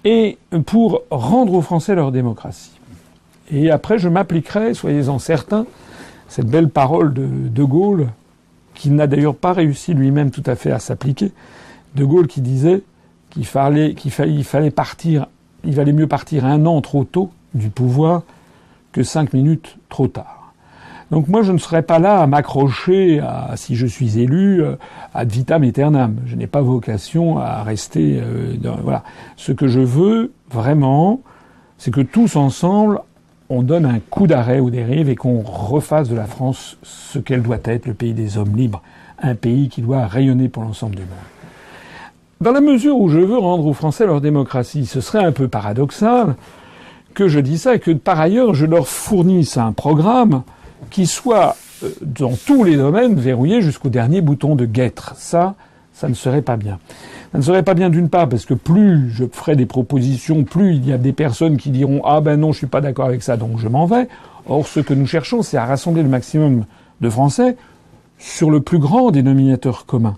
et 0.05 0.38
pour 0.65 1.03
rendre 1.09 1.53
aux 1.53 1.61
Français 1.61 1.95
leur 1.95 2.11
démocratie. 2.11 2.72
Et 3.51 3.69
après, 3.69 3.99
je 3.99 4.07
m'appliquerai, 4.07 4.73
soyez-en 4.73 5.19
certains, 5.19 5.65
cette 6.30 6.47
belle 6.47 6.69
parole 6.69 7.13
de 7.13 7.26
De 7.26 7.63
Gaulle, 7.63 8.07
qui 8.73 8.89
n'a 8.89 9.07
d'ailleurs 9.07 9.35
pas 9.35 9.51
réussi 9.51 9.93
lui-même 9.93 10.31
tout 10.31 10.43
à 10.45 10.55
fait 10.55 10.72
à 10.72 10.80
s'appliquer. 10.80 11.34
De 11.95 12.05
Gaulle 12.05 12.27
qui 12.27 12.39
disait 12.39 12.84
qu'il 13.30 13.45
fallait, 13.45 13.93
qu'il 13.93 14.11
fallait, 14.11 14.41
fallait 14.43 14.72
partir, 14.72 15.27
il 15.65 15.76
valait 15.76 15.93
mieux 15.93 16.07
partir 16.07 16.45
un 16.45 16.65
an 16.65 16.80
trop 16.80 17.03
tôt 17.03 17.31
du 17.53 17.69
pouvoir 17.69 18.23
que 18.91 19.03
cinq 19.03 19.34
minutes 19.34 19.78
trop 19.90 20.07
tard. 20.07 20.53
Donc 21.11 21.28
moi, 21.28 21.44
je 21.44 21.52
ne 21.52 21.57
serai 21.57 21.82
pas 21.82 21.99
là 21.99 22.22
à 22.22 22.28
m'accrocher 22.28 23.19
à, 23.19 23.52
si 23.57 23.76
je 23.76 23.86
suis 23.86 24.19
élu, 24.19 24.64
euh, 24.64 24.78
ad 25.14 25.30
vitam 25.30 25.64
aeternam. 25.64 26.15
Je 26.26 26.38
n'ai 26.38 26.48
pas 26.48 26.61
vocation 26.61 27.38
à 27.38 27.64
rester. 27.64 28.22
Euh, 28.22 28.56
voilà. 28.82 29.03
Ce 29.36 29.52
que 29.52 29.68
je 29.68 29.82
veux 29.82 30.32
vraiment, 30.49 31.22
c'est 31.78 31.91
que 31.91 31.99
tous 31.99 32.38
ensemble, 32.38 33.02
on 33.49 33.61
donne 33.61 33.86
un 33.86 33.99
coup 33.99 34.26
d'arrêt 34.26 34.61
aux 34.61 34.69
dérives 34.69 35.10
et 35.10 35.15
qu'on 35.15 35.41
refasse 35.41 36.07
de 36.07 36.15
la 36.15 36.26
France 36.26 36.78
ce 36.84 37.19
qu'elle 37.19 37.41
doit 37.41 37.60
être, 37.65 37.88
le 37.88 37.94
pays 37.94 38.14
des 38.14 38.38
hommes 38.38 38.56
libres, 38.56 38.82
un 39.22 39.36
pays 39.36 39.68
qui 39.68 39.82
doit 39.82 40.07
rayonner 40.07 40.48
pour 40.48 40.64
l'ensemble 40.64 40.95
du 40.95 41.02
monde. 41.02 41.10
Dans 42.40 42.53
la 42.53 42.61
mesure 42.61 42.98
où 42.98 43.10
je 43.10 43.19
veux 43.19 43.38
rendre 43.38 43.68
aux 43.68 43.73
Français 43.73 44.06
leur 44.06 44.22
démocratie, 44.22 44.86
ce 44.86 45.02
serait 45.02 45.23
un 45.23 45.34
peu 45.34 45.49
paradoxal 45.49 46.36
que 47.14 47.28
je 47.28 47.40
dise 47.40 47.64
ça 47.64 47.76
et 47.76 47.80
que 47.80 47.92
par 47.92 48.20
ailleurs 48.20 48.54
je 48.54 48.66
leur 48.66 48.88
fournisse 48.88 49.58
un 49.58 49.72
programme 49.72 50.44
qui 50.90 51.08
soit 51.08 51.56
euh, 51.84 51.90
dans 52.02 52.34
tous 52.34 52.64
les 52.64 52.76
domaines 52.78 53.16
verrouillé 53.16 53.62
jusqu'au 53.62 53.90
dernier 53.90 54.22
bouton 54.22 54.56
de 54.56 54.66
guêtre. 54.66 55.14
Ça, 55.18 55.56
ça 55.94 56.10
ne 56.10 56.14
serait 56.14 56.42
pas 56.42 56.58
bien. 56.58 56.80
Ça 57.32 57.38
ne 57.38 57.44
serait 57.44 57.64
pas 57.64 57.74
bien 57.74 57.90
d'une 57.90 58.10
part 58.10 58.28
parce 58.28 58.46
que 58.46 58.54
plus 58.54 59.10
je 59.10 59.26
ferai 59.32 59.56
des 59.56 59.66
propositions, 59.66 60.44
plus 60.44 60.76
il 60.76 60.88
y 60.88 60.92
a 60.92 60.98
des 60.98 61.14
personnes 61.14 61.58
qui 61.58 61.70
diront 61.70 62.02
ah 62.06 62.22
ben 62.22 62.40
non 62.40 62.52
je 62.52 62.60
suis 62.60 62.68
pas 62.68 62.82
d'accord 62.82 63.06
avec 63.06 63.24
ça 63.24 63.38
donc 63.38 63.58
je 63.60 63.68
m'en 63.68 63.86
vais. 63.86 64.08
Or 64.48 64.68
ce 64.68 64.80
que 64.80 64.94
nous 64.94 65.06
cherchons 65.06 65.42
c'est 65.42 65.58
à 65.58 65.66
rassembler 65.66 66.04
le 66.04 66.10
maximum 66.10 66.66
de 67.00 67.10
Français 67.10 67.56
sur 68.18 68.52
le 68.52 68.62
plus 68.62 68.80
grand 68.80 69.12
dénominateur 69.12 69.86
commun. 69.86 70.18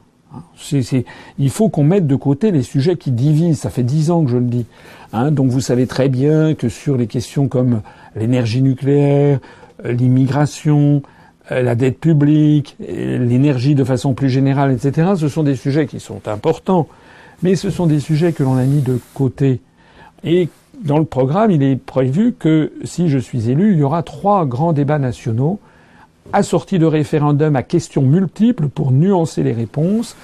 il 1.39 1.49
faut 1.49 1.69
qu'on 1.69 1.83
mette 1.83 2.07
de 2.07 2.15
côté 2.15 2.51
les 2.51 2.63
sujets 2.63 2.97
qui 2.97 3.11
divisent. 3.11 3.59
Ça 3.59 3.69
fait 3.69 3.83
dix 3.83 4.11
ans 4.11 4.23
que 4.23 4.31
je 4.31 4.37
le 4.37 4.45
dis. 4.45 4.65
Hein. 5.13 5.31
donc 5.31 5.49
vous 5.49 5.61
savez 5.61 5.87
très 5.87 6.09
bien 6.09 6.55
que 6.55 6.69
sur 6.69 6.97
les 6.97 7.07
questions 7.07 7.47
comme 7.47 7.81
l'énergie 8.15 8.61
nucléaire, 8.61 9.39
euh, 9.85 9.91
l'immigration, 9.91 11.01
euh, 11.51 11.61
la 11.61 11.75
dette 11.75 11.99
publique, 11.99 12.75
l'énergie 12.79 13.75
de 13.75 13.83
façon 13.83 14.13
plus 14.13 14.29
générale, 14.29 14.71
etc., 14.71 15.11
ce 15.17 15.27
sont 15.27 15.43
des 15.43 15.55
sujets 15.55 15.87
qui 15.87 15.99
sont 15.99 16.27
importants, 16.27 16.87
mais 17.41 17.55
ce 17.55 17.69
sont 17.69 17.85
des 17.85 17.99
sujets 17.99 18.33
que 18.33 18.43
l'on 18.43 18.57
a 18.57 18.63
mis 18.63 18.81
de 18.81 18.99
côté. 19.13 19.61
Et 20.23 20.49
dans 20.83 20.97
le 20.97 21.05
programme, 21.05 21.51
il 21.51 21.63
est 21.63 21.75
prévu 21.75 22.33
que 22.37 22.73
si 22.83 23.09
je 23.09 23.17
suis 23.17 23.49
élu, 23.49 23.73
il 23.73 23.79
y 23.79 23.83
aura 23.83 24.03
trois 24.03 24.45
grands 24.45 24.73
débats 24.73 24.99
nationaux 24.99 25.59
assortis 26.31 26.79
de 26.79 26.85
référendums 26.85 27.55
à 27.55 27.63
questions 27.63 28.01
multiples 28.01 28.69
pour 28.69 28.91
nuancer 28.91 29.43
les 29.43 29.51
réponses 29.51 30.15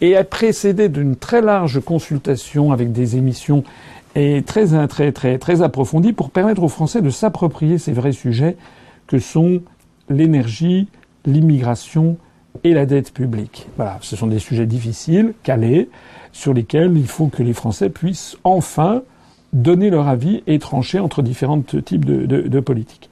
et 0.00 0.14
précédés 0.22 0.88
d'une 0.88 1.16
très 1.16 1.42
large 1.42 1.80
consultation 1.80 2.72
avec 2.72 2.92
des 2.92 3.16
émissions 3.16 3.64
et 4.14 4.42
très, 4.42 4.86
très, 4.88 5.12
très, 5.12 5.38
très 5.38 5.62
approfondies 5.62 6.12
pour 6.12 6.30
permettre 6.30 6.62
aux 6.62 6.68
Français 6.68 7.02
de 7.02 7.10
s'approprier 7.10 7.78
ces 7.78 7.92
vrais 7.92 8.12
sujets 8.12 8.56
que 9.06 9.18
sont 9.18 9.62
l'énergie, 10.08 10.88
l'immigration 11.24 12.16
et 12.64 12.74
la 12.74 12.86
dette 12.86 13.12
publique. 13.12 13.68
Voilà, 13.76 13.98
ce 14.00 14.16
sont 14.16 14.26
des 14.26 14.38
sujets 14.38 14.66
difficiles, 14.66 15.34
calés, 15.42 15.88
sur 16.32 16.54
lesquels 16.54 16.96
il 16.96 17.06
faut 17.06 17.28
que 17.28 17.42
les 17.42 17.52
Français 17.52 17.90
puissent 17.90 18.36
enfin 18.44 19.02
donner 19.52 19.90
leur 19.90 20.08
avis 20.08 20.42
et 20.46 20.58
trancher 20.58 20.98
entre 20.98 21.22
différents 21.22 21.60
types 21.60 22.04
de, 22.04 22.60
politiques. 22.60 23.08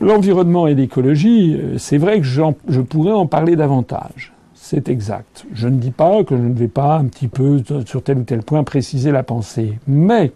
L'environnement 0.00 0.66
et 0.66 0.74
l'écologie, 0.74 1.54
euh, 1.54 1.78
c'est 1.78 1.98
vrai 1.98 2.20
que 2.20 2.26
je 2.26 2.80
pourrais 2.80 3.12
en 3.12 3.26
parler 3.26 3.54
davantage. 3.54 4.32
C'est 4.70 4.88
exact. 4.88 5.46
Je 5.52 5.66
ne 5.66 5.78
dis 5.78 5.90
pas 5.90 6.22
que 6.22 6.36
je 6.36 6.42
ne 6.42 6.54
vais 6.54 6.68
pas 6.68 6.94
un 6.98 7.06
petit 7.06 7.26
peu 7.26 7.60
sur 7.84 8.04
tel 8.04 8.18
ou 8.18 8.22
tel 8.22 8.44
point 8.44 8.62
préciser 8.62 9.10
la 9.10 9.24
pensée. 9.24 9.80
Mais, 9.88 10.30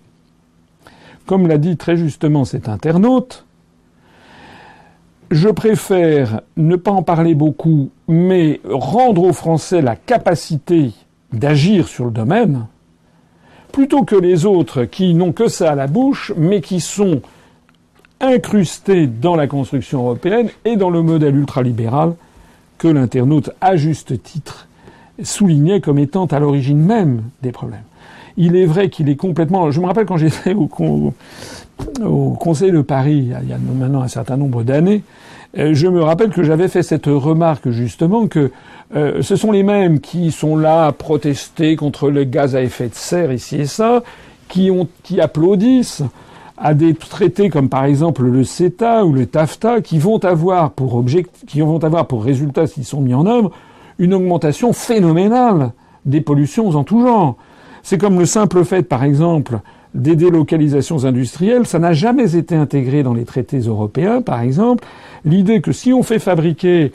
comme 1.24 1.47
l'a 1.47 1.56
dit 1.56 1.77
très 1.77 1.97
justement 1.97 2.44
cet 2.44 2.69
internaute, 2.69 3.44
je 5.31 5.48
préfère 5.51 6.40
ne 6.56 6.74
pas 6.74 6.90
en 6.90 7.05
parler 7.05 7.36
beaucoup, 7.36 7.90
mais 8.09 8.61
rendre 8.69 9.23
aux 9.23 9.32
Français 9.32 9.82
la 9.82 9.94
capacité 9.94 10.90
d'agir 11.32 11.86
sur 11.86 12.06
le 12.06 12.11
domaine, 12.11 12.66
plutôt 13.70 14.02
que 14.02 14.16
les 14.16 14.47
autres 14.47 14.82
qui 14.82 15.15
n'ont 15.15 15.31
que 15.31 15.47
ça 15.47 15.70
à 15.70 15.74
la 15.77 15.86
bouche, 15.86 16.32
mais 16.36 16.61
qui 16.61 16.81
sont 16.81 17.23
incrustés 18.20 19.06
dans 19.06 19.36
la 19.36 19.47
construction 19.47 20.01
européenne 20.01 20.48
et 20.65 20.74
dans 20.74 20.90
le 20.90 21.02
modèle 21.02 21.36
ultralibéral 21.36 22.16
que 22.78 22.88
l'internaute, 22.88 23.51
à 23.60 23.76
juste 23.76 24.22
titre, 24.22 24.68
soulignait 25.22 25.80
comme 25.80 25.98
étant 25.98 26.26
à 26.26 26.38
l'origine 26.38 26.78
même 26.78 27.22
des 27.42 27.52
problèmes. 27.52 27.84
Il 28.36 28.56
est 28.56 28.66
vrai 28.66 28.88
qu'il 28.88 29.09
est 29.09 29.16
complètement. 29.16 29.70
Je 29.70 29.80
me 29.80 29.86
rappelle 29.86 30.06
quand 30.06 30.16
j'étais 30.16 30.55
au, 30.55 31.12
Conseil 32.40 32.72
de 32.72 32.82
Paris, 32.82 33.30
il 33.42 33.48
y 33.48 33.52
a 33.52 33.59
maintenant 33.59 34.02
un 34.02 34.09
certain 34.09 34.36
nombre 34.36 34.62
d'années, 34.62 35.02
euh, 35.56 35.72
je 35.72 35.86
me 35.86 36.02
rappelle 36.02 36.30
que 36.30 36.42
j'avais 36.42 36.68
fait 36.68 36.82
cette 36.82 37.06
remarque 37.06 37.70
justement 37.70 38.26
que 38.26 38.51
euh, 38.96 39.22
ce 39.22 39.36
sont 39.36 39.52
les 39.52 39.62
mêmes 39.62 40.01
qui 40.01 40.32
sont 40.32 40.56
là 40.56 40.86
à 40.86 40.92
protester 40.92 41.76
contre 41.76 42.10
le 42.10 42.24
gaz 42.24 42.56
à 42.56 42.62
effet 42.62 42.88
de 42.88 42.94
serre 42.94 43.32
ici 43.32 43.60
et 43.60 43.66
ça, 43.66 44.02
qui 44.48 45.20
applaudissent 45.20 46.02
à 46.56 46.74
des 46.74 46.94
traités 46.94 47.51
comme 47.51 47.68
par 47.68 47.85
exemple 47.85 48.22
le 48.22 48.44
CETA 48.44 49.05
ou 49.05 49.12
le 49.12 49.26
TAFTA 49.26 49.81
qui 49.81 49.98
vont 49.98 50.18
avoir 50.24 50.70
pour 50.70 50.94
objectif, 50.94 51.44
qui 51.47 51.60
vont 51.60 51.82
avoir 51.82 52.06
pour 52.06 52.24
résultat 52.24 52.66
s'ils 52.66 52.85
sont 52.85 53.01
mis 53.01 53.14
en 53.14 53.26
œuvre 53.26 53.51
une 53.98 54.14
augmentation 54.14 54.72
phénoménale 54.72 55.72
des 56.05 56.20
pollutions 56.20 56.68
en 56.70 56.85
tout 56.85 57.02
genre. 57.02 57.36
C'est 57.82 57.98
comme 57.98 58.18
le 58.18 58.26
simple 58.26 58.64
fait 58.64 58.82
par 58.82 59.05
exemple 59.05 59.60
des 59.94 60.16
délocalisations 60.16 61.05
industrielles, 61.05 61.66
ça 61.66 61.78
n'a 61.78 61.93
jamais 61.93 62.35
été 62.35 62.56
intégré 62.56 63.05
dans 63.05 63.14
les 63.14 63.24
traités 63.24 63.60
européens 63.60 64.22
par 64.22 64.40
exemple, 64.40 64.85
l'idée 65.24 65.60
que 65.60 65.72
si 65.72 65.93
on 65.93 66.02
fait 66.02 66.18
fabriquer 66.18 66.93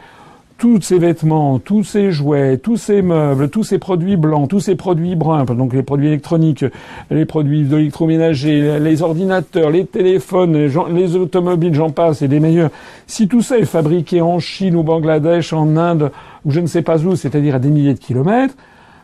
tous 0.59 0.81
ces 0.81 0.99
vêtements, 0.99 1.57
tous 1.57 1.85
ces 1.85 2.11
jouets, 2.11 2.57
tous 2.57 2.75
ces 2.75 3.01
meubles, 3.01 3.49
tous 3.49 3.63
ces 3.63 3.79
produits 3.79 4.17
blancs, 4.17 4.49
tous 4.49 4.59
ces 4.59 4.75
produits 4.75 5.15
bruns, 5.15 5.45
donc 5.45 5.73
les 5.73 5.83
produits 5.83 6.07
électroniques, 6.07 6.65
les 7.09 7.25
produits 7.25 7.63
d'électroménager, 7.63 8.77
les 8.77 9.01
ordinateurs, 9.01 9.69
les 9.69 9.85
téléphones, 9.85 10.57
les, 10.57 11.15
automobiles, 11.15 11.73
j'en 11.73 11.91
passe, 11.91 12.21
et 12.21 12.27
des 12.27 12.41
meilleurs. 12.41 12.71
Si 13.07 13.29
tout 13.29 13.41
ça 13.41 13.57
est 13.57 13.65
fabriqué 13.65 14.21
en 14.21 14.39
Chine, 14.39 14.75
au 14.75 14.83
Bangladesh, 14.83 15.53
en 15.53 15.77
Inde, 15.77 16.11
ou 16.43 16.51
je 16.51 16.59
ne 16.59 16.67
sais 16.67 16.81
pas 16.81 17.03
où, 17.05 17.15
c'est-à-dire 17.15 17.55
à 17.55 17.59
des 17.59 17.69
milliers 17.69 17.93
de 17.93 17.99
kilomètres, 17.99 18.55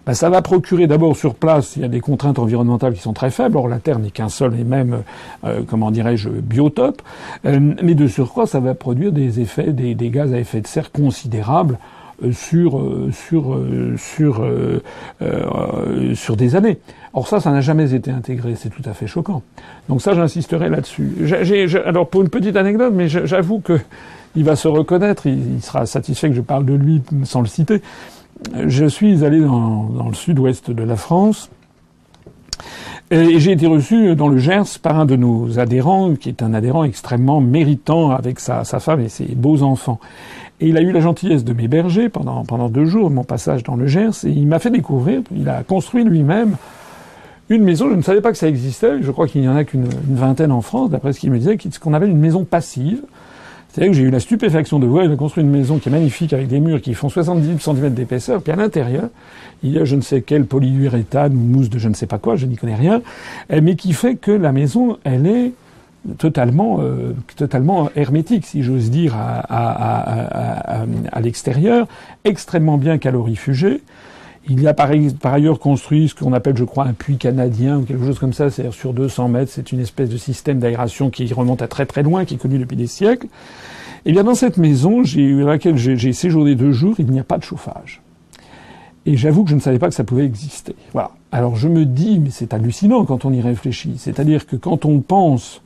ben, 0.05 0.13
ça 0.13 0.29
va 0.29 0.41
procurer 0.41 0.85
d'abord 0.87 1.15
sur 1.15 1.33
place, 1.33 1.75
il 1.77 1.81
y 1.81 1.85
a 1.85 1.87
des 1.87 1.99
contraintes 1.99 2.37
environnementales 2.37 2.93
qui 2.93 3.01
sont 3.01 3.13
très 3.13 3.31
faibles, 3.31 3.57
or 3.57 3.67
la 3.67 3.79
Terre 3.79 3.97
n'est 3.97 4.11
qu'un 4.11 4.29
seul 4.29 4.53
et 4.59 4.63
même, 4.63 5.01
euh, 5.45 5.61
comment 5.67 5.89
dirais-je, 5.89 6.29
biotope, 6.29 7.01
euh, 7.45 7.73
mais 7.81 7.95
de 7.95 8.07
surcroît, 8.07 8.45
ça 8.45 8.59
va 8.59 8.75
produire 8.75 9.11
des 9.11 9.39
effets, 9.39 9.73
des, 9.73 9.95
des 9.95 10.09
gaz 10.09 10.31
à 10.33 10.39
effet 10.39 10.61
de 10.61 10.67
serre 10.67 10.91
considérables 10.91 11.79
euh, 12.23 12.31
sur 12.31 12.81
sur 13.11 13.59
sur 13.97 14.45
sur 16.13 16.37
des 16.37 16.55
années. 16.55 16.79
Or 17.13 17.27
ça, 17.27 17.39
ça 17.39 17.51
n'a 17.51 17.61
jamais 17.61 17.93
été 17.93 18.11
intégré, 18.11 18.55
c'est 18.55 18.69
tout 18.69 18.87
à 18.87 18.93
fait 18.93 19.07
choquant. 19.07 19.41
Donc 19.89 20.01
ça, 20.01 20.13
j'insisterai 20.13 20.69
là-dessus. 20.69 21.13
alors 21.85 22.07
pour 22.07 22.21
une 22.21 22.29
petite 22.29 22.55
anecdote, 22.55 22.93
mais 22.95 23.07
j'avoue 23.07 23.59
que 23.59 23.79
il 24.37 24.43
va 24.43 24.55
se 24.55 24.67
reconnaître, 24.67 25.27
il, 25.27 25.55
il, 25.55 25.61
sera 25.61 25.85
satisfait 25.85 26.27
que 26.29 26.35
je 26.35 26.41
parle 26.41 26.65
de 26.65 26.73
lui 26.73 27.01
sans 27.23 27.39
le 27.39 27.47
citer 27.47 27.81
je 28.67 28.85
suis 28.85 29.23
allé 29.23 29.41
dans, 29.41 30.07
le 30.07 30.13
sud-ouest 30.13 30.71
de 30.71 30.83
la 30.83 30.95
France 30.95 31.49
et 33.11 33.39
j'ai 33.39 33.51
été 33.51 33.67
reçu 33.67 34.15
dans 34.15 34.27
le 34.27 34.37
Gers 34.37 34.79
par 34.81 34.99
un 34.99 35.05
de 35.05 35.15
nos 35.15 35.59
adhérents, 35.59 36.15
qui 36.15 36.29
est 36.29 36.41
un 36.41 36.53
adhérent 36.53 36.83
extrêmement 36.83 37.39
méritant 37.39 38.11
avec 38.11 38.39
sa, 38.39 38.63
femme 38.63 39.01
et 39.01 39.09
ses 39.09 39.25
beaux 39.25 39.61
enfants. 39.61 39.99
Et 40.59 40.69
il 40.69 40.77
a 40.77 40.81
eu 40.81 40.91
la 40.91 41.01
gentillesse 41.01 41.43
de 41.43 41.53
m'héberger 41.53 42.09
pendant, 42.09 42.43
pendant 42.45 42.69
deux 42.69 42.85
jours 42.85 43.09
mon 43.11 43.23
passage 43.23 43.63
dans 43.63 43.75
le 43.75 43.87
Gers 43.87 44.25
et 44.25 44.29
il 44.29 44.47
m'a 44.47 44.59
fait 44.59 44.71
découvrir, 44.71 45.21
il 45.35 45.47
a 45.49 45.63
construit 45.63 46.03
lui-même 46.03 46.55
une 47.49 47.63
maison, 47.63 47.89
je 47.89 47.95
ne 47.95 48.01
savais 48.01 48.21
pas 48.21 48.31
que 48.31 48.37
ça 48.37 48.47
existait, 48.47 49.01
je 49.01 49.11
crois 49.11 49.27
qu'il 49.27 49.41
n'y 49.41 49.47
en 49.47 49.55
a 49.55 49.63
qu'une 49.63 49.87
vingtaine 50.09 50.51
en 50.51 50.61
France, 50.61 50.89
d'après 50.89 51.13
ce 51.13 51.19
qu'il 51.19 51.29
me 51.29 51.37
disait, 51.37 51.57
ce 51.71 51.79
qu'on 51.79 51.93
appelle 51.93 52.09
une 52.09 52.17
maison 52.17 52.43
passive. 52.43 53.01
C'est-à-dire 53.75 53.91
que 53.91 53.97
j'ai 53.97 54.03
eu 54.03 54.09
la 54.09 54.21
stupéfaction 54.21 54.79
de 54.79 54.87
voir, 54.87 55.03
il 55.03 55.11
a 55.11 55.17
construit 55.17 55.43
une 55.43 55.49
maison 55.49 55.79
qui 55.79 55.89
est 55.89 55.91
magnifique 55.91 56.31
avec 56.31 56.47
des 56.47 56.61
murs 56.61 56.79
qui 56.79 56.93
font 56.93 57.09
70 57.09 57.61
cm 57.61 57.93
d'épaisseur, 57.93 58.41
puis 58.41 58.53
à 58.53 58.55
l'intérieur, 58.55 59.09
il 59.63 59.71
y 59.73 59.79
a 59.79 59.83
je 59.83 59.97
ne 59.97 60.01
sais 60.01 60.21
quel 60.21 60.45
polyuréthane 60.45 61.33
ou 61.33 61.39
mousse 61.39 61.69
de 61.69 61.77
je 61.77 61.89
ne 61.89 61.93
sais 61.93 62.07
pas 62.07 62.17
quoi, 62.17 62.37
je 62.37 62.45
n'y 62.45 62.55
connais 62.55 62.75
rien, 62.75 63.01
eh, 63.49 63.59
mais 63.59 63.75
qui 63.75 63.91
fait 63.91 64.15
que 64.15 64.31
la 64.31 64.53
maison, 64.53 64.97
elle 65.03 65.27
est 65.27 65.51
totalement, 66.17 66.77
euh, 66.79 67.11
totalement 67.35 67.89
hermétique, 67.97 68.45
si 68.45 68.63
j'ose 68.63 68.89
dire, 68.89 69.13
à, 69.17 70.85
à 71.11 71.19
l'extérieur, 71.19 71.85
extrêmement 72.23 72.77
bien 72.77 72.97
calorifugée. 72.97 73.81
Il 74.47 74.61
y 74.61 74.67
a 74.67 74.73
par, 74.75 74.91
ailleurs 75.33 75.59
construit 75.59 76.07
ce 76.07 76.15
qu'on 76.15 76.33
appelle, 76.33 76.55
je 76.55 76.63
crois, 76.63 76.85
un 76.85 76.93
puits 76.93 77.17
canadien 77.17 77.79
ou 77.79 77.81
quelque 77.81 78.05
chose 78.05 78.19
comme 78.19 78.33
ça, 78.33 78.51
c'est-à-dire 78.51 78.75
sur 78.75 78.93
200 78.93 79.29
mètres, 79.29 79.51
c'est 79.51 79.71
une 79.71 79.79
espèce 79.79 80.09
de 80.09 80.17
système 80.17 80.59
d'aération 80.59 81.09
qui 81.09 81.31
remonte 81.33 81.63
à 81.63 81.67
très 81.67 81.87
très 81.87 82.03
loin, 82.03 82.25
qui 82.25 82.35
est 82.35 82.37
connu 82.37 82.59
depuis 82.59 82.77
des 82.77 82.87
siècles. 82.87 83.27
Eh 84.05 84.11
bien 84.11 84.23
dans 84.23 84.35
cette 84.35 84.57
maison, 84.57 85.01
dans 85.01 85.47
laquelle 85.47 85.77
j'ai 85.77 86.13
séjourné 86.13 86.53
deux 86.53 86.71
jours, 86.71 86.95
il 86.99 87.07
n'y 87.07 87.19
a 87.19 87.23
pas 87.23 87.39
de 87.39 87.43
chauffage. 87.43 88.01
Et 89.07 89.17
j'avoue 89.17 89.43
que 89.43 89.49
je 89.49 89.55
ne 89.55 89.59
savais 89.59 89.79
pas 89.79 89.89
que 89.89 89.95
ça 89.95 90.03
pouvait 90.03 90.25
exister. 90.25 90.75
Voilà. 90.93 91.11
Alors 91.31 91.55
je 91.55 91.67
me 91.67 91.85
dis, 91.85 92.19
mais 92.19 92.29
c'est 92.29 92.53
hallucinant 92.53 93.05
quand 93.05 93.25
on 93.25 93.33
y 93.33 93.41
réfléchit. 93.41 93.95
C'est-à-dire 93.97 94.45
que 94.45 94.55
quand 94.55 94.85
on 94.85 94.99
pense 94.99 95.61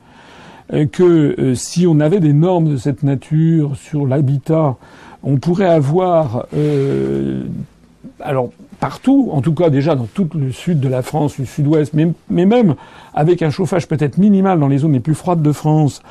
euh, 0.72 0.86
que 0.86 1.34
euh, 1.38 1.54
si 1.54 1.86
on 1.86 2.00
avait 2.00 2.20
des 2.20 2.32
normes 2.32 2.70
de 2.70 2.76
cette 2.76 3.02
nature 3.02 3.76
sur 3.76 4.06
l'habitat, 4.06 4.76
on 5.22 5.36
pourrait 5.36 5.68
avoir 5.68 6.46
euh, 6.54 7.44
alors 8.20 8.50
partout, 8.80 9.28
en 9.32 9.42
tout 9.42 9.54
cas 9.54 9.70
déjà 9.70 9.94
dans 9.94 10.06
tout 10.06 10.28
le 10.34 10.50
sud 10.50 10.80
de 10.80 10.88
la 10.88 11.02
France, 11.02 11.38
le 11.38 11.44
sud-ouest, 11.44 11.92
mais, 11.94 12.08
même 12.30 12.74
avec 13.14 13.42
un 13.42 13.50
chauffage 13.50 13.86
peut-être 13.86 14.18
minimal 14.18 14.58
dans 14.58 14.68
les 14.68 14.78
zones 14.78 14.94
les 14.94 15.00
plus 15.00 15.14
froides 15.14 15.42
de 15.42 15.52
France, 15.52 16.02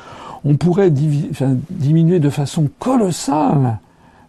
on 0.44 0.54
pourrait 0.54 0.90
diminuer 0.90 2.18
de 2.18 2.30
façon 2.30 2.68
colossale 2.78 3.78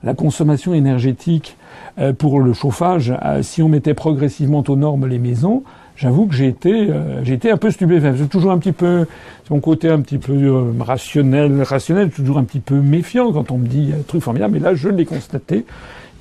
la 0.04 0.14
consommation 0.14 0.74
énergétique 0.74 1.56
euh, 2.00 2.14
pour 2.14 2.40
le 2.40 2.54
chauffage 2.54 3.14
euh, 3.24 3.44
si 3.44 3.62
on 3.62 3.70
mettait 3.70 3.94
progressivement 3.94 4.64
aux 4.68 4.76
normes 4.76 5.08
les 5.08 5.20
maisons. 5.20 5.64
J'avoue 5.96 6.26
que 6.26 6.34
j'ai 6.34 6.48
été, 6.48 6.88
euh, 6.90 7.22
un 7.52 7.58
peu 7.58 7.70
stupéfait. 7.70 8.14
J'ai 8.16 8.26
toujours 8.26 8.52
un 8.52 8.58
petit 8.58 8.72
peu, 8.72 9.06
mon 9.52 9.60
côté 9.60 9.90
un 9.90 10.02
petit 10.02 10.18
peu 10.18 10.74
rationnel, 10.80 11.62
rationnel, 11.62 12.10
toujours 12.10 12.40
un 12.40 12.44
petit 12.44 12.60
peu 12.60 12.76
méfiant 12.76 13.32
quand 13.32 13.52
on 13.52 13.60
me 13.60 13.68
dit 13.68 13.92
un 13.98 14.02
truc 14.02 14.24
formidable. 14.24 14.56
Mais 14.56 14.60
là, 14.60 14.74
je 14.74 14.90
l'ai 14.90 15.06
constaté. 15.06 15.66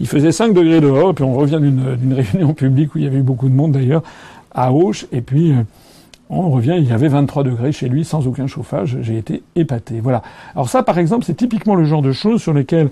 Il 0.01 0.09
faisait 0.09 0.33
5 0.33 0.55
degrés 0.55 0.81
dehors, 0.81 1.11
et 1.11 1.15
puis 1.15 1.25
on 1.25 1.35
revient 1.35 1.61
d'une 1.61 2.15
réunion 2.15 2.55
publique 2.55 2.95
où 2.95 2.99
il 2.99 3.05
y 3.05 3.07
avait 3.07 3.19
eu 3.19 3.23
beaucoup 3.23 3.49
de 3.49 3.55
monde 3.55 3.73
d'ailleurs, 3.73 4.03
à 4.53 4.73
Auch, 4.73 5.07
et 5.13 5.21
puis 5.21 5.53
euh, 5.53 5.63
on 6.31 6.51
revient, 6.51 6.77
il 6.79 6.89
y 6.89 6.93
avait 6.93 7.09
23 7.09 7.45
degrés 7.45 7.73
chez 7.73 7.89
lui 7.89 8.05
sans 8.05 8.27
aucun 8.27 8.47
chauffage. 8.47 8.99
J'ai 9.03 9.19
été 9.19 9.43
épaté. 9.55 10.01
Voilà. 10.01 10.23
Alors 10.55 10.69
ça, 10.69 10.83
par 10.83 10.99
exemple, 10.99 11.25
c'est 11.25 11.37
typiquement 11.37 11.75
le 11.75 11.85
genre 11.85 12.03
de 12.03 12.13
choses 12.13 12.41
sur 12.41 12.55
lesquelles 12.55 12.91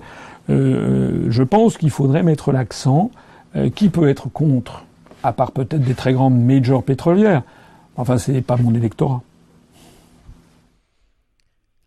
euh, 0.49 1.25
je 1.29 1.43
pense 1.43 1.77
qu'il 1.77 1.89
faudrait 1.89 2.23
mettre 2.23 2.51
l'accent 2.51 3.11
Euh, 3.55 3.69
qui 3.71 3.89
peut 3.89 4.07
être 4.07 4.29
contre 4.29 4.85
À 5.23 5.33
part 5.33 5.51
peut-être 5.51 5.81
des 5.81 5.95
très 5.95 6.13
grandes 6.13 6.39
majors 6.39 6.83
pétrolières. 6.83 7.41
Enfin, 7.95 8.17
c'est 8.17 8.41
pas 8.41 8.57
mon 8.57 8.75
électorat. 8.75 9.23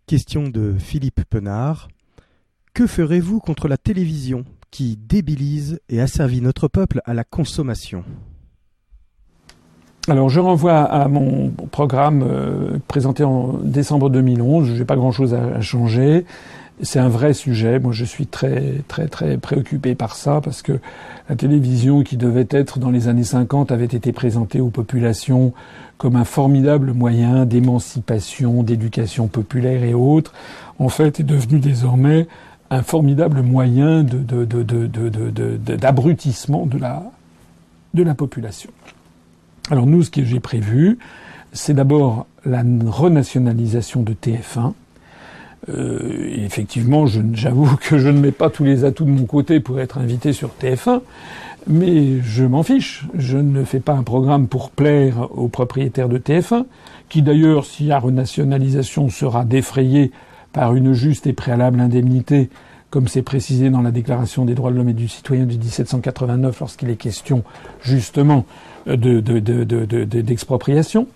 Question 0.06 0.48
de 0.48 0.74
Philippe 0.78 1.22
Penard. 1.30 1.88
Que 2.74 2.86
ferez-vous 2.86 3.38
contre 3.38 3.68
la 3.68 3.76
télévision? 3.76 4.44
Qui 4.72 4.96
débilise 4.96 5.78
et 5.88 6.00
asservit 6.00 6.40
notre 6.40 6.66
peuple 6.66 7.00
à 7.04 7.14
la 7.14 7.22
consommation 7.22 8.02
alors 10.08 10.28
je 10.28 10.40
renvoie 10.40 10.80
à 10.80 11.06
mon 11.06 11.50
programme 11.70 12.24
euh, 12.28 12.78
présenté 12.88 13.22
en 13.22 13.52
décembre 13.62 14.10
2011. 14.10 14.66
Je 14.66 14.72
n'ai 14.72 14.84
pas 14.84 14.96
grand-chose 14.96 15.32
à, 15.32 15.60
changer. 15.60 16.24
C'est 16.82 16.98
un 16.98 17.08
vrai 17.08 17.34
sujet. 17.34 17.78
Moi, 17.78 17.92
je 17.92 18.04
suis 18.04 18.26
très 18.26 18.82
très 18.88 19.06
très 19.06 19.36
préoccupé 19.36 19.94
par 19.94 20.16
ça 20.16 20.40
parce 20.42 20.60
que 20.60 20.72
la 21.28 21.36
télévision, 21.36 22.02
qui 22.02 22.16
devait 22.16 22.48
être 22.50 22.80
dans 22.80 22.90
les 22.90 23.06
années 23.06 23.22
50, 23.22 23.70
avait 23.70 23.84
été 23.84 24.10
présentée 24.10 24.60
aux 24.60 24.70
populations 24.70 25.52
comme 25.98 26.16
un 26.16 26.24
formidable 26.24 26.92
moyen 26.94 27.46
d'émancipation, 27.46 28.64
d'éducation 28.64 29.28
populaire 29.28 29.84
et 29.84 29.94
autres. 29.94 30.32
En 30.80 30.88
fait, 30.88 31.20
est 31.20 31.24
devenue 31.24 31.60
désormais 31.60 32.26
un 32.72 32.82
formidable 32.82 33.42
moyen 33.42 34.02
d'abrutissement 34.02 36.64
de, 36.64 36.78
la 36.78 37.02
la 37.94 38.14
population. 38.14 38.70
Alors 39.70 39.84
nous, 39.84 40.02
ce 40.02 40.10
que 40.10 40.24
j'ai 40.24 40.40
prévu, 40.40 40.98
c'est 41.52 41.74
d'abord 41.74 42.26
la 42.46 42.64
renationalisation 42.86 44.02
de 44.02 44.14
TF1. 44.14 44.72
Euh, 45.68 46.32
effectivement, 46.34 47.04
j'avoue 47.06 47.76
que 47.76 47.98
je 47.98 48.08
ne 48.08 48.18
mets 48.18 48.32
pas 48.32 48.48
tous 48.48 48.64
les 48.64 48.84
atouts 48.84 49.04
de 49.04 49.10
mon 49.10 49.26
côté 49.26 49.60
pour 49.60 49.78
être 49.78 49.98
invité 49.98 50.32
sur 50.32 50.52
TF1, 50.60 51.02
mais 51.66 52.22
je 52.22 52.44
m'en 52.44 52.62
fiche. 52.62 53.04
Je 53.14 53.36
ne 53.36 53.64
fais 53.64 53.80
pas 53.80 53.92
un 53.92 54.02
programme 54.02 54.48
pour 54.48 54.70
plaire 54.70 55.28
aux 55.36 55.48
propriétaires 55.48 56.08
de 56.08 56.16
TF1, 56.16 56.64
qui 57.10 57.20
d'ailleurs, 57.20 57.66
s'il 57.66 57.86
y 57.86 57.92
a 57.92 57.98
renationalisation, 57.98 59.10
sera 59.10 59.44
défrayé 59.44 60.10
par 60.52 60.74
une 60.74 60.92
juste 60.92 61.26
et 61.26 61.32
préalable 61.32 61.80
indemnité, 61.80 62.50
comme 62.90 63.08
c'est 63.08 63.22
précisé 63.22 63.70
dans 63.70 63.80
la 63.80 63.90
Déclaration 63.90 64.44
des 64.44 64.54
droits 64.54 64.70
de 64.70 64.76
l'homme 64.76 64.90
et 64.90 64.94
du 64.94 65.08
citoyen 65.08 65.44
du 65.44 65.56
1789, 65.56 66.60
lorsqu'il 66.60 66.90
est 66.90 66.96
question 66.96 67.42
justement 67.80 68.44
d'expropriation. 68.86 71.06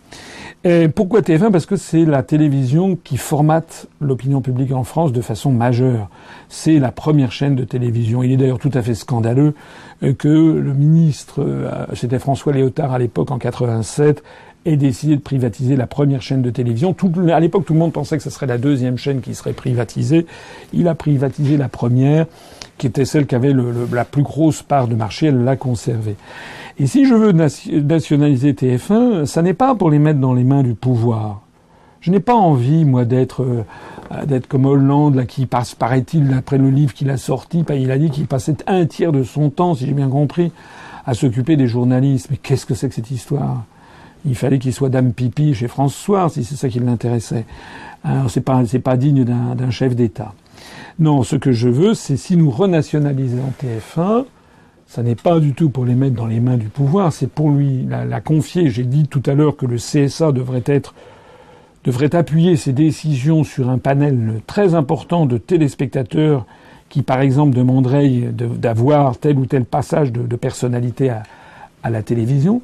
De, 0.64 0.88
pourquoi 0.88 1.20
TF1 1.20 1.52
Parce 1.52 1.66
que 1.66 1.76
c'est 1.76 2.04
la 2.04 2.22
télévision 2.22 2.96
qui 2.96 3.16
formate 3.16 3.86
l'opinion 4.00 4.40
publique 4.40 4.72
en 4.72 4.84
France 4.84 5.12
de 5.12 5.20
façon 5.20 5.52
majeure. 5.52 6.08
C'est 6.48 6.78
la 6.78 6.90
première 6.90 7.30
chaîne 7.30 7.54
de 7.54 7.64
télévision. 7.64 8.22
Il 8.22 8.32
est 8.32 8.36
d'ailleurs 8.36 8.58
tout 8.58 8.70
à 8.74 8.82
fait 8.82 8.94
scandaleux 8.94 9.54
euh, 10.02 10.12
que 10.12 10.28
le 10.28 10.74
ministre, 10.74 11.42
euh, 11.42 11.86
c'était 11.94 12.18
François 12.18 12.52
Léotard 12.52 12.92
à 12.92 12.98
l'époque 12.98 13.30
en 13.30 13.38
87, 13.38 14.22
ait 14.66 14.76
décidé 14.76 15.16
de 15.16 15.20
privatiser 15.20 15.76
la 15.76 15.86
première 15.86 16.22
chaîne 16.22 16.42
de 16.42 16.50
télévision. 16.50 16.94
À 17.32 17.40
l'époque, 17.40 17.64
tout 17.64 17.72
le 17.72 17.78
monde 17.78 17.92
pensait 17.92 18.16
que 18.16 18.22
ce 18.22 18.30
serait 18.30 18.46
la 18.46 18.58
deuxième 18.58 18.98
chaîne 18.98 19.20
qui 19.20 19.34
serait 19.34 19.52
privatisée. 19.52 20.26
Il 20.72 20.88
a 20.88 20.94
privatisé 20.94 21.56
la 21.56 21.68
première, 21.68 22.26
qui 22.78 22.86
était 22.86 23.04
celle 23.04 23.26
qui 23.26 23.34
avait 23.34 23.54
la 23.92 24.04
plus 24.04 24.22
grosse 24.22 24.62
part 24.62 24.88
de 24.88 24.94
marché. 24.94 25.26
Elle 25.26 25.44
l'a 25.44 25.56
conservée. 25.56 26.16
Et 26.78 26.86
si 26.86 27.06
je 27.06 27.14
veux 27.14 27.32
nationaliser 27.32 28.52
TF1, 28.52 29.24
ça 29.24 29.42
n'est 29.42 29.54
pas 29.54 29.74
pour 29.74 29.90
les 29.90 29.98
mettre 29.98 30.20
dans 30.20 30.34
les 30.34 30.44
mains 30.44 30.62
du 30.62 30.74
pouvoir. 30.74 31.42
Je 32.00 32.10
n'ai 32.10 32.20
pas 32.20 32.34
envie, 32.34 32.84
moi, 32.84 33.04
d'être 33.04 33.42
euh, 33.42 33.64
d'être 34.26 34.46
comme 34.46 34.66
Hollande, 34.66 35.16
là, 35.16 35.24
qui 35.24 35.46
passe, 35.46 35.74
paraît-il, 35.74 36.32
après 36.32 36.58
le 36.58 36.70
livre 36.70 36.94
qu'il 36.94 37.10
a 37.10 37.16
sorti, 37.16 37.64
il 37.74 37.90
a 37.90 37.98
dit 37.98 38.10
qu'il 38.10 38.26
passait 38.26 38.56
un 38.66 38.86
tiers 38.86 39.12
de 39.12 39.22
son 39.22 39.50
temps, 39.50 39.74
si 39.74 39.86
j'ai 39.86 39.92
bien 39.92 40.08
compris, 40.08 40.52
à 41.04 41.14
s'occuper 41.14 41.56
des 41.56 41.66
journalistes. 41.66 42.28
Mais 42.30 42.36
qu'est-ce 42.36 42.66
que 42.66 42.74
c'est 42.74 42.88
que 42.88 42.94
cette 42.94 43.10
histoire? 43.10 43.64
Il 44.26 44.34
fallait 44.34 44.58
qu'il 44.58 44.72
soit 44.72 44.88
dame 44.88 45.12
pipi 45.12 45.54
chez 45.54 45.68
François, 45.68 46.28
si 46.28 46.44
c'est 46.44 46.56
ça 46.56 46.68
qui 46.68 46.80
l'intéressait. 46.80 47.44
Alors 48.04 48.30
c'est 48.30 48.40
pas 48.40 48.62
pas 48.84 48.96
digne 48.96 49.24
d'un 49.24 49.70
chef 49.70 49.94
d'État. 49.94 50.34
Non, 50.98 51.22
ce 51.22 51.36
que 51.36 51.52
je 51.52 51.68
veux, 51.68 51.94
c'est 51.94 52.16
si 52.16 52.36
nous 52.36 52.50
renationalisons 52.50 53.52
TF1, 53.62 54.24
ça 54.86 55.02
n'est 55.02 55.16
pas 55.16 55.40
du 55.40 55.52
tout 55.52 55.68
pour 55.68 55.84
les 55.84 55.94
mettre 55.94 56.14
dans 56.14 56.26
les 56.26 56.40
mains 56.40 56.56
du 56.56 56.68
pouvoir, 56.68 57.12
c'est 57.12 57.26
pour 57.26 57.50
lui 57.50 57.86
la, 57.88 58.20
confier. 58.20 58.70
J'ai 58.70 58.84
dit 58.84 59.08
tout 59.08 59.22
à 59.26 59.34
l'heure 59.34 59.56
que 59.56 59.66
le 59.66 59.76
CSA 59.76 60.32
devrait 60.32 62.14
appuyer 62.14 62.56
ses 62.56 62.72
décisions 62.72 63.44
sur 63.44 63.68
un 63.68 63.78
panel 63.78 64.40
très 64.46 64.74
important 64.74 65.26
de 65.26 65.38
téléspectateurs 65.38 66.46
qui, 66.88 67.02
par 67.02 67.20
exemple, 67.20 67.54
demanderaient 67.54 68.30
d'avoir 68.32 69.18
tel 69.18 69.38
ou 69.38 69.46
tel 69.46 69.64
passage 69.64 70.12
de, 70.12 70.36
personnalité 70.36 71.10
à, 71.10 71.90
la 71.90 72.02
télévision. 72.02 72.62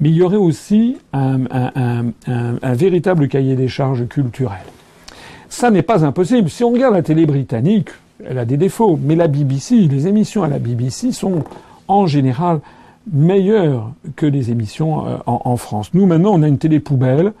Mais 0.00 0.10
il 0.10 0.16
y 0.16 0.22
aurait 0.22 0.36
aussi 0.36 0.98
un, 1.12 1.42
véritable 2.74 3.28
cahier 3.28 3.56
des 3.56 3.68
charges 3.68 4.06
culturel. 4.08 4.58
Ça 5.48 5.70
n'est 5.70 5.82
pas 5.82 6.04
impossible. 6.04 6.50
Si 6.50 6.64
on 6.64 6.70
regarde 6.70 6.94
la 6.94 7.02
télé 7.02 7.24
britannique, 7.24 7.90
elle 8.24 8.38
a 8.38 8.44
des 8.44 8.56
défauts, 8.56 8.98
mais 9.00 9.14
la 9.14 9.28
BBC, 9.28 9.76
les 9.76 10.06
émissions 10.06 10.42
à 10.42 10.48
la 10.48 10.58
BBC 10.58 11.12
sont 11.12 11.44
en 11.88 12.06
général 12.06 12.60
meilleures 13.12 13.92
que 14.16 14.26
les 14.26 14.50
émissions 14.50 15.06
euh, 15.06 15.16
en, 15.26 15.56
France. 15.56 15.90
Nous, 15.94 16.06
maintenant, 16.06 16.32
on 16.34 16.42
a 16.42 16.48
une 16.48 16.58
télé 16.58 16.80
poubelle 16.80 17.32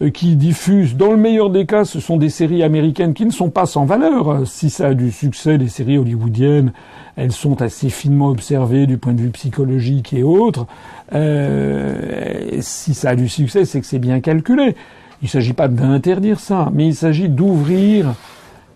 euh, 0.00 0.10
qui 0.10 0.36
diffuse, 0.36 0.96
dans 0.96 1.10
le 1.10 1.16
meilleur 1.16 1.50
des 1.50 1.66
cas, 1.66 1.84
ce 1.84 2.00
sont 2.00 2.16
des 2.16 2.30
séries 2.30 2.62
américaines 2.62 3.12
qui 3.12 3.26
ne 3.26 3.30
sont 3.30 3.50
pas 3.50 3.66
sans 3.66 3.84
valeur. 3.84 4.46
Si 4.46 4.70
ça 4.70 4.88
a 4.88 4.94
du 4.94 5.10
succès, 5.10 5.58
les 5.58 5.68
séries 5.68 5.98
hollywoodiennes, 5.98 6.72
elles 7.16 7.32
sont 7.32 7.62
assez 7.62 7.90
finement 7.90 8.28
observées 8.28 8.86
du 8.86 8.98
point 8.98 9.12
de 9.12 9.20
vue 9.20 9.30
psychologique 9.30 10.12
et 10.12 10.22
autres. 10.22 10.66
Euh, 11.14 12.58
si 12.60 12.94
ça 12.94 13.10
a 13.10 13.16
du 13.16 13.28
succès, 13.28 13.64
c'est 13.64 13.80
que 13.80 13.86
c'est 13.86 13.98
bien 13.98 14.20
calculé. 14.20 14.74
Il 15.22 15.26
ne 15.26 15.30
s'agit 15.30 15.52
pas 15.52 15.68
d'interdire 15.68 16.40
ça, 16.40 16.70
mais 16.72 16.86
il 16.86 16.94
s'agit 16.94 17.28
d'ouvrir 17.28 18.14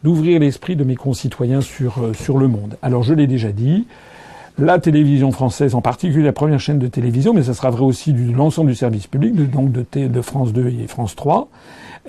d'ouvrir 0.05 0.39
l'esprit 0.41 0.77
de 0.77 0.85
mes 0.85 0.95
concitoyens 0.95 1.61
sur, 1.61 1.99
euh, 1.99 2.13
sur 2.15 2.39
le 2.39 2.49
monde. 2.49 2.77
Alors 2.83 3.03
je 3.03 3.15
l'ai 3.15 3.27
déjà 3.27 3.51
dit, 3.51 3.87
la 4.59 4.79
télévision 4.79 5.31
française, 5.31 5.75
en 5.75 5.81
particulier 5.81 6.25
la 6.25 6.33
première 6.33 6.61
chaîne 6.61 6.79
de 6.79 6.89
télévision, 6.89 7.33
mais 7.33 7.45
ça 7.45 7.55
sera 7.55 7.71
vrai 7.71 7.85
aussi 7.85 8.13
de 8.13 8.33
l'ensemble 8.33 8.71
du 8.71 8.77
service 8.77 9.07
public, 9.07 9.35
donc 9.51 9.73
de, 9.73 10.21
France 10.21 10.53
2 10.53 10.69
et 10.69 10.87
France 10.89 11.15
3. 11.15 11.49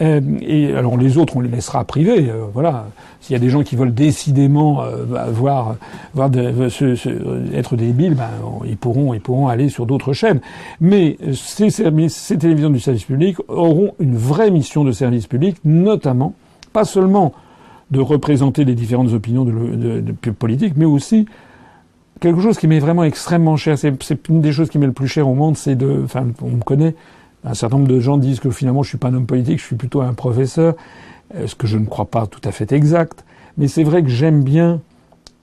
Euh, 0.02 0.22
et 0.42 0.74
alors 0.74 0.98
les 0.98 1.18
autres, 1.18 1.36
on 1.36 1.42
les 1.42 1.50
laissera 1.50 1.84
privés. 1.84 2.30
Euh, 2.30 2.46
voilà, 2.54 2.88
s'il 3.20 3.34
y 3.34 3.36
a 3.36 3.40
des 3.40 3.50
gens 3.50 3.64
qui 3.64 3.76
veulent 3.76 3.94
décidément 3.94 4.82
euh, 4.82 5.06
voir, 5.32 5.76
voir 6.14 6.30
de, 6.30 6.70
se, 6.70 6.96
se, 6.96 7.10
être 7.54 7.76
débiles, 7.76 8.16
ben, 8.16 8.30
ils 8.66 8.78
pourront, 8.78 9.14
ils 9.14 9.22
pourront 9.22 9.48
aller 9.48 9.70
sur 9.70 9.86
d'autres 9.86 10.14
chaînes. 10.14 10.40
Mais 10.80 11.18
ces, 11.34 11.70
ces 11.70 12.38
télévisions 12.38 12.70
du 12.70 12.80
service 12.80 13.04
public 13.04 13.38
auront 13.48 13.94
une 14.00 14.16
vraie 14.16 14.52
mission 14.52 14.84
de 14.84 14.92
service 14.92 15.28
public, 15.28 15.58
notamment 15.66 16.34
pas 16.72 16.86
seulement 16.86 17.34
de 17.92 18.00
représenter 18.00 18.66
les 18.66 18.76
différentes 18.76 19.14
opinions 19.14 19.46
de, 19.46 19.52
de, 19.52 20.04
de 20.22 20.32
politiques, 20.32 20.74
mais 20.78 20.86
aussi 20.86 21.26
quelque 22.20 22.42
chose 22.42 22.58
qui 22.58 22.68
m'est 22.68 22.80
vraiment 22.80 23.04
extrêmement 23.04 23.58
cher. 23.58 23.78
C'est 23.78 24.30
une 24.30 24.42
des 24.42 24.52
choses 24.52 24.70
qui 24.70 24.78
m'est 24.78 24.86
le 24.86 24.94
plus 24.94 25.08
cher 25.08 25.28
au 25.28 25.34
monde, 25.34 25.58
c'est 25.58 25.76
de, 25.76 26.02
enfin, 26.04 26.28
on 26.42 26.50
me 26.52 26.62
connaît. 26.62 26.96
Un 27.44 27.54
certain 27.54 27.78
nombre 27.78 27.90
de 27.90 28.00
gens 28.00 28.18
disent 28.18 28.40
que 28.40 28.52
finalement 28.52 28.84
je 28.84 28.90
suis 28.90 28.98
pas 28.98 29.10
un 29.10 29.14
homme 29.14 29.26
politique, 29.26 29.60
je 29.60 29.66
suis 29.66 29.76
plutôt 29.76 30.02
un 30.02 30.14
professeur, 30.14 30.76
euh, 31.36 31.48
ce 31.48 31.56
que 31.56 31.68
je 31.68 31.78
ne 31.78 31.86
crois 31.86 32.06
pas 32.06 32.28
tout 32.28 32.42
à 32.44 32.52
fait 32.52 32.72
exact. 32.72 33.24
Mais 33.58 33.68
c'est 33.68 33.84
vrai 33.84 34.04
que 34.04 34.10
j'aime 34.10 34.44
bien 34.44 34.82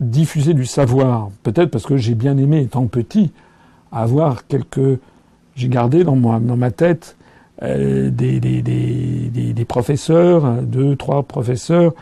diffuser 0.00 0.54
du 0.54 0.66
savoir, 0.66 1.30
peut-être 1.42 1.70
parce 1.70 1.84
que 1.84 1.96
j'ai 1.96 2.14
bien 2.14 2.36
aimé, 2.36 2.60
étant 2.60 2.86
petit, 2.86 3.32
avoir 3.92 4.46
quelques, 4.46 5.00
j'ai 5.54 5.68
gardé 5.68 6.04
dans 6.04 6.16
moi, 6.16 6.38
dans 6.40 6.56
ma 6.56 6.70
tête, 6.70 7.16
euh, 7.62 8.10
des, 8.10 8.38
des, 8.38 8.60
des, 8.60 9.30
des, 9.54 9.64
professeurs, 9.64 10.62
deux, 10.62 10.94
trois 10.94 11.22
professeurs 11.22 11.94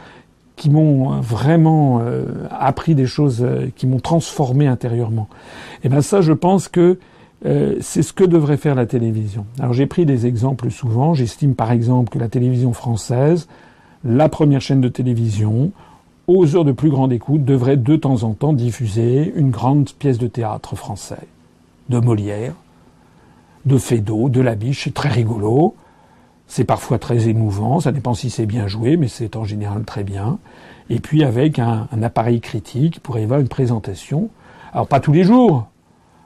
qui 0.56 0.68
m'ont 0.68 1.20
vraiment 1.20 2.00
euh, 2.02 2.24
appris 2.50 2.96
des 2.96 3.06
choses, 3.06 3.40
euh, 3.42 3.68
qui 3.76 3.86
m'ont 3.86 4.00
transformé 4.00 4.66
intérieurement. 4.66 5.28
Et 5.84 5.88
bien 5.88 6.02
ça, 6.02 6.22
je 6.22 6.32
pense 6.32 6.66
que 6.66 6.98
euh, 7.46 7.76
c'est 7.80 8.02
ce 8.02 8.12
que 8.12 8.24
devrait 8.24 8.56
faire 8.56 8.74
la 8.74 8.86
télévision. 8.86 9.46
Alors 9.58 9.72
j'ai 9.72 9.86
pris 9.86 10.06
des 10.06 10.26
exemples 10.26 10.70
souvent. 10.70 11.14
J'estime 11.14 11.54
par 11.54 11.72
exemple 11.72 12.10
que 12.10 12.18
la 12.18 12.28
télévision 12.28 12.72
française, 12.72 13.48
la 14.04 14.28
première 14.28 14.60
chaîne 14.60 14.80
de 14.80 14.88
télévision, 14.88 15.72
aux 16.26 16.56
heures 16.56 16.64
de 16.64 16.72
plus 16.72 16.90
grande 16.90 17.12
écoute, 17.12 17.44
devrait 17.44 17.76
de 17.76 17.96
temps 17.96 18.22
en 18.22 18.32
temps 18.32 18.54
diffuser 18.54 19.32
une 19.36 19.50
grande 19.50 19.90
pièce 19.90 20.18
de 20.18 20.26
théâtre 20.26 20.74
français, 20.74 21.28
de 21.90 21.98
Molière, 21.98 22.54
de 23.66 23.78
Feydeau, 23.78 24.28
de 24.28 24.40
Labiche, 24.40 24.84
c'est 24.84 24.94
très 24.94 25.10
rigolo. 25.10 25.74
C'est 26.46 26.64
parfois 26.64 26.98
très 26.98 27.28
émouvant, 27.28 27.80
ça 27.80 27.90
dépend 27.90 28.12
si 28.12 28.28
c'est 28.28 28.44
bien 28.44 28.66
joué, 28.66 28.98
mais 28.98 29.08
c'est 29.08 29.34
en 29.36 29.44
général 29.44 29.84
très 29.84 30.04
bien. 30.04 30.38
Et 30.90 31.00
puis 31.00 31.24
avec 31.24 31.58
un, 31.58 31.88
appareil 32.02 32.40
critique 32.40 33.00
pour 33.00 33.18
y 33.18 33.22
avoir 33.22 33.40
une 33.40 33.48
présentation. 33.48 34.28
Alors 34.72 34.86
pas 34.86 35.00
tous 35.00 35.12
les 35.12 35.24
jours, 35.24 35.66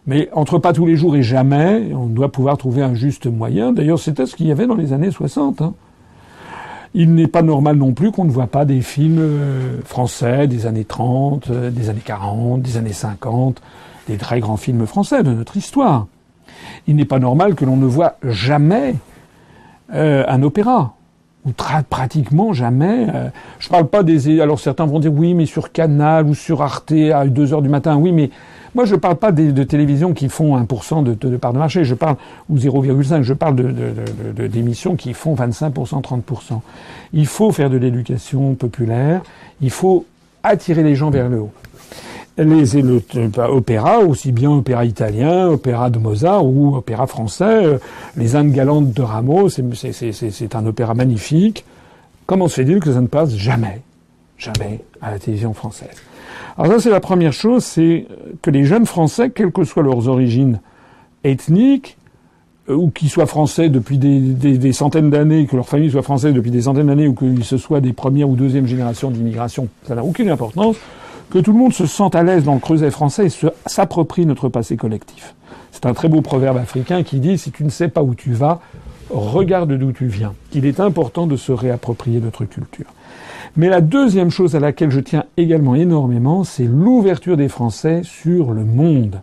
mais 0.08 0.30
entre 0.32 0.58
pas 0.58 0.72
tous 0.72 0.86
les 0.86 0.96
jours 0.96 1.16
et 1.16 1.22
jamais, 1.22 1.92
on 1.94 2.06
doit 2.06 2.32
pouvoir 2.32 2.56
trouver 2.56 2.82
un 2.82 2.94
juste 2.94 3.26
moyen. 3.26 3.72
D'ailleurs, 3.72 3.98
c'était 3.98 4.24
ce 4.24 4.34
qu'il 4.34 4.46
y 4.46 4.50
avait 4.50 4.66
dans 4.66 4.74
les 4.74 4.94
années 4.94 5.10
60. 5.10 5.60
Hein. 5.60 5.74
Il 6.94 7.14
n'est 7.14 7.26
pas 7.26 7.42
normal 7.42 7.76
non 7.76 7.92
plus 7.92 8.10
qu'on 8.10 8.24
ne 8.24 8.30
voit 8.30 8.46
pas 8.46 8.64
des 8.64 8.80
films 8.80 9.18
euh, 9.20 9.80
français 9.84 10.46
des 10.46 10.64
années 10.64 10.86
30, 10.86 11.50
euh, 11.50 11.70
des 11.70 11.90
années 11.90 12.00
40, 12.02 12.62
des 12.62 12.78
années 12.78 12.94
50, 12.94 13.60
des 14.08 14.16
très 14.16 14.40
grands 14.40 14.56
films 14.56 14.86
français 14.86 15.22
de 15.22 15.30
notre 15.30 15.58
histoire. 15.58 16.06
Il 16.86 16.96
n'est 16.96 17.04
pas 17.04 17.18
normal 17.18 17.54
que 17.54 17.66
l'on 17.66 17.76
ne 17.76 17.84
voit 17.84 18.16
jamais 18.24 18.94
euh, 19.92 20.24
un 20.26 20.42
opéra 20.42 20.94
ou 21.44 21.52
pratiquement 21.88 22.54
jamais. 22.54 23.06
Euh, 23.14 23.28
je 23.58 23.68
parle 23.68 23.88
pas 23.88 24.02
des. 24.02 24.40
Alors 24.40 24.58
certains 24.58 24.86
vont 24.86 25.00
dire 25.00 25.12
oui, 25.12 25.34
mais 25.34 25.44
sur 25.44 25.70
Canal 25.70 26.26
ou 26.26 26.34
sur 26.34 26.62
Arte 26.62 26.92
à 26.92 27.26
2 27.26 27.52
heures 27.52 27.62
du 27.62 27.68
matin. 27.68 27.96
Oui, 27.96 28.12
mais 28.12 28.30
moi 28.74 28.84
je 28.84 28.96
parle 28.96 29.16
pas 29.16 29.32
de 29.32 29.64
télévision 29.64 30.12
qui 30.12 30.28
font 30.28 30.58
1% 30.58 31.02
de, 31.02 31.14
de, 31.14 31.28
de 31.28 31.36
part 31.36 31.52
de 31.52 31.58
marché. 31.58 31.84
Je 31.84 31.94
parle 31.94 32.16
ou 32.48 32.56
0,5. 32.56 33.22
Je 33.22 33.34
parle 33.34 33.56
de, 33.56 34.46
d'émissions 34.46 34.96
qui 34.96 35.14
font 35.14 35.34
25%, 35.34 36.02
30%. 36.02 36.60
Il 37.12 37.26
faut 37.26 37.52
faire 37.52 37.70
de 37.70 37.76
l'éducation 37.76 38.54
populaire. 38.54 39.22
Il 39.60 39.70
faut 39.70 40.06
attirer 40.42 40.82
les 40.82 40.94
gens 40.94 41.10
vers 41.10 41.28
le 41.28 41.40
haut 41.40 41.52
les, 42.44 42.82
le, 42.82 43.02
opéra, 43.48 43.98
aussi 43.98 44.32
bien 44.32 44.50
opéra 44.50 44.84
italien, 44.84 45.48
opéra 45.48 45.90
de 45.90 45.98
Mozart 45.98 46.44
ou 46.44 46.76
opéra 46.76 47.06
français. 47.06 47.44
Euh, 47.44 47.78
les 48.16 48.36
Indes 48.36 48.52
galantes 48.52 48.92
de 48.92 49.02
Rameau, 49.02 49.48
c'est 49.48 50.54
un 50.54 50.66
opéra 50.66 50.94
magnifique. 50.94 51.64
Comment 52.26 52.48
se 52.48 52.62
fait-il 52.62 52.80
que 52.80 52.92
ça 52.92 53.00
ne 53.00 53.06
passe 53.06 53.34
jamais, 53.34 53.80
jamais 54.36 54.80
à 55.00 55.10
la 55.10 55.18
télévision 55.18 55.52
française? 55.54 55.96
Alors 56.58 56.72
ça, 56.72 56.80
c'est 56.80 56.90
la 56.90 56.98
première 56.98 57.32
chose, 57.32 57.64
c'est 57.64 58.06
que 58.42 58.50
les 58.50 58.64
jeunes 58.64 58.84
Français, 58.84 59.30
quelles 59.30 59.52
que 59.52 59.62
soient 59.62 59.84
leurs 59.84 60.08
origines 60.08 60.60
ethniques, 61.22 61.96
euh, 62.68 62.74
ou 62.74 62.90
qu'ils 62.90 63.10
soient 63.10 63.26
français 63.26 63.68
depuis 63.68 63.96
des, 63.96 64.72
centaines 64.72 65.08
d'années, 65.08 65.46
que 65.46 65.54
leur 65.54 65.68
famille 65.68 65.90
soit 65.90 66.02
française 66.02 66.34
depuis 66.34 66.50
des 66.50 66.62
centaines 66.62 66.88
d'années, 66.88 67.06
ou 67.06 67.14
qu'ils 67.14 67.44
se 67.44 67.58
soient 67.58 67.80
des 67.80 67.92
premières 67.92 68.28
ou 68.28 68.34
deuxième 68.34 68.66
générations 68.66 69.12
d'immigration, 69.12 69.68
ça 69.86 69.94
n'a 69.94 70.02
aucune 70.02 70.30
importance 70.30 70.76
que 71.30 71.38
tout 71.38 71.52
le 71.52 71.58
monde 71.58 71.72
se 71.72 71.86
sente 71.86 72.16
à 72.16 72.24
l'aise 72.24 72.42
dans 72.42 72.54
le 72.54 72.60
creuset 72.60 72.90
français 72.90 73.26
et 73.26 73.48
s'approprie 73.66 74.26
notre 74.26 74.48
passé 74.48 74.76
collectif. 74.76 75.34
C'est 75.70 75.86
un 75.86 75.94
très 75.94 76.08
beau 76.08 76.22
proverbe 76.22 76.56
africain 76.56 77.04
qui 77.04 77.20
dit 77.20 77.38
si 77.38 77.52
tu 77.52 77.62
ne 77.62 77.70
sais 77.70 77.88
pas 77.88 78.02
où 78.02 78.14
tu 78.14 78.32
vas, 78.32 78.60
regarde 79.10 79.72
d'où 79.72 79.92
tu 79.92 80.06
viens. 80.06 80.34
Il 80.54 80.66
est 80.66 80.80
important 80.80 81.26
de 81.26 81.36
se 81.36 81.52
réapproprier 81.52 82.18
notre 82.20 82.46
culture. 82.46 82.86
Mais 83.56 83.68
la 83.68 83.80
deuxième 83.80 84.30
chose 84.30 84.54
à 84.54 84.60
laquelle 84.60 84.90
je 84.90 85.00
tiens 85.00 85.24
également 85.36 85.74
énormément, 85.74 86.44
c'est 86.44 86.64
l'ouverture 86.64 87.36
des 87.36 87.48
Français 87.48 88.02
sur 88.04 88.52
le 88.52 88.64
monde. 88.64 89.20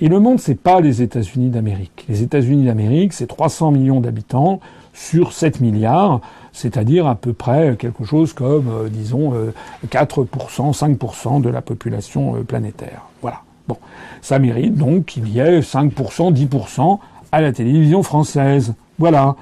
Et 0.00 0.08
le 0.08 0.18
monde, 0.18 0.40
c'est 0.40 0.54
pas 0.54 0.80
les 0.80 1.02
États-Unis 1.02 1.50
d'Amérique. 1.50 2.06
Les 2.08 2.22
États-Unis 2.22 2.66
d'Amérique, 2.66 3.12
c'est 3.12 3.26
300 3.26 3.72
millions 3.72 4.00
d'habitants 4.00 4.60
sur 4.94 5.32
7 5.32 5.60
milliards 5.60 6.20
c'est-à-dire 6.52 7.06
à 7.06 7.14
peu 7.14 7.32
près 7.32 7.76
quelque 7.78 8.04
chose 8.04 8.32
comme, 8.32 8.68
euh, 8.68 8.88
disons, 8.88 9.32
4%, 9.88 10.68
euh, 10.68 10.72
5% 10.72 11.40
de 11.40 11.48
la 11.48 11.62
population 11.62 12.36
euh, 12.36 12.42
planétaire. 12.42 13.02
Voilà. 13.22 13.40
Bon, 13.68 13.76
ça 14.20 14.38
mérite 14.38 14.74
donc 14.74 15.06
qu'il 15.06 15.28
y 15.28 15.38
ait 15.38 15.60
5%, 15.60 16.32
10% 16.32 16.98
à 17.32 17.40
la 17.40 17.52
télévision 17.52 18.02
française. 18.02 18.74
Voilà. 18.98 19.36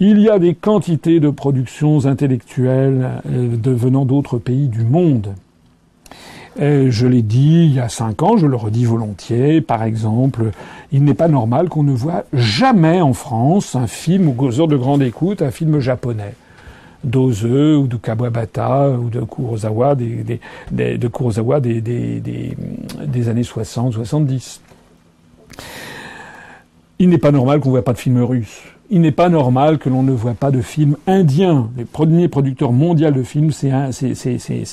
Il 0.00 0.18
y 0.20 0.30
a 0.30 0.38
des 0.38 0.54
quantités 0.54 1.20
de 1.20 1.30
productions 1.30 2.06
intellectuelles 2.06 3.20
venant 3.24 4.04
d'autres 4.04 4.38
pays 4.38 4.68
du 4.68 4.82
monde 4.82 5.34
je 6.58 7.06
l'ai 7.06 7.22
dit 7.22 7.64
il 7.64 7.74
y 7.74 7.80
a 7.80 7.88
cinq 7.88 8.22
ans, 8.22 8.36
je 8.36 8.46
le 8.46 8.56
redis 8.56 8.84
volontiers. 8.84 9.60
Par 9.60 9.82
exemple, 9.82 10.50
il 10.92 11.04
n'est 11.04 11.14
pas 11.14 11.28
normal 11.28 11.68
qu'on 11.68 11.82
ne 11.82 11.92
voit 11.92 12.24
jamais 12.32 13.00
en 13.00 13.12
France 13.12 13.74
un 13.76 13.86
film 13.86 14.34
aux 14.36 14.60
heures 14.60 14.68
de 14.68 14.76
grande 14.76 15.02
écoute, 15.02 15.42
un 15.42 15.50
film 15.50 15.78
japonais 15.80 16.34
d'Oze 17.02 17.44
ou 17.44 17.86
de 17.86 17.96
Kawabata 17.96 18.90
ou 18.90 19.08
de 19.08 19.20
Kurosawa 19.22 19.94
des, 19.94 20.22
de 20.22 20.38
des, 23.06 23.28
années 23.28 23.42
60-70. 23.42 24.60
Il 26.98 27.08
n'est 27.08 27.18
pas 27.18 27.32
normal 27.32 27.60
qu'on 27.60 27.70
ne 27.70 27.74
voit 27.74 27.84
pas 27.84 27.94
de 27.94 27.98
films 27.98 28.22
russes 28.22 28.62
il 28.90 29.00
n'est 29.00 29.12
pas 29.12 29.28
normal 29.28 29.78
que 29.78 29.88
l'on 29.88 30.02
ne 30.02 30.10
voit 30.10 30.34
pas 30.34 30.50
de 30.50 30.60
films 30.60 30.96
indiens. 31.06 31.70
Les 31.76 31.84
premiers 31.84 32.26
producteurs 32.26 32.72
mondiaux 32.72 33.12
de 33.12 33.22
films, 33.22 33.52
c'est 33.52 33.70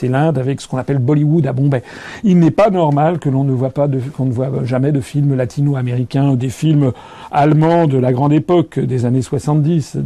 l'Inde 0.09 0.37
avec 0.39 0.59
ce 0.59 0.67
qu'on 0.67 0.77
appelle 0.77 0.97
Bollywood 0.97 1.45
à 1.45 1.53
Bombay. 1.53 1.83
Il 2.23 2.39
n'est 2.39 2.51
pas 2.51 2.71
normal 2.71 3.19
que 3.19 3.29
l'on 3.29 3.43
ne 3.43 3.51
voit 3.51 3.69
pas 3.69 3.87
qu'on 4.15 4.25
ne 4.25 4.31
voit 4.31 4.63
jamais 4.63 4.91
de 4.91 5.01
films 5.01 5.35
latino-américains 5.35 6.31
ou 6.31 6.35
des 6.35 6.49
films 6.49 6.93
allemands 7.31 7.85
de 7.85 7.97
la 7.99 8.11
grande 8.11 8.33
époque 8.33 8.79
des 8.79 9.05
années 9.05 9.21
70. 9.21 9.97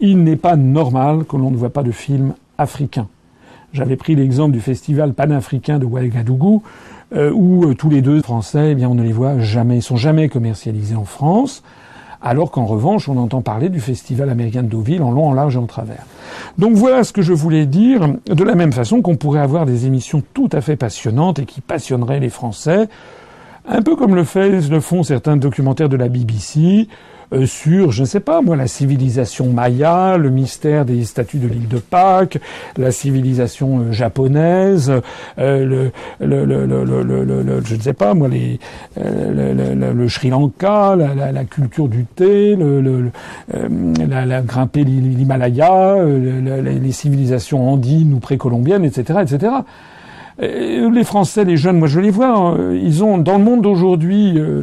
Il 0.00 0.22
n'est 0.22 0.36
pas 0.36 0.56
normal 0.56 1.24
que 1.24 1.36
l'on 1.36 1.50
ne 1.50 1.56
voit 1.56 1.70
pas 1.70 1.82
de 1.82 1.92
films 1.92 2.34
africains. 2.58 3.08
J'avais 3.72 3.96
pris 3.96 4.14
l'exemple 4.14 4.52
du 4.52 4.60
festival 4.60 5.14
panafricain 5.14 5.78
de 5.78 5.86
Ouagadougou, 5.86 6.62
euh, 7.14 7.30
où 7.32 7.64
euh, 7.64 7.74
tous 7.74 7.88
les 7.88 8.02
deux 8.02 8.20
français, 8.20 8.72
eh 8.72 8.74
bien, 8.74 8.88
on 8.88 8.94
ne 8.94 9.02
les 9.02 9.12
voit 9.12 9.38
jamais, 9.38 9.76
ils 9.76 9.82
sont 9.82 9.96
jamais 9.96 10.28
commercialisés 10.28 10.96
en 10.96 11.04
France 11.04 11.62
alors 12.26 12.50
qu'en 12.50 12.66
revanche, 12.66 13.08
on 13.08 13.16
entend 13.18 13.40
parler 13.40 13.68
du 13.68 13.78
Festival 13.78 14.30
américain 14.30 14.64
de 14.64 14.68
Deauville 14.68 15.00
en 15.00 15.12
long, 15.12 15.28
en 15.28 15.32
large 15.32 15.54
et 15.54 15.58
en 15.58 15.66
travers. 15.66 16.04
Donc 16.58 16.74
voilà 16.74 17.04
ce 17.04 17.12
que 17.12 17.22
je 17.22 17.32
voulais 17.32 17.66
dire, 17.66 18.08
de 18.26 18.42
la 18.42 18.56
même 18.56 18.72
façon 18.72 19.00
qu'on 19.00 19.14
pourrait 19.14 19.40
avoir 19.40 19.64
des 19.64 19.86
émissions 19.86 20.24
tout 20.34 20.48
à 20.50 20.60
fait 20.60 20.74
passionnantes 20.74 21.38
et 21.38 21.44
qui 21.44 21.60
passionneraient 21.60 22.18
les 22.18 22.28
Français, 22.28 22.88
un 23.68 23.80
peu 23.80 23.94
comme 23.94 24.16
le, 24.16 24.24
le 24.68 24.80
font 24.80 25.04
certains 25.04 25.36
documentaires 25.36 25.88
de 25.88 25.96
la 25.96 26.08
BBC, 26.08 26.88
euh, 27.32 27.46
sur, 27.46 27.92
je 27.92 28.02
ne 28.02 28.06
sais 28.06 28.20
pas 28.20 28.40
moi, 28.42 28.56
la 28.56 28.66
civilisation 28.66 29.46
maya, 29.46 30.16
le 30.16 30.30
mystère 30.30 30.84
des 30.84 31.04
statues 31.04 31.38
de 31.38 31.48
l'île 31.48 31.68
de 31.68 31.78
Pâques, 31.78 32.38
la 32.76 32.90
civilisation 32.90 33.80
euh, 33.80 33.92
japonaise, 33.92 34.92
euh, 35.38 35.90
le, 36.20 36.44
le, 36.44 36.66
le, 36.66 37.64
je 37.64 37.74
ne 37.74 37.80
sais 37.80 37.92
pas 37.92 38.14
moi, 38.14 38.28
les, 38.28 38.58
le, 38.96 40.08
Sri 40.08 40.30
Lanka, 40.30 40.96
la, 40.96 41.32
la, 41.32 41.44
culture 41.44 41.88
du 41.88 42.04
thé, 42.04 42.56
le, 42.56 43.10
la, 44.08 44.24
la 44.24 44.42
grimper 44.42 44.84
l'Himalaya, 44.84 45.96
les 46.02 46.92
civilisations 46.92 47.68
andines 47.68 48.14
ou 48.14 48.18
précolombiennes, 48.18 48.84
etc., 48.84 49.20
etc. 49.22 49.52
Les 50.38 51.04
Français, 51.04 51.44
les 51.44 51.56
jeunes, 51.56 51.78
moi 51.78 51.88
je 51.88 51.98
les 51.98 52.10
vois, 52.10 52.36
hein, 52.36 52.74
ils 52.74 53.02
ont 53.02 53.16
dans 53.16 53.38
le 53.38 53.44
monde 53.44 53.62
d'aujourd'hui 53.62 54.34
euh, 54.36 54.62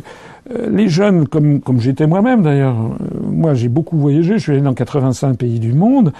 les 0.49 0.89
jeunes, 0.89 1.27
comme, 1.27 1.61
comme 1.61 1.79
j'étais 1.79 2.07
moi-même 2.07 2.43
d'ailleurs, 2.43 2.75
euh, 2.75 3.29
moi 3.29 3.53
j'ai 3.53 3.69
beaucoup 3.69 3.97
voyagé, 3.97 4.33
je 4.33 4.43
suis 4.43 4.51
allé 4.51 4.61
dans 4.61 4.73
85 4.73 5.37
pays 5.37 5.59
du 5.59 5.73
monde. 5.73 6.11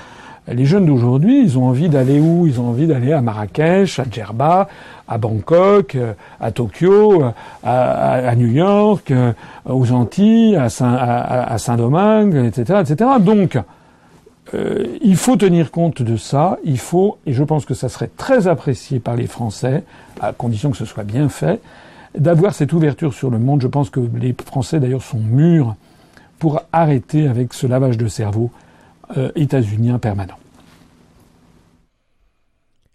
Les 0.52 0.66
jeunes 0.66 0.86
d'aujourd'hui, 0.86 1.42
ils 1.42 1.58
ont 1.58 1.68
envie 1.68 1.88
d'aller 1.88 2.20
où? 2.20 2.46
Ils 2.48 2.60
ont 2.60 2.68
envie 2.68 2.86
d'aller 2.86 3.14
à 3.14 3.22
Marrakech, 3.22 4.00
à 4.00 4.04
Djerba, 4.10 4.68
à 5.08 5.18
Bangkok, 5.18 5.96
euh, 5.96 6.14
à 6.42 6.52
Tokyo, 6.52 7.24
à, 7.64 8.36
New 8.36 8.50
York, 8.50 9.14
aux 9.66 9.92
Antilles, 9.94 10.58
à, 10.58 10.68
Saint, 10.68 10.96
à, 10.96 11.58
Saint-Domingue, 11.58 12.36
etc., 12.36 12.82
etc. 12.82 13.10
Donc, 13.22 13.58
il 15.02 15.16
faut 15.16 15.38
tenir 15.38 15.72
compte 15.72 16.02
de 16.02 16.18
ça. 16.18 16.58
Il 16.66 16.78
faut, 16.78 17.20
et 17.26 17.32
je 17.32 17.44
pense 17.44 17.64
que 17.64 17.74
ça 17.74 17.88
serait 17.88 18.10
très 18.18 18.48
apprécié 18.48 19.00
par 19.00 19.16
les 19.16 19.28
Français, 19.28 19.84
à 20.20 20.34
condition 20.34 20.72
que 20.72 20.78
ce 20.78 20.86
soit 20.86 21.06
bien 21.06 21.30
fait, 21.30 21.62
d'avoir 22.18 22.54
cette 22.54 22.74
ouverture 22.74 23.14
sur 23.14 23.30
le 23.30 23.40
monde. 23.40 23.62
Je 23.62 23.68
pense 23.68 23.90
que 23.90 24.00
les 24.00 24.36
Français 24.46 24.80
d'ailleurs 24.80 25.04
sont 25.04 25.20
mûrs 25.20 25.76
pour 26.40 26.62
arrêter 26.72 27.28
avec 27.28 27.54
ce 27.54 27.68
lavage 27.68 27.98
de 27.98 28.08
cerveau 28.08 28.52
euh, 29.18 29.32
états-unien 29.36 30.00
permanent. 30.00 30.38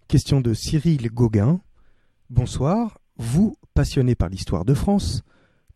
Question 0.07 0.41
de 0.41 0.53
Cyril 0.53 1.09
Gauguin. 1.11 1.59
Bonsoir. 2.29 2.97
Vous, 3.17 3.55
passionné 3.73 4.15
par 4.15 4.29
l'histoire 4.29 4.65
de 4.65 4.73
France, 4.73 5.23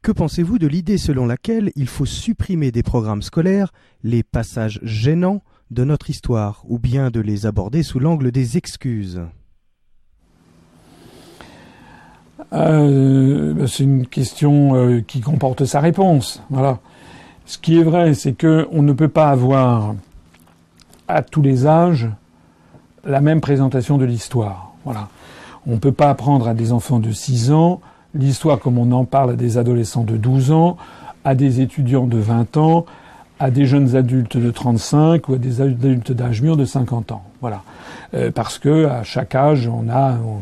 que 0.02 0.12
pensez-vous 0.12 0.60
de 0.60 0.68
l'idée 0.68 0.98
selon 0.98 1.26
laquelle 1.26 1.72
il 1.76 1.88
faut 1.88 2.06
supprimer 2.06 2.72
des 2.72 2.84
programmes 2.84 3.22
scolaires 3.22 3.72
les 4.04 4.24
passages 4.24 4.80
gênants 4.84 5.44
de 5.72 5.84
notre 5.84 6.10
histoire, 6.10 6.64
ou 6.68 6.78
bien 6.78 7.10
de 7.10 7.20
les 7.20 7.46
aborder 7.46 7.84
sous 7.84 8.00
l'angle 8.00 8.32
des 8.32 8.58
excuses? 8.58 9.22
Euh, 12.54 13.68
C'est 13.68 13.84
une 13.84 14.08
question 14.08 14.76
euh, 14.76 15.02
qui 15.06 15.22
comporte 15.22 15.66
sa 15.66 15.80
réponse. 15.80 16.42
Voilà. 16.50 16.80
Ce 17.46 17.58
qui 17.58 17.80
est 17.80 17.84
vrai, 17.84 18.14
c'est 18.14 18.34
que 18.34 18.68
on 18.72 18.82
ne 18.82 18.94
peut 18.94 19.08
pas 19.10 19.30
avoir 19.30 19.96
à 21.08 21.22
tous 21.22 21.42
les 21.42 21.68
âges 21.68 22.10
la 23.04 23.22
même 23.22 23.42
présentation 23.42 23.98
de 23.98 24.06
l'histoire. 24.06 24.74
Voilà. 24.86 25.10
On 25.68 25.74
ne 25.74 25.78
peut 25.78 25.92
pas 25.92 26.10
apprendre 26.10 26.48
à 26.48 26.54
des 26.54 26.72
enfants 26.72 27.00
de 27.00 27.12
6 27.12 27.52
ans 27.52 27.82
l'histoire 28.16 28.60
comme 28.60 28.78
on 28.78 28.92
en 28.92 29.06
parle 29.06 29.32
à 29.32 29.36
des 29.36 29.58
adolescents 29.58 30.04
de 30.04 30.18
12 30.18 30.52
ans, 30.52 30.78
à 31.26 31.36
des 31.36 31.62
étudiants 31.62 32.06
de 32.06 32.18
20 32.18 32.58
ans, 32.58 32.86
à 33.40 33.50
des 33.50 33.66
jeunes 33.66 33.96
adultes 33.96 34.38
de 34.38 34.52
35 34.52 35.28
ou 35.30 35.34
à 35.34 35.38
des 35.38 35.62
adultes 35.62 36.12
d'âge 36.12 36.42
mûr 36.42 36.56
de 36.56 36.66
50 36.66 37.12
ans. 37.12 37.24
Voilà. 37.42 37.64
Euh, 38.14 38.32
parce 38.32 38.60
que 38.60 38.86
à 38.86 39.04
chaque 39.04 39.36
âge, 39.36 39.68
on 39.68 39.90
a 39.90 40.14
on 40.14 40.42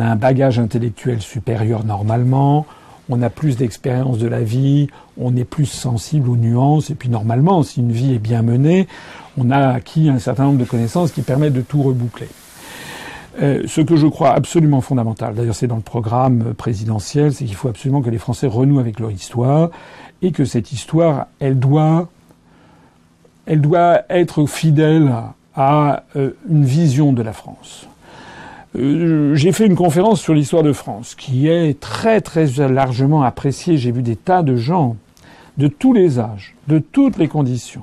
a 0.00 0.04
un 0.04 0.16
bagage 0.16 0.58
intellectuel 0.58 1.20
supérieur 1.20 1.84
normalement, 1.84 2.66
on 3.08 3.20
a 3.22 3.30
plus 3.30 3.56
d'expérience 3.56 4.18
de 4.18 4.28
la 4.28 4.42
vie, 4.42 4.88
on 5.18 5.36
est 5.36 5.44
plus 5.44 5.66
sensible 5.66 6.30
aux 6.30 6.36
nuances, 6.36 6.90
et 6.90 6.94
puis 6.94 7.08
normalement, 7.08 7.62
si 7.62 7.80
une 7.80 7.92
vie 7.92 8.14
est 8.14 8.18
bien 8.18 8.42
menée, 8.42 8.86
on 9.36 9.50
a 9.50 9.68
acquis 9.68 10.08
un 10.08 10.18
certain 10.18 10.44
nombre 10.44 10.58
de 10.58 10.64
connaissances 10.64 11.12
qui 11.12 11.22
permettent 11.22 11.52
de 11.52 11.62
tout 11.62 11.82
reboucler. 11.82 12.28
Euh, 13.40 13.62
ce 13.66 13.80
que 13.80 13.96
je 13.96 14.06
crois 14.06 14.32
absolument 14.32 14.82
fondamental, 14.82 15.34
d'ailleurs 15.34 15.54
c'est 15.54 15.66
dans 15.66 15.76
le 15.76 15.82
programme 15.82 16.52
présidentiel, 16.54 17.32
c'est 17.32 17.46
qu'il 17.46 17.54
faut 17.54 17.68
absolument 17.68 18.02
que 18.02 18.10
les 18.10 18.18
Français 18.18 18.46
renouent 18.46 18.78
avec 18.78 19.00
leur 19.00 19.10
histoire 19.10 19.70
et 20.20 20.32
que 20.32 20.44
cette 20.44 20.70
histoire, 20.72 21.26
elle 21.40 21.58
doit, 21.58 22.08
elle 23.46 23.62
doit 23.62 24.02
être 24.10 24.46
fidèle 24.46 25.12
à 25.56 26.04
euh, 26.16 26.30
une 26.48 26.64
vision 26.64 27.12
de 27.12 27.22
la 27.22 27.32
France. 27.32 27.86
Euh, 28.74 29.34
j'ai 29.34 29.52
fait 29.52 29.66
une 29.66 29.76
conférence 29.76 30.20
sur 30.20 30.32
l'histoire 30.32 30.62
de 30.62 30.72
France 30.72 31.14
qui 31.14 31.48
est 31.48 31.78
très 31.78 32.20
très 32.20 32.46
largement 32.68 33.22
appréciée. 33.22 33.76
J'ai 33.76 33.92
vu 33.92 34.02
des 34.02 34.16
tas 34.16 34.42
de 34.42 34.56
gens 34.56 34.96
de 35.58 35.68
tous 35.68 35.92
les 35.92 36.18
âges, 36.18 36.54
de 36.68 36.78
toutes 36.78 37.18
les 37.18 37.28
conditions, 37.28 37.82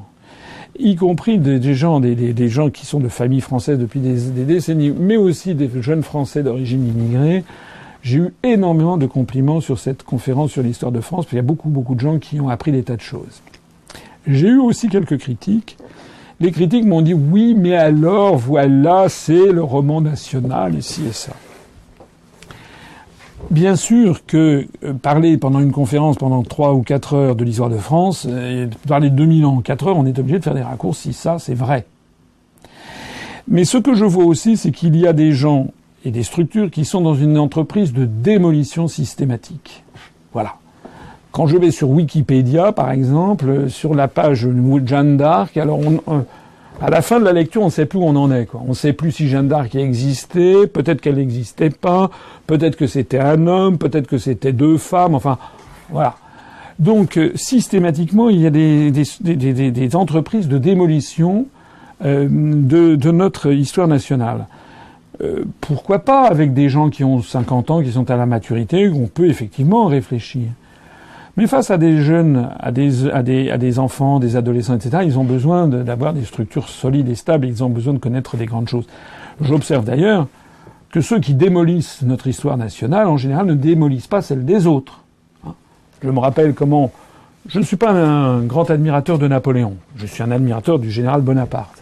y 0.80 0.96
compris 0.96 1.38
des, 1.38 1.74
gens, 1.76 2.00
des, 2.00 2.50
gens 2.50 2.72
qui 2.72 2.86
sont 2.86 3.00
de 3.00 3.10
familles 3.10 3.42
françaises 3.42 3.78
depuis 3.78 4.00
des, 4.00 4.46
décennies, 4.46 4.90
mais 4.90 5.18
aussi 5.18 5.54
des 5.54 5.70
jeunes 5.82 6.02
Français 6.02 6.42
d'origine 6.42 6.88
immigrée. 6.88 7.44
J'ai 8.02 8.18
eu 8.18 8.34
énormément 8.44 8.98
de 8.98 9.06
compliments 9.06 9.62
sur 9.62 9.78
cette 9.78 10.04
conférence 10.04 10.52
sur 10.52 10.64
l'histoire 10.64 10.92
de 10.92 11.02
France, 11.02 11.26
parce 11.26 11.30
qu'il 11.30 11.36
y 11.36 11.40
a 11.40 11.44
beaucoup 11.44 11.70
beaucoup 11.70 11.96
de 11.96 12.00
gens 12.00 12.18
qui 12.18 12.40
ont 12.40 12.50
appris 12.50 12.72
des 12.72 12.82
tas 12.82 12.96
de 12.96 13.02
choses. 13.02 13.42
J'ai 14.26 14.48
eu 14.48 14.60
aussi 14.60 14.88
quelques 14.88 15.18
critiques 15.18 15.78
les 16.40 16.52
critiques 16.52 16.86
m'ont 16.86 17.02
dit 17.02 17.14
oui, 17.14 17.54
mais 17.58 17.76
alors 17.76 18.38
voilà, 18.38 19.10
c'est 19.10 19.52
le 19.52 19.64
roman 19.64 20.02
national 20.02 20.76
ici 20.76 21.04
et 21.08 21.12
ça. 21.12 21.34
Bien 23.52 23.76
sûr 23.76 24.26
que 24.26 24.68
euh, 24.84 24.94
parler 24.94 25.38
pendant 25.38 25.60
une 25.60 25.72
conférence 25.72 26.18
pendant 26.18 26.44
trois 26.44 26.74
ou 26.74 26.82
quatre 26.82 27.16
heures 27.16 27.36
de 27.36 27.44
l'histoire 27.44 27.70
de 27.70 27.78
France, 27.78 28.28
euh, 28.30 28.68
parler 28.88 29.10
de 29.10 29.16
2000 29.16 29.46
ans 29.46 29.56
en 29.58 29.62
quatre 29.62 29.88
heures, 29.88 29.98
on 29.98 30.06
est 30.06 30.20
obligé 30.20 30.38
de 30.38 30.44
faire 30.44 30.54
des 30.54 30.62
raccourcis. 30.62 31.14
Ça, 31.14 31.40
c'est 31.40 31.56
vrai. 31.56 31.86
Mais 33.48 33.66
ce 33.66 33.78
que 33.78 33.96
je 33.96 34.06
vois 34.06 34.26
aussi, 34.26 34.56
c'est 34.56 34.72
qu'il 34.72 34.96
y 34.96 35.08
a 35.08 35.14
des 35.14 35.32
gens 35.32 35.68
et 36.06 36.12
des 36.12 36.24
structures 36.24 36.70
qui 36.70 36.86
sont 36.86 37.02
dans 37.02 37.16
une 37.16 37.40
entreprise 37.40 37.92
de 37.92 38.06
démolition 38.06 38.88
systématique. 38.88 39.84
Voilà. 40.32 40.59
Quand 41.32 41.48
je 41.48 41.58
vais 41.58 41.72
sur 41.72 41.90
Wikipédia, 41.90 42.72
par 42.72 42.92
exemple, 42.92 43.70
sur 43.70 43.94
la 43.94 44.08
page 44.08 44.48
Jeanne 44.86 45.18
d'Arc, 45.18 45.58
alors 45.58 45.80
on, 45.80 46.26
à 46.82 46.90
la 46.90 47.02
fin 47.02 47.20
de 47.20 47.26
la 47.26 47.34
lecture, 47.34 47.62
on 47.62 47.66
ne 47.66 47.72
sait 47.72 47.86
plus 47.86 48.00
où 48.00 48.04
on 48.04 48.16
en 48.16 48.32
est. 48.32 48.48
On 48.54 48.70
ne 48.70 48.74
sait 48.74 48.94
plus 48.94 49.12
si 49.12 49.28
Jeanne 49.28 49.48
d'Arc 49.48 49.76
existait, 49.76 50.66
peut-être 50.66 51.02
qu'elle 51.02 51.16
n'existait 51.16 51.70
pas, 51.70 52.10
peut-être 52.48 52.78
que 52.78 52.88
c'était 52.88 53.20
un 53.20 53.48
homme, 53.48 53.78
peut-être 53.78 54.08
que 54.08 54.18
c'était 54.18 54.54
deux 54.54 54.78
femmes, 54.78 55.14
enfin, 55.14 55.38
voilà. 55.90 56.16
Donc, 56.80 57.18
euh, 57.18 57.32
systématiquement, 57.36 58.30
il 58.30 58.40
y 58.40 58.48
a 58.48 58.50
des, 58.50 59.96
entreprises 59.96 60.48
de 60.48 60.58
démolition 60.58 61.48
euh, 62.06 62.28
de, 62.30 63.12
notre 63.12 63.52
histoire 63.52 63.90
nationale. 63.90 64.48
Euh, 65.22 65.44
pourquoi 65.60 66.00
pas 66.00 66.28
avec 66.28 66.54
des 66.54 66.70
gens 66.70 66.90
qui 66.90 67.04
ont 67.04 67.22
50 67.22 67.72
ans, 67.72 67.84
qui 67.84 67.92
sont 67.92 68.10
à 68.10 68.16
la 68.16 68.26
maturité, 68.26 68.88
on 68.88 69.08
peut 69.08 69.28
effectivement 69.28 69.88
réfléchir. 69.88 70.44
Mais 71.40 71.48
face 71.48 71.72
à 71.72 71.78
des 71.78 72.02
jeunes, 72.02 72.50
à 72.60 72.74
des, 72.74 73.80
enfants, 73.80 74.20
des 74.20 74.36
adolescents, 74.36 74.76
etc., 74.76 75.04
ils 75.06 75.18
ont 75.18 75.24
besoin 75.24 75.70
d'avoir 75.70 76.14
des 76.14 76.26
structures 76.26 76.68
solides 76.68 77.08
et 77.08 77.16
stables, 77.16 77.48
ils 77.48 77.64
ont 77.64 77.70
besoin 77.70 77.94
de 77.94 77.98
connaître 77.98 78.36
des 78.36 78.46
grandes 78.46 78.68
choses. 78.68 78.88
J'observe 79.40 79.86
d'ailleurs 79.86 80.28
que 80.92 81.00
ceux 81.00 81.22
qui 81.22 81.36
démolissent 81.36 82.02
notre 82.02 82.28
histoire 82.28 82.58
nationale, 82.58 83.08
en 83.08 83.16
général, 83.16 83.46
ne 83.46 83.54
démolissent 83.54 84.08
pas 84.08 84.22
celle 84.22 84.44
des 84.44 84.68
autres. 84.68 85.06
Je 86.04 86.10
me 86.10 86.20
rappelle 86.20 86.54
comment... 86.54 86.92
Je 87.48 87.60
ne 87.60 87.64
suis 87.64 87.78
pas 87.78 87.92
un 87.92 88.42
grand 88.42 88.70
admirateur 88.70 89.18
de 89.18 89.30
Napoléon, 89.30 89.78
je 89.96 90.08
suis 90.08 90.22
un 90.22 90.32
admirateur 90.32 90.78
du 90.78 90.92
général 90.92 91.22
Bonaparte. 91.22 91.79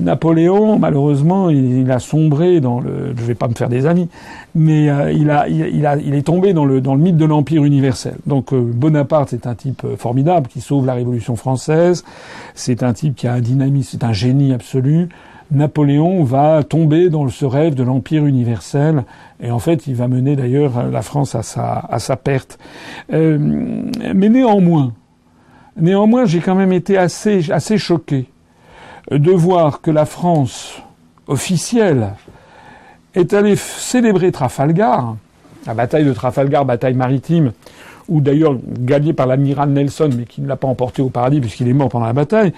Napoléon, 0.00 0.78
malheureusement, 0.78 1.50
il, 1.50 1.90
a 1.90 1.98
sombré 1.98 2.60
dans 2.60 2.80
le. 2.80 3.14
Je 3.16 3.22
vais 3.22 3.34
pas 3.34 3.48
me 3.48 3.54
faire 3.54 3.68
des 3.68 3.84
amis, 3.84 4.08
mais 4.54 4.88
euh, 4.88 5.12
il, 5.12 5.28
a, 5.30 5.46
il, 5.46 5.84
a, 5.84 5.96
il 5.96 6.14
est 6.14 6.22
tombé 6.22 6.54
dans 6.54 6.64
le, 6.64 6.80
dans 6.80 6.94
le 6.94 7.02
mythe 7.02 7.18
de 7.18 7.24
l'empire 7.26 7.64
universel. 7.64 8.14
Donc 8.26 8.54
euh, 8.54 8.60
Bonaparte, 8.62 9.28
c'est 9.30 9.46
un 9.46 9.54
type 9.54 9.84
euh, 9.84 9.96
formidable 9.96 10.48
qui 10.48 10.62
sauve 10.62 10.86
la 10.86 10.94
Révolution 10.94 11.36
française. 11.36 12.02
C'est 12.54 12.82
un 12.82 12.94
type 12.94 13.14
qui 13.14 13.26
a 13.26 13.34
un 13.34 13.40
dynamisme, 13.40 13.90
c'est 13.92 14.04
un 14.04 14.14
génie 14.14 14.54
absolu. 14.54 15.10
Napoléon 15.50 16.24
va 16.24 16.62
tomber 16.62 17.10
dans 17.10 17.28
ce 17.28 17.44
rêve 17.44 17.74
de 17.74 17.82
l'empire 17.82 18.24
universel 18.24 19.04
et 19.42 19.50
en 19.50 19.58
fait 19.58 19.86
il 19.86 19.94
va 19.94 20.08
mener 20.08 20.36
d'ailleurs 20.36 20.88
la 20.90 21.02
France 21.02 21.34
à 21.34 21.42
sa, 21.42 21.80
à 21.90 21.98
sa 21.98 22.16
perte. 22.16 22.58
mais 23.10 24.28
néanmoins, 24.30 24.94
néanmoins 25.76 26.24
j'ai 26.24 26.40
quand 26.40 26.54
même 26.54 26.72
été 26.72 26.96
assez, 26.96 27.52
assez 27.52 27.76
choqué 27.76 28.26
de 29.10 29.30
voir 29.30 29.80
que 29.80 29.90
la 29.90 30.06
France 30.06 30.82
officielle 31.26 32.10
est 33.14 33.32
allée 33.32 33.56
célébrer 33.56 34.32
Trafalgar, 34.32 35.16
la 35.66 35.74
bataille 35.74 36.04
de 36.04 36.12
Trafalgar, 36.12 36.64
bataille 36.64 36.94
maritime, 36.94 37.52
ou 38.08 38.20
d'ailleurs 38.20 38.56
gagnée 38.80 39.12
par 39.12 39.26
l'amiral 39.26 39.70
Nelson, 39.70 40.10
mais 40.16 40.24
qui 40.24 40.42
ne 40.42 40.48
l'a 40.48 40.56
pas 40.56 40.68
emporté 40.68 41.00
au 41.00 41.08
paradis 41.08 41.40
puisqu'il 41.40 41.68
est 41.68 41.72
mort 41.72 41.88
pendant 41.88 42.06
la 42.06 42.12
bataille. 42.12 42.52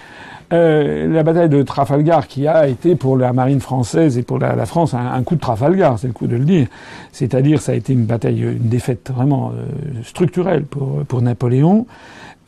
Euh, 0.52 1.12
la 1.12 1.22
bataille 1.22 1.48
de 1.48 1.62
Trafalgar, 1.62 2.26
qui 2.26 2.46
a 2.46 2.68
été 2.68 2.94
pour 2.94 3.16
la 3.16 3.32
marine 3.32 3.60
française 3.60 4.16
et 4.16 4.22
pour 4.22 4.38
la, 4.38 4.66
France 4.66 4.94
un, 4.94 5.22
coup 5.22 5.34
de 5.34 5.40
Trafalgar, 5.40 5.98
c'est 5.98 6.06
le 6.06 6.12
coup 6.12 6.26
de 6.26 6.36
le 6.36 6.44
dire. 6.44 6.68
C'est-à-dire, 7.12 7.60
ça 7.60 7.72
a 7.72 7.74
été 7.74 7.92
une 7.92 8.04
bataille, 8.04 8.40
une 8.40 8.68
défaite 8.68 9.10
vraiment 9.14 9.50
euh, 9.50 10.02
structurelle 10.02 10.64
pour, 10.64 11.04
pour 11.06 11.22
Napoléon. 11.22 11.86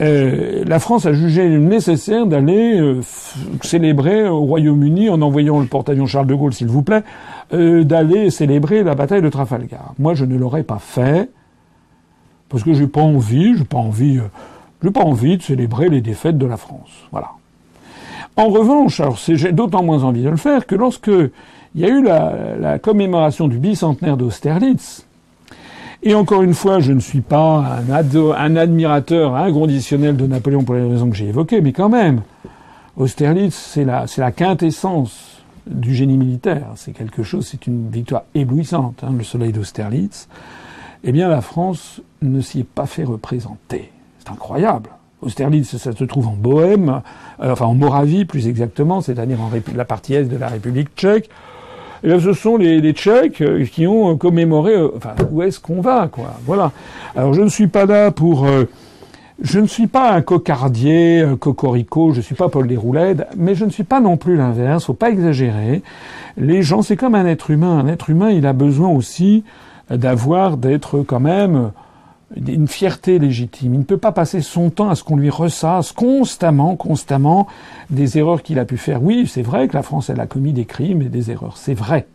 Euh, 0.00 0.64
la 0.64 0.78
France 0.78 1.06
a 1.06 1.12
jugé 1.12 1.48
nécessaire 1.48 2.26
d'aller 2.26 2.78
euh, 2.78 3.00
célébrer 3.62 4.28
au 4.28 4.40
Royaume-Uni, 4.42 5.10
en 5.10 5.20
envoyant 5.22 5.58
le 5.58 5.66
porte-avions 5.66 6.06
Charles 6.06 6.28
de 6.28 6.34
Gaulle, 6.34 6.52
s'il 6.52 6.68
vous 6.68 6.82
plaît, 6.82 7.02
euh, 7.52 7.82
d'aller 7.82 8.30
célébrer 8.30 8.84
la 8.84 8.94
bataille 8.94 9.22
de 9.22 9.28
Trafalgar. 9.28 9.94
Moi, 9.98 10.14
je 10.14 10.24
ne 10.24 10.36
l'aurais 10.36 10.62
pas 10.62 10.78
fait 10.78 11.30
parce 12.48 12.62
que 12.62 12.72
j'ai 12.72 12.86
pas 12.86 13.00
envie, 13.00 13.56
j'ai 13.58 13.64
pas 13.64 13.78
envie, 13.78 14.20
j'ai 14.82 14.90
pas 14.90 15.02
envie 15.02 15.36
de 15.36 15.42
célébrer 15.42 15.88
les 15.88 16.00
défaites 16.00 16.38
de 16.38 16.46
la 16.46 16.56
France. 16.56 16.90
Voilà. 17.10 17.32
En 18.36 18.48
revanche, 18.48 19.00
alors 19.00 19.18
j'ai 19.26 19.52
d'autant 19.52 19.82
moins 19.82 20.04
envie 20.04 20.22
de 20.22 20.30
le 20.30 20.36
faire 20.36 20.66
que 20.66 20.76
lorsque 20.76 21.10
il 21.74 21.80
y 21.80 21.84
a 21.84 21.88
eu 21.88 22.02
la, 22.02 22.56
la 22.58 22.78
commémoration 22.78 23.48
du 23.48 23.58
bicentenaire 23.58 24.16
d'Austerlitz, 24.16 25.07
et 26.02 26.14
encore 26.14 26.42
une 26.42 26.54
fois, 26.54 26.80
je 26.80 26.92
ne 26.92 27.00
suis 27.00 27.20
pas 27.20 27.80
un, 27.90 28.56
admirateur 28.56 29.34
inconditionnel 29.34 30.16
de 30.16 30.26
Napoléon 30.26 30.62
pour 30.62 30.76
les 30.76 30.88
raisons 30.88 31.10
que 31.10 31.16
j'ai 31.16 31.28
évoquées, 31.28 31.60
mais 31.60 31.72
quand 31.72 31.88
même, 31.88 32.22
Austerlitz, 32.96 33.54
c'est 33.54 33.84
la, 33.84 34.06
c'est 34.06 34.20
la 34.20 34.30
quintessence 34.30 35.42
du 35.66 35.94
génie 35.94 36.16
militaire. 36.16 36.66
C'est 36.76 36.92
quelque 36.92 37.22
chose, 37.22 37.46
c'est 37.46 37.66
une 37.66 37.90
victoire 37.90 38.22
éblouissante, 38.34 39.02
hein, 39.02 39.12
le 39.16 39.24
soleil 39.24 39.52
d'Austerlitz. 39.52 40.28
Eh 41.04 41.12
bien, 41.12 41.28
la 41.28 41.40
France 41.40 42.00
ne 42.22 42.40
s'y 42.40 42.60
est 42.60 42.64
pas 42.64 42.86
fait 42.86 43.04
représenter. 43.04 43.90
C'est 44.18 44.30
incroyable. 44.30 44.90
Austerlitz, 45.20 45.76
ça 45.76 45.92
se 45.92 46.04
trouve 46.04 46.28
en 46.28 46.36
Bohème, 46.36 47.02
euh, 47.40 47.52
enfin 47.52 47.66
en 47.66 47.74
Moravie 47.74 48.24
plus 48.24 48.46
exactement, 48.46 49.00
c'est-à-dire 49.00 49.40
en 49.40 49.50
la 49.74 49.84
partie 49.84 50.14
est 50.14 50.24
de 50.24 50.36
la 50.36 50.48
République 50.48 50.90
tchèque. 50.96 51.28
Et 52.04 52.10
eh 52.10 52.20
ce 52.20 52.32
sont 52.32 52.56
les, 52.56 52.92
Tchèques 52.92 53.40
euh, 53.40 53.64
qui 53.64 53.86
ont 53.86 54.16
commémoré. 54.16 54.74
Euh, 54.74 54.90
enfin, 54.96 55.14
où 55.30 55.42
est-ce 55.42 55.58
qu'on 55.58 55.80
va, 55.80 56.08
quoi 56.08 56.34
Voilà. 56.44 56.72
Alors, 57.16 57.34
je 57.34 57.42
ne 57.42 57.48
suis 57.48 57.66
pas 57.66 57.86
là 57.86 58.10
pour. 58.10 58.46
Euh, 58.46 58.64
je 59.40 59.60
ne 59.60 59.66
suis 59.66 59.86
pas 59.86 60.12
un 60.12 60.20
cocardier, 60.20 61.20
un 61.20 61.36
cocorico, 61.36 62.10
je 62.10 62.16
ne 62.16 62.22
suis 62.22 62.34
pas 62.34 62.48
Paul 62.48 62.66
Desrouledes, 62.66 63.28
mais 63.36 63.54
je 63.54 63.64
ne 63.64 63.70
suis 63.70 63.84
pas 63.84 64.00
non 64.00 64.16
plus 64.16 64.36
l'inverse, 64.36 64.86
faut 64.86 64.94
pas 64.94 65.10
exagérer. 65.10 65.82
Les 66.36 66.62
gens, 66.62 66.82
c'est 66.82 66.96
comme 66.96 67.14
un 67.14 67.24
être 67.24 67.52
humain. 67.52 67.78
Un 67.78 67.86
être 67.86 68.10
humain, 68.10 68.30
il 68.30 68.46
a 68.46 68.52
besoin 68.52 68.88
aussi 68.88 69.44
d'avoir, 69.90 70.56
d'être 70.56 71.02
quand 71.02 71.20
même 71.20 71.70
une 72.36 72.68
fierté 72.68 73.18
légitime. 73.18 73.74
Il 73.74 73.80
ne 73.80 73.84
peut 73.84 73.98
pas 73.98 74.12
passer 74.12 74.40
son 74.40 74.70
temps 74.70 74.90
à 74.90 74.94
ce 74.94 75.02
qu'on 75.02 75.16
lui 75.16 75.30
ressasse 75.30 75.92
constamment, 75.92 76.76
constamment 76.76 77.46
des 77.90 78.18
erreurs 78.18 78.42
qu'il 78.42 78.58
a 78.58 78.64
pu 78.64 78.76
faire. 78.76 79.02
Oui, 79.02 79.26
c'est 79.26 79.42
vrai 79.42 79.68
que 79.68 79.74
la 79.74 79.82
France, 79.82 80.10
elle 80.10 80.20
a 80.20 80.26
commis 80.26 80.52
des 80.52 80.66
crimes 80.66 81.02
et 81.02 81.08
des 81.08 81.30
erreurs. 81.30 81.56
C'est 81.56 81.74
vrai. 81.74 82.06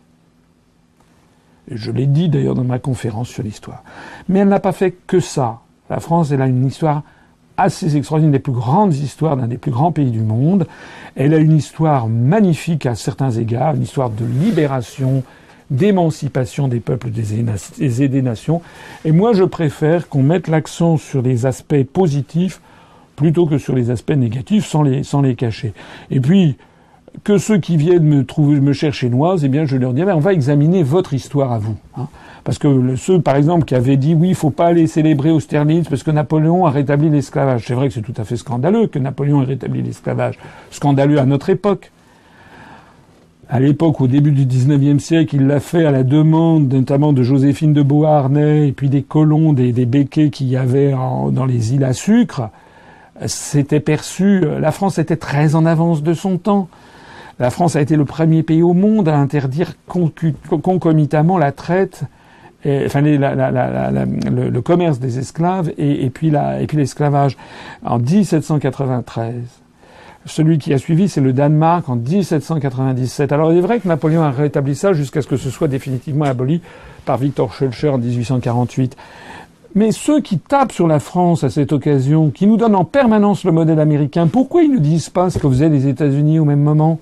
Je 1.70 1.90
l'ai 1.90 2.06
dit 2.06 2.28
d'ailleurs 2.28 2.54
dans 2.54 2.64
ma 2.64 2.78
conférence 2.78 3.28
sur 3.28 3.42
l'histoire. 3.42 3.82
Mais 4.28 4.40
elle 4.40 4.48
n'a 4.48 4.60
pas 4.60 4.72
fait 4.72 4.94
que 5.06 5.20
ça. 5.20 5.60
La 5.90 5.98
France, 5.98 6.30
elle 6.30 6.42
a 6.42 6.46
une 6.46 6.66
histoire 6.66 7.02
assez 7.56 7.96
extraordinaire, 7.96 8.28
une 8.28 8.32
des 8.32 8.38
plus 8.38 8.52
grandes 8.52 8.94
histoires 8.94 9.36
d'un 9.36 9.46
des 9.46 9.58
plus 9.58 9.70
grands 9.70 9.92
pays 9.92 10.10
du 10.10 10.20
monde. 10.20 10.66
Elle 11.16 11.34
a 11.34 11.38
une 11.38 11.56
histoire 11.56 12.08
magnifique 12.08 12.86
à 12.86 12.94
certains 12.94 13.30
égards, 13.30 13.74
une 13.74 13.82
histoire 13.82 14.10
de 14.10 14.24
libération, 14.24 15.22
d'émancipation 15.70 16.68
des 16.68 16.80
peuples 16.80 17.08
et 17.80 18.08
des 18.08 18.22
nations. 18.22 18.62
Et 19.04 19.12
moi, 19.12 19.32
je 19.32 19.44
préfère 19.44 20.08
qu'on 20.08 20.22
mette 20.22 20.48
l'accent 20.48 20.96
sur 20.96 21.22
les 21.22 21.46
aspects 21.46 21.82
positifs 21.84 22.60
plutôt 23.16 23.46
que 23.46 23.58
sur 23.58 23.74
les 23.74 23.90
aspects 23.90 24.12
négatifs 24.12 24.66
sans 24.66 24.82
les, 24.82 25.34
cacher. 25.34 25.72
Et 26.10 26.20
puis, 26.20 26.56
que 27.22 27.38
ceux 27.38 27.58
qui 27.58 27.76
viennent 27.76 28.04
me 28.04 28.24
trouver, 28.24 28.60
me 28.60 28.72
chercher 28.72 29.08
noise, 29.08 29.44
eh 29.44 29.48
bien, 29.48 29.66
je 29.66 29.76
leur 29.76 29.92
dis, 29.92 30.02
on 30.02 30.18
va 30.18 30.32
examiner 30.32 30.82
votre 30.82 31.14
histoire 31.14 31.52
à 31.52 31.58
vous. 31.58 31.76
Hein. 31.96 32.08
Parce 32.42 32.58
que 32.58 32.96
ceux, 32.96 33.20
par 33.20 33.36
exemple, 33.36 33.64
qui 33.64 33.74
avaient 33.74 33.96
dit, 33.96 34.14
oui, 34.14 34.30
il 34.30 34.34
faut 34.34 34.50
pas 34.50 34.66
aller 34.66 34.86
célébrer 34.86 35.30
Austerlitz 35.30 35.88
parce 35.88 36.02
que 36.02 36.10
Napoléon 36.10 36.66
a 36.66 36.70
rétabli 36.70 37.08
l'esclavage. 37.08 37.64
C'est 37.66 37.74
vrai 37.74 37.88
que 37.88 37.94
c'est 37.94 38.02
tout 38.02 38.14
à 38.18 38.24
fait 38.24 38.36
scandaleux 38.36 38.86
que 38.86 38.98
Napoléon 38.98 39.42
ait 39.42 39.46
rétabli 39.46 39.80
l'esclavage. 39.80 40.38
Scandaleux 40.70 41.18
à 41.18 41.24
notre 41.24 41.48
époque. 41.48 41.90
À 43.54 43.60
l'époque, 43.60 44.00
au 44.00 44.08
début 44.08 44.32
du 44.32 44.46
XIXe 44.46 45.00
siècle, 45.00 45.36
il 45.36 45.46
l'a 45.46 45.60
fait 45.60 45.86
à 45.86 45.92
la 45.92 46.02
demande 46.02 46.72
notamment 46.72 47.12
de 47.12 47.22
Joséphine 47.22 47.72
de 47.72 47.82
Beauharnais 47.82 48.66
et 48.66 48.72
puis 48.72 48.88
des 48.88 49.04
colons, 49.04 49.52
des, 49.52 49.70
des 49.70 49.86
béquets 49.86 50.30
qu'il 50.30 50.48
y 50.48 50.56
avait 50.56 50.90
dans 50.90 51.46
les 51.46 51.72
îles 51.72 51.84
à 51.84 51.92
sucre. 51.92 52.50
C'était 53.26 53.78
perçu, 53.78 54.40
la 54.40 54.72
France 54.72 54.98
était 54.98 55.14
très 55.14 55.54
en 55.54 55.66
avance 55.66 56.02
de 56.02 56.14
son 56.14 56.36
temps. 56.36 56.66
La 57.38 57.50
France 57.50 57.76
a 57.76 57.80
été 57.80 57.94
le 57.94 58.04
premier 58.04 58.42
pays 58.42 58.64
au 58.64 58.72
monde 58.72 59.08
à 59.08 59.16
interdire 59.16 59.74
concomitamment 59.86 61.38
la 61.38 61.52
traite, 61.52 62.02
enfin 62.66 63.02
le, 63.02 64.60
commerce 64.62 64.98
des 64.98 65.20
esclaves 65.20 65.72
et, 65.78 66.04
et 66.04 66.10
puis 66.10 66.32
l'esclavage 66.72 67.36
en 67.84 68.00
1793. 68.00 69.63
Celui 70.26 70.56
qui 70.56 70.72
a 70.72 70.78
suivi, 70.78 71.08
c'est 71.08 71.20
le 71.20 71.34
Danemark 71.34 71.88
en 71.88 71.96
1797. 71.96 73.30
Alors 73.30 73.52
il 73.52 73.58
est 73.58 73.60
vrai 73.60 73.78
que 73.78 73.86
Napoléon 73.86 74.22
a 74.22 74.30
rétabli 74.30 74.74
ça 74.74 74.94
jusqu'à 74.94 75.20
ce 75.20 75.26
que 75.26 75.36
ce 75.36 75.50
soit 75.50 75.68
définitivement 75.68 76.24
aboli 76.24 76.62
par 77.04 77.18
Victor 77.18 77.52
Schulcher 77.52 77.90
en 77.90 77.98
1848. 77.98 78.96
Mais 79.74 79.92
ceux 79.92 80.20
qui 80.20 80.38
tapent 80.38 80.72
sur 80.72 80.86
la 80.86 80.98
France 80.98 81.44
à 81.44 81.50
cette 81.50 81.72
occasion, 81.72 82.30
qui 82.30 82.46
nous 82.46 82.56
donnent 82.56 82.76
en 82.76 82.84
permanence 82.84 83.44
le 83.44 83.52
modèle 83.52 83.80
américain, 83.80 84.26
pourquoi 84.26 84.62
ils 84.62 84.72
ne 84.72 84.78
disent 84.78 85.10
pas 85.10 85.28
ce 85.28 85.38
que 85.38 85.48
faisaient 85.48 85.68
les 85.68 85.88
États-Unis 85.88 86.38
au 86.38 86.44
même 86.44 86.62
moment? 86.62 87.00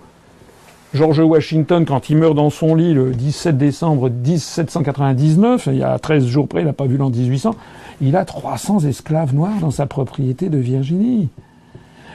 George 0.94 1.20
Washington, 1.20 1.84
quand 1.86 2.10
il 2.10 2.16
meurt 2.16 2.34
dans 2.34 2.50
son 2.50 2.74
lit 2.74 2.92
le 2.92 3.12
17 3.12 3.56
décembre 3.56 4.10
1799, 4.10 5.68
il 5.70 5.78
y 5.78 5.82
a 5.82 5.98
13 5.98 6.26
jours 6.26 6.48
près, 6.48 6.62
il 6.62 6.66
n'a 6.66 6.72
pas 6.72 6.86
vu 6.86 6.96
l'an 6.96 7.08
1800, 7.08 7.54
il 8.00 8.16
a 8.16 8.24
300 8.24 8.80
esclaves 8.80 9.34
noirs 9.34 9.60
dans 9.60 9.70
sa 9.70 9.86
propriété 9.86 10.48
de 10.48 10.58
Virginie. 10.58 11.28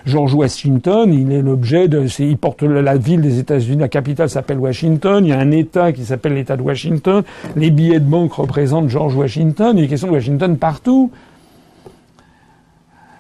George 0.08 0.34
Washington, 0.34 1.14
il 1.14 1.34
est 1.34 1.42
l'objet 1.42 1.90
de, 1.90 2.06
il 2.22 2.38
porte 2.38 2.64
la 2.64 2.96
ville 2.96 3.22
des 3.22 3.40
États-Unis, 3.40 3.82
la 3.82 3.90
capitale 3.90 4.30
s'appelle 4.30 4.58
Washington, 4.58 5.26
il 5.26 5.30
y 5.30 5.34
a 5.34 5.40
un 5.40 5.52
État 5.52 5.92
qui 5.92 6.06
s'appelle 6.06 6.34
l'État 6.34 6.56
de 6.56 6.62
Washington, 6.62 7.24
les 7.58 7.72
billets 7.72 8.00
de 8.00 8.06
banque 8.06 8.32
représentent 8.34 8.88
George 8.88 9.16
Washington, 9.16 9.78
il 9.78 9.82
y 9.82 9.86
a 9.86 9.90
question 9.90 10.08
de 10.08 10.14
Washington 10.14 10.58
partout. 10.58 11.12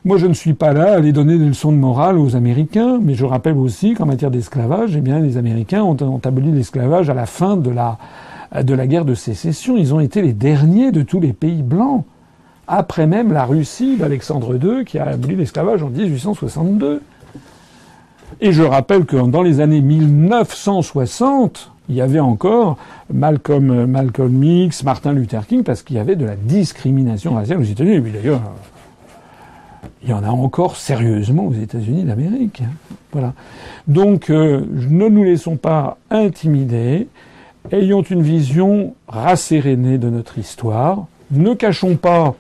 Moi, 0.05 0.18
je 0.18 0.27
ne 0.27 0.34
suis 0.34 0.53
pas 0.53 0.72
là 0.72 0.93
à 0.93 0.95
aller 0.95 1.11
donner 1.11 1.38
des 1.38 1.47
leçons 1.47 1.73
de 1.73 1.77
morale 1.77 2.18
aux 2.18 2.38
Américains, 2.38 2.99
mais 3.01 3.15
je 3.15 3.26
rappelle 3.26 3.57
aussi 3.57 3.93
qu'en 3.93 4.05
matière 4.05 4.31
d'esclavage, 4.31 4.95
eh 4.95 5.01
bien, 5.01 5.19
les 5.19 5.35
Américains 5.35 5.84
ont, 5.84 5.97
ont 6.01 6.22
aboli 6.23 6.51
l'esclavage 6.51 7.09
à 7.09 7.14
la 7.14 7.26
fin 7.26 7.57
de 7.57 7.69
la 7.69 8.88
guerre 8.88 9.03
de 9.03 9.15
sécession. 9.15 9.76
Ils 9.76 9.93
ont 9.93 9.99
été 9.99 10.22
les 10.22 10.31
derniers 10.31 10.93
de 10.93 11.01
tous 11.01 11.19
les 11.19 11.34
pays 11.34 11.64
blancs 11.64 12.05
après 12.68 13.07
même 13.07 13.31
la 13.31 13.45
Russie 13.45 13.98
d'Alexandre 13.98 14.56
II 14.56 14.85
qui 14.85 14.99
a 14.99 15.07
aboli 15.07 15.35
l'esclavage 15.35 15.84
en 15.84 15.89
1862. 15.89 17.02
Et 18.41 18.52
je 18.52 18.64
rappelle 18.64 19.06
que 19.06 19.15
dans 19.15 19.41
les 19.41 19.61
années 19.61 19.81
1960, 19.81 21.72
il 21.89 21.95
y 21.95 22.02
avait 22.02 22.19
encore 22.19 22.77
Malcolm, 23.11 23.85
Malcolm 23.85 24.44
X, 24.44 24.84
Martin 24.84 25.14
Luther 25.14 25.48
King, 25.48 25.64
parce 25.64 25.81
qu'il 25.81 25.95
y 25.95 25.99
avait 25.99 26.18
de 26.18 26.26
la 26.26 26.35
discrimination 26.35 27.34
raciale 27.35 27.60
aux 27.60 27.64
États-Unis. 27.64 27.95
Et 27.95 28.11
d'ailleurs, 28.11 28.41
il 30.03 30.10
y 30.10 30.14
en 30.14 30.23
a 30.23 30.30
encore 30.30 30.76
sérieusement 30.76 31.45
aux 31.48 31.53
États-Unis 31.53 32.03
d'Amérique. 32.03 32.61
Voilà. 33.14 33.34
Donc, 33.88 34.30
euh, 34.30 34.65
ne 34.89 35.07
nous 35.07 35.23
laissons 35.23 35.56
pas 35.56 35.98
intimider. 36.11 37.07
Ayons 37.72 38.02
une 38.02 38.22
vision 38.22 38.94
rassérénée 39.07 39.98
de 39.98 40.10
notre 40.10 40.38
histoire. 40.38 41.06
Ne 41.31 41.53
cachons 41.53 41.95
pas 41.95 42.35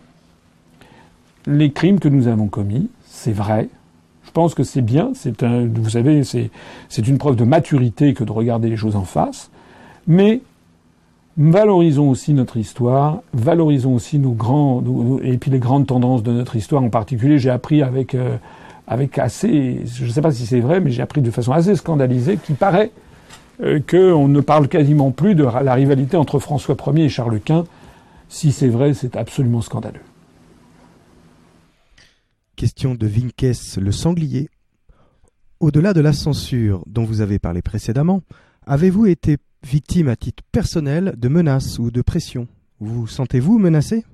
les 1.47 1.71
crimes 1.71 1.99
que 1.99 2.09
nous 2.09 2.27
avons 2.27 2.47
commis, 2.47 2.89
c'est 3.05 3.31
vrai. 3.31 3.69
Je 4.25 4.31
pense 4.31 4.53
que 4.53 4.63
c'est 4.63 4.81
bien. 4.81 5.11
C'est 5.15 5.41
un, 5.43 5.65
vous 5.65 5.91
savez, 5.91 6.23
c'est, 6.23 6.51
c'est 6.89 7.07
une 7.07 7.17
preuve 7.17 7.37
de 7.37 7.45
maturité 7.45 8.13
que 8.13 8.23
de 8.23 8.31
regarder 8.31 8.69
les 8.69 8.75
choses 8.75 8.95
en 8.95 9.05
face. 9.05 9.49
Mais 10.05 10.41
valorisons 11.37 12.09
aussi 12.09 12.33
notre 12.33 12.57
histoire, 12.57 13.21
valorisons 13.33 13.93
aussi 13.95 14.19
nos 14.19 14.31
grands, 14.31 14.83
et 15.23 15.37
puis 15.37 15.49
les 15.49 15.59
grandes 15.59 15.87
tendances 15.87 16.23
de 16.23 16.31
notre 16.31 16.55
histoire. 16.55 16.83
En 16.83 16.89
particulier, 16.89 17.39
j'ai 17.39 17.49
appris 17.49 17.81
avec, 17.81 18.13
euh, 18.13 18.35
avec 18.87 19.17
assez, 19.17 19.81
je 19.85 20.05
ne 20.05 20.09
sais 20.09 20.21
pas 20.21 20.31
si 20.31 20.45
c'est 20.45 20.59
vrai, 20.59 20.81
mais 20.81 20.91
j'ai 20.91 21.01
appris 21.01 21.21
de 21.21 21.31
façon 21.31 21.53
assez 21.53 21.75
scandalisée 21.75 22.37
qu'il 22.37 22.55
paraît 22.55 22.91
euh, 23.63 23.79
qu'on 23.89 24.27
ne 24.27 24.41
parle 24.41 24.67
quasiment 24.67 25.11
plus 25.11 25.35
de 25.35 25.43
la 25.43 25.73
rivalité 25.73 26.17
entre 26.17 26.39
François 26.39 26.75
Ier 26.87 27.05
et 27.05 27.09
Charles 27.09 27.39
Quint. 27.39 27.65
Si 28.29 28.51
c'est 28.51 28.67
vrai, 28.67 28.93
c'est 28.93 29.15
absolument 29.15 29.61
scandaleux. 29.61 30.01
Question 32.57 32.95
de 32.95 33.05
Vinkes 33.05 33.77
le 33.79 33.91
sanglier. 33.91 34.49
Au-delà 35.59 35.93
de 35.93 36.01
la 36.01 36.11
censure 36.11 36.83
dont 36.87 37.03
vous 37.03 37.21
avez 37.21 37.37
parlé 37.37 37.61
précédemment, 37.61 38.23
avez-vous 38.65 39.05
été 39.05 39.37
victime 39.61 40.07
à 40.07 40.15
titre 40.15 40.43
personnel 40.51 41.13
de 41.15 41.27
menaces 41.27 41.77
ou 41.77 41.91
de 41.91 42.01
pression? 42.01 42.47
Vous 42.79 43.05
sentez-vous 43.05 43.59
menacé? 43.59 44.05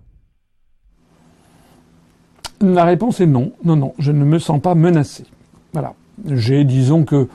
La 2.59 2.83
réponse 2.83 3.21
est 3.21 3.27
non. 3.27 3.53
Non, 3.63 3.77
non, 3.77 3.93
je 3.97 4.11
ne 4.11 4.25
me 4.25 4.39
sens 4.39 4.61
pas 4.61 4.75
menacé. 4.75 5.23
Voilà. 5.71 5.93
J'ai, 6.25 6.65
disons 6.65 7.05
que, 7.05 7.29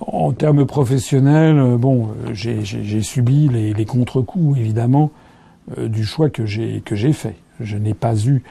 en 0.00 0.32
termes 0.32 0.66
professionnels, 0.66 1.56
euh, 1.56 1.76
bon, 1.76 2.08
euh, 2.26 2.34
j'ai 2.34 3.02
subi 3.02 3.48
les, 3.48 3.84
contre-coups, 3.84 4.58
évidemment, 4.58 5.12
euh, 5.78 5.86
du 5.86 6.04
choix 6.04 6.30
que 6.30 6.46
j'ai 6.46 7.12
fait. 7.12 7.36
Je 7.60 7.76
n'ai 7.76 7.94
pas 7.94 8.16
eu 8.26 8.42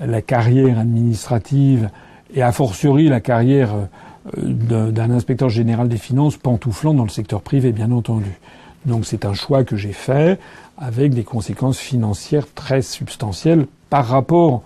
la 0.00 0.22
carrière 0.22 0.78
administrative 0.78 1.90
et 2.34 2.42
a 2.42 2.52
fortiori 2.52 3.08
la 3.08 3.20
carrière 3.20 3.70
euh, 3.74 4.88
d'un 4.92 5.10
inspecteur 5.10 5.48
général 5.48 5.88
des 5.88 5.96
finances 5.96 6.36
pantouflant 6.36 6.94
dans 6.94 7.04
le 7.04 7.10
secteur 7.10 7.40
privé, 7.40 7.72
bien 7.72 7.90
entendu. 7.90 8.38
Donc 8.86 9.04
c'est 9.04 9.24
un 9.24 9.34
choix 9.34 9.64
que 9.64 9.76
j'ai 9.76 9.92
fait 9.92 10.38
avec 10.78 11.12
des 11.12 11.24
conséquences 11.24 11.78
financières 11.78 12.46
très 12.54 12.82
substantielles 12.82 13.66
par 13.90 14.06
rapport 14.06 14.62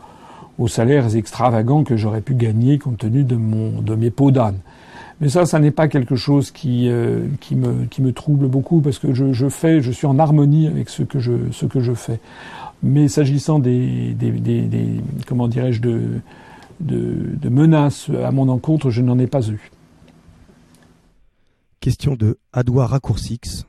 aux 0.58 0.68
salaires 0.68 1.16
extravagants 1.16 1.82
que 1.82 1.96
j'aurais 1.96 2.20
pu 2.20 2.34
gagner 2.34 2.78
compte 2.78 2.98
tenu 2.98 3.24
de, 3.24 3.34
mon, 3.34 3.82
de 3.82 3.94
mes 3.96 4.10
pots 4.10 4.30
d'âne. 4.30 4.58
Mais 5.20 5.28
ça, 5.28 5.46
ça 5.46 5.58
n'est 5.58 5.70
pas 5.70 5.88
quelque 5.88 6.16
chose 6.16 6.50
qui, 6.50 6.88
euh, 6.88 7.26
qui, 7.40 7.54
me, 7.54 7.86
qui 7.86 8.02
me 8.02 8.12
trouble 8.12 8.46
beaucoup 8.48 8.80
parce 8.80 8.98
que 8.98 9.14
je, 9.14 9.32
je, 9.32 9.48
fais, 9.48 9.80
je 9.80 9.90
suis 9.90 10.06
en 10.06 10.18
harmonie 10.18 10.66
avec 10.66 10.88
ce 10.88 11.02
que 11.02 11.18
je, 11.18 11.32
ce 11.52 11.66
que 11.66 11.80
je 11.80 11.94
fais. 11.94 12.20
Mais 12.86 13.08
s'agissant 13.08 13.58
des, 13.58 14.12
des, 14.12 15.00
comment 15.26 15.48
dirais-je 15.48 15.80
de, 15.80 16.20
de, 16.80 17.48
menaces 17.48 18.10
à 18.10 18.30
mon 18.30 18.50
encontre, 18.50 18.90
je 18.90 19.00
n'en 19.00 19.18
ai 19.18 19.26
pas 19.26 19.48
eu. 19.48 19.70
Question 21.80 22.14
de 22.14 22.38
Adoua 22.52 22.86
Raccourcix. 22.86 23.64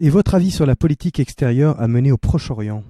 Et 0.00 0.10
votre 0.10 0.34
avis 0.34 0.50
sur 0.50 0.66
la 0.66 0.74
politique 0.74 1.20
extérieure 1.20 1.80
à 1.80 1.86
mener 1.86 2.10
au 2.10 2.16
Proche-Orient? 2.16 2.82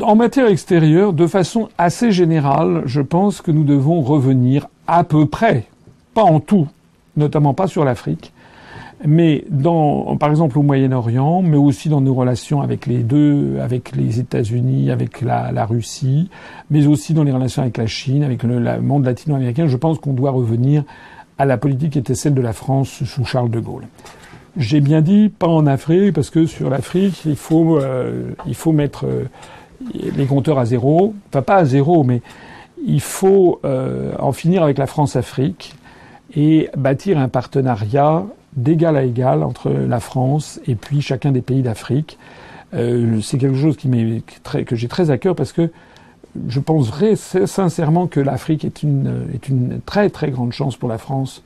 En 0.00 0.16
matière 0.16 0.46
extérieure, 0.46 1.12
de 1.12 1.26
façon 1.26 1.68
assez 1.76 2.10
générale, 2.10 2.84
je 2.86 3.02
pense 3.02 3.42
que 3.42 3.50
nous 3.50 3.64
devons 3.64 4.00
revenir 4.00 4.66
à 4.86 5.04
peu 5.04 5.26
près, 5.26 5.66
pas 6.14 6.22
en 6.24 6.40
tout, 6.40 6.68
notamment 7.18 7.52
pas 7.52 7.66
sur 7.66 7.84
l'Afrique, 7.84 8.32
mais 9.06 9.44
dans, 9.48 10.16
par 10.16 10.30
exemple 10.30 10.58
au 10.58 10.62
Moyen-Orient, 10.62 11.42
mais 11.42 11.56
aussi 11.56 11.88
dans 11.88 12.00
nos 12.00 12.14
relations 12.14 12.62
avec 12.62 12.86
les 12.86 12.98
deux, 12.98 13.58
avec 13.60 13.94
les 13.94 14.18
États-Unis, 14.18 14.90
avec 14.90 15.20
la, 15.20 15.64
Russie, 15.66 16.30
mais 16.70 16.86
aussi 16.86 17.14
dans 17.14 17.22
les 17.22 17.32
relations 17.32 17.62
avec 17.62 17.76
la 17.76 17.86
Chine, 17.86 18.24
avec 18.24 18.42
le, 18.42 18.80
monde 18.80 19.04
latino-américain, 19.04 19.68
je 19.68 19.76
pense 19.76 19.98
qu'on 19.98 20.14
doit 20.14 20.32
revenir 20.32 20.84
à 21.38 21.44
la 21.44 21.56
politique 21.56 21.92
qui 21.92 21.98
était 21.98 22.16
celle 22.16 22.34
de 22.34 22.40
la 22.40 22.52
France 22.52 23.04
sous 23.04 23.24
Charles 23.24 23.50
de 23.50 23.60
Gaulle. 23.60 23.84
J'ai 24.56 24.80
bien 24.80 25.00
dit 25.02 25.28
pas 25.28 25.46
en 25.46 25.66
Afrique 25.68 26.14
parce 26.14 26.30
que 26.30 26.46
sur 26.46 26.68
l'Afrique 26.68 27.24
il 27.24 27.36
faut 27.36 27.78
euh, 27.78 28.32
il 28.44 28.56
faut 28.56 28.72
mettre 28.72 29.06
euh, 29.06 29.24
les 30.16 30.26
compteurs 30.26 30.58
à 30.58 30.64
zéro, 30.64 31.14
enfin 31.28 31.42
pas 31.42 31.56
à 31.56 31.64
zéro, 31.64 32.02
mais 32.02 32.22
il 32.84 33.00
faut 33.00 33.60
euh, 33.64 34.14
en 34.18 34.32
finir 34.32 34.64
avec 34.64 34.78
la 34.78 34.88
France-Afrique 34.88 35.76
et 36.34 36.68
bâtir 36.76 37.18
un 37.18 37.28
partenariat 37.28 38.24
d'égal 38.58 38.96
à 38.96 39.04
égal 39.04 39.42
entre 39.42 39.70
la 39.70 40.00
France 40.00 40.60
et 40.66 40.74
puis 40.74 41.00
chacun 41.00 41.32
des 41.32 41.42
pays 41.42 41.62
d'Afrique. 41.62 42.18
Euh, 42.74 43.20
c'est 43.22 43.38
quelque 43.38 43.56
chose 43.56 43.76
qui 43.76 43.88
que 44.66 44.76
j'ai 44.76 44.88
très 44.88 45.10
à 45.10 45.18
cœur 45.18 45.34
parce 45.34 45.52
que 45.52 45.70
je 46.48 46.60
pense 46.60 46.92
sincèrement 47.46 48.06
que 48.06 48.20
l'Afrique 48.20 48.64
est 48.64 48.82
une, 48.82 49.26
est 49.32 49.86
très 49.86 50.10
très 50.10 50.30
grande 50.30 50.52
chance 50.52 50.76
pour 50.76 50.88
la 50.88 50.98
France 50.98 51.42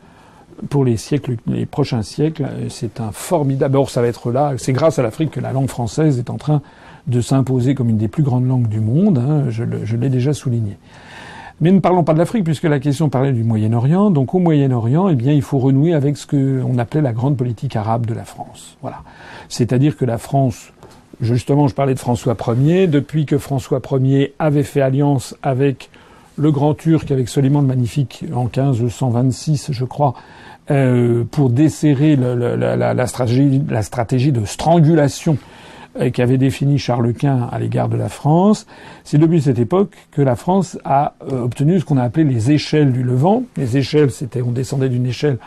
pour 0.68 0.84
les 0.84 0.96
siècles, 0.96 1.36
les 1.46 1.66
prochains 1.66 2.02
siècles. 2.02 2.46
C'est 2.68 3.00
un 3.00 3.10
formidable. 3.12 3.72
D'abord, 3.72 3.90
ça 3.90 4.02
va 4.02 4.08
être 4.08 4.30
là. 4.30 4.52
C'est 4.58 4.72
grâce 4.72 4.98
à 4.98 5.02
l'Afrique 5.02 5.30
que 5.30 5.40
la 5.40 5.52
langue 5.52 5.68
française 5.68 6.18
est 6.18 6.30
en 6.30 6.36
train 6.36 6.62
de 7.06 7.20
s'imposer 7.20 7.74
comme 7.74 7.88
une 7.88 7.96
des 7.96 8.08
plus 8.08 8.22
grandes 8.22 8.46
langues 8.46 8.68
du 8.68 8.80
monde. 8.80 9.18
Hein, 9.18 9.44
je 9.48 9.96
l'ai 9.96 10.08
déjà 10.08 10.34
souligné. 10.34 10.76
Mais 11.62 11.70
ne 11.70 11.78
parlons 11.78 12.02
pas 12.02 12.12
de 12.12 12.18
l'Afrique, 12.18 12.42
puisque 12.42 12.64
la 12.64 12.80
question 12.80 13.08
parlait 13.08 13.32
du 13.32 13.44
Moyen-Orient. 13.44 14.10
Donc 14.10 14.34
au 14.34 14.40
Moyen-Orient, 14.40 15.08
eh 15.08 15.14
bien, 15.14 15.32
il 15.32 15.42
faut 15.42 15.60
renouer 15.60 15.94
avec 15.94 16.16
ce 16.16 16.26
qu'on 16.26 16.76
appelait 16.76 17.00
la 17.00 17.12
grande 17.12 17.36
politique 17.36 17.76
arabe 17.76 18.04
de 18.04 18.14
la 18.14 18.24
France. 18.24 18.76
Voilà. 18.82 19.02
C'est-à-dire 19.48 19.96
que 19.96 20.04
la 20.04 20.18
France, 20.18 20.72
justement, 21.20 21.68
je 21.68 21.74
parlais 21.76 21.94
de 21.94 22.00
François 22.00 22.36
Ier, 22.58 22.88
depuis 22.88 23.26
que 23.26 23.38
François 23.38 23.80
Ier 23.92 24.34
avait 24.40 24.64
fait 24.64 24.80
alliance 24.80 25.36
avec 25.44 25.88
le 26.36 26.50
Grand 26.50 26.74
Turc 26.74 27.08
avec 27.12 27.28
Soliman 27.28 27.60
le 27.60 27.68
Magnifique 27.68 28.24
en 28.34 28.44
1526, 28.44 29.70
je 29.70 29.84
crois, 29.84 30.14
euh, 30.72 31.22
pour 31.30 31.48
desserrer 31.48 32.16
la, 32.16 33.06
stratégie, 33.06 34.32
de 34.32 34.44
strangulation 34.44 35.38
qu'avait 36.12 36.38
défini 36.38 36.78
Charles 36.78 37.12
Quint 37.12 37.48
à 37.50 37.58
l'égard 37.58 37.88
de 37.88 37.96
la 37.96 38.08
France. 38.08 38.66
C'est 39.04 39.18
depuis 39.18 39.42
cette 39.42 39.58
époque 39.58 39.94
que 40.10 40.22
la 40.22 40.36
France 40.36 40.78
a 40.84 41.14
euh, 41.30 41.42
obtenu 41.42 41.80
ce 41.80 41.84
qu'on 41.84 41.98
a 41.98 42.02
appelé 42.02 42.24
les 42.24 42.50
échelles 42.50 42.92
du 42.92 43.02
Levant. 43.02 43.44
Les 43.56 43.76
échelles, 43.76 44.10
c'était 44.10 44.42
on 44.42 44.52
descendait 44.52 44.88
d'une 44.88 45.06
échelle 45.06 45.38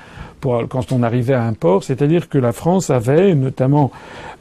pour 0.41 0.67
quand 0.67 0.91
on 0.91 1.01
arrivait 1.01 1.33
à 1.33 1.43
un 1.43 1.53
port, 1.53 1.83
c'est-à-dire 1.83 2.29
que 2.29 2.37
la 2.37 2.51
France 2.51 2.89
avait, 2.89 3.33
notamment 3.33 3.89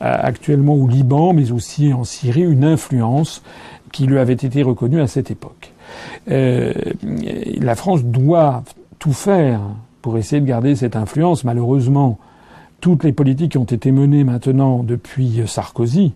actuellement 0.01 0.75
au 0.75 0.87
Liban, 0.87 1.33
mais 1.33 1.51
aussi 1.51 1.95
en 1.95 2.05
Syrie, 2.05 2.43
une 2.43 2.65
influence 2.65 3.43
qui 3.95 4.07
lui 4.07 4.19
avait 4.19 4.33
été 4.35 4.63
reconnue 4.63 5.01
à 5.01 5.07
cette 5.07 5.31
époque. 5.31 5.73
Euh, 6.31 6.73
la 7.61 7.77
France 7.77 8.03
doit 8.03 8.65
tout 8.99 9.13
faire 9.13 9.61
pour 10.03 10.19
essayer 10.19 10.41
de 10.41 10.47
garder 10.47 10.75
cette 10.75 10.97
influence. 10.97 11.45
Malheureusement, 11.45 12.19
toutes 12.85 13.03
les 13.03 13.15
politiques 13.15 13.53
qui 13.53 13.57
ont 13.57 13.65
été 13.65 13.93
menées 13.93 14.25
maintenant 14.25 14.83
depuis 14.83 15.41
Sarkozy, 15.47 16.13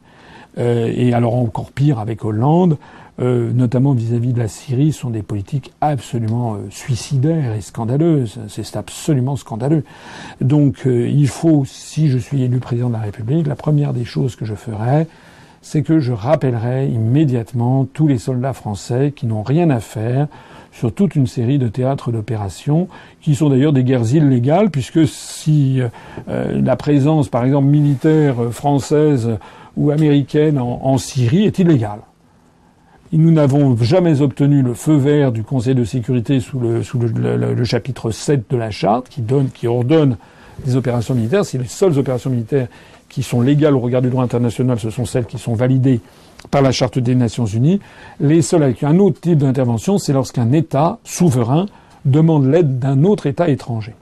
euh, 0.59 0.93
et 0.95 1.15
alors 1.15 1.35
encore 1.35 1.73
pire 1.73 1.99
avec 1.99 2.27
Hollande, 2.27 2.77
euh, 3.21 3.51
notamment 3.55 3.95
vis-à-vis 3.95 4.35
de 4.35 4.39
la 4.39 4.49
Syrie, 4.49 4.93
sont 4.93 5.09
des 5.09 5.23
politiques 5.23 5.73
absolument 5.81 6.59
suicidaires 6.69 7.55
et 7.55 7.63
scandaleuses. 7.63 8.39
C'est 8.49 8.77
absolument 8.77 9.37
scandaleux. 9.37 9.83
Donc 10.43 10.83
il 10.85 11.29
faut, 11.29 11.65
si 11.65 12.11
je 12.11 12.19
suis 12.19 12.43
élu 12.43 12.59
président 12.59 12.89
de 12.89 12.93
la 12.97 13.01
République, 13.01 13.47
la 13.47 13.57
première 13.57 13.95
des 13.95 14.05
choses 14.05 14.37
que 14.37 14.45
je 14.45 14.55
ferai, 14.55 15.07
c'est 15.69 15.83
que 15.83 16.01
je 16.01 16.15
rappellerai 16.15 16.89
immédiatement 16.89 17.85
tous 17.85 18.09
les 18.09 18.17
soldats 18.17 18.55
français 18.55 19.13
qui 19.15 19.27
n'ont 19.27 19.43
rien 19.43 19.69
à 19.69 19.81
faire 19.81 20.27
sur 20.73 20.95
toute 20.95 21.15
une 21.15 21.27
série 21.27 21.59
de 21.59 21.69
théâtres 21.69 22.11
d'opérations, 22.11 22.89
qui 23.21 23.35
sont 23.35 23.51
d'ailleurs 23.51 23.75
des 23.75 23.85
guerres 23.85 24.15
illégales, 24.15 24.71
puisque 24.71 25.07
si 25.07 25.83
euh, 26.29 26.61
la 26.63 26.77
présence, 26.77 27.29
par 27.29 27.45
exemple, 27.45 27.67
militaire 27.67 28.37
française 28.51 29.37
ou 29.77 29.91
américaine 29.91 30.59
en, 30.59 30.97
Syrie 30.97 31.45
est 31.45 31.59
illégale. 31.59 32.01
Nous 33.13 33.31
n'avons 33.31 33.77
jamais 33.77 34.23
obtenu 34.23 34.63
le 34.63 34.73
feu 34.73 34.97
vert 34.97 35.33
du 35.33 35.43
Conseil 35.43 35.75
de 35.75 35.85
sécurité 35.85 36.41
sous 36.41 36.61
le, 36.61 36.83
sous 36.83 36.99
le, 36.99 37.65
chapitre 37.65 38.11
7 38.11 38.51
de 38.51 38.57
la 38.57 38.71
charte, 38.71 39.11
qui 39.11 39.21
donne, 39.21 39.51
qui 39.51 39.67
ordonne 39.67 40.17
des 40.65 40.77
opérations 40.77 41.15
militaires. 41.15 41.45
C'est 41.45 41.59
les 41.59 41.69
seules 41.69 41.99
opérations 41.99 42.31
militaires 42.31 42.69
qui 43.09 43.23
sont 43.23 43.41
légales 43.41 43.75
au 43.75 43.81
regard 43.81 44.03
du 44.03 44.11
droit 44.11 44.25
international, 44.25 44.79
ce 44.79 44.91
sont 44.91 45.05
celles 45.05 45.27
qui 45.27 45.39
sont 45.39 45.55
validées 45.55 46.01
par 46.51 46.63
la 46.63 46.73
Charte 46.73 46.99
des 46.99 47.15
Nations 47.15 47.47
Unies. 47.47 47.81
Les 48.21 48.43
seules 48.43 48.63
avec 48.63 48.83
un 48.83 48.99
autre 48.99 49.21
type 49.21 49.39
d'intervention, 49.39 49.99
c'est 49.99 50.13
lorsqu'un 50.13 50.53
État 50.53 50.99
souverain 51.05 51.67
demande 52.05 52.47
l'aide 52.47 52.79
d'un 52.79 53.05
autre 53.05 53.27
État 53.27 53.49
étranger. 53.49 53.95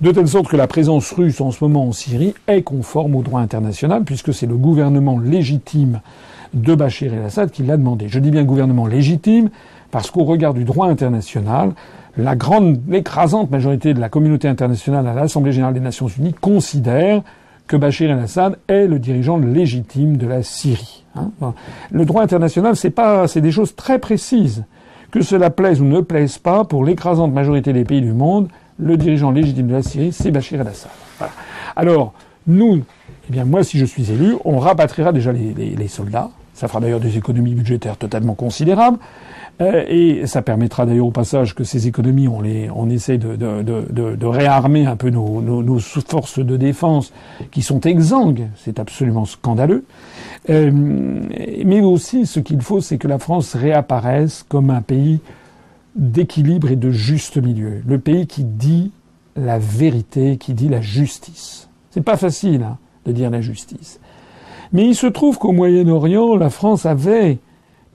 De 0.00 0.10
telle 0.10 0.28
sorte 0.28 0.48
que 0.48 0.56
la 0.56 0.66
présence 0.66 1.12
russe 1.12 1.40
en 1.40 1.50
ce 1.50 1.62
moment 1.62 1.86
en 1.86 1.92
Syrie 1.92 2.34
est 2.46 2.62
conforme 2.62 3.14
au 3.14 3.22
droit 3.22 3.40
international, 3.40 4.04
puisque 4.04 4.34
c'est 4.34 4.46
le 4.46 4.56
gouvernement 4.56 5.18
légitime 5.18 6.00
de 6.54 6.74
Bachir 6.74 7.14
el-Assad 7.14 7.50
qui 7.50 7.62
l'a 7.62 7.76
demandé. 7.76 8.08
Je 8.08 8.18
dis 8.18 8.30
bien 8.30 8.44
gouvernement 8.44 8.86
légitime, 8.86 9.50
parce 9.90 10.10
qu'au 10.10 10.24
regard 10.24 10.54
du 10.54 10.64
droit 10.64 10.88
international, 10.88 11.72
la 12.16 12.36
grande, 12.36 12.80
l'écrasante 12.88 13.50
majorité 13.50 13.94
de 13.94 14.00
la 14.00 14.08
communauté 14.08 14.48
internationale 14.48 15.06
à 15.06 15.14
l'Assemblée 15.14 15.52
générale 15.52 15.74
des 15.74 15.80
Nations 15.80 16.08
unies 16.08 16.34
considère 16.34 17.22
que 17.72 17.78
Bachir 17.78 18.10
el-Assad 18.10 18.58
est 18.68 18.86
le 18.86 18.98
dirigeant 18.98 19.38
légitime 19.38 20.18
de 20.18 20.26
la 20.26 20.42
Syrie. 20.42 21.04
Hein. 21.16 21.30
Le 21.90 22.04
droit 22.04 22.22
international, 22.22 22.76
c'est 22.76 22.90
pas, 22.90 23.26
c'est 23.28 23.40
des 23.40 23.50
choses 23.50 23.74
très 23.74 23.98
précises. 23.98 24.64
Que 25.10 25.22
cela 25.22 25.48
plaise 25.48 25.80
ou 25.80 25.86
ne 25.86 26.02
plaise 26.02 26.36
pas, 26.36 26.64
pour 26.64 26.84
l'écrasante 26.84 27.32
majorité 27.32 27.72
des 27.72 27.84
pays 27.84 28.02
du 28.02 28.12
monde, 28.12 28.48
le 28.78 28.98
dirigeant 28.98 29.30
légitime 29.30 29.68
de 29.68 29.72
la 29.72 29.82
Syrie, 29.82 30.12
c'est 30.12 30.30
Bachir 30.30 30.60
el-Assad. 30.60 30.90
Alors, 31.74 32.12
nous, 32.46 32.82
eh 33.30 33.32
bien, 33.32 33.46
moi, 33.46 33.64
si 33.64 33.78
je 33.78 33.86
suis 33.86 34.12
élu, 34.12 34.34
on 34.44 34.58
rapatriera 34.58 35.10
déjà 35.10 35.32
les 35.32 35.88
soldats. 35.88 36.28
Ça 36.52 36.68
fera 36.68 36.78
d'ailleurs 36.80 37.00
des 37.00 37.16
économies 37.16 37.54
budgétaires 37.54 37.96
totalement 37.96 38.34
considérables. 38.34 38.98
Euh, 39.60 39.84
et 39.88 40.26
ça 40.26 40.42
permettra 40.42 40.86
d'ailleurs 40.86 41.06
au 41.06 41.10
passage 41.10 41.54
que 41.54 41.62
ces 41.64 41.86
économies, 41.86 42.26
on, 42.26 42.40
les, 42.40 42.70
on 42.74 42.88
essaie 42.88 43.18
de, 43.18 43.36
de, 43.36 43.62
de, 43.62 44.16
de 44.16 44.26
réarmer 44.26 44.86
un 44.86 44.96
peu 44.96 45.10
nos, 45.10 45.42
nos, 45.42 45.78
forces 45.78 46.38
de 46.38 46.56
défense 46.56 47.12
qui 47.50 47.62
sont 47.62 47.80
exsangues. 47.80 48.48
C'est 48.56 48.80
absolument 48.80 49.24
scandaleux. 49.24 49.84
Euh, 50.50 50.70
mais 50.72 51.80
aussi, 51.80 52.26
ce 52.26 52.40
qu'il 52.40 52.60
faut, 52.60 52.80
c'est 52.80 52.98
que 52.98 53.08
la 53.08 53.18
France 53.18 53.54
réapparaisse 53.54 54.44
comme 54.48 54.70
un 54.70 54.82
pays 54.82 55.20
d'équilibre 55.94 56.70
et 56.70 56.76
de 56.76 56.90
juste 56.90 57.36
milieu. 57.36 57.82
Le 57.86 57.98
pays 57.98 58.26
qui 58.26 58.44
dit 58.44 58.90
la 59.36 59.58
vérité, 59.58 60.38
qui 60.38 60.54
dit 60.54 60.68
la 60.68 60.80
justice. 60.80 61.68
C'est 61.90 62.02
pas 62.02 62.16
facile 62.16 62.62
hein, 62.62 62.78
de 63.06 63.12
dire 63.12 63.30
la 63.30 63.40
justice. 63.40 64.00
Mais 64.72 64.86
il 64.86 64.94
se 64.94 65.06
trouve 65.06 65.38
qu'au 65.38 65.52
Moyen-Orient, 65.52 66.34
la 66.36 66.48
France 66.48 66.86
avait 66.86 67.38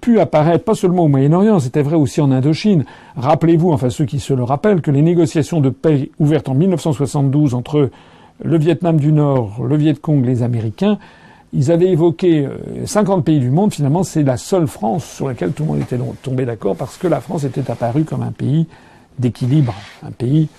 pu 0.01 0.19
apparaître, 0.19 0.63
pas 0.63 0.75
seulement 0.75 1.03
au 1.03 1.07
Moyen-Orient, 1.07 1.59
c'était 1.59 1.81
vrai 1.81 1.95
aussi 1.95 2.21
en 2.21 2.31
Indochine. 2.31 2.85
Rappelez-vous, 3.15 3.71
enfin 3.71 3.89
ceux 3.89 4.05
qui 4.05 4.19
se 4.19 4.33
le 4.33 4.43
rappellent, 4.43 4.81
que 4.81 4.91
les 4.91 5.01
négociations 5.01 5.59
de 5.59 5.69
paix 5.69 6.11
ouvertes 6.19 6.49
en 6.49 6.53
1972 6.53 7.53
entre 7.53 7.89
le 8.43 8.57
Vietnam 8.57 8.99
du 8.99 9.11
Nord, 9.11 9.63
le 9.63 9.75
Viet 9.75 9.95
Cong, 9.95 10.23
les 10.23 10.43
Américains, 10.43 10.99
ils 11.53 11.71
avaient 11.71 11.89
évoqué 11.89 12.47
50 12.85 13.19
euh, 13.19 13.21
pays 13.21 13.39
du 13.39 13.49
monde. 13.49 13.73
Finalement, 13.73 14.03
c'est 14.03 14.23
la 14.23 14.37
seule 14.37 14.67
France 14.67 15.05
sur 15.05 15.27
laquelle 15.27 15.51
tout 15.53 15.63
le 15.63 15.69
monde 15.69 15.81
était 15.81 15.97
tombé 16.21 16.45
d'accord 16.45 16.75
parce 16.75 16.97
que 16.97 17.07
la 17.07 17.21
France 17.21 17.45
était 17.45 17.71
apparue 17.71 18.03
comme 18.03 18.21
un 18.21 18.31
pays 18.31 18.67
d'équilibre, 19.17 19.73
un 20.03 20.11
pays, 20.11 20.49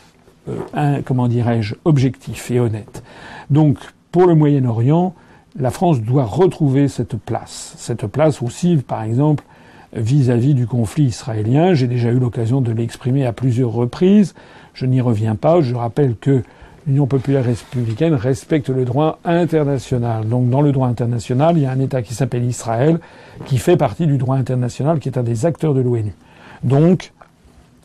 euh, 0.48 1.00
comment 1.04 1.28
dirais-je, 1.28 1.74
objectif 1.84 2.50
et 2.50 2.58
honnête. 2.58 3.02
Donc, 3.50 3.78
pour 4.10 4.26
le 4.26 4.34
Moyen-Orient, 4.34 5.14
la 5.58 5.70
France 5.70 6.00
doit 6.00 6.24
retrouver 6.24 6.88
cette 6.88 7.16
place. 7.16 7.74
Cette 7.76 8.06
place 8.06 8.42
aussi, 8.42 8.76
par 8.76 9.02
exemple, 9.02 9.44
vis-à-vis 9.92 10.54
du 10.54 10.66
conflit 10.66 11.04
israélien. 11.04 11.74
J'ai 11.74 11.86
déjà 11.86 12.10
eu 12.10 12.18
l'occasion 12.18 12.60
de 12.60 12.72
l'exprimer 12.72 13.26
à 13.26 13.32
plusieurs 13.32 13.72
reprises. 13.72 14.34
Je 14.74 14.86
n'y 14.86 15.00
reviens 15.00 15.34
pas. 15.34 15.60
Je 15.60 15.74
rappelle 15.74 16.16
que 16.16 16.42
l'Union 16.86 17.06
populaire 17.06 17.44
républicaine 17.44 18.14
respecte 18.14 18.68
le 18.68 18.84
droit 18.84 19.18
international. 19.24 20.28
Donc 20.28 20.50
dans 20.50 20.60
le 20.60 20.72
droit 20.72 20.88
international, 20.88 21.56
il 21.56 21.62
y 21.62 21.66
a 21.66 21.70
un 21.70 21.80
État 21.80 22.02
qui 22.02 22.14
s'appelle 22.14 22.44
Israël, 22.44 23.00
qui 23.46 23.58
fait 23.58 23.76
partie 23.76 24.06
du 24.06 24.18
droit 24.18 24.36
international, 24.36 24.98
qui 24.98 25.08
est 25.08 25.18
un 25.18 25.22
des 25.22 25.46
acteurs 25.46 25.74
de 25.74 25.80
l'ONU. 25.80 26.14
Donc, 26.62 27.12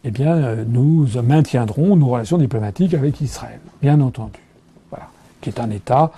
eh 0.04 0.12
bien, 0.12 0.56
nous 0.68 1.08
maintiendrons 1.24 1.96
nos 1.96 2.08
relations 2.08 2.38
diplomatiques 2.38 2.94
avec 2.94 3.22
Israël, 3.22 3.60
bien 3.82 4.02
entendu. 4.02 4.40
Voilà. 4.90 5.08
Qui 5.42 5.50
est 5.50 5.60
un 5.60 5.70
État 5.70 6.12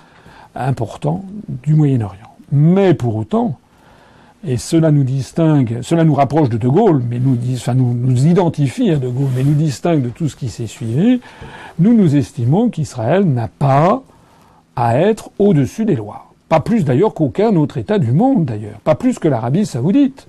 important 0.56 1.24
du 1.62 1.74
Moyen-Orient. 1.74 2.36
Mais 2.52 2.94
pour 2.94 3.16
autant, 3.16 3.58
et 4.46 4.58
cela 4.58 4.92
nous 4.92 5.02
distingue, 5.02 5.78
cela 5.82 6.04
nous 6.04 6.14
rapproche 6.14 6.48
de 6.48 6.56
De 6.56 6.68
Gaulle, 6.68 7.02
mais 7.08 7.18
nous, 7.18 7.36
enfin, 7.54 7.74
nous, 7.74 8.26
identifie 8.26 8.90
à 8.90 8.96
De 8.96 9.08
Gaulle, 9.08 9.30
mais 9.34 9.42
nous 9.42 9.54
distingue 9.54 10.02
de 10.02 10.08
tout 10.08 10.28
ce 10.28 10.36
qui 10.36 10.48
s'est 10.48 10.68
suivi, 10.68 11.20
nous 11.78 11.94
nous 11.94 12.14
estimons 12.14 12.68
qu'Israël 12.68 13.24
n'a 13.24 13.48
pas 13.48 14.02
à 14.76 14.98
être 14.98 15.30
au-dessus 15.38 15.84
des 15.84 15.96
lois. 15.96 16.32
Pas 16.48 16.60
plus 16.60 16.84
d'ailleurs 16.84 17.12
qu'aucun 17.12 17.56
autre 17.56 17.78
État 17.78 17.98
du 17.98 18.12
monde 18.12 18.44
d'ailleurs, 18.44 18.78
pas 18.84 18.94
plus 18.94 19.18
que 19.18 19.26
l'Arabie 19.26 19.66
saoudite. 19.66 20.28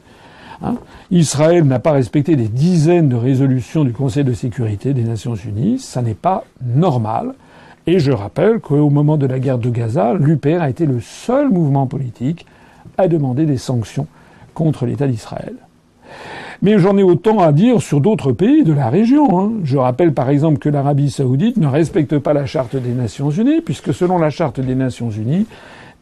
Hein. 0.64 0.78
Israël 1.12 1.64
n'a 1.66 1.78
pas 1.78 1.92
respecté 1.92 2.36
des 2.36 2.48
dizaines 2.48 3.10
de 3.10 3.16
résolutions 3.16 3.84
du 3.84 3.94
Conseil 3.94 4.24
de 4.24 4.34
sécurité 4.34 4.94
des 4.96 5.04
Nations 5.04 5.36
Unies, 5.36 5.78
ça 5.78 6.02
n'est 6.02 6.16
pas 6.16 6.44
normal. 6.66 7.36
Et 7.90 8.00
je 8.00 8.12
rappelle 8.12 8.60
qu'au 8.60 8.90
moment 8.90 9.16
de 9.16 9.26
la 9.26 9.40
guerre 9.40 9.58
de 9.58 9.70
Gaza, 9.70 10.14
l'UPR 10.14 10.62
a 10.62 10.70
été 10.70 10.86
le 10.86 11.00
seul 11.00 11.48
mouvement 11.48 11.88
politique 11.88 12.46
à 12.98 13.08
demander 13.08 13.46
des 13.46 13.56
sanctions 13.56 14.08
contre 14.54 14.86
l'État 14.86 15.08
d'Israël. 15.08 15.54
Mais 16.62 16.80
j'en 16.80 16.98
ai 16.98 17.04
autant 17.04 17.40
à 17.40 17.54
dire 17.54 17.82
sur 17.82 18.02
d'autres 18.02 18.34
pays 18.34 18.66
de 18.66 18.74
la 18.74 18.90
région. 18.90 19.40
Hein. 19.40 19.52
Je 19.64 19.78
rappelle 19.78 20.14
par 20.14 20.30
exemple 20.30 20.58
que 20.58 20.68
l'Arabie 20.68 21.10
saoudite 21.10 21.56
ne 21.56 21.68
respecte 21.68 22.18
pas 22.20 22.34
la 22.34 22.46
charte 22.46 22.76
des 22.76 22.92
Nations 22.92 23.30
unies, 23.30 23.62
puisque 23.62 23.94
selon 23.94 24.18
la 24.18 24.32
charte 24.32 24.60
des 24.60 24.76
Nations 24.76 25.10
unies, 25.10 25.46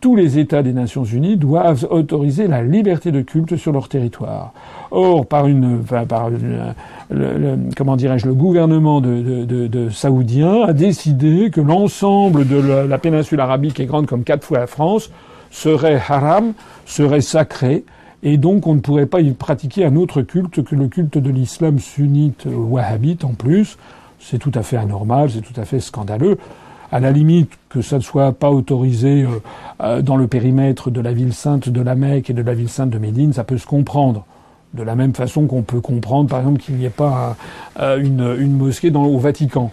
tous 0.05 0.15
les 0.15 0.37
États 0.37 0.61
des 0.61 0.71
Nations 0.71 1.03
Unies 1.03 1.35
doivent 1.35 1.87
autoriser 1.89 2.45
la 2.45 2.61
liberté 2.61 3.11
de 3.11 3.21
culte 3.21 3.55
sur 3.55 3.71
leur 3.71 3.89
territoire. 3.89 4.53
Or, 4.91 5.25
par 5.25 5.47
une, 5.47 5.79
par 5.79 6.29
le, 6.29 7.57
comment 7.75 7.95
dirais-je, 7.95 8.27
le 8.27 8.35
gouvernement 8.35 9.01
de, 9.01 9.45
de, 9.45 9.89
saoudien 9.89 10.61
a 10.61 10.73
décidé 10.73 11.49
que 11.49 11.59
l'ensemble 11.59 12.47
de 12.47 12.85
la, 12.87 12.97
péninsule 12.99 13.39
arabique, 13.39 13.73
qui 13.73 13.81
est 13.81 13.87
grande 13.87 14.05
comme 14.05 14.23
quatre 14.23 14.45
fois 14.45 14.59
la 14.59 14.67
France, 14.67 15.09
serait 15.49 15.99
haram, 16.07 16.53
serait 16.85 17.21
sacré, 17.21 17.83
et 18.21 18.37
donc 18.37 18.67
on 18.67 18.75
ne 18.75 18.81
pourrait 18.81 19.07
pas 19.07 19.21
y 19.21 19.31
pratiquer 19.31 19.85
un 19.85 19.95
autre 19.95 20.21
culte 20.21 20.63
que 20.63 20.75
le 20.75 20.87
culte 20.87 21.17
de 21.17 21.31
l'islam 21.31 21.79
sunnite 21.79 22.45
wahhabite 22.45 23.25
en 23.25 23.33
plus. 23.33 23.79
C'est 24.19 24.37
tout 24.37 24.51
à 24.53 24.61
fait 24.61 24.77
anormal, 24.77 25.31
c'est 25.31 25.41
tout 25.41 25.59
à 25.59 25.65
fait 25.65 25.79
scandaleux 25.79 26.37
à 26.91 26.99
la 26.99 27.11
limite 27.11 27.51
que 27.69 27.81
ça 27.81 27.97
ne 27.97 28.01
soit 28.01 28.31
pas 28.31 28.51
autorisé 28.51 29.23
euh, 29.23 29.41
euh, 29.81 30.01
dans 30.01 30.17
le 30.17 30.27
périmètre 30.27 30.91
de 30.91 31.01
la 31.01 31.13
ville 31.13 31.33
sainte 31.33 31.69
de 31.69 31.81
la 31.81 31.95
Mecque 31.95 32.29
et 32.29 32.33
de 32.33 32.41
la 32.41 32.53
ville 32.53 32.69
sainte 32.69 32.89
de 32.89 32.97
Médine, 32.97 33.33
ça 33.33 33.43
peut 33.43 33.57
se 33.57 33.65
comprendre. 33.65 34.25
De 34.73 34.83
la 34.83 34.95
même 34.95 35.13
façon 35.13 35.47
qu'on 35.47 35.61
peut 35.61 35.79
comprendre, 35.79 36.29
par 36.29 36.39
exemple, 36.39 36.59
qu'il 36.59 36.75
n'y 36.75 36.85
ait 36.85 36.89
pas 36.89 37.37
une, 37.79 38.35
une, 38.37 38.57
mosquée 38.57 38.91
dans, 38.91 39.05
au 39.05 39.17
Vatican. 39.17 39.71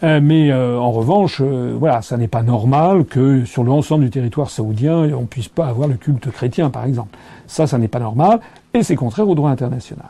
mais 0.00 0.54
en 0.54 0.92
revanche, 0.92 1.40
voilà, 1.40 2.02
ça 2.02 2.16
n'est 2.16 2.28
pas 2.28 2.44
normal 2.44 3.04
que 3.04 3.44
sur 3.46 3.64
l'ensemble 3.64 4.04
du 4.04 4.10
territoire 4.10 4.50
saoudien, 4.50 5.12
on 5.12 5.24
puisse 5.24 5.48
pas 5.48 5.66
avoir 5.66 5.88
le 5.88 5.94
culte 5.94 6.30
chrétien, 6.30 6.70
par 6.70 6.84
exemple. 6.84 7.18
Ça, 7.48 7.66
ça 7.66 7.78
n'est 7.78 7.88
pas 7.88 7.98
normal, 7.98 8.38
et 8.74 8.84
c'est 8.84 8.94
contraire 8.94 9.28
au 9.28 9.34
droit 9.34 9.50
international. 9.50 10.06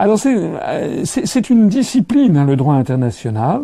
Alors 0.00 0.18
c'est 0.18 1.50
une 1.50 1.68
discipline, 1.68 2.38
hein, 2.38 2.46
le 2.46 2.56
droit 2.56 2.74
international. 2.74 3.62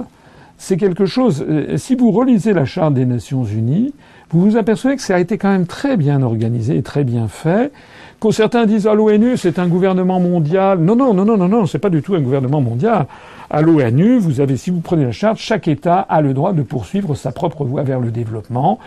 C'est 0.58 0.76
quelque 0.76 1.06
chose. 1.06 1.44
Si 1.76 1.94
vous 1.94 2.10
relisez 2.10 2.52
la 2.52 2.64
Charte 2.64 2.94
des 2.94 3.06
Nations 3.06 3.44
Unies, 3.44 3.92
vous 4.30 4.40
vous 4.40 4.56
apercevez 4.56 4.96
que 4.96 5.02
ça 5.02 5.16
a 5.16 5.18
été 5.18 5.38
quand 5.38 5.50
même 5.50 5.66
très 5.66 5.96
bien 5.96 6.22
organisé 6.22 6.76
et 6.76 6.82
très 6.82 7.04
bien 7.04 7.28
fait. 7.28 7.72
Quand 8.18 8.32
certains 8.32 8.64
disent 8.64 8.86
à 8.86 8.94
l'ONU 8.94 9.36
c'est 9.36 9.58
un 9.58 9.68
gouvernement 9.68 10.18
mondial, 10.18 10.78
non 10.78 10.96
non 10.96 11.12
non 11.12 11.24
non 11.24 11.36
non 11.36 11.48
non 11.48 11.66
c'est 11.66 11.78
pas 11.78 11.90
du 11.90 12.02
tout 12.02 12.14
un 12.14 12.20
gouvernement 12.20 12.60
mondial. 12.60 13.06
À 13.50 13.62
l'ONU, 13.62 14.18
vous 14.18 14.40
avez 14.40 14.56
si 14.56 14.70
vous 14.70 14.80
prenez 14.80 15.04
la 15.04 15.12
charte, 15.12 15.38
chaque 15.38 15.68
État 15.68 16.00
a 16.00 16.20
le 16.20 16.34
droit 16.34 16.52
de 16.52 16.62
poursuivre 16.62 17.14
sa 17.14 17.30
propre 17.30 17.64
voie 17.64 17.82
vers 17.82 18.00
le 18.00 18.10
développement. 18.10 18.80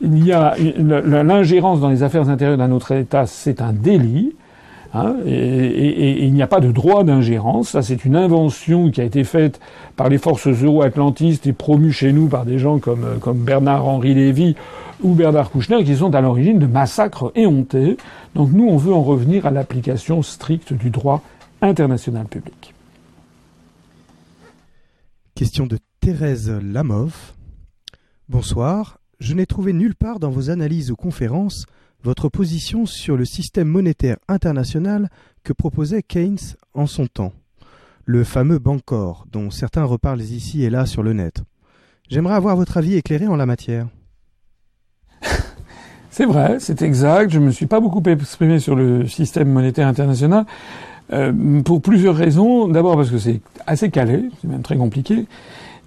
Il 0.00 0.24
y 0.24 0.32
a 0.32 0.54
l'ingérence 0.78 1.80
dans 1.80 1.90
les 1.90 2.02
affaires 2.02 2.30
intérieures 2.30 2.56
d'un 2.56 2.72
autre 2.72 2.92
État, 2.92 3.26
c'est 3.26 3.60
un 3.60 3.72
délit. 3.72 4.34
Hein, 4.94 5.16
et, 5.26 6.24
il 6.24 6.32
n'y 6.32 6.42
a 6.42 6.46
pas 6.46 6.60
de 6.60 6.72
droit 6.72 7.04
d'ingérence. 7.04 7.70
Ça, 7.70 7.82
c'est 7.82 8.04
une 8.04 8.16
invention 8.16 8.90
qui 8.90 9.00
a 9.00 9.04
été 9.04 9.24
faite 9.24 9.60
par 9.96 10.08
les 10.08 10.18
forces 10.18 10.48
euro-atlantistes 10.48 11.46
et 11.46 11.52
promue 11.52 11.92
chez 11.92 12.12
nous 12.12 12.28
par 12.28 12.44
des 12.44 12.58
gens 12.58 12.78
comme, 12.78 13.18
comme 13.20 13.38
Bernard-Henri 13.38 14.14
Lévy 14.14 14.56
ou 15.02 15.14
Bernard 15.14 15.50
Kouchner, 15.50 15.84
qui 15.84 15.96
sont 15.96 16.14
à 16.14 16.20
l'origine 16.20 16.58
de 16.58 16.66
massacres 16.66 17.32
éhontés. 17.34 17.96
Donc 18.34 18.52
nous, 18.52 18.66
on 18.66 18.76
veut 18.76 18.94
en 18.94 19.02
revenir 19.02 19.46
à 19.46 19.50
l'application 19.50 20.22
stricte 20.22 20.72
du 20.72 20.90
droit 20.90 21.22
international 21.60 22.26
public. 22.26 22.74
Question 25.34 25.66
de 25.66 25.78
Thérèse 26.00 26.50
Lamov. 26.50 27.34
Bonsoir. 28.28 28.98
Je 29.18 29.34
n'ai 29.34 29.46
trouvé 29.46 29.72
nulle 29.72 29.94
part 29.94 30.18
dans 30.18 30.30
vos 30.30 30.50
analyses 30.50 30.90
ou 30.90 30.96
conférences 30.96 31.66
votre 32.02 32.28
position 32.28 32.86
sur 32.86 33.16
le 33.16 33.24
système 33.24 33.68
monétaire 33.68 34.16
international 34.28 35.08
que 35.42 35.52
proposait 35.52 36.02
Keynes 36.02 36.56
en 36.74 36.86
son 36.86 37.06
temps, 37.06 37.32
le 38.04 38.24
fameux 38.24 38.58
Bancor, 38.58 39.26
dont 39.30 39.50
certains 39.50 39.84
reparlent 39.84 40.20
ici 40.20 40.64
et 40.64 40.70
là 40.70 40.86
sur 40.86 41.02
le 41.02 41.12
net. 41.12 41.42
J'aimerais 42.08 42.34
avoir 42.34 42.56
votre 42.56 42.76
avis 42.76 42.94
éclairé 42.94 43.26
en 43.26 43.36
la 43.36 43.46
matière. 43.46 43.88
C'est 46.10 46.24
vrai, 46.24 46.56
c'est 46.60 46.80
exact. 46.80 47.30
Je 47.30 47.38
ne 47.38 47.44
me 47.44 47.50
suis 47.50 47.66
pas 47.66 47.78
beaucoup 47.78 48.02
exprimé 48.08 48.58
sur 48.58 48.74
le 48.74 49.06
système 49.06 49.50
monétaire 49.50 49.86
international 49.86 50.46
euh, 51.12 51.60
pour 51.60 51.82
plusieurs 51.82 52.16
raisons. 52.16 52.68
D'abord 52.68 52.96
parce 52.96 53.10
que 53.10 53.18
c'est 53.18 53.42
assez 53.66 53.90
calé, 53.90 54.30
c'est 54.40 54.48
même 54.48 54.62
très 54.62 54.78
compliqué. 54.78 55.26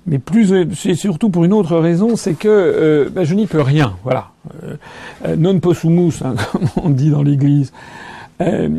Mais 0.08 0.20
plus, 0.20 0.54
c'est 0.76 0.96
surtout 0.96 1.30
pour 1.30 1.46
une 1.46 1.54
autre 1.54 1.78
raison, 1.78 2.16
c'est 2.16 2.34
que 2.34 2.48
euh, 2.48 3.10
ben, 3.10 3.24
je 3.24 3.36
n'y 3.36 3.48
peux 3.48 3.62
rien. 3.62 3.96
Voilà, 4.04 4.32
euh, 4.64 5.36
non 5.36 5.60
possumus, 5.60 6.24
hein, 6.24 6.36
comme 6.52 6.68
on 6.78 6.90
dit 6.90 7.12
dans 7.12 7.22
l'Église. 7.22 7.74
Euh, 8.42 8.70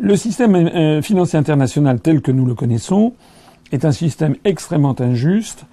le 0.00 0.16
système 0.16 1.02
financier 1.02 1.38
international 1.38 1.98
tel 2.00 2.20
que 2.20 2.30
nous 2.30 2.46
le 2.46 2.54
connaissons 2.54 3.14
est 3.72 3.84
un 3.84 3.90
système 3.90 4.36
extrêmement 4.44 4.94
injuste 5.00 5.64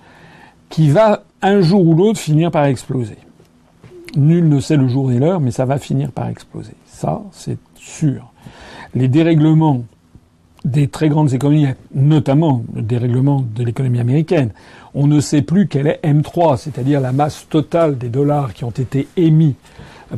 qui 0.69 0.89
va 0.89 1.23
un 1.43 1.61
jour 1.61 1.85
ou 1.85 1.93
l'autre 1.93 2.19
finir 2.19 2.49
par 2.49 2.65
exploser. 2.65 3.17
Nul 4.15 4.49
ne 4.49 4.59
sait 4.59 4.77
le 4.77 4.87
jour 4.87 5.11
et 5.11 5.19
l'heure, 5.19 5.41
mais 5.41 5.51
ça 5.51 5.65
va 5.65 5.77
finir 5.77 6.11
par 6.11 6.27
exploser. 6.27 6.73
Ça, 6.87 7.21
c'est 7.31 7.59
sûr. 7.75 8.31
Les 8.95 9.07
dérèglements 9.07 9.83
des 10.65 10.87
très 10.87 11.09
grandes 11.09 11.33
économies, 11.33 11.67
notamment 11.93 12.63
le 12.75 12.81
dérèglement 12.81 13.45
de 13.55 13.63
l'économie 13.63 13.99
américaine. 13.99 14.49
On 14.95 15.07
ne 15.07 15.19
sait 15.19 15.43
plus 15.43 15.67
quelle 15.67 15.87
est 15.87 15.99
M3, 16.03 16.57
c'est-à-dire 16.57 16.99
la 16.99 17.11
masse 17.11 17.45
totale 17.49 17.97
des 17.97 18.09
dollars 18.09 18.53
qui 18.53 18.63
ont 18.63 18.71
été 18.71 19.07
émis 19.15 19.55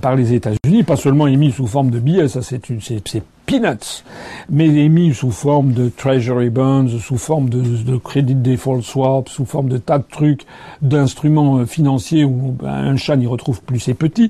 par 0.02 0.16
les 0.16 0.34
États-Unis, 0.34 0.84
pas 0.84 0.96
seulement 0.96 1.28
émis 1.28 1.52
sous 1.52 1.68
forme 1.68 1.92
de 1.92 2.00
billets, 2.00 2.28
ça 2.28 2.42
c'est 2.42 2.62
c'est 2.82 3.24
peanuts, 3.46 4.04
mais 4.50 4.68
émis 4.68 5.14
sous 5.14 5.32
forme 5.32 5.72
de 5.72 5.90
treasury 5.90 6.50
bonds, 6.50 6.88
sous 7.00 7.18
forme 7.18 7.50
de, 7.50 7.62
de 7.62 7.98
credit 7.98 8.36
default 8.36 8.82
swap, 8.82 9.30
sous 9.30 9.46
forme 9.46 9.70
de 9.70 9.78
tas 9.78 10.00
de 10.00 10.06
trucs, 10.10 10.46
d'instruments 10.82 11.66
financiers 11.66 12.26
où 12.26 12.56
ben, 12.60 12.70
un 12.70 12.98
chat 12.98 13.16
n'y 13.16 13.28
retrouve 13.28 13.62
plus 13.62 13.80
ses 13.80 13.94
petits. 13.94 14.30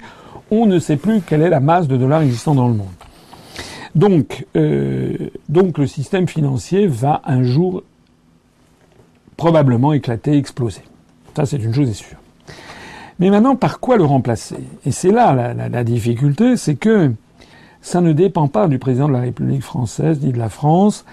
On 0.51 0.65
ne 0.65 0.79
sait 0.79 0.97
plus 0.97 1.21
quelle 1.21 1.41
est 1.41 1.49
la 1.49 1.59
masse 1.59 1.87
de 1.87 1.97
dollars 1.97 2.21
existant 2.21 2.55
dans 2.55 2.67
le 2.67 2.75
monde. 2.75 2.87
Donc, 3.97 4.45
euh, 4.55 5.17
donc 5.49 5.79
le 5.79 5.87
système 5.87 6.27
financier 6.27 6.85
va 6.85 7.21
un 7.25 7.41
jour 7.41 7.83
probablement 9.35 9.91
éclater, 9.91 10.37
exploser. 10.37 10.83
Ça, 11.35 11.45
c'est 11.45 11.57
une 11.57 11.73
chose 11.73 11.89
est 11.89 11.93
sûre. 11.93 12.17
Mais 13.19 13.31
maintenant, 13.31 13.55
par 13.55 13.79
quoi 13.79 13.97
le 13.97 14.05
remplacer? 14.05 14.57
Et 14.85 14.91
c'est 14.91 15.11
là 15.11 15.53
la 15.53 15.83
difficulté, 15.83 16.57
c'est 16.57 16.75
que 16.75 17.11
ça 17.81 18.01
ne 18.01 18.13
dépend 18.13 18.47
pas 18.47 18.67
du 18.67 18.77
président 18.79 19.07
de 19.07 19.13
la 19.13 19.21
République 19.21 19.63
française 19.63 20.19
ni 20.21 20.31
de 20.31 20.37
la 20.37 20.49
France 20.49 21.03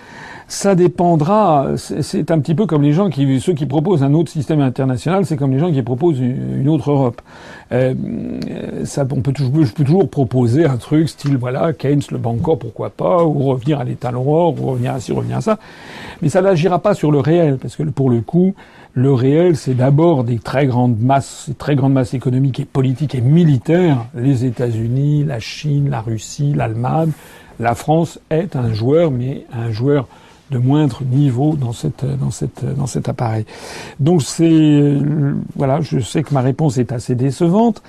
ça 0.54 0.74
dépendra. 0.74 1.72
C'est 1.76 2.30
un 2.30 2.38
petit 2.38 2.54
peu 2.54 2.66
comme 2.66 2.82
les 2.82 2.92
gens 2.92 3.10
qui, 3.10 3.40
ceux 3.40 3.54
qui 3.54 3.66
proposent 3.66 4.02
un 4.02 4.14
autre 4.14 4.30
système 4.30 4.60
international, 4.60 5.26
c'est 5.26 5.36
comme 5.36 5.52
les 5.52 5.58
gens 5.58 5.72
qui 5.72 5.82
proposent 5.82 6.20
une 6.20 6.68
autre 6.68 6.90
Europe. 6.90 7.20
Euh, 7.72 7.94
ça, 8.84 9.06
on 9.10 9.20
peut 9.20 9.32
toujours, 9.32 9.64
je 9.64 9.72
peux 9.72 9.84
toujours 9.84 10.08
proposer 10.08 10.64
un 10.64 10.76
truc 10.76 11.08
style 11.08 11.36
voilà 11.36 11.72
Keynes, 11.72 12.02
le 12.10 12.18
Bancor, 12.18 12.58
pourquoi 12.58 12.90
pas, 12.90 13.24
ou 13.24 13.44
revenir 13.44 13.80
à 13.80 13.84
l'état 13.84 14.12
noir, 14.12 14.50
ou 14.50 14.66
revenir 14.66 14.94
à 14.94 15.00
ci, 15.00 15.12
revenir 15.12 15.38
à 15.38 15.40
ça. 15.40 15.58
Mais 16.22 16.28
ça 16.28 16.40
n'agira 16.40 16.78
pas 16.78 16.94
sur 16.94 17.10
le 17.10 17.18
réel, 17.18 17.58
parce 17.58 17.74
que 17.76 17.82
pour 17.82 18.08
le 18.08 18.20
coup, 18.20 18.54
le 18.92 19.12
réel, 19.12 19.56
c'est 19.56 19.74
d'abord 19.74 20.22
des 20.22 20.38
très 20.38 20.66
grandes 20.66 21.00
masses, 21.00 21.50
très 21.58 21.74
grandes 21.74 21.94
masses 21.94 22.14
économiques 22.14 22.60
et 22.60 22.64
politiques 22.64 23.16
et 23.16 23.20
militaires. 23.20 24.06
Les 24.14 24.44
États-Unis, 24.44 25.24
la 25.24 25.40
Chine, 25.40 25.90
la 25.90 26.00
Russie, 26.00 26.52
l'Allemagne. 26.54 27.10
La 27.58 27.74
France 27.74 28.20
est 28.30 28.56
un 28.56 28.72
joueur, 28.72 29.10
mais 29.10 29.46
un 29.52 29.70
joueur 29.70 30.06
de 30.50 30.58
moindre 30.58 31.02
niveau 31.04 31.56
dans 31.56 31.72
cet 31.72 33.08
appareil. 33.08 33.44
Donc 34.00 34.22
c'est 34.22 34.92
voilà, 35.56 35.80
je 35.80 36.00
sais 36.00 36.22
que 36.22 36.34
ma 36.34 36.40
réponse 36.40 36.78
est 36.78 36.92
assez 36.92 37.14
décevante, 37.14 37.82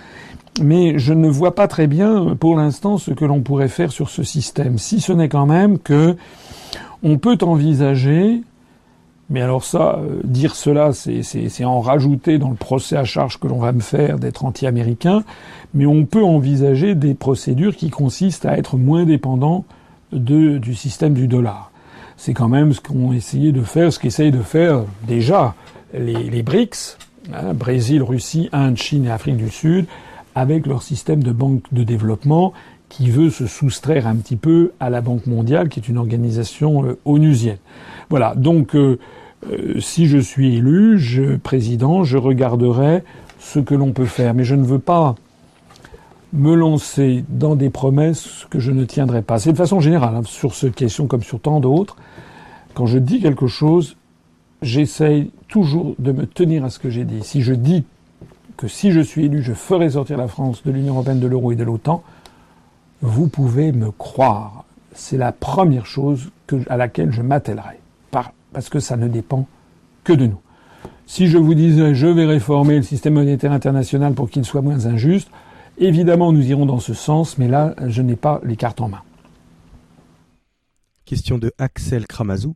mais 0.61 0.97
je 0.97 1.13
ne 1.13 1.27
vois 1.27 1.55
pas 1.55 1.67
très 1.67 1.87
bien 1.87 2.35
pour 2.39 2.55
l'instant 2.55 2.97
ce 2.97 3.11
que 3.11 3.25
l'on 3.25 3.41
pourrait 3.41 3.67
faire 3.67 3.91
sur 3.91 4.09
ce 4.09 4.23
système, 4.23 4.77
si 4.77 5.01
ce 5.01 5.11
n'est 5.11 5.29
quand 5.29 5.45
même 5.45 5.79
que 5.79 6.15
on 7.03 7.17
peut 7.17 7.37
envisager 7.41 8.41
mais 9.29 9.41
alors 9.41 9.63
ça, 9.63 9.97
euh, 9.97 10.21
dire 10.23 10.55
cela, 10.55 10.91
c'est 10.93 11.65
en 11.65 11.81
rajouter 11.81 12.37
dans 12.37 12.49
le 12.49 12.55
procès 12.55 12.95
à 12.95 13.05
charge 13.05 13.39
que 13.39 13.47
l'on 13.47 13.57
va 13.57 13.71
me 13.71 13.79
faire 13.79 14.19
d'être 14.19 14.45
anti-américain, 14.45 15.23
mais 15.73 15.87
on 15.87 16.05
peut 16.05 16.23
envisager 16.23 16.93
des 16.93 17.15
procédures 17.15 17.75
qui 17.75 17.89
consistent 17.89 18.45
à 18.45 18.57
être 18.57 18.77
moins 18.77 19.03
dépendants 19.03 19.65
de, 20.11 20.59
du 20.59 20.75
système 20.75 21.13
du 21.13 21.27
dollar 21.27 21.71
c'est 22.17 22.33
quand 22.33 22.49
même 22.49 22.73
ce 22.73 22.81
qu'ont 22.81 23.13
essayé 23.13 23.51
de 23.51 23.61
faire, 23.61 23.91
ce 23.91 23.99
qu'essayent 23.99 24.31
de 24.31 24.41
faire 24.41 24.83
déjà 25.07 25.55
les, 25.93 26.43
BRICS, 26.43 26.97
hein, 27.33 27.53
Brésil, 27.53 28.03
Russie, 28.03 28.49
Inde, 28.51 28.77
Chine 28.77 29.05
et 29.05 29.11
Afrique 29.11 29.37
du 29.37 29.49
Sud, 29.49 29.85
avec 30.33 30.67
leur 30.67 30.83
système 30.83 31.23
de 31.23 31.31
banque 31.31 31.63
de 31.71 31.83
développement 31.83 32.53
qui 32.89 33.09
veut 33.09 33.29
se 33.29 33.47
soustraire 33.47 34.07
un 34.07 34.15
petit 34.15 34.35
peu 34.35 34.71
à 34.79 34.89
la 34.89 35.01
Banque 35.01 35.25
mondiale, 35.25 35.69
qui 35.69 35.79
est 35.79 35.87
une 35.87 35.97
organisation 35.97 36.85
euh, 36.85 36.99
onusienne. 37.05 37.57
Voilà. 38.09 38.35
Donc, 38.35 38.75
euh, 38.75 38.99
euh, 39.51 39.79
si 39.79 40.07
je 40.07 40.17
suis 40.17 40.55
élu, 40.57 40.99
je 40.99 41.35
président, 41.35 42.03
je 42.03 42.17
regarderai 42.17 43.03
ce 43.39 43.59
que 43.59 43.75
l'on 43.75 43.91
peut 43.91 44.05
faire, 44.05 44.33
mais 44.33 44.43
je 44.43 44.55
ne 44.55 44.63
veux 44.63 44.79
pas 44.79 45.15
me 46.35 46.53
lancer 46.53 47.23
dans 47.29 47.55
des 47.55 47.69
promesses 47.69 48.45
que 48.49 48.59
je 48.59 48.71
ne 48.71 48.83
tiendrai 48.85 49.21
pas. 49.21 49.39
C'est 49.39 49.53
de 49.53 49.57
façon 49.57 49.79
générale, 49.79 50.15
hein, 50.15 50.21
sur 50.25 50.53
cette 50.53 50.75
question 50.75 51.07
comme 51.07 51.23
sur 51.23 51.39
tant 51.39 51.59
d'autres. 51.59 51.95
Quand 52.73 52.85
je 52.85 52.97
dis 52.97 53.21
quelque 53.21 53.47
chose, 53.47 53.95
j'essaye 54.61 55.31
toujours 55.47 55.95
de 55.97 56.11
me 56.11 56.25
tenir 56.25 56.65
à 56.65 56.69
ce 56.69 56.79
que 56.79 56.89
j'ai 56.89 57.05
dit. 57.05 57.23
Si 57.23 57.41
je 57.41 57.53
dis 57.53 57.85
que 58.57 58.67
si 58.67 58.91
je 58.91 58.99
suis 58.99 59.25
élu, 59.25 59.41
je 59.41 59.53
ferai 59.53 59.91
sortir 59.91 60.17
la 60.17 60.27
France 60.27 60.63
de 60.63 60.71
l'Union 60.71 60.93
européenne, 60.93 61.19
de 61.19 61.27
l'euro 61.27 61.51
et 61.51 61.55
de 61.55 61.63
l'OTAN, 61.63 62.03
vous 63.01 63.27
pouvez 63.27 63.71
me 63.71 63.91
croire. 63.91 64.65
C'est 64.93 65.17
la 65.17 65.31
première 65.31 65.85
chose 65.85 66.31
à 66.69 66.77
laquelle 66.77 67.11
je 67.11 67.21
m'attellerai. 67.21 67.79
parce 68.53 68.69
que 68.69 68.79
ça 68.79 68.95
ne 68.95 69.09
dépend 69.09 69.47
que 70.05 70.13
de 70.13 70.27
nous. 70.27 70.39
Si 71.07 71.27
je 71.27 71.37
vous 71.37 71.53
disais 71.53 71.93
je 71.93 72.07
vais 72.07 72.25
réformer 72.25 72.77
le 72.77 72.83
système 72.83 73.15
monétaire 73.15 73.51
international 73.51 74.13
pour 74.13 74.29
qu'il 74.29 74.45
soit 74.45 74.61
moins 74.61 74.85
injuste, 74.85 75.29
Évidemment, 75.77 76.31
nous 76.31 76.47
irons 76.47 76.65
dans 76.65 76.79
ce 76.79 76.93
sens, 76.93 77.37
mais 77.37 77.47
là, 77.47 77.75
je 77.87 78.01
n'ai 78.01 78.15
pas 78.15 78.39
les 78.43 78.55
cartes 78.55 78.81
en 78.81 78.89
main. 78.89 79.01
Question 81.05 81.37
de 81.37 81.51
Axel 81.57 82.07
Kramazou. 82.07 82.55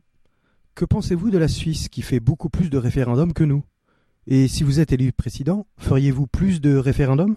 Que 0.74 0.84
pensez-vous 0.84 1.30
de 1.30 1.38
la 1.38 1.48
Suisse 1.48 1.88
qui 1.88 2.02
fait 2.02 2.20
beaucoup 2.20 2.48
plus 2.48 2.70
de 2.70 2.78
référendums 2.78 3.32
que 3.32 3.44
nous? 3.44 3.62
Et 4.26 4.48
si 4.48 4.64
vous 4.64 4.80
êtes 4.80 4.92
élu 4.92 5.12
président, 5.12 5.66
feriez-vous 5.78 6.26
plus 6.26 6.60
de 6.60 6.76
référendums? 6.76 7.36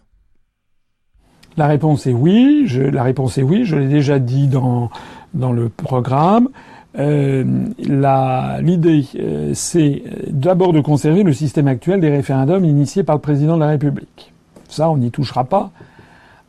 La 1.58 1.68
réponse 1.68 2.08
est 2.08 2.14
oui. 2.14 2.64
Je, 2.66 2.82
la 2.82 3.04
réponse 3.04 3.38
est 3.38 3.44
oui. 3.44 3.66
Je 3.66 3.76
l'ai 3.76 3.88
déjà 3.88 4.20
dit 4.20 4.48
dans 4.48 4.90
dans 5.34 5.52
le 5.52 5.70
programme. 5.70 6.50
Euh, 6.98 7.44
L'idée, 7.78 9.06
euh, 9.16 9.52
c'est 9.54 10.04
d'abord 10.30 10.74
de 10.74 10.82
conserver 10.82 11.24
le 11.24 11.34
système 11.34 11.68
actuel 11.68 12.00
des 12.00 12.10
référendums 12.10 12.66
initiés 12.66 13.04
par 13.04 13.16
le 13.16 13.22
président 13.22 13.56
de 13.56 13.62
la 13.62 13.70
République. 13.70 14.33
Ça, 14.74 14.90
on 14.90 14.98
n'y 14.98 15.12
touchera 15.12 15.44
pas. 15.44 15.72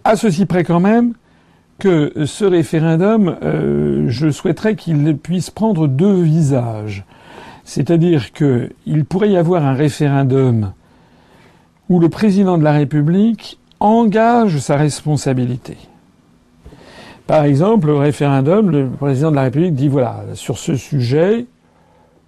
À 0.03 0.17
ceci 0.17 0.47
près 0.47 0.65
quand 0.65 0.81
même 0.81 1.13
que 1.79 2.25
ce 2.25 2.45
référendum, 2.45 3.37
euh, 3.43 4.07
je 4.09 4.31
souhaiterais 4.31 4.77
qu'il 4.77 5.17
puisse 5.19 5.51
prendre 5.51 5.87
deux 5.87 6.23
visages. 6.23 7.05
C'est-à-dire 7.65 8.33
qu'il 8.33 9.05
pourrait 9.09 9.31
y 9.31 9.37
avoir 9.37 9.65
un 9.65 9.75
référendum 9.75 10.73
où 11.91 12.01
le 12.01 12.09
président 12.09 12.57
de 12.57 12.65
la 12.65 12.73
République 12.73 13.59
engage 13.81 14.59
sa 14.59 14.77
responsabilité. 14.77 15.77
Par 17.27 17.45
exemple, 17.45 17.89
le 17.89 17.97
référendum, 17.97 18.71
le 18.71 18.89
président 18.89 19.31
de 19.31 19.37
la 19.37 19.43
République 19.43 19.75
dit 19.75 19.89
voilà, 19.89 20.25
sur 20.33 20.59
ce 20.59 20.77
sujet, 20.77 21.47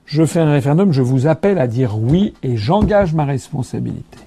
je 0.05 0.25
fais 0.25 0.41
un 0.41 0.53
référendum, 0.53 0.93
je 0.93 1.03
vous 1.03 1.27
appelle 1.27 1.59
à 1.59 1.67
dire 1.67 1.99
oui 1.99 2.35
et 2.43 2.57
j'engage 2.57 3.15
ma 3.15 3.25
responsabilité. 3.25 4.19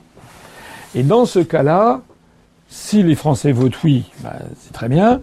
Et 0.95 1.03
dans 1.03 1.25
ce 1.25 1.39
cas-là, 1.39 2.01
si 2.67 3.03
les 3.03 3.15
Français 3.15 3.51
votent 3.51 3.83
oui, 3.83 4.05
bah, 4.23 4.37
c'est 4.59 4.73
très 4.73 4.89
bien. 4.89 5.21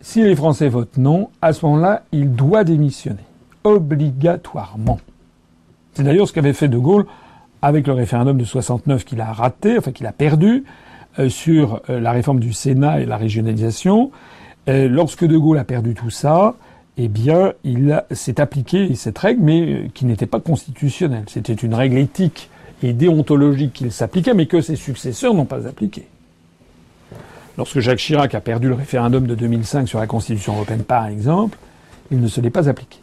Si 0.00 0.22
les 0.22 0.34
Français 0.34 0.68
votent 0.68 0.96
non, 0.96 1.30
à 1.42 1.52
ce 1.52 1.64
moment-là, 1.66 2.02
il 2.12 2.32
doit 2.32 2.64
démissionner. 2.64 3.24
Obligatoirement. 3.64 4.98
C'est 5.94 6.02
d'ailleurs 6.02 6.28
ce 6.28 6.32
qu'avait 6.32 6.52
fait 6.52 6.68
De 6.68 6.78
Gaulle 6.78 7.06
avec 7.62 7.86
le 7.86 7.92
référendum 7.92 8.38
de 8.38 8.44
69 8.44 9.04
qu'il 9.04 9.20
a 9.20 9.32
raté, 9.32 9.76
enfin 9.76 9.92
qu'il 9.92 10.06
a 10.06 10.12
perdu, 10.12 10.64
euh, 11.18 11.28
sur 11.28 11.82
euh, 11.90 12.00
la 12.00 12.12
réforme 12.12 12.40
du 12.40 12.52
Sénat 12.52 13.00
et 13.00 13.06
la 13.06 13.16
régionalisation. 13.16 14.10
Euh, 14.68 14.88
lorsque 14.88 15.26
De 15.26 15.36
Gaulle 15.36 15.58
a 15.58 15.64
perdu 15.64 15.94
tout 15.94 16.10
ça, 16.10 16.54
eh 16.96 17.08
bien, 17.08 17.52
il 17.64 18.02
s'est 18.12 18.40
appliqué 18.40 18.94
cette 18.94 19.18
règle, 19.18 19.42
mais 19.42 19.90
qui 19.94 20.06
n'était 20.06 20.26
pas 20.26 20.40
constitutionnelle. 20.40 21.24
C'était 21.28 21.54
une 21.54 21.74
règle 21.74 21.98
éthique 21.98 22.50
et 22.82 22.92
déontologique 22.92 23.72
qu'il 23.72 23.92
s'appliquait, 23.92 24.34
mais 24.34 24.46
que 24.46 24.60
ses 24.60 24.76
successeurs 24.76 25.34
n'ont 25.34 25.44
pas 25.44 25.66
appliquée. 25.66 26.06
Lorsque 27.58 27.80
Jacques 27.80 27.98
Chirac 27.98 28.34
a 28.34 28.40
perdu 28.40 28.68
le 28.68 28.74
référendum 28.74 29.26
de 29.26 29.34
2005 29.34 29.88
sur 29.88 29.98
la 29.98 30.06
Constitution 30.06 30.54
européenne, 30.54 30.82
par 30.82 31.06
exemple, 31.06 31.58
il 32.10 32.20
ne 32.20 32.28
se 32.28 32.40
l'est 32.40 32.50
pas 32.50 32.68
appliqué. 32.68 32.98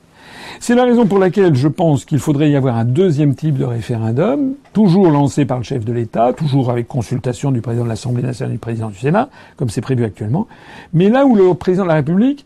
C'est 0.59 0.75
la 0.75 0.85
raison 0.85 1.05
pour 1.05 1.19
laquelle 1.19 1.53
je 1.55 1.67
pense 1.67 2.05
qu'il 2.05 2.19
faudrait 2.19 2.49
y 2.49 2.55
avoir 2.55 2.77
un 2.77 2.85
deuxième 2.85 3.35
type 3.35 3.57
de 3.57 3.65
référendum, 3.65 4.53
toujours 4.73 5.11
lancé 5.11 5.45
par 5.45 5.57
le 5.57 5.63
chef 5.63 5.85
de 5.85 5.93
l'État, 5.93 6.33
toujours 6.33 6.71
avec 6.71 6.87
consultation 6.87 7.51
du 7.51 7.61
président 7.61 7.83
de 7.83 7.89
l'Assemblée 7.89 8.23
nationale 8.23 8.53
et 8.53 8.55
du 8.55 8.59
président 8.59 8.89
du 8.89 8.97
Sénat, 8.97 9.29
comme 9.55 9.69
c'est 9.69 9.81
prévu 9.81 10.03
actuellement, 10.03 10.47
mais 10.93 11.09
là 11.09 11.25
où 11.25 11.35
le 11.35 11.53
président 11.53 11.83
de 11.83 11.89
la 11.89 11.95
République 11.95 12.45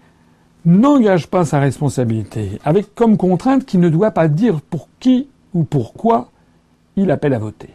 n'engage 0.66 1.28
pas 1.28 1.46
sa 1.46 1.60
responsabilité, 1.60 2.60
avec 2.66 2.94
comme 2.94 3.18
contrainte 3.18 3.66
qu'il 3.66 3.80
ne 3.80 3.90
doit 3.90 4.12
pas 4.12 4.28
dire 4.28 4.60
pour 4.62 4.90
qui 5.00 5.28
ou 5.54 5.64
pourquoi 5.64 6.30
il 6.96 7.12
appelle 7.12 7.34
à 7.34 7.40
voter. 7.40 7.70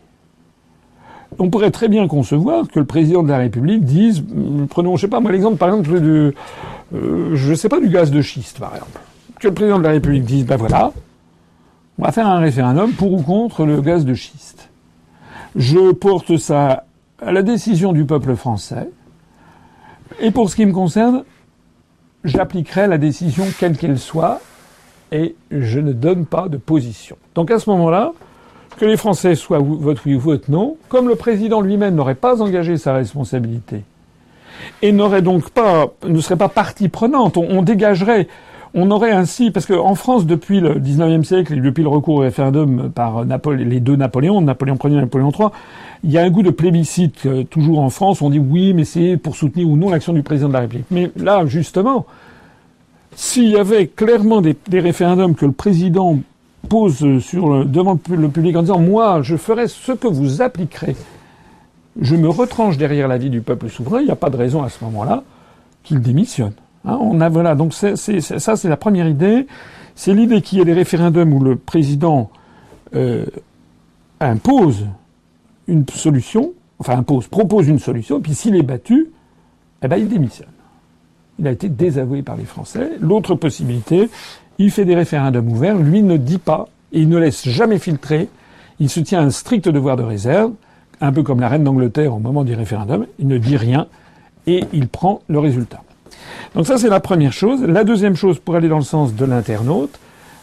On 1.38 1.50
pourrait 1.50 1.70
très 1.70 1.88
bien 1.88 2.06
concevoir 2.06 2.68
que 2.68 2.78
le 2.78 2.86
président 2.86 3.22
de 3.22 3.28
la 3.28 3.38
République 3.38 3.84
dise, 3.84 4.24
prenons, 4.70 4.96
je 4.96 5.02
sais 5.02 5.08
pas 5.08 5.20
moi 5.20 5.32
l'exemple 5.32 5.56
par 5.56 5.68
exemple 5.68 5.90
euh, 6.94 7.54
sais 7.54 7.68
pas 7.68 7.80
du 7.80 7.88
gaz 7.88 8.10
de 8.10 8.22
schiste 8.22 8.58
par 8.58 8.74
exemple 8.74 9.00
que 9.38 9.48
le 9.48 9.54
président 9.54 9.78
de 9.78 9.84
la 9.84 9.90
République 9.90 10.24
dise, 10.24 10.46
ben 10.46 10.56
voilà, 10.56 10.92
on 11.98 12.04
va 12.04 12.12
faire 12.12 12.26
un 12.26 12.38
référendum 12.38 12.92
pour 12.92 13.12
ou 13.12 13.22
contre 13.22 13.64
le 13.64 13.80
gaz 13.80 14.04
de 14.04 14.14
schiste. 14.14 14.68
Je 15.54 15.92
porte 15.92 16.36
ça 16.36 16.84
à 17.20 17.32
la 17.32 17.42
décision 17.42 17.92
du 17.92 18.04
peuple 18.04 18.34
français. 18.34 18.88
Et 20.20 20.30
pour 20.30 20.50
ce 20.50 20.56
qui 20.56 20.66
me 20.66 20.72
concerne, 20.72 21.24
j'appliquerai 22.24 22.86
la 22.86 22.98
décision 22.98 23.44
quelle 23.58 23.76
qu'elle 23.76 23.98
soit 23.98 24.40
et 25.12 25.36
je 25.50 25.80
ne 25.80 25.92
donne 25.92 26.26
pas 26.26 26.48
de 26.48 26.56
position. 26.56 27.16
Donc 27.34 27.50
à 27.50 27.58
ce 27.58 27.70
moment-là, 27.70 28.12
que 28.78 28.84
les 28.84 28.96
Français 28.96 29.34
soient 29.34 29.58
votent 29.58 30.04
oui 30.04 30.14
ou 30.14 30.20
votent 30.20 30.48
non, 30.48 30.76
comme 30.88 31.08
le 31.08 31.16
président 31.16 31.60
lui-même 31.60 31.94
n'aurait 31.94 32.14
pas 32.14 32.42
engagé 32.42 32.76
sa 32.76 32.94
responsabilité 32.94 33.82
et 34.82 34.92
n'aurait 34.92 35.22
donc 35.22 35.50
pas, 35.50 35.88
ne 36.06 36.20
serait 36.20 36.36
pas 36.36 36.48
partie 36.48 36.88
prenante, 36.88 37.36
on 37.36 37.62
dégagerait 37.62 38.28
on 38.78 38.90
aurait 38.90 39.10
ainsi, 39.10 39.50
parce 39.50 39.64
qu'en 39.64 39.94
France, 39.94 40.26
depuis 40.26 40.60
le 40.60 40.74
19e 40.74 41.24
siècle 41.24 41.54
et 41.54 41.60
depuis 41.60 41.82
le 41.82 41.88
recours 41.88 42.16
au 42.16 42.20
référendum 42.20 42.90
par 42.94 43.24
les 43.24 43.80
deux 43.80 43.96
Napoléons, 43.96 44.42
Napoléon 44.42 44.76
Ier 44.84 44.98
et 44.98 45.00
Napoléon 45.00 45.30
III, 45.30 45.48
il 46.04 46.10
y 46.10 46.18
a 46.18 46.22
un 46.22 46.28
goût 46.28 46.42
de 46.42 46.50
plébiscite 46.50 47.24
euh, 47.24 47.42
toujours 47.44 47.78
en 47.78 47.88
France. 47.88 48.20
On 48.20 48.28
dit 48.28 48.38
oui, 48.38 48.74
mais 48.74 48.84
c'est 48.84 49.16
pour 49.16 49.34
soutenir 49.34 49.66
ou 49.66 49.78
non 49.78 49.88
l'action 49.88 50.12
du 50.12 50.22
président 50.22 50.48
de 50.48 50.52
la 50.52 50.60
République. 50.60 50.86
Mais 50.90 51.10
là, 51.16 51.46
justement, 51.46 52.04
s'il 53.14 53.48
y 53.48 53.56
avait 53.56 53.86
clairement 53.86 54.42
des, 54.42 54.56
référendums 54.74 55.34
que 55.34 55.46
le 55.46 55.52
président 55.52 56.18
pose 56.66 57.20
sur 57.20 57.64
devant 57.64 57.98
le 58.10 58.28
public 58.28 58.56
en 58.56 58.62
disant 58.62 58.78
moi, 58.78 59.22
je 59.22 59.36
ferai 59.36 59.68
ce 59.68 59.92
que 59.92 60.08
vous 60.08 60.42
appliquerez, 60.42 60.96
je 62.00 62.16
me 62.16 62.28
retranche 62.28 62.76
derrière 62.76 63.08
l'avis 63.08 63.30
du 63.30 63.40
peuple 63.40 63.68
souverain, 63.68 64.00
il 64.00 64.06
n'y 64.06 64.10
a 64.10 64.16
pas 64.16 64.30
de 64.30 64.36
raison 64.36 64.62
à 64.62 64.68
ce 64.68 64.84
moment-là 64.84 65.22
qu'il 65.82 66.00
démissionne. 66.00 66.52
Hein, 66.84 66.98
on 67.00 67.20
a 67.20 67.28
voilà 67.28 67.54
donc 67.54 67.74
ça 67.74 67.96
c'est 67.96 68.68
la 68.68 68.76
première 68.76 69.08
idée. 69.08 69.46
C'est 69.94 70.12
l'idée 70.12 70.42
qu'il 70.42 70.58
y 70.58 70.60
ait 70.60 70.66
des 70.66 70.74
référendums 70.74 71.32
où 71.32 71.42
le 71.42 71.56
président 71.56 72.30
euh, 72.94 73.24
impose 74.20 74.86
une 75.66 75.88
solution, 75.88 76.52
enfin 76.78 76.98
impose, 76.98 77.28
propose 77.28 77.66
une 77.66 77.78
solution, 77.78 78.20
puis 78.20 78.34
s'il 78.34 78.56
est 78.56 78.62
battu, 78.62 79.10
eh 79.82 79.88
ben 79.88 79.96
il 79.96 80.08
démissionne. 80.08 80.48
Il 81.38 81.46
a 81.46 81.50
été 81.50 81.68
désavoué 81.68 82.22
par 82.22 82.36
les 82.36 82.44
Français. 82.44 82.92
L'autre 83.00 83.34
possibilité, 83.34 84.08
il 84.58 84.70
fait 84.70 84.84
des 84.84 84.94
référendums 84.94 85.48
ouverts, 85.50 85.76
lui 85.76 86.02
ne 86.02 86.16
dit 86.16 86.38
pas 86.38 86.68
et 86.92 87.00
il 87.00 87.08
ne 87.08 87.18
laisse 87.18 87.48
jamais 87.48 87.78
filtrer. 87.78 88.28
Il 88.80 88.88
se 88.88 89.00
tient 89.00 89.20
à 89.20 89.24
un 89.24 89.30
strict 89.30 89.68
devoir 89.68 89.96
de 89.96 90.02
réserve, 90.02 90.52
un 91.00 91.12
peu 91.12 91.22
comme 91.22 91.40
la 91.40 91.48
reine 91.48 91.64
d'Angleterre 91.64 92.14
au 92.14 92.18
moment 92.18 92.44
du 92.44 92.54
référendum. 92.54 93.06
Il 93.18 93.28
ne 93.28 93.38
dit 93.38 93.56
rien 93.56 93.86
et 94.46 94.64
il 94.72 94.88
prend 94.88 95.22
le 95.28 95.38
résultat. 95.38 95.82
Donc 96.54 96.66
ça, 96.66 96.78
c'est 96.78 96.88
la 96.88 97.00
première 97.00 97.32
chose. 97.32 97.62
La 97.62 97.84
deuxième 97.84 98.16
chose, 98.16 98.38
pour 98.38 98.56
aller 98.56 98.68
dans 98.68 98.78
le 98.78 98.84
sens 98.84 99.14
de 99.14 99.24
l'internaute, 99.24 99.98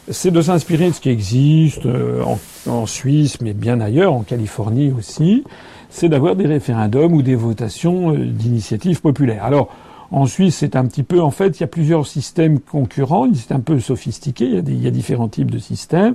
c'est 0.08 0.30
de 0.30 0.40
s'inspirer 0.40 0.88
de 0.88 0.94
ce 0.94 1.00
qui 1.00 1.08
existe 1.08 1.86
euh, 1.86 2.22
en, 2.66 2.86
Suisse, 2.86 3.40
mais 3.40 3.52
bien 3.52 3.80
ailleurs, 3.80 4.12
en 4.12 4.20
Californie 4.20 4.92
aussi, 4.96 5.44
c'est 5.88 6.08
d'avoir 6.08 6.36
des 6.36 6.46
référendums 6.46 7.14
ou 7.14 7.22
des 7.22 7.34
votations 7.34 8.12
euh, 8.12 8.26
d'initiatives 8.26 9.00
populaires. 9.00 9.44
Alors, 9.44 9.74
en 10.14 10.26
Suisse, 10.26 10.58
c'est 10.58 10.76
un 10.76 10.86
petit 10.86 11.02
peu, 11.02 11.20
en 11.20 11.32
fait, 11.32 11.58
il 11.58 11.62
y 11.62 11.64
a 11.64 11.66
plusieurs 11.66 12.06
systèmes 12.06 12.60
concurrents, 12.60 13.26
c'est 13.34 13.52
un 13.52 13.58
peu 13.58 13.80
sophistiqué, 13.80 14.44
il 14.46 14.82
y 14.82 14.86
a, 14.86 14.90
différents 14.90 15.28
types 15.28 15.50
de 15.50 15.58
systèmes. 15.58 16.14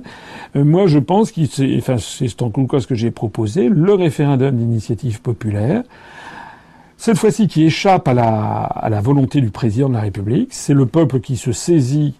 Euh, 0.56 0.64
moi, 0.64 0.86
je 0.86 0.98
pense 0.98 1.32
qu'il, 1.32 1.48
c'est 1.48 2.42
en 2.42 2.50
tout 2.50 2.66
cas 2.66 2.80
ce 2.80 2.86
que 2.86 2.94
j'ai 2.94 3.10
proposé, 3.10 3.68
le 3.68 3.92
référendum 3.92 4.56
d'initiative 4.56 5.20
populaire, 5.20 5.82
cette 6.96 7.18
fois-ci 7.18 7.46
qui 7.46 7.64
échappe 7.64 8.08
à 8.08 8.14
la, 8.14 9.00
volonté 9.02 9.42
du 9.42 9.50
président 9.50 9.90
de 9.90 9.94
la 9.94 10.00
République. 10.00 10.48
C'est 10.52 10.74
le 10.74 10.86
peuple 10.86 11.20
qui 11.20 11.36
se 11.36 11.52
saisit 11.52 12.14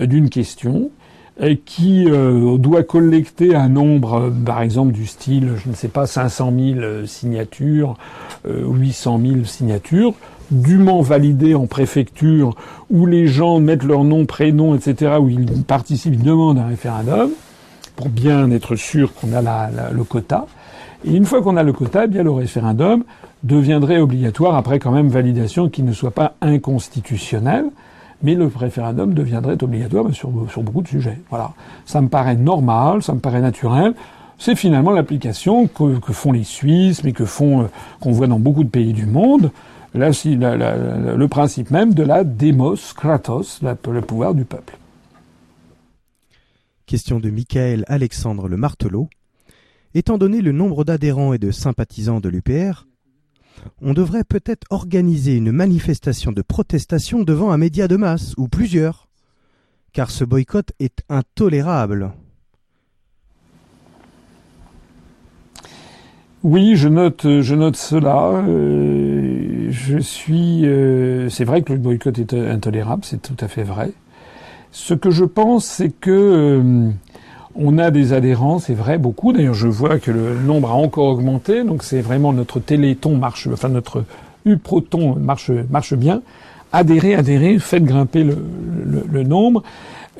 euh, 0.00 0.06
d'une 0.06 0.30
question 0.30 0.90
et 1.40 1.58
qui 1.58 2.10
euh, 2.10 2.58
doit 2.58 2.82
collecter 2.82 3.54
un 3.54 3.68
nombre, 3.68 4.32
par 4.44 4.62
exemple, 4.62 4.92
du 4.92 5.06
style, 5.06 5.52
je 5.64 5.70
ne 5.70 5.74
sais 5.74 5.88
pas, 5.88 6.06
500 6.06 6.52
000 6.58 7.06
signatures, 7.06 7.96
euh, 8.46 8.66
800 8.66 9.20
000 9.24 9.44
signatures, 9.44 10.14
dûment 10.50 11.00
validées 11.00 11.54
en 11.54 11.66
préfecture, 11.66 12.54
où 12.90 13.06
les 13.06 13.26
gens 13.26 13.60
mettent 13.60 13.84
leur 13.84 14.04
nom, 14.04 14.26
prénom, 14.26 14.74
etc., 14.74 15.14
où 15.20 15.28
ils 15.28 15.46
participent, 15.64 16.14
ils 16.14 16.22
demandent 16.22 16.58
un 16.58 16.66
référendum, 16.66 17.30
pour 17.96 18.08
bien 18.08 18.50
être 18.50 18.76
sûr 18.76 19.14
qu'on 19.14 19.32
a 19.32 19.42
la, 19.42 19.70
le 19.92 20.04
quota. 20.04 20.46
Et 21.04 21.14
une 21.14 21.24
fois 21.24 21.42
qu'on 21.42 21.56
a 21.56 21.62
le 21.62 21.72
quota, 21.72 22.04
eh 22.04 22.08
bien 22.08 22.22
le 22.22 22.30
référendum 22.30 23.04
deviendrait 23.42 23.98
obligatoire 23.98 24.56
après 24.56 24.78
quand 24.78 24.90
même 24.90 25.08
validation 25.08 25.68
qui 25.68 25.82
ne 25.82 25.92
soit 25.92 26.10
pas 26.10 26.34
inconstitutionnelle, 26.42 27.66
mais 28.22 28.34
le 28.34 28.50
référendum 28.54 29.14
deviendrait 29.14 29.62
obligatoire 29.62 30.12
sur, 30.12 30.30
sur 30.50 30.62
beaucoup 30.62 30.82
de 30.82 30.88
sujets. 30.88 31.18
Voilà. 31.30 31.52
Ça 31.86 32.00
me 32.00 32.08
paraît 32.08 32.36
normal, 32.36 33.02
ça 33.02 33.14
me 33.14 33.20
paraît 33.20 33.40
naturel. 33.40 33.94
C'est 34.38 34.56
finalement 34.56 34.90
l'application 34.90 35.66
que, 35.66 35.98
que, 35.98 36.12
font 36.12 36.32
les 36.32 36.44
Suisses, 36.44 37.04
mais 37.04 37.12
que 37.12 37.26
font, 37.26 37.62
euh, 37.62 37.64
qu'on 38.00 38.12
voit 38.12 38.26
dans 38.26 38.38
beaucoup 38.38 38.64
de 38.64 38.70
pays 38.70 38.94
du 38.94 39.04
monde. 39.04 39.50
Là, 39.94 40.12
si, 40.12 40.36
le 40.36 41.26
principe 41.26 41.70
même 41.70 41.94
de 41.94 42.04
la 42.04 42.22
démos 42.22 42.92
kratos, 42.92 43.60
le 43.62 44.00
pouvoir 44.00 44.34
du 44.34 44.44
peuple. 44.44 44.76
Question 46.86 47.18
de 47.18 47.30
Michael 47.30 47.84
Alexandre 47.88 48.48
Le 48.48 48.56
Martelot. 48.56 49.08
Étant 49.94 50.18
donné 50.18 50.40
le 50.40 50.52
nombre 50.52 50.84
d'adhérents 50.84 51.32
et 51.32 51.38
de 51.38 51.50
sympathisants 51.50 52.20
de 52.20 52.28
l'UPR, 52.28 52.86
on 53.82 53.92
devrait 53.92 54.24
peut-être 54.24 54.66
organiser 54.70 55.34
une 55.34 55.50
manifestation 55.50 56.30
de 56.30 56.42
protestation 56.42 57.22
devant 57.24 57.50
un 57.50 57.58
média 57.58 57.88
de 57.88 57.96
masse, 57.96 58.34
ou 58.36 58.46
plusieurs, 58.46 59.08
car 59.92 60.10
ce 60.10 60.24
boycott 60.24 60.72
est 60.78 61.02
intolérable. 61.08 62.12
Oui, 66.42 66.76
je 66.76 66.88
note, 66.88 67.40
je 67.42 67.54
note 67.54 67.76
cela. 67.76 68.42
Euh, 68.48 69.09
je 69.70 69.98
suis. 69.98 70.66
c'est 71.30 71.44
vrai 71.44 71.62
que 71.62 71.72
le 71.72 71.78
boycott 71.78 72.18
est 72.18 72.34
intolérable, 72.34 73.02
c'est 73.04 73.22
tout 73.22 73.36
à 73.40 73.48
fait 73.48 73.62
vrai. 73.62 73.92
Ce 74.72 74.94
que 74.94 75.10
je 75.10 75.24
pense, 75.24 75.64
c'est 75.64 75.90
que 75.90 76.92
on 77.54 77.78
a 77.78 77.90
des 77.90 78.12
adhérents, 78.12 78.58
c'est 78.58 78.74
vrai, 78.74 78.98
beaucoup. 78.98 79.32
D'ailleurs, 79.32 79.54
je 79.54 79.68
vois 79.68 79.98
que 79.98 80.10
le 80.10 80.38
nombre 80.38 80.70
a 80.70 80.74
encore 80.74 81.08
augmenté. 81.08 81.64
Donc, 81.64 81.82
c'est 81.82 82.00
vraiment 82.00 82.32
notre 82.32 82.60
téléthon 82.60 83.16
marche, 83.16 83.48
enfin 83.52 83.68
notre 83.68 84.04
U-Proton 84.44 85.16
marche, 85.16 85.50
marche 85.70 85.94
bien. 85.94 86.22
Adhérez, 86.72 87.14
adhérez, 87.14 87.58
faites 87.58 87.84
grimper 87.84 88.22
le, 88.22 88.36
le, 89.10 89.22
nombre. 89.24 89.64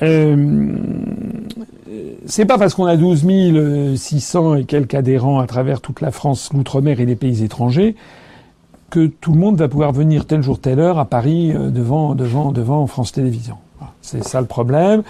Euh, 0.01 0.75
c'est 2.25 2.45
pas 2.45 2.57
parce 2.57 2.73
qu'on 2.73 2.85
a 2.85 2.97
12 2.97 3.95
600 3.95 4.55
et 4.55 4.63
quelques 4.65 4.95
adhérents 4.95 5.39
à 5.39 5.47
travers 5.47 5.79
toute 5.79 6.01
la 6.01 6.11
France, 6.11 6.49
l'outre-mer 6.53 6.99
et 6.99 7.05
les 7.05 7.15
pays 7.15 7.43
étrangers 7.43 7.95
que 8.91 9.07
tout 9.07 9.31
le 9.31 9.39
monde 9.39 9.57
va 9.57 9.67
pouvoir 9.67 9.91
venir 9.91 10.27
tel 10.27 10.43
jour, 10.43 10.59
telle 10.59 10.79
heure 10.79 10.99
à 10.99 11.05
Paris 11.05 11.51
euh, 11.51 11.71
devant, 11.71 12.13
devant, 12.13 12.51
devant 12.51 12.85
France 12.85 13.11
Télévisions. 13.11 13.57
C'est 14.01 14.23
ça 14.23 14.39
le 14.39 14.47
problème. 14.47 15.01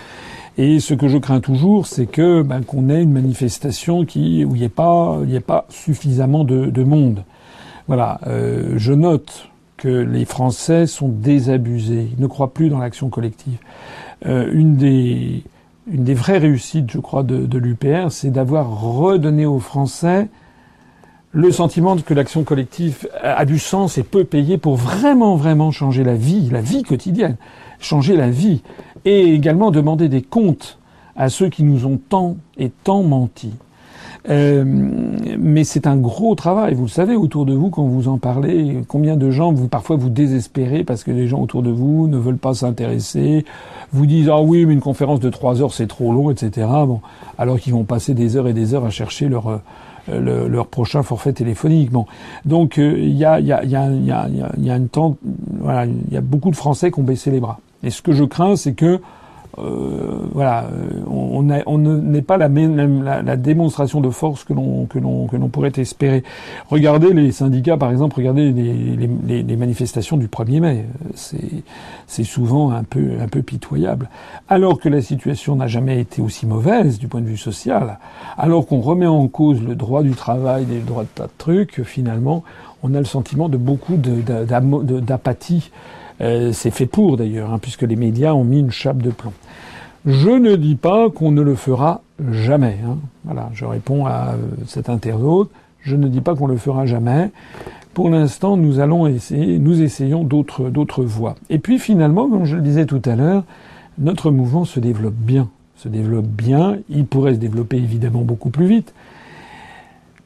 Et 0.58 0.80
ce 0.80 0.94
que 0.94 1.08
je 1.08 1.18
crains 1.18 1.42
toujours, 1.42 1.88
c'est 1.88 2.06
que 2.06 2.42
ben, 2.42 2.62
qu'on 2.62 2.90
ait 2.90 3.02
une 3.02 3.12
manifestation 3.12 4.06
qui 4.06 4.46
où 4.46 4.56
il 4.56 4.60
n'y 4.60 4.66
ait 4.66 5.40
pas 5.40 5.66
suffisamment 5.70 6.44
de, 6.44 6.68
de 6.68 6.84
monde. 6.84 7.24
Voilà. 7.88 8.20
Euh, 8.28 8.74
je 8.78 8.94
note 8.94 9.50
que 9.78 9.88
les 9.88 10.26
Français 10.26 10.86
sont 10.86 11.10
désabusés. 11.10 12.10
Ils 12.16 12.22
ne 12.22 12.28
croient 12.28 12.54
plus 12.54 12.70
dans 12.70 12.80
l'action 12.80 13.10
collective. 13.10 13.58
Euh, 14.26 14.50
une 14.54 14.76
des 14.76 15.44
une 15.92 16.04
des 16.04 16.14
vraies 16.14 16.38
réussites, 16.38 16.92
je 16.92 17.00
crois, 17.00 17.24
de, 17.24 17.46
de 17.46 17.58
l'UPR, 17.58 18.12
c'est 18.12 18.30
d'avoir 18.30 18.82
redonné 18.82 19.48
aux 19.48 19.60
Français 19.60 20.30
le 21.34 21.52
sentiment 21.52 21.96
que 21.96 22.14
l'action 22.14 22.44
collective 22.44 23.08
a 23.24 23.46
du 23.46 23.58
sens 23.58 23.98
et 23.98 24.04
peut 24.04 24.26
payer 24.26 24.58
pour 24.58 24.76
vraiment, 24.76 25.36
vraiment 25.36 25.72
changer 25.72 26.04
la 26.04 26.16
vie, 26.16 26.50
la 26.52 26.62
vie 26.62 26.84
quotidienne, 26.84 27.38
changer 27.80 28.18
la 28.18 28.30
vie 28.30 28.62
et 29.06 29.34
également 29.34 29.72
demander 29.72 30.10
des 30.10 30.22
comptes 30.22 30.78
à 31.16 31.30
ceux 31.30 31.50
qui 31.50 31.64
nous 31.64 31.86
ont 31.86 32.00
tant 32.10 32.38
et 32.58 32.70
tant 32.70 33.04
menti. 33.04 33.52
Euh, 34.30 34.64
mais 35.40 35.64
c'est 35.64 35.88
un 35.88 35.98
gros 35.98 36.36
travail, 36.36 36.76
vous 36.76 36.84
le 36.84 36.90
savez 36.90 37.16
autour 37.16 37.46
de 37.46 37.54
vous 37.54 37.70
quand 37.70 37.86
vous 37.86 38.08
en 38.08 38.20
parlez. 38.20 38.82
Combien 38.88 39.18
de 39.18 39.32
gens 39.32 39.52
vous 39.52 39.68
parfois 39.68 39.96
vous 39.96 40.10
désespérez 40.10 40.84
parce 40.84 41.04
que 41.04 41.10
les 41.10 41.28
gens 41.28 41.42
autour 41.42 41.64
de 41.64 41.72
vous 41.72 42.08
ne 42.08 42.18
veulent 42.18 42.38
pas 42.38 42.54
s'intéresser, 42.54 43.46
vous 43.94 44.06
disent 44.06 44.30
ah 44.30 44.42
oui 44.42 44.66
mais 44.66 44.74
une 44.74 44.82
conférence 44.82 45.22
de 45.22 45.30
trois 45.30 45.62
heures 45.62 45.74
c'est 45.74 45.88
trop 45.88 46.12
long, 46.14 46.30
etc. 46.30 46.68
Bon, 46.86 47.02
alors 47.40 47.60
qu'ils 47.60 47.74
vont 47.74 47.84
passer 47.84 48.14
des 48.14 48.36
heures 48.36 48.48
et 48.48 48.54
des 48.54 48.76
heures 48.76 48.86
à 48.86 48.92
chercher 48.92 49.28
leur 49.28 49.62
euh, 50.10 50.48
leur 50.48 50.68
prochain 50.68 51.04
forfait 51.04 51.34
téléphonique. 51.34 51.92
Bon, 51.92 52.06
donc 52.46 52.78
il 52.78 53.16
y 53.16 53.26
a 53.26 53.40
une 53.40 54.90
temps, 54.90 55.18
voilà, 55.60 55.86
il 55.86 56.14
y 56.14 56.18
a 56.18 56.22
beaucoup 56.22 56.52
de 56.52 56.56
Français 56.56 56.92
qui 56.92 57.00
ont 57.00 57.04
baissé 57.04 57.32
les 57.32 57.40
bras. 57.40 57.60
Et 57.84 57.90
ce 57.90 58.02
que 58.02 58.12
je 58.12 58.24
crains, 58.24 58.56
c'est 58.56 58.74
que 58.74 59.02
voilà, 59.58 60.70
on, 61.08 61.48
on 61.66 61.78
n'est 61.78 62.22
pas 62.22 62.38
la, 62.38 62.48
la, 62.48 63.36
démonstration 63.36 64.00
de 64.00 64.10
force 64.10 64.44
que 64.44 64.54
l'on 64.54 64.86
que 64.86 64.98
l'on 64.98 65.28
que 65.28 65.36
l'on 65.36 65.50
pourrait 65.50 65.74
espérer. 65.78 66.24
Regardez 66.70 67.14
les 67.14 67.32
syndicats, 67.32 67.78
par 67.78 67.92
exemple, 67.92 68.16
regardez 68.18 68.52
les, 68.52 69.58
manifestations 69.58 70.18
du 70.18 70.28
1er 70.28 70.60
mai. 70.60 70.86
C'est 71.16 71.64
c'est 72.08 72.24
souvent 72.24 72.72
un 72.72 72.84
peu 72.84 73.20
un 73.20 73.28
peu 73.28 73.42
pitoyable. 73.42 74.10
Alors 74.48 74.80
que 74.80 74.90
la 74.90 75.02
situation 75.02 75.56
n'a 75.56 75.68
jamais 75.68 76.00
été 76.00 76.22
aussi 76.22 76.46
mauvaise 76.46 76.98
du 76.98 77.08
point 77.08 77.22
de 77.22 77.28
vue 77.28 77.38
social, 77.38 78.00
alors 78.38 78.68
qu'on 78.68 78.82
remet 78.82 79.08
en 79.08 79.28
cause 79.28 79.62
le 79.62 79.76
droit 79.76 80.04
du 80.04 80.12
travail, 80.12 80.66
les 80.70 80.80
droits 80.80 81.04
de 81.04 81.10
tas 81.10 81.26
de 81.26 81.32
trucs, 81.38 81.84
finalement, 81.84 82.44
on 82.84 82.94
a 82.94 83.00
le 83.00 83.06
sentiment 83.06 83.50
de 83.50 83.58
beaucoup 83.58 83.98
d'apathie. 83.98 85.72
Euh, 86.22 86.52
c'est 86.54 86.72
fait 86.72 86.86
pour 86.86 87.18
d'ailleurs, 87.18 87.52
hein, 87.54 87.60
puisque 87.60 87.82
les 87.84 87.96
médias 87.96 88.34
ont 88.34 88.44
mis 88.44 88.60
une 88.60 88.72
chape 88.72 89.02
de 89.02 89.10
plomb. 89.10 89.34
Je 90.06 90.30
ne 90.30 90.56
dis 90.56 90.76
pas 90.76 91.10
qu'on 91.10 91.32
ne 91.32 91.42
le 91.42 91.56
fera 91.56 92.02
jamais. 92.32 92.78
Hein. 92.86 92.98
Voilà, 93.26 93.50
je 93.54 93.66
réponds 93.66 94.06
à 94.06 94.34
euh, 94.34 94.38
cet 94.68 94.90
internaute. 94.90 95.50
Je 95.82 95.96
ne 95.96 96.08
dis 96.08 96.22
pas 96.22 96.36
qu'on 96.36 96.48
le 96.48 96.58
fera 96.58 96.86
jamais. 96.86 97.32
Pour 97.94 98.10
l'instant, 98.10 98.56
nous 98.56 98.80
allons 98.80 99.08
essayer, 99.08 99.60
nous 99.60 99.82
essayons 99.82 100.24
d'autres, 100.24 100.70
d'autres 100.70 101.04
voies. 101.04 101.36
Et 101.50 101.60
puis 101.60 101.80
finalement, 101.80 102.30
comme 102.30 102.46
je 102.46 102.56
le 102.56 102.62
disais 102.62 102.86
tout 102.86 103.02
à 103.06 103.16
l'heure, 103.16 103.44
notre 103.98 104.32
mouvement 104.32 104.66
se 104.66 104.80
développe 104.80 105.16
bien. 105.16 105.50
Se 105.76 105.90
développe 105.90 106.28
bien. 106.28 106.78
Il 106.90 107.06
pourrait 107.06 107.34
se 107.34 107.40
développer 107.40 107.78
évidemment 107.78 108.22
beaucoup 108.22 108.50
plus 108.50 108.68
vite. 108.68 108.94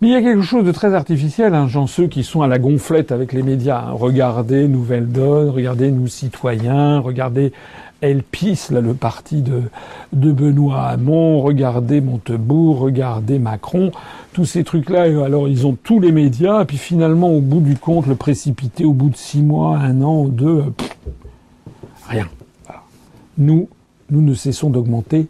Mais 0.01 0.09
il 0.09 0.11
y 0.11 0.15
a 0.15 0.21
quelque 0.21 0.41
chose 0.41 0.65
de 0.65 0.71
très 0.73 0.93
artificiel, 0.93 1.55
hein, 1.55 1.67
genre 1.67 1.87
ceux 1.87 2.07
qui 2.07 2.23
sont 2.23 2.41
à 2.41 2.47
la 2.47 2.59
gonflette 2.59 3.13
avec 3.13 3.31
les 3.31 3.43
médias. 3.43 3.79
Hein. 3.79 3.91
Regardez 3.93 4.67
Nouvelle 4.67 5.07
Donne, 5.07 5.49
regardez 5.49 5.89
Nous 5.89 6.07
Citoyens, 6.07 6.99
regardez 6.99 7.53
Elpis, 8.01 8.67
là, 8.71 8.81
le 8.81 8.93
parti 8.93 9.41
de, 9.41 9.63
de 10.11 10.31
Benoît 10.33 10.83
Hamon, 10.83 11.39
regardez 11.41 12.01
Montebourg, 12.01 12.79
regardez 12.79 13.39
Macron, 13.39 13.91
tous 14.33 14.45
ces 14.45 14.65
trucs-là. 14.65 15.03
Alors 15.23 15.47
ils 15.47 15.65
ont 15.65 15.77
tous 15.81 16.01
les 16.01 16.11
médias, 16.11 16.63
et 16.63 16.65
puis 16.65 16.77
finalement, 16.77 17.29
au 17.29 17.39
bout 17.39 17.61
du 17.61 17.77
compte, 17.77 18.05
le 18.05 18.15
précipité, 18.15 18.83
au 18.83 18.93
bout 18.93 19.09
de 19.09 19.15
six 19.15 19.41
mois, 19.41 19.77
un 19.77 20.01
an, 20.01 20.25
deux, 20.25 20.57
euh, 20.57 20.73
rien. 22.09 22.27
Nous, 23.37 23.69
nous 24.09 24.21
ne 24.21 24.33
cessons 24.33 24.69
d'augmenter 24.69 25.27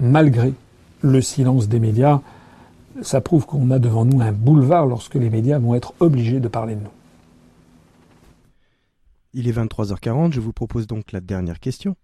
malgré 0.00 0.52
le 1.00 1.20
silence 1.22 1.68
des 1.68 1.80
médias 1.80 2.20
ça 3.02 3.20
prouve 3.20 3.46
qu'on 3.46 3.70
a 3.70 3.78
devant 3.78 4.04
nous 4.04 4.20
un 4.20 4.32
boulevard 4.32 4.86
lorsque 4.86 5.14
les 5.14 5.30
médias 5.30 5.58
vont 5.58 5.74
être 5.74 5.94
obligés 6.00 6.40
de 6.40 6.48
parler 6.48 6.74
de 6.74 6.80
nous. 6.80 6.90
Il 9.32 9.48
est 9.48 9.52
23h40, 9.52 10.32
je 10.32 10.40
vous 10.40 10.52
propose 10.52 10.86
donc 10.86 11.12
la 11.12 11.20
dernière 11.20 11.60
question. 11.60 11.96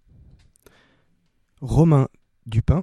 Romain 1.60 2.08
Dupin. 2.46 2.82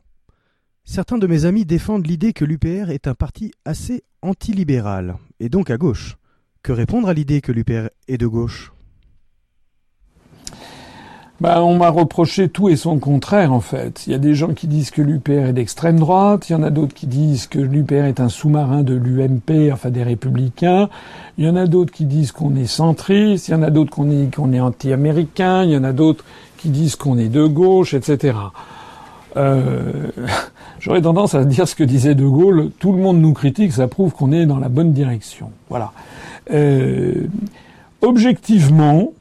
Certains 0.85 1.19
de 1.19 1.27
mes 1.27 1.45
amis 1.45 1.65
défendent 1.65 2.07
l'idée 2.07 2.33
que 2.33 2.45
l'UPR 2.45 2.89
est 2.89 3.07
un 3.07 3.13
parti 3.13 3.51
assez 3.63 4.03
antilibéral, 4.21 5.17
et 5.39 5.49
donc 5.49 5.69
à 5.69 5.77
gauche. 5.77 6.17
Que 6.63 6.71
répondre 6.71 7.07
à 7.07 7.13
l'idée 7.13 7.41
que 7.41 7.51
l'UPR 7.51 7.89
est 8.07 8.17
de 8.17 8.27
gauche? 8.27 8.71
Bah, 11.41 11.63
on 11.63 11.77
m'a 11.77 11.89
reproché 11.89 12.49
tout 12.49 12.67
et 12.67 12.75
son 12.75 12.99
contraire, 12.99 13.53
en 13.53 13.61
fait. 13.61 14.05
Il 14.05 14.11
y 14.11 14.15
a 14.15 14.19
des 14.19 14.35
gens 14.35 14.53
qui 14.53 14.67
disent 14.67 14.91
que 14.91 15.01
l'UPR 15.01 15.47
est 15.47 15.53
d'extrême 15.53 15.97
droite, 15.97 16.49
il 16.49 16.53
y 16.53 16.55
en 16.55 16.63
a 16.63 16.69
d'autres 16.69 16.93
qui 16.93 17.07
disent 17.07 17.47
que 17.47 17.59
l'UPR 17.59 18.05
est 18.05 18.19
un 18.19 18.27
sous-marin 18.27 18.83
de 18.83 18.93
l'UMP, 18.93 19.71
enfin 19.71 19.89
des 19.89 20.03
républicains, 20.03 20.89
il 21.37 21.45
y 21.45 21.49
en 21.49 21.55
a 21.55 21.65
d'autres 21.65 21.93
qui 21.93 22.05
disent 22.05 22.33
qu'on 22.33 22.55
est 22.55 22.67
centriste, 22.67 23.47
il 23.47 23.51
y 23.51 23.55
en 23.55 23.63
a 23.63 23.69
d'autres 23.69 23.91
qu'on 23.91 24.11
est, 24.11 24.35
qu'on 24.35 24.51
est 24.51 24.59
anti-américain, 24.59 25.63
il 25.63 25.71
y 25.71 25.77
en 25.77 25.85
a 25.85 25.93
d'autres 25.93 26.25
qui 26.57 26.69
disent 26.69 26.97
qu'on 26.97 27.17
est 27.17 27.29
de 27.29 27.45
gauche, 27.45 27.93
etc. 27.93 28.37
Euh, 29.37 30.11
J'aurais 30.79 31.01
tendance 31.01 31.35
à 31.35 31.43
dire 31.43 31.67
ce 31.67 31.75
que 31.75 31.83
disait 31.83 32.15
De 32.15 32.25
Gaulle, 32.25 32.71
tout 32.79 32.93
le 32.93 32.99
monde 32.99 33.19
nous 33.19 33.33
critique, 33.33 33.73
ça 33.73 33.87
prouve 33.87 34.13
qu'on 34.13 34.31
est 34.31 34.45
dans 34.45 34.59
la 34.59 34.69
bonne 34.69 34.93
direction. 34.93 35.51
Voilà. 35.69 35.91
Euh, 36.51 37.27
objectivement, 38.01 39.11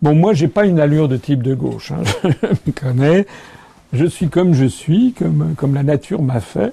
Bon, 0.00 0.14
moi, 0.14 0.32
j'ai 0.32 0.48
pas 0.48 0.66
une 0.66 0.78
allure 0.78 1.08
de 1.08 1.16
type 1.16 1.42
de 1.42 1.54
gauche. 1.54 1.90
Hein. 1.92 2.02
Je 2.24 2.46
me 2.66 2.72
connais. 2.72 3.26
Je 3.92 4.04
suis 4.04 4.28
comme 4.28 4.52
je 4.52 4.66
suis, 4.66 5.14
comme 5.14 5.54
comme 5.56 5.74
la 5.74 5.82
nature 5.82 6.20
m'a 6.20 6.40
fait. 6.40 6.72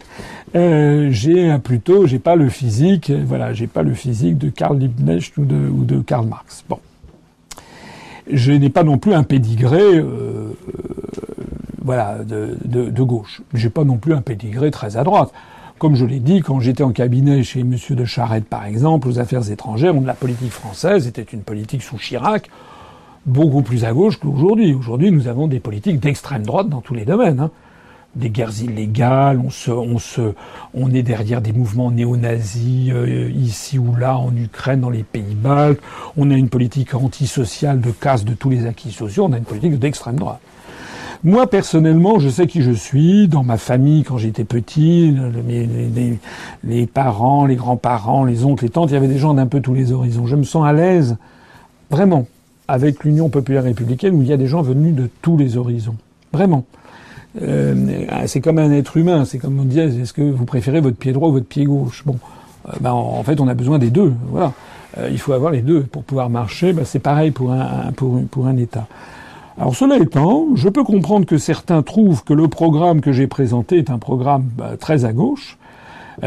Euh, 0.53 1.07
j'ai 1.11 1.57
plutôt, 1.60 2.06
j'ai 2.07 2.19
pas 2.19 2.35
le 2.35 2.49
physique, 2.49 3.10
voilà, 3.10 3.53
j'ai 3.53 3.68
pas 3.68 3.84
le 3.84 3.93
physique 3.93 4.38
de 4.38 4.49
Karl 4.49 4.77
Liebknecht 4.77 5.38
ou 5.38 5.45
de 5.45 5.56
ou 5.56 5.85
de 5.85 6.02
Karl 6.02 6.27
Marx. 6.27 6.65
Bon, 6.68 6.80
je 8.30 8.52
n'ai 8.52 8.69
pas 8.69 8.84
non 8.84 8.97
plus 8.97 9.14
un 9.14 9.23
pédigré, 9.23 9.81
euh, 9.81 10.03
euh, 10.03 10.53
voilà, 11.81 12.18
de, 12.26 12.57
de, 12.65 12.89
de 12.89 13.03
gauche. 13.03 13.41
J'ai 13.53 13.69
pas 13.69 13.85
non 13.85 13.95
plus 13.95 14.14
un 14.14 14.22
pédigré 14.22 14.69
très 14.69 14.97
à 14.97 15.06
droite. 15.06 15.31
Comme 15.77 15.95
je 15.95 16.06
l'ai 16.06 16.19
dit, 16.19 16.41
quand 16.41 16.60
j'étais 16.60 16.84
en 16.84 16.91
cabinet 16.91 17.43
chez 17.43 17.64
Monsieur 17.64 17.95
de 17.95 18.03
Charette, 18.03 18.45
par 18.45 18.65
exemple, 18.65 19.07
aux 19.07 19.19
affaires 19.19 19.49
étrangères, 19.49 19.93
la 19.93 20.14
politique 20.14 20.52
française 20.52 21.07
était 21.07 21.22
une 21.22 21.43
politique 21.43 21.81
sous 21.81 21.97
Chirac 21.97 22.49
beaucoup 23.26 23.61
plus 23.61 23.85
à 23.85 23.93
gauche 23.93 24.18
qu'aujourd'hui. 24.18 24.73
Aujourd'hui, 24.73 25.11
nous 25.11 25.27
avons 25.27 25.47
des 25.47 25.60
politiques 25.60 25.99
d'extrême 25.99 26.43
droite 26.43 26.69
dans 26.69 26.81
tous 26.81 26.93
les 26.93 27.06
domaines. 27.06 27.39
Hein. 27.39 27.52
Des 28.15 28.30
guerres 28.30 28.61
illégales, 28.61 29.41
on 29.45 29.49
se, 29.49 29.72
on 29.72 29.99
se, 29.99 30.34
on 30.73 30.93
est 30.93 31.03
derrière 31.03 31.41
des 31.41 31.52
mouvements 31.52 31.91
néo-nazis 31.91 32.91
euh, 32.93 33.30
ici 33.35 33.77
ou 33.77 33.93
là 33.93 34.18
en 34.18 34.34
Ukraine, 34.34 34.80
dans 34.80 34.89
les 34.89 35.03
pays 35.03 35.35
baltes. 35.35 35.81
On 36.15 36.31
a 36.31 36.35
une 36.35 36.47
politique 36.47 36.93
antisociale 36.93 37.81
de 37.81 37.91
casse 37.91 38.23
de 38.23 38.34
tous 38.34 38.49
les 38.49 38.68
acquis 38.68 38.91
sociaux. 38.91 39.26
On 39.26 39.34
a 39.34 39.38
une 39.38 39.43
politique 39.43 39.77
d'extrême 39.80 40.15
droite. 40.15 40.39
Moi, 41.26 41.47
personnellement, 41.47 42.19
je 42.19 42.30
sais 42.30 42.47
qui 42.47 42.61
je 42.61 42.72
suis. 42.72 43.27
Dans 43.27 43.43
ma 43.43 43.57
famille, 43.57 44.03
quand 44.03 44.18
j'étais 44.18 44.45
petit, 44.45 45.14
les, 45.47 45.65
les, 45.65 46.19
les 46.64 46.88
parents, 46.88 47.45
les 47.45 47.56
grands-parents, 47.56 48.23
les 48.23 48.45
oncles, 48.45 48.65
les 48.65 48.69
tantes, 48.69 48.91
il 48.91 48.93
y 48.93 48.97
avait 48.97 49.07
des 49.10 49.18
gens 49.18 49.34
d'un 49.34 49.47
peu 49.47 49.60
tous 49.60 49.73
les 49.73 49.91
horizons. 49.91 50.26
Je 50.26 50.35
me 50.38 50.43
sens 50.43 50.65
à 50.65 50.72
l'aise, 50.72 51.18
vraiment 51.89 52.27
avec 52.67 53.03
l'Union 53.03 53.29
populaire 53.29 53.63
républicaine 53.63 54.15
où 54.15 54.21
il 54.21 54.27
y 54.27 54.33
a 54.33 54.37
des 54.37 54.47
gens 54.47 54.61
venus 54.61 54.95
de 54.95 55.09
tous 55.21 55.37
les 55.37 55.57
horizons. 55.57 55.95
Vraiment. 56.33 56.65
Euh, 57.41 58.05
c'est 58.27 58.41
comme 58.41 58.57
un 58.57 58.71
être 58.71 58.97
humain. 58.97 59.25
C'est 59.25 59.37
comme 59.37 59.59
on 59.59 59.63
disait, 59.63 59.87
est-ce 59.87 60.13
que 60.13 60.21
vous 60.21 60.45
préférez 60.45 60.79
votre 60.79 60.97
pied 60.97 61.11
droit 61.11 61.29
ou 61.29 61.33
votre 61.33 61.45
pied 61.45 61.65
gauche? 61.65 62.03
Bon, 62.05 62.17
euh, 62.67 62.71
ben, 62.79 62.91
en 62.91 63.23
fait, 63.23 63.39
on 63.39 63.47
a 63.47 63.53
besoin 63.53 63.77
des 63.77 63.89
deux. 63.89 64.13
Voilà. 64.29 64.53
Euh, 64.97 65.09
il 65.11 65.19
faut 65.19 65.33
avoir 65.33 65.51
les 65.51 65.61
deux 65.61 65.81
pour 65.83 66.03
pouvoir 66.03 66.29
marcher. 66.29 66.73
Ben, 66.73 66.85
c'est 66.85 66.99
pareil 66.99 67.31
pour 67.31 67.51
un, 67.51 67.91
pour, 67.95 68.21
pour 68.31 68.47
un 68.47 68.57
État. 68.57 68.87
Alors 69.57 69.73
cela 69.73 69.97
étant, 69.97 70.47
je 70.55 70.67
peux 70.67 70.83
comprendre 70.83 71.25
que 71.25 71.37
certains 71.37 71.81
trouvent 71.81 72.25
que 72.25 72.33
le 72.33 72.49
programme 72.49 72.99
que 72.99 73.13
j'ai 73.13 73.27
présenté 73.27 73.77
est 73.77 73.89
un 73.89 73.99
programme 73.99 74.43
ben, 74.57 74.75
très 74.77 75.05
à 75.05 75.13
gauche, 75.13 75.57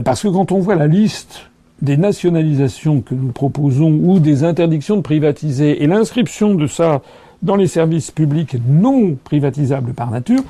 parce 0.02 0.22
que 0.22 0.28
quand 0.28 0.50
on 0.50 0.60
voit 0.60 0.76
la 0.76 0.86
liste 0.86 1.47
des 1.82 1.96
nationalisations 1.96 3.00
que 3.00 3.14
nous 3.14 3.32
proposons 3.32 4.00
ou 4.02 4.18
des 4.18 4.44
interdictions 4.44 4.96
de 4.96 5.02
privatiser 5.02 5.82
et 5.82 5.86
l'inscription 5.86 6.54
de 6.54 6.66
ça 6.66 7.02
dans 7.42 7.56
les 7.56 7.68
services 7.68 8.10
publics 8.10 8.56
non 8.68 9.16
privatisables 9.22 9.92
par 9.92 10.10
nature, 10.10 10.42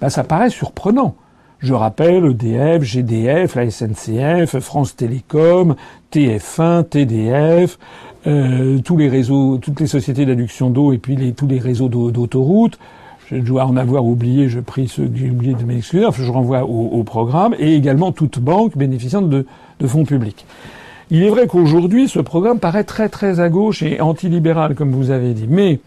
ben, 0.00 0.08
ça 0.08 0.24
paraît 0.24 0.50
surprenant. 0.50 1.14
Je 1.60 1.74
rappelle 1.74 2.24
EDF, 2.24 2.82
GDF, 2.82 3.54
la 3.54 3.70
SNCF, 3.70 4.58
France 4.58 4.96
Télécom, 4.96 5.76
TF1, 6.12 6.84
TDF, 6.88 7.78
euh, 8.26 8.80
tous 8.80 8.96
les 8.96 9.08
réseaux, 9.08 9.58
toutes 9.58 9.78
les 9.78 9.86
sociétés 9.86 10.26
d'adduction 10.26 10.70
d'eau 10.70 10.92
et 10.92 10.98
puis 10.98 11.32
tous 11.34 11.46
les 11.46 11.60
réseaux 11.60 11.88
d'autoroutes. 11.88 12.78
Je 13.32 13.40
dois 13.40 13.64
en 13.64 13.76
avoir 13.76 14.04
oublié, 14.04 14.48
je 14.48 14.60
prie 14.60 14.88
ceux 14.88 15.06
que 15.06 15.16
j'ai 15.16 15.30
oublié 15.30 15.54
de 15.54 15.64
m'excuser. 15.64 16.06
Je 16.12 16.30
renvoie 16.30 16.64
au, 16.64 17.02
programme 17.02 17.54
et 17.58 17.74
également 17.74 18.12
toute 18.12 18.38
banque 18.38 18.76
bénéficiant 18.76 19.22
de, 19.22 19.46
de 19.80 19.86
fonds 19.86 20.04
publics. 20.04 20.44
Il 21.10 21.22
est 21.22 21.30
vrai 21.30 21.46
qu'aujourd'hui, 21.46 22.08
ce 22.08 22.20
programme 22.20 22.58
paraît 22.58 22.84
très 22.84 23.08
très 23.08 23.40
à 23.40 23.48
gauche 23.48 23.82
et 23.82 24.00
antilibéral, 24.00 24.74
comme 24.74 24.92
vous 24.92 25.10
avez 25.10 25.32
dit. 25.32 25.46
Mais 25.48 25.80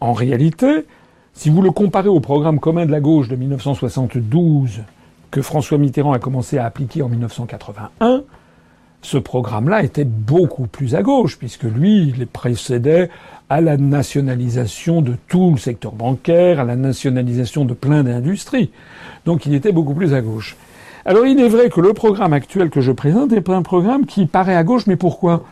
en 0.00 0.12
réalité, 0.12 0.86
si 1.34 1.50
vous 1.50 1.62
le 1.62 1.70
comparez 1.70 2.08
au 2.08 2.20
programme 2.20 2.60
commun 2.60 2.84
de 2.84 2.90
la 2.90 3.00
gauche 3.00 3.28
de 3.28 3.36
1972 3.36 4.82
que 5.30 5.42
François 5.42 5.78
Mitterrand 5.78 6.12
a 6.12 6.18
commencé 6.18 6.58
à 6.58 6.66
appliquer 6.66 7.02
en 7.02 7.08
1981, 7.08 8.22
ce 9.02 9.18
programme-là 9.18 9.82
était 9.82 10.04
beaucoup 10.04 10.66
plus 10.66 10.94
à 10.94 11.02
gauche, 11.02 11.38
puisque 11.38 11.64
lui, 11.64 12.12
il 12.16 12.26
précédait 12.26 13.10
à 13.50 13.60
la 13.60 13.76
nationalisation 13.76 15.00
de 15.00 15.14
tout 15.28 15.50
le 15.52 15.58
secteur 15.58 15.92
bancaire, 15.92 16.60
à 16.60 16.64
la 16.64 16.76
nationalisation 16.76 17.64
de 17.64 17.74
plein 17.74 18.04
d'industries. 18.04 18.70
Donc 19.24 19.46
il 19.46 19.54
était 19.54 19.72
beaucoup 19.72 19.94
plus 19.94 20.14
à 20.14 20.20
gauche. 20.20 20.56
Alors 21.04 21.26
il 21.26 21.40
est 21.40 21.48
vrai 21.48 21.70
que 21.70 21.80
le 21.80 21.94
programme 21.94 22.32
actuel 22.32 22.68
que 22.68 22.80
je 22.80 22.92
présente 22.92 23.32
est 23.32 23.48
un 23.48 23.62
programme 23.62 24.04
qui 24.04 24.26
paraît 24.26 24.56
à 24.56 24.64
gauche, 24.64 24.86
mais 24.86 24.96
pourquoi? 24.96 25.44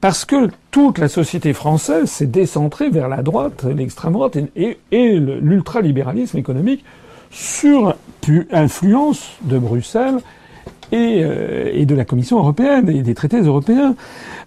Parce 0.00 0.24
que 0.24 0.48
toute 0.70 0.98
la 0.98 1.08
société 1.08 1.52
française 1.52 2.06
s'est 2.06 2.26
décentrée 2.26 2.88
vers 2.88 3.08
la 3.08 3.22
droite, 3.22 3.64
l'extrême 3.64 4.14
droite 4.14 4.36
et, 4.56 4.78
l'ultralibéralisme 4.90 6.38
économique 6.38 6.84
sur 7.30 7.94
influence 8.50 9.32
de 9.42 9.58
Bruxelles 9.58 10.18
euh, 10.92 11.70
et, 11.72 11.86
de 11.86 11.94
la 11.94 12.04
Commission 12.04 12.38
européenne 12.38 12.88
et 12.88 13.02
des 13.02 13.14
traités 13.14 13.40
européens. 13.40 13.94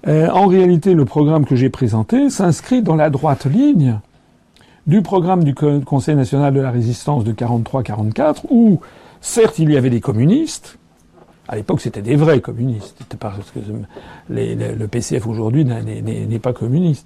Euh, 0.08 0.30
en 0.30 0.48
réalité, 0.48 0.94
le 0.94 1.06
programme 1.06 1.46
que 1.46 1.56
j'ai 1.56 1.70
présenté 1.70 2.30
s'inscrit 2.30 2.82
dans 2.82 2.96
la 2.96 3.10
droite 3.10 3.46
ligne 3.46 4.00
du 4.86 5.02
programme 5.02 5.44
du 5.44 5.56
Conseil 5.56 6.16
national 6.16 6.54
de 6.54 6.60
la 6.60 6.72
résistance 6.72 7.24
de 7.24 7.32
43-44, 7.32 8.42
où 8.50 8.82
certes 9.22 9.60
il 9.60 9.72
y 9.72 9.78
avait 9.78 9.90
des 9.90 10.02
communistes, 10.02 10.78
à 11.48 11.56
l'époque, 11.56 11.82
c'était 11.82 12.02
des 12.02 12.16
vrais 12.16 12.40
communistes. 12.40 13.04
Parce 13.20 13.52
que 13.52 13.60
le 14.30 14.88
PCF 14.88 15.28
aujourd'hui 15.28 15.66
n'est 15.66 16.40
pas 16.40 16.54
communiste. 16.54 17.06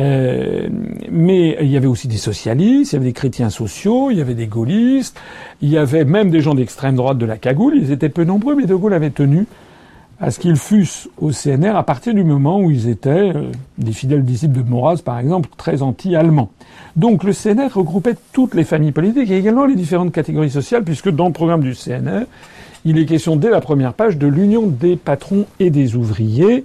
Euh, 0.00 0.68
mais 1.10 1.56
il 1.60 1.68
y 1.68 1.76
avait 1.76 1.86
aussi 1.86 2.06
des 2.06 2.18
socialistes, 2.18 2.92
il 2.92 2.96
y 2.96 2.98
avait 2.98 3.06
des 3.06 3.12
chrétiens 3.12 3.50
sociaux, 3.50 4.10
il 4.10 4.18
y 4.18 4.20
avait 4.20 4.34
des 4.34 4.46
gaullistes, 4.46 5.18
il 5.60 5.70
y 5.70 5.78
avait 5.78 6.04
même 6.04 6.30
des 6.30 6.40
gens 6.40 6.54
d'extrême 6.54 6.94
droite 6.94 7.18
de 7.18 7.26
la 7.26 7.36
cagoule. 7.36 7.74
Ils 7.76 7.90
étaient 7.90 8.08
peu 8.08 8.24
nombreux, 8.24 8.54
mais 8.54 8.66
De 8.66 8.74
Gaulle 8.74 8.94
avait 8.94 9.10
tenu 9.10 9.46
à 10.20 10.30
ce 10.32 10.40
qu'ils 10.40 10.56
fussent 10.56 11.08
au 11.18 11.30
CNR 11.30 11.76
à 11.76 11.84
partir 11.84 12.12
du 12.12 12.24
moment 12.24 12.60
où 12.60 12.70
ils 12.70 12.88
étaient 12.88 13.32
euh, 13.34 13.52
des 13.76 13.92
fidèles 13.92 14.24
disciples 14.24 14.62
de 14.62 14.68
Maurras, 14.68 15.00
par 15.04 15.18
exemple, 15.18 15.48
très 15.56 15.82
anti-allemands. 15.82 16.50
Donc 16.96 17.22
le 17.22 17.32
CNR 17.32 17.72
regroupait 17.72 18.16
toutes 18.32 18.54
les 18.54 18.64
familles 18.64 18.92
politiques 18.92 19.30
et 19.30 19.38
également 19.38 19.64
les 19.64 19.76
différentes 19.76 20.12
catégories 20.12 20.50
sociales, 20.50 20.82
puisque 20.82 21.10
dans 21.10 21.26
le 21.26 21.32
programme 21.32 21.60
du 21.60 21.74
CNR, 21.74 22.24
il 22.88 22.96
est 22.98 23.04
question 23.04 23.36
dès 23.36 23.50
la 23.50 23.60
première 23.60 23.92
page 23.92 24.16
de 24.16 24.26
l'union 24.26 24.66
des 24.66 24.96
patrons 24.96 25.44
et 25.60 25.68
des 25.68 25.94
ouvriers, 25.94 26.64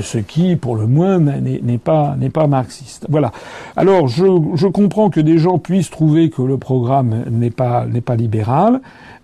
ce 0.00 0.18
qui, 0.18 0.54
pour 0.54 0.76
le 0.76 0.86
moins, 0.86 1.18
n'est 1.18 1.78
pas, 1.78 2.16
pas 2.32 2.46
marxiste. 2.46 3.06
Voilà. 3.08 3.32
Alors, 3.76 4.06
je, 4.06 4.24
je, 4.54 4.68
comprends 4.68 5.10
que 5.10 5.18
des 5.18 5.38
gens 5.38 5.58
puissent 5.58 5.90
trouver 5.90 6.30
que 6.30 6.40
le 6.40 6.56
programme 6.56 7.24
n'est 7.30 7.50
pas, 7.50 7.84
pas 8.04 8.14
libéral. 8.14 8.80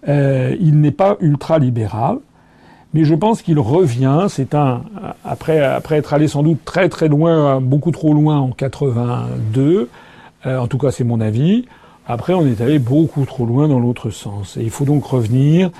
Euh, 0.08 0.56
il 0.58 0.80
n'est 0.80 0.90
pas 0.90 1.16
ultra-libéral. 1.20 2.18
Mais 2.92 3.04
je 3.04 3.14
pense 3.14 3.40
qu'il 3.40 3.60
revient. 3.60 4.26
C'est 4.28 4.56
un 4.56 4.82
après 5.24 5.60
après 5.60 5.96
être 5.96 6.12
allé 6.12 6.26
sans 6.26 6.42
doute 6.42 6.58
très 6.64 6.88
très 6.88 7.08
loin, 7.08 7.60
beaucoup 7.60 7.92
trop 7.92 8.12
loin 8.12 8.38
en 8.38 8.50
82. 8.50 9.88
Euh, 10.44 10.58
en 10.58 10.66
tout 10.66 10.78
cas, 10.78 10.90
c'est 10.90 11.04
mon 11.04 11.20
avis. 11.20 11.66
Après, 12.08 12.34
on 12.34 12.44
est 12.46 12.60
allé 12.60 12.80
beaucoup 12.80 13.24
trop 13.24 13.46
loin 13.46 13.68
dans 13.68 13.78
l'autre 13.78 14.10
sens. 14.10 14.56
Et 14.56 14.62
il 14.62 14.70
faut 14.70 14.84
donc 14.84 15.04
revenir 15.04 15.70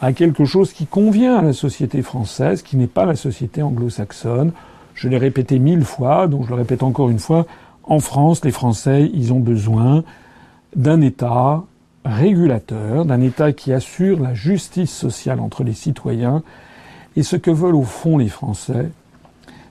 à 0.00 0.12
quelque 0.12 0.44
chose 0.44 0.72
qui 0.72 0.86
convient 0.86 1.36
à 1.36 1.42
la 1.42 1.52
société 1.52 2.02
française, 2.02 2.62
qui 2.62 2.76
n'est 2.76 2.86
pas 2.86 3.04
la 3.04 3.16
société 3.16 3.62
anglo-saxonne. 3.62 4.52
Je 4.94 5.08
l'ai 5.08 5.18
répété 5.18 5.58
mille 5.58 5.84
fois, 5.84 6.26
donc 6.26 6.44
je 6.44 6.48
le 6.48 6.54
répète 6.54 6.82
encore 6.82 7.10
une 7.10 7.18
fois. 7.18 7.46
En 7.84 8.00
France, 8.00 8.44
les 8.44 8.50
Français, 8.50 9.10
ils 9.12 9.32
ont 9.32 9.40
besoin 9.40 10.04
d'un 10.74 11.00
État 11.00 11.64
régulateur, 12.04 13.04
d'un 13.04 13.20
État 13.20 13.52
qui 13.52 13.72
assure 13.72 14.20
la 14.20 14.32
justice 14.32 14.90
sociale 14.90 15.40
entre 15.40 15.64
les 15.64 15.74
citoyens. 15.74 16.42
Et 17.16 17.22
ce 17.22 17.36
que 17.36 17.50
veulent 17.50 17.76
au 17.76 17.82
fond 17.82 18.16
les 18.16 18.28
Français, 18.28 18.90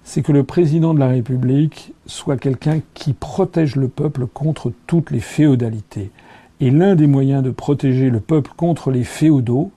c'est 0.04 0.22
que 0.22 0.32
le 0.32 0.44
président 0.44 0.94
de 0.94 1.00
la 1.00 1.08
République 1.08 1.94
soit 2.06 2.38
quelqu'un 2.38 2.82
qui 2.94 3.14
protège 3.14 3.76
le 3.76 3.88
peuple 3.88 4.28
contre 4.28 4.72
toutes 4.86 5.12
les 5.12 5.20
féodalités. 5.20 6.12
Et 6.60 6.72
l'un 6.72 6.96
des 6.96 7.08
moyens 7.08 7.42
de 7.42 7.52
protéger 7.52 8.10
le 8.10 8.20
peuple 8.20 8.52
contre 8.56 8.92
les 8.92 9.04
féodaux, 9.04 9.72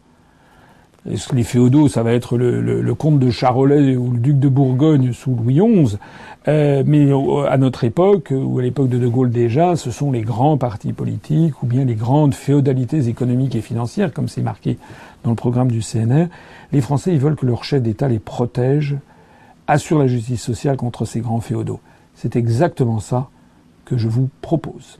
les 1.05 1.43
féodaux, 1.43 1.89
ça 1.89 2.03
va 2.03 2.13
être 2.13 2.39
le, 2.39 2.95
comte 2.95 3.19
de 3.19 3.31
Charolais 3.31 3.97
ou 3.97 4.13
le 4.13 4.19
duc 4.19 4.39
de 4.39 4.49
Bourgogne 4.49 5.13
sous 5.13 5.35
Louis 5.35 5.61
XI? 5.61 5.99
Euh, 6.49 6.83
mais 6.87 7.11
à 7.49 7.57
notre 7.57 7.85
époque, 7.85 8.33
ou 8.33 8.59
à 8.59 8.63
l'époque 8.63 8.89
de 8.89 8.99
De 8.99 9.07
Gaulle 9.07 9.31
déjà, 9.31 9.77
ce 9.77 9.91
sont 9.91 10.11
les 10.11 10.23
grands 10.23 10.59
partis 10.59 10.93
politiques 10.93 11.63
ou 11.63 11.67
bien 11.67 11.85
les 11.85 11.95
grandes 11.95 12.35
féodalités 12.35 13.09
économiques 13.09 13.55
et 13.55 13.61
financières, 13.61 14.13
comme 14.13 14.29
c'est 14.29 14.43
marqué 14.43 14.79
dans 15.25 15.31
le 15.31 15.37
programme 15.37 15.71
du 15.71 15.81
CNR. 15.81 16.27
Les 16.73 16.81
Français, 16.81 17.13
ils 17.13 17.21
veulent 17.21 17.37
que 17.37 17.47
leur 17.47 17.65
chef 17.65 17.83
d'État 17.83 18.09
les 18.09 18.19
protège, 18.19 18.97
assure 19.67 19.99
la 19.99 20.07
justice 20.07 20.43
sociale 20.43 20.77
contre 20.77 21.05
ces 21.05 21.21
grands 21.21 21.41
féodaux. 21.41 21.81
C'est 22.15 22.37
exactement 22.37 23.01
ça 23.01 23.29
que 23.85 23.97
je 23.97 24.09
vous 24.09 24.29
propose. 24.41 24.99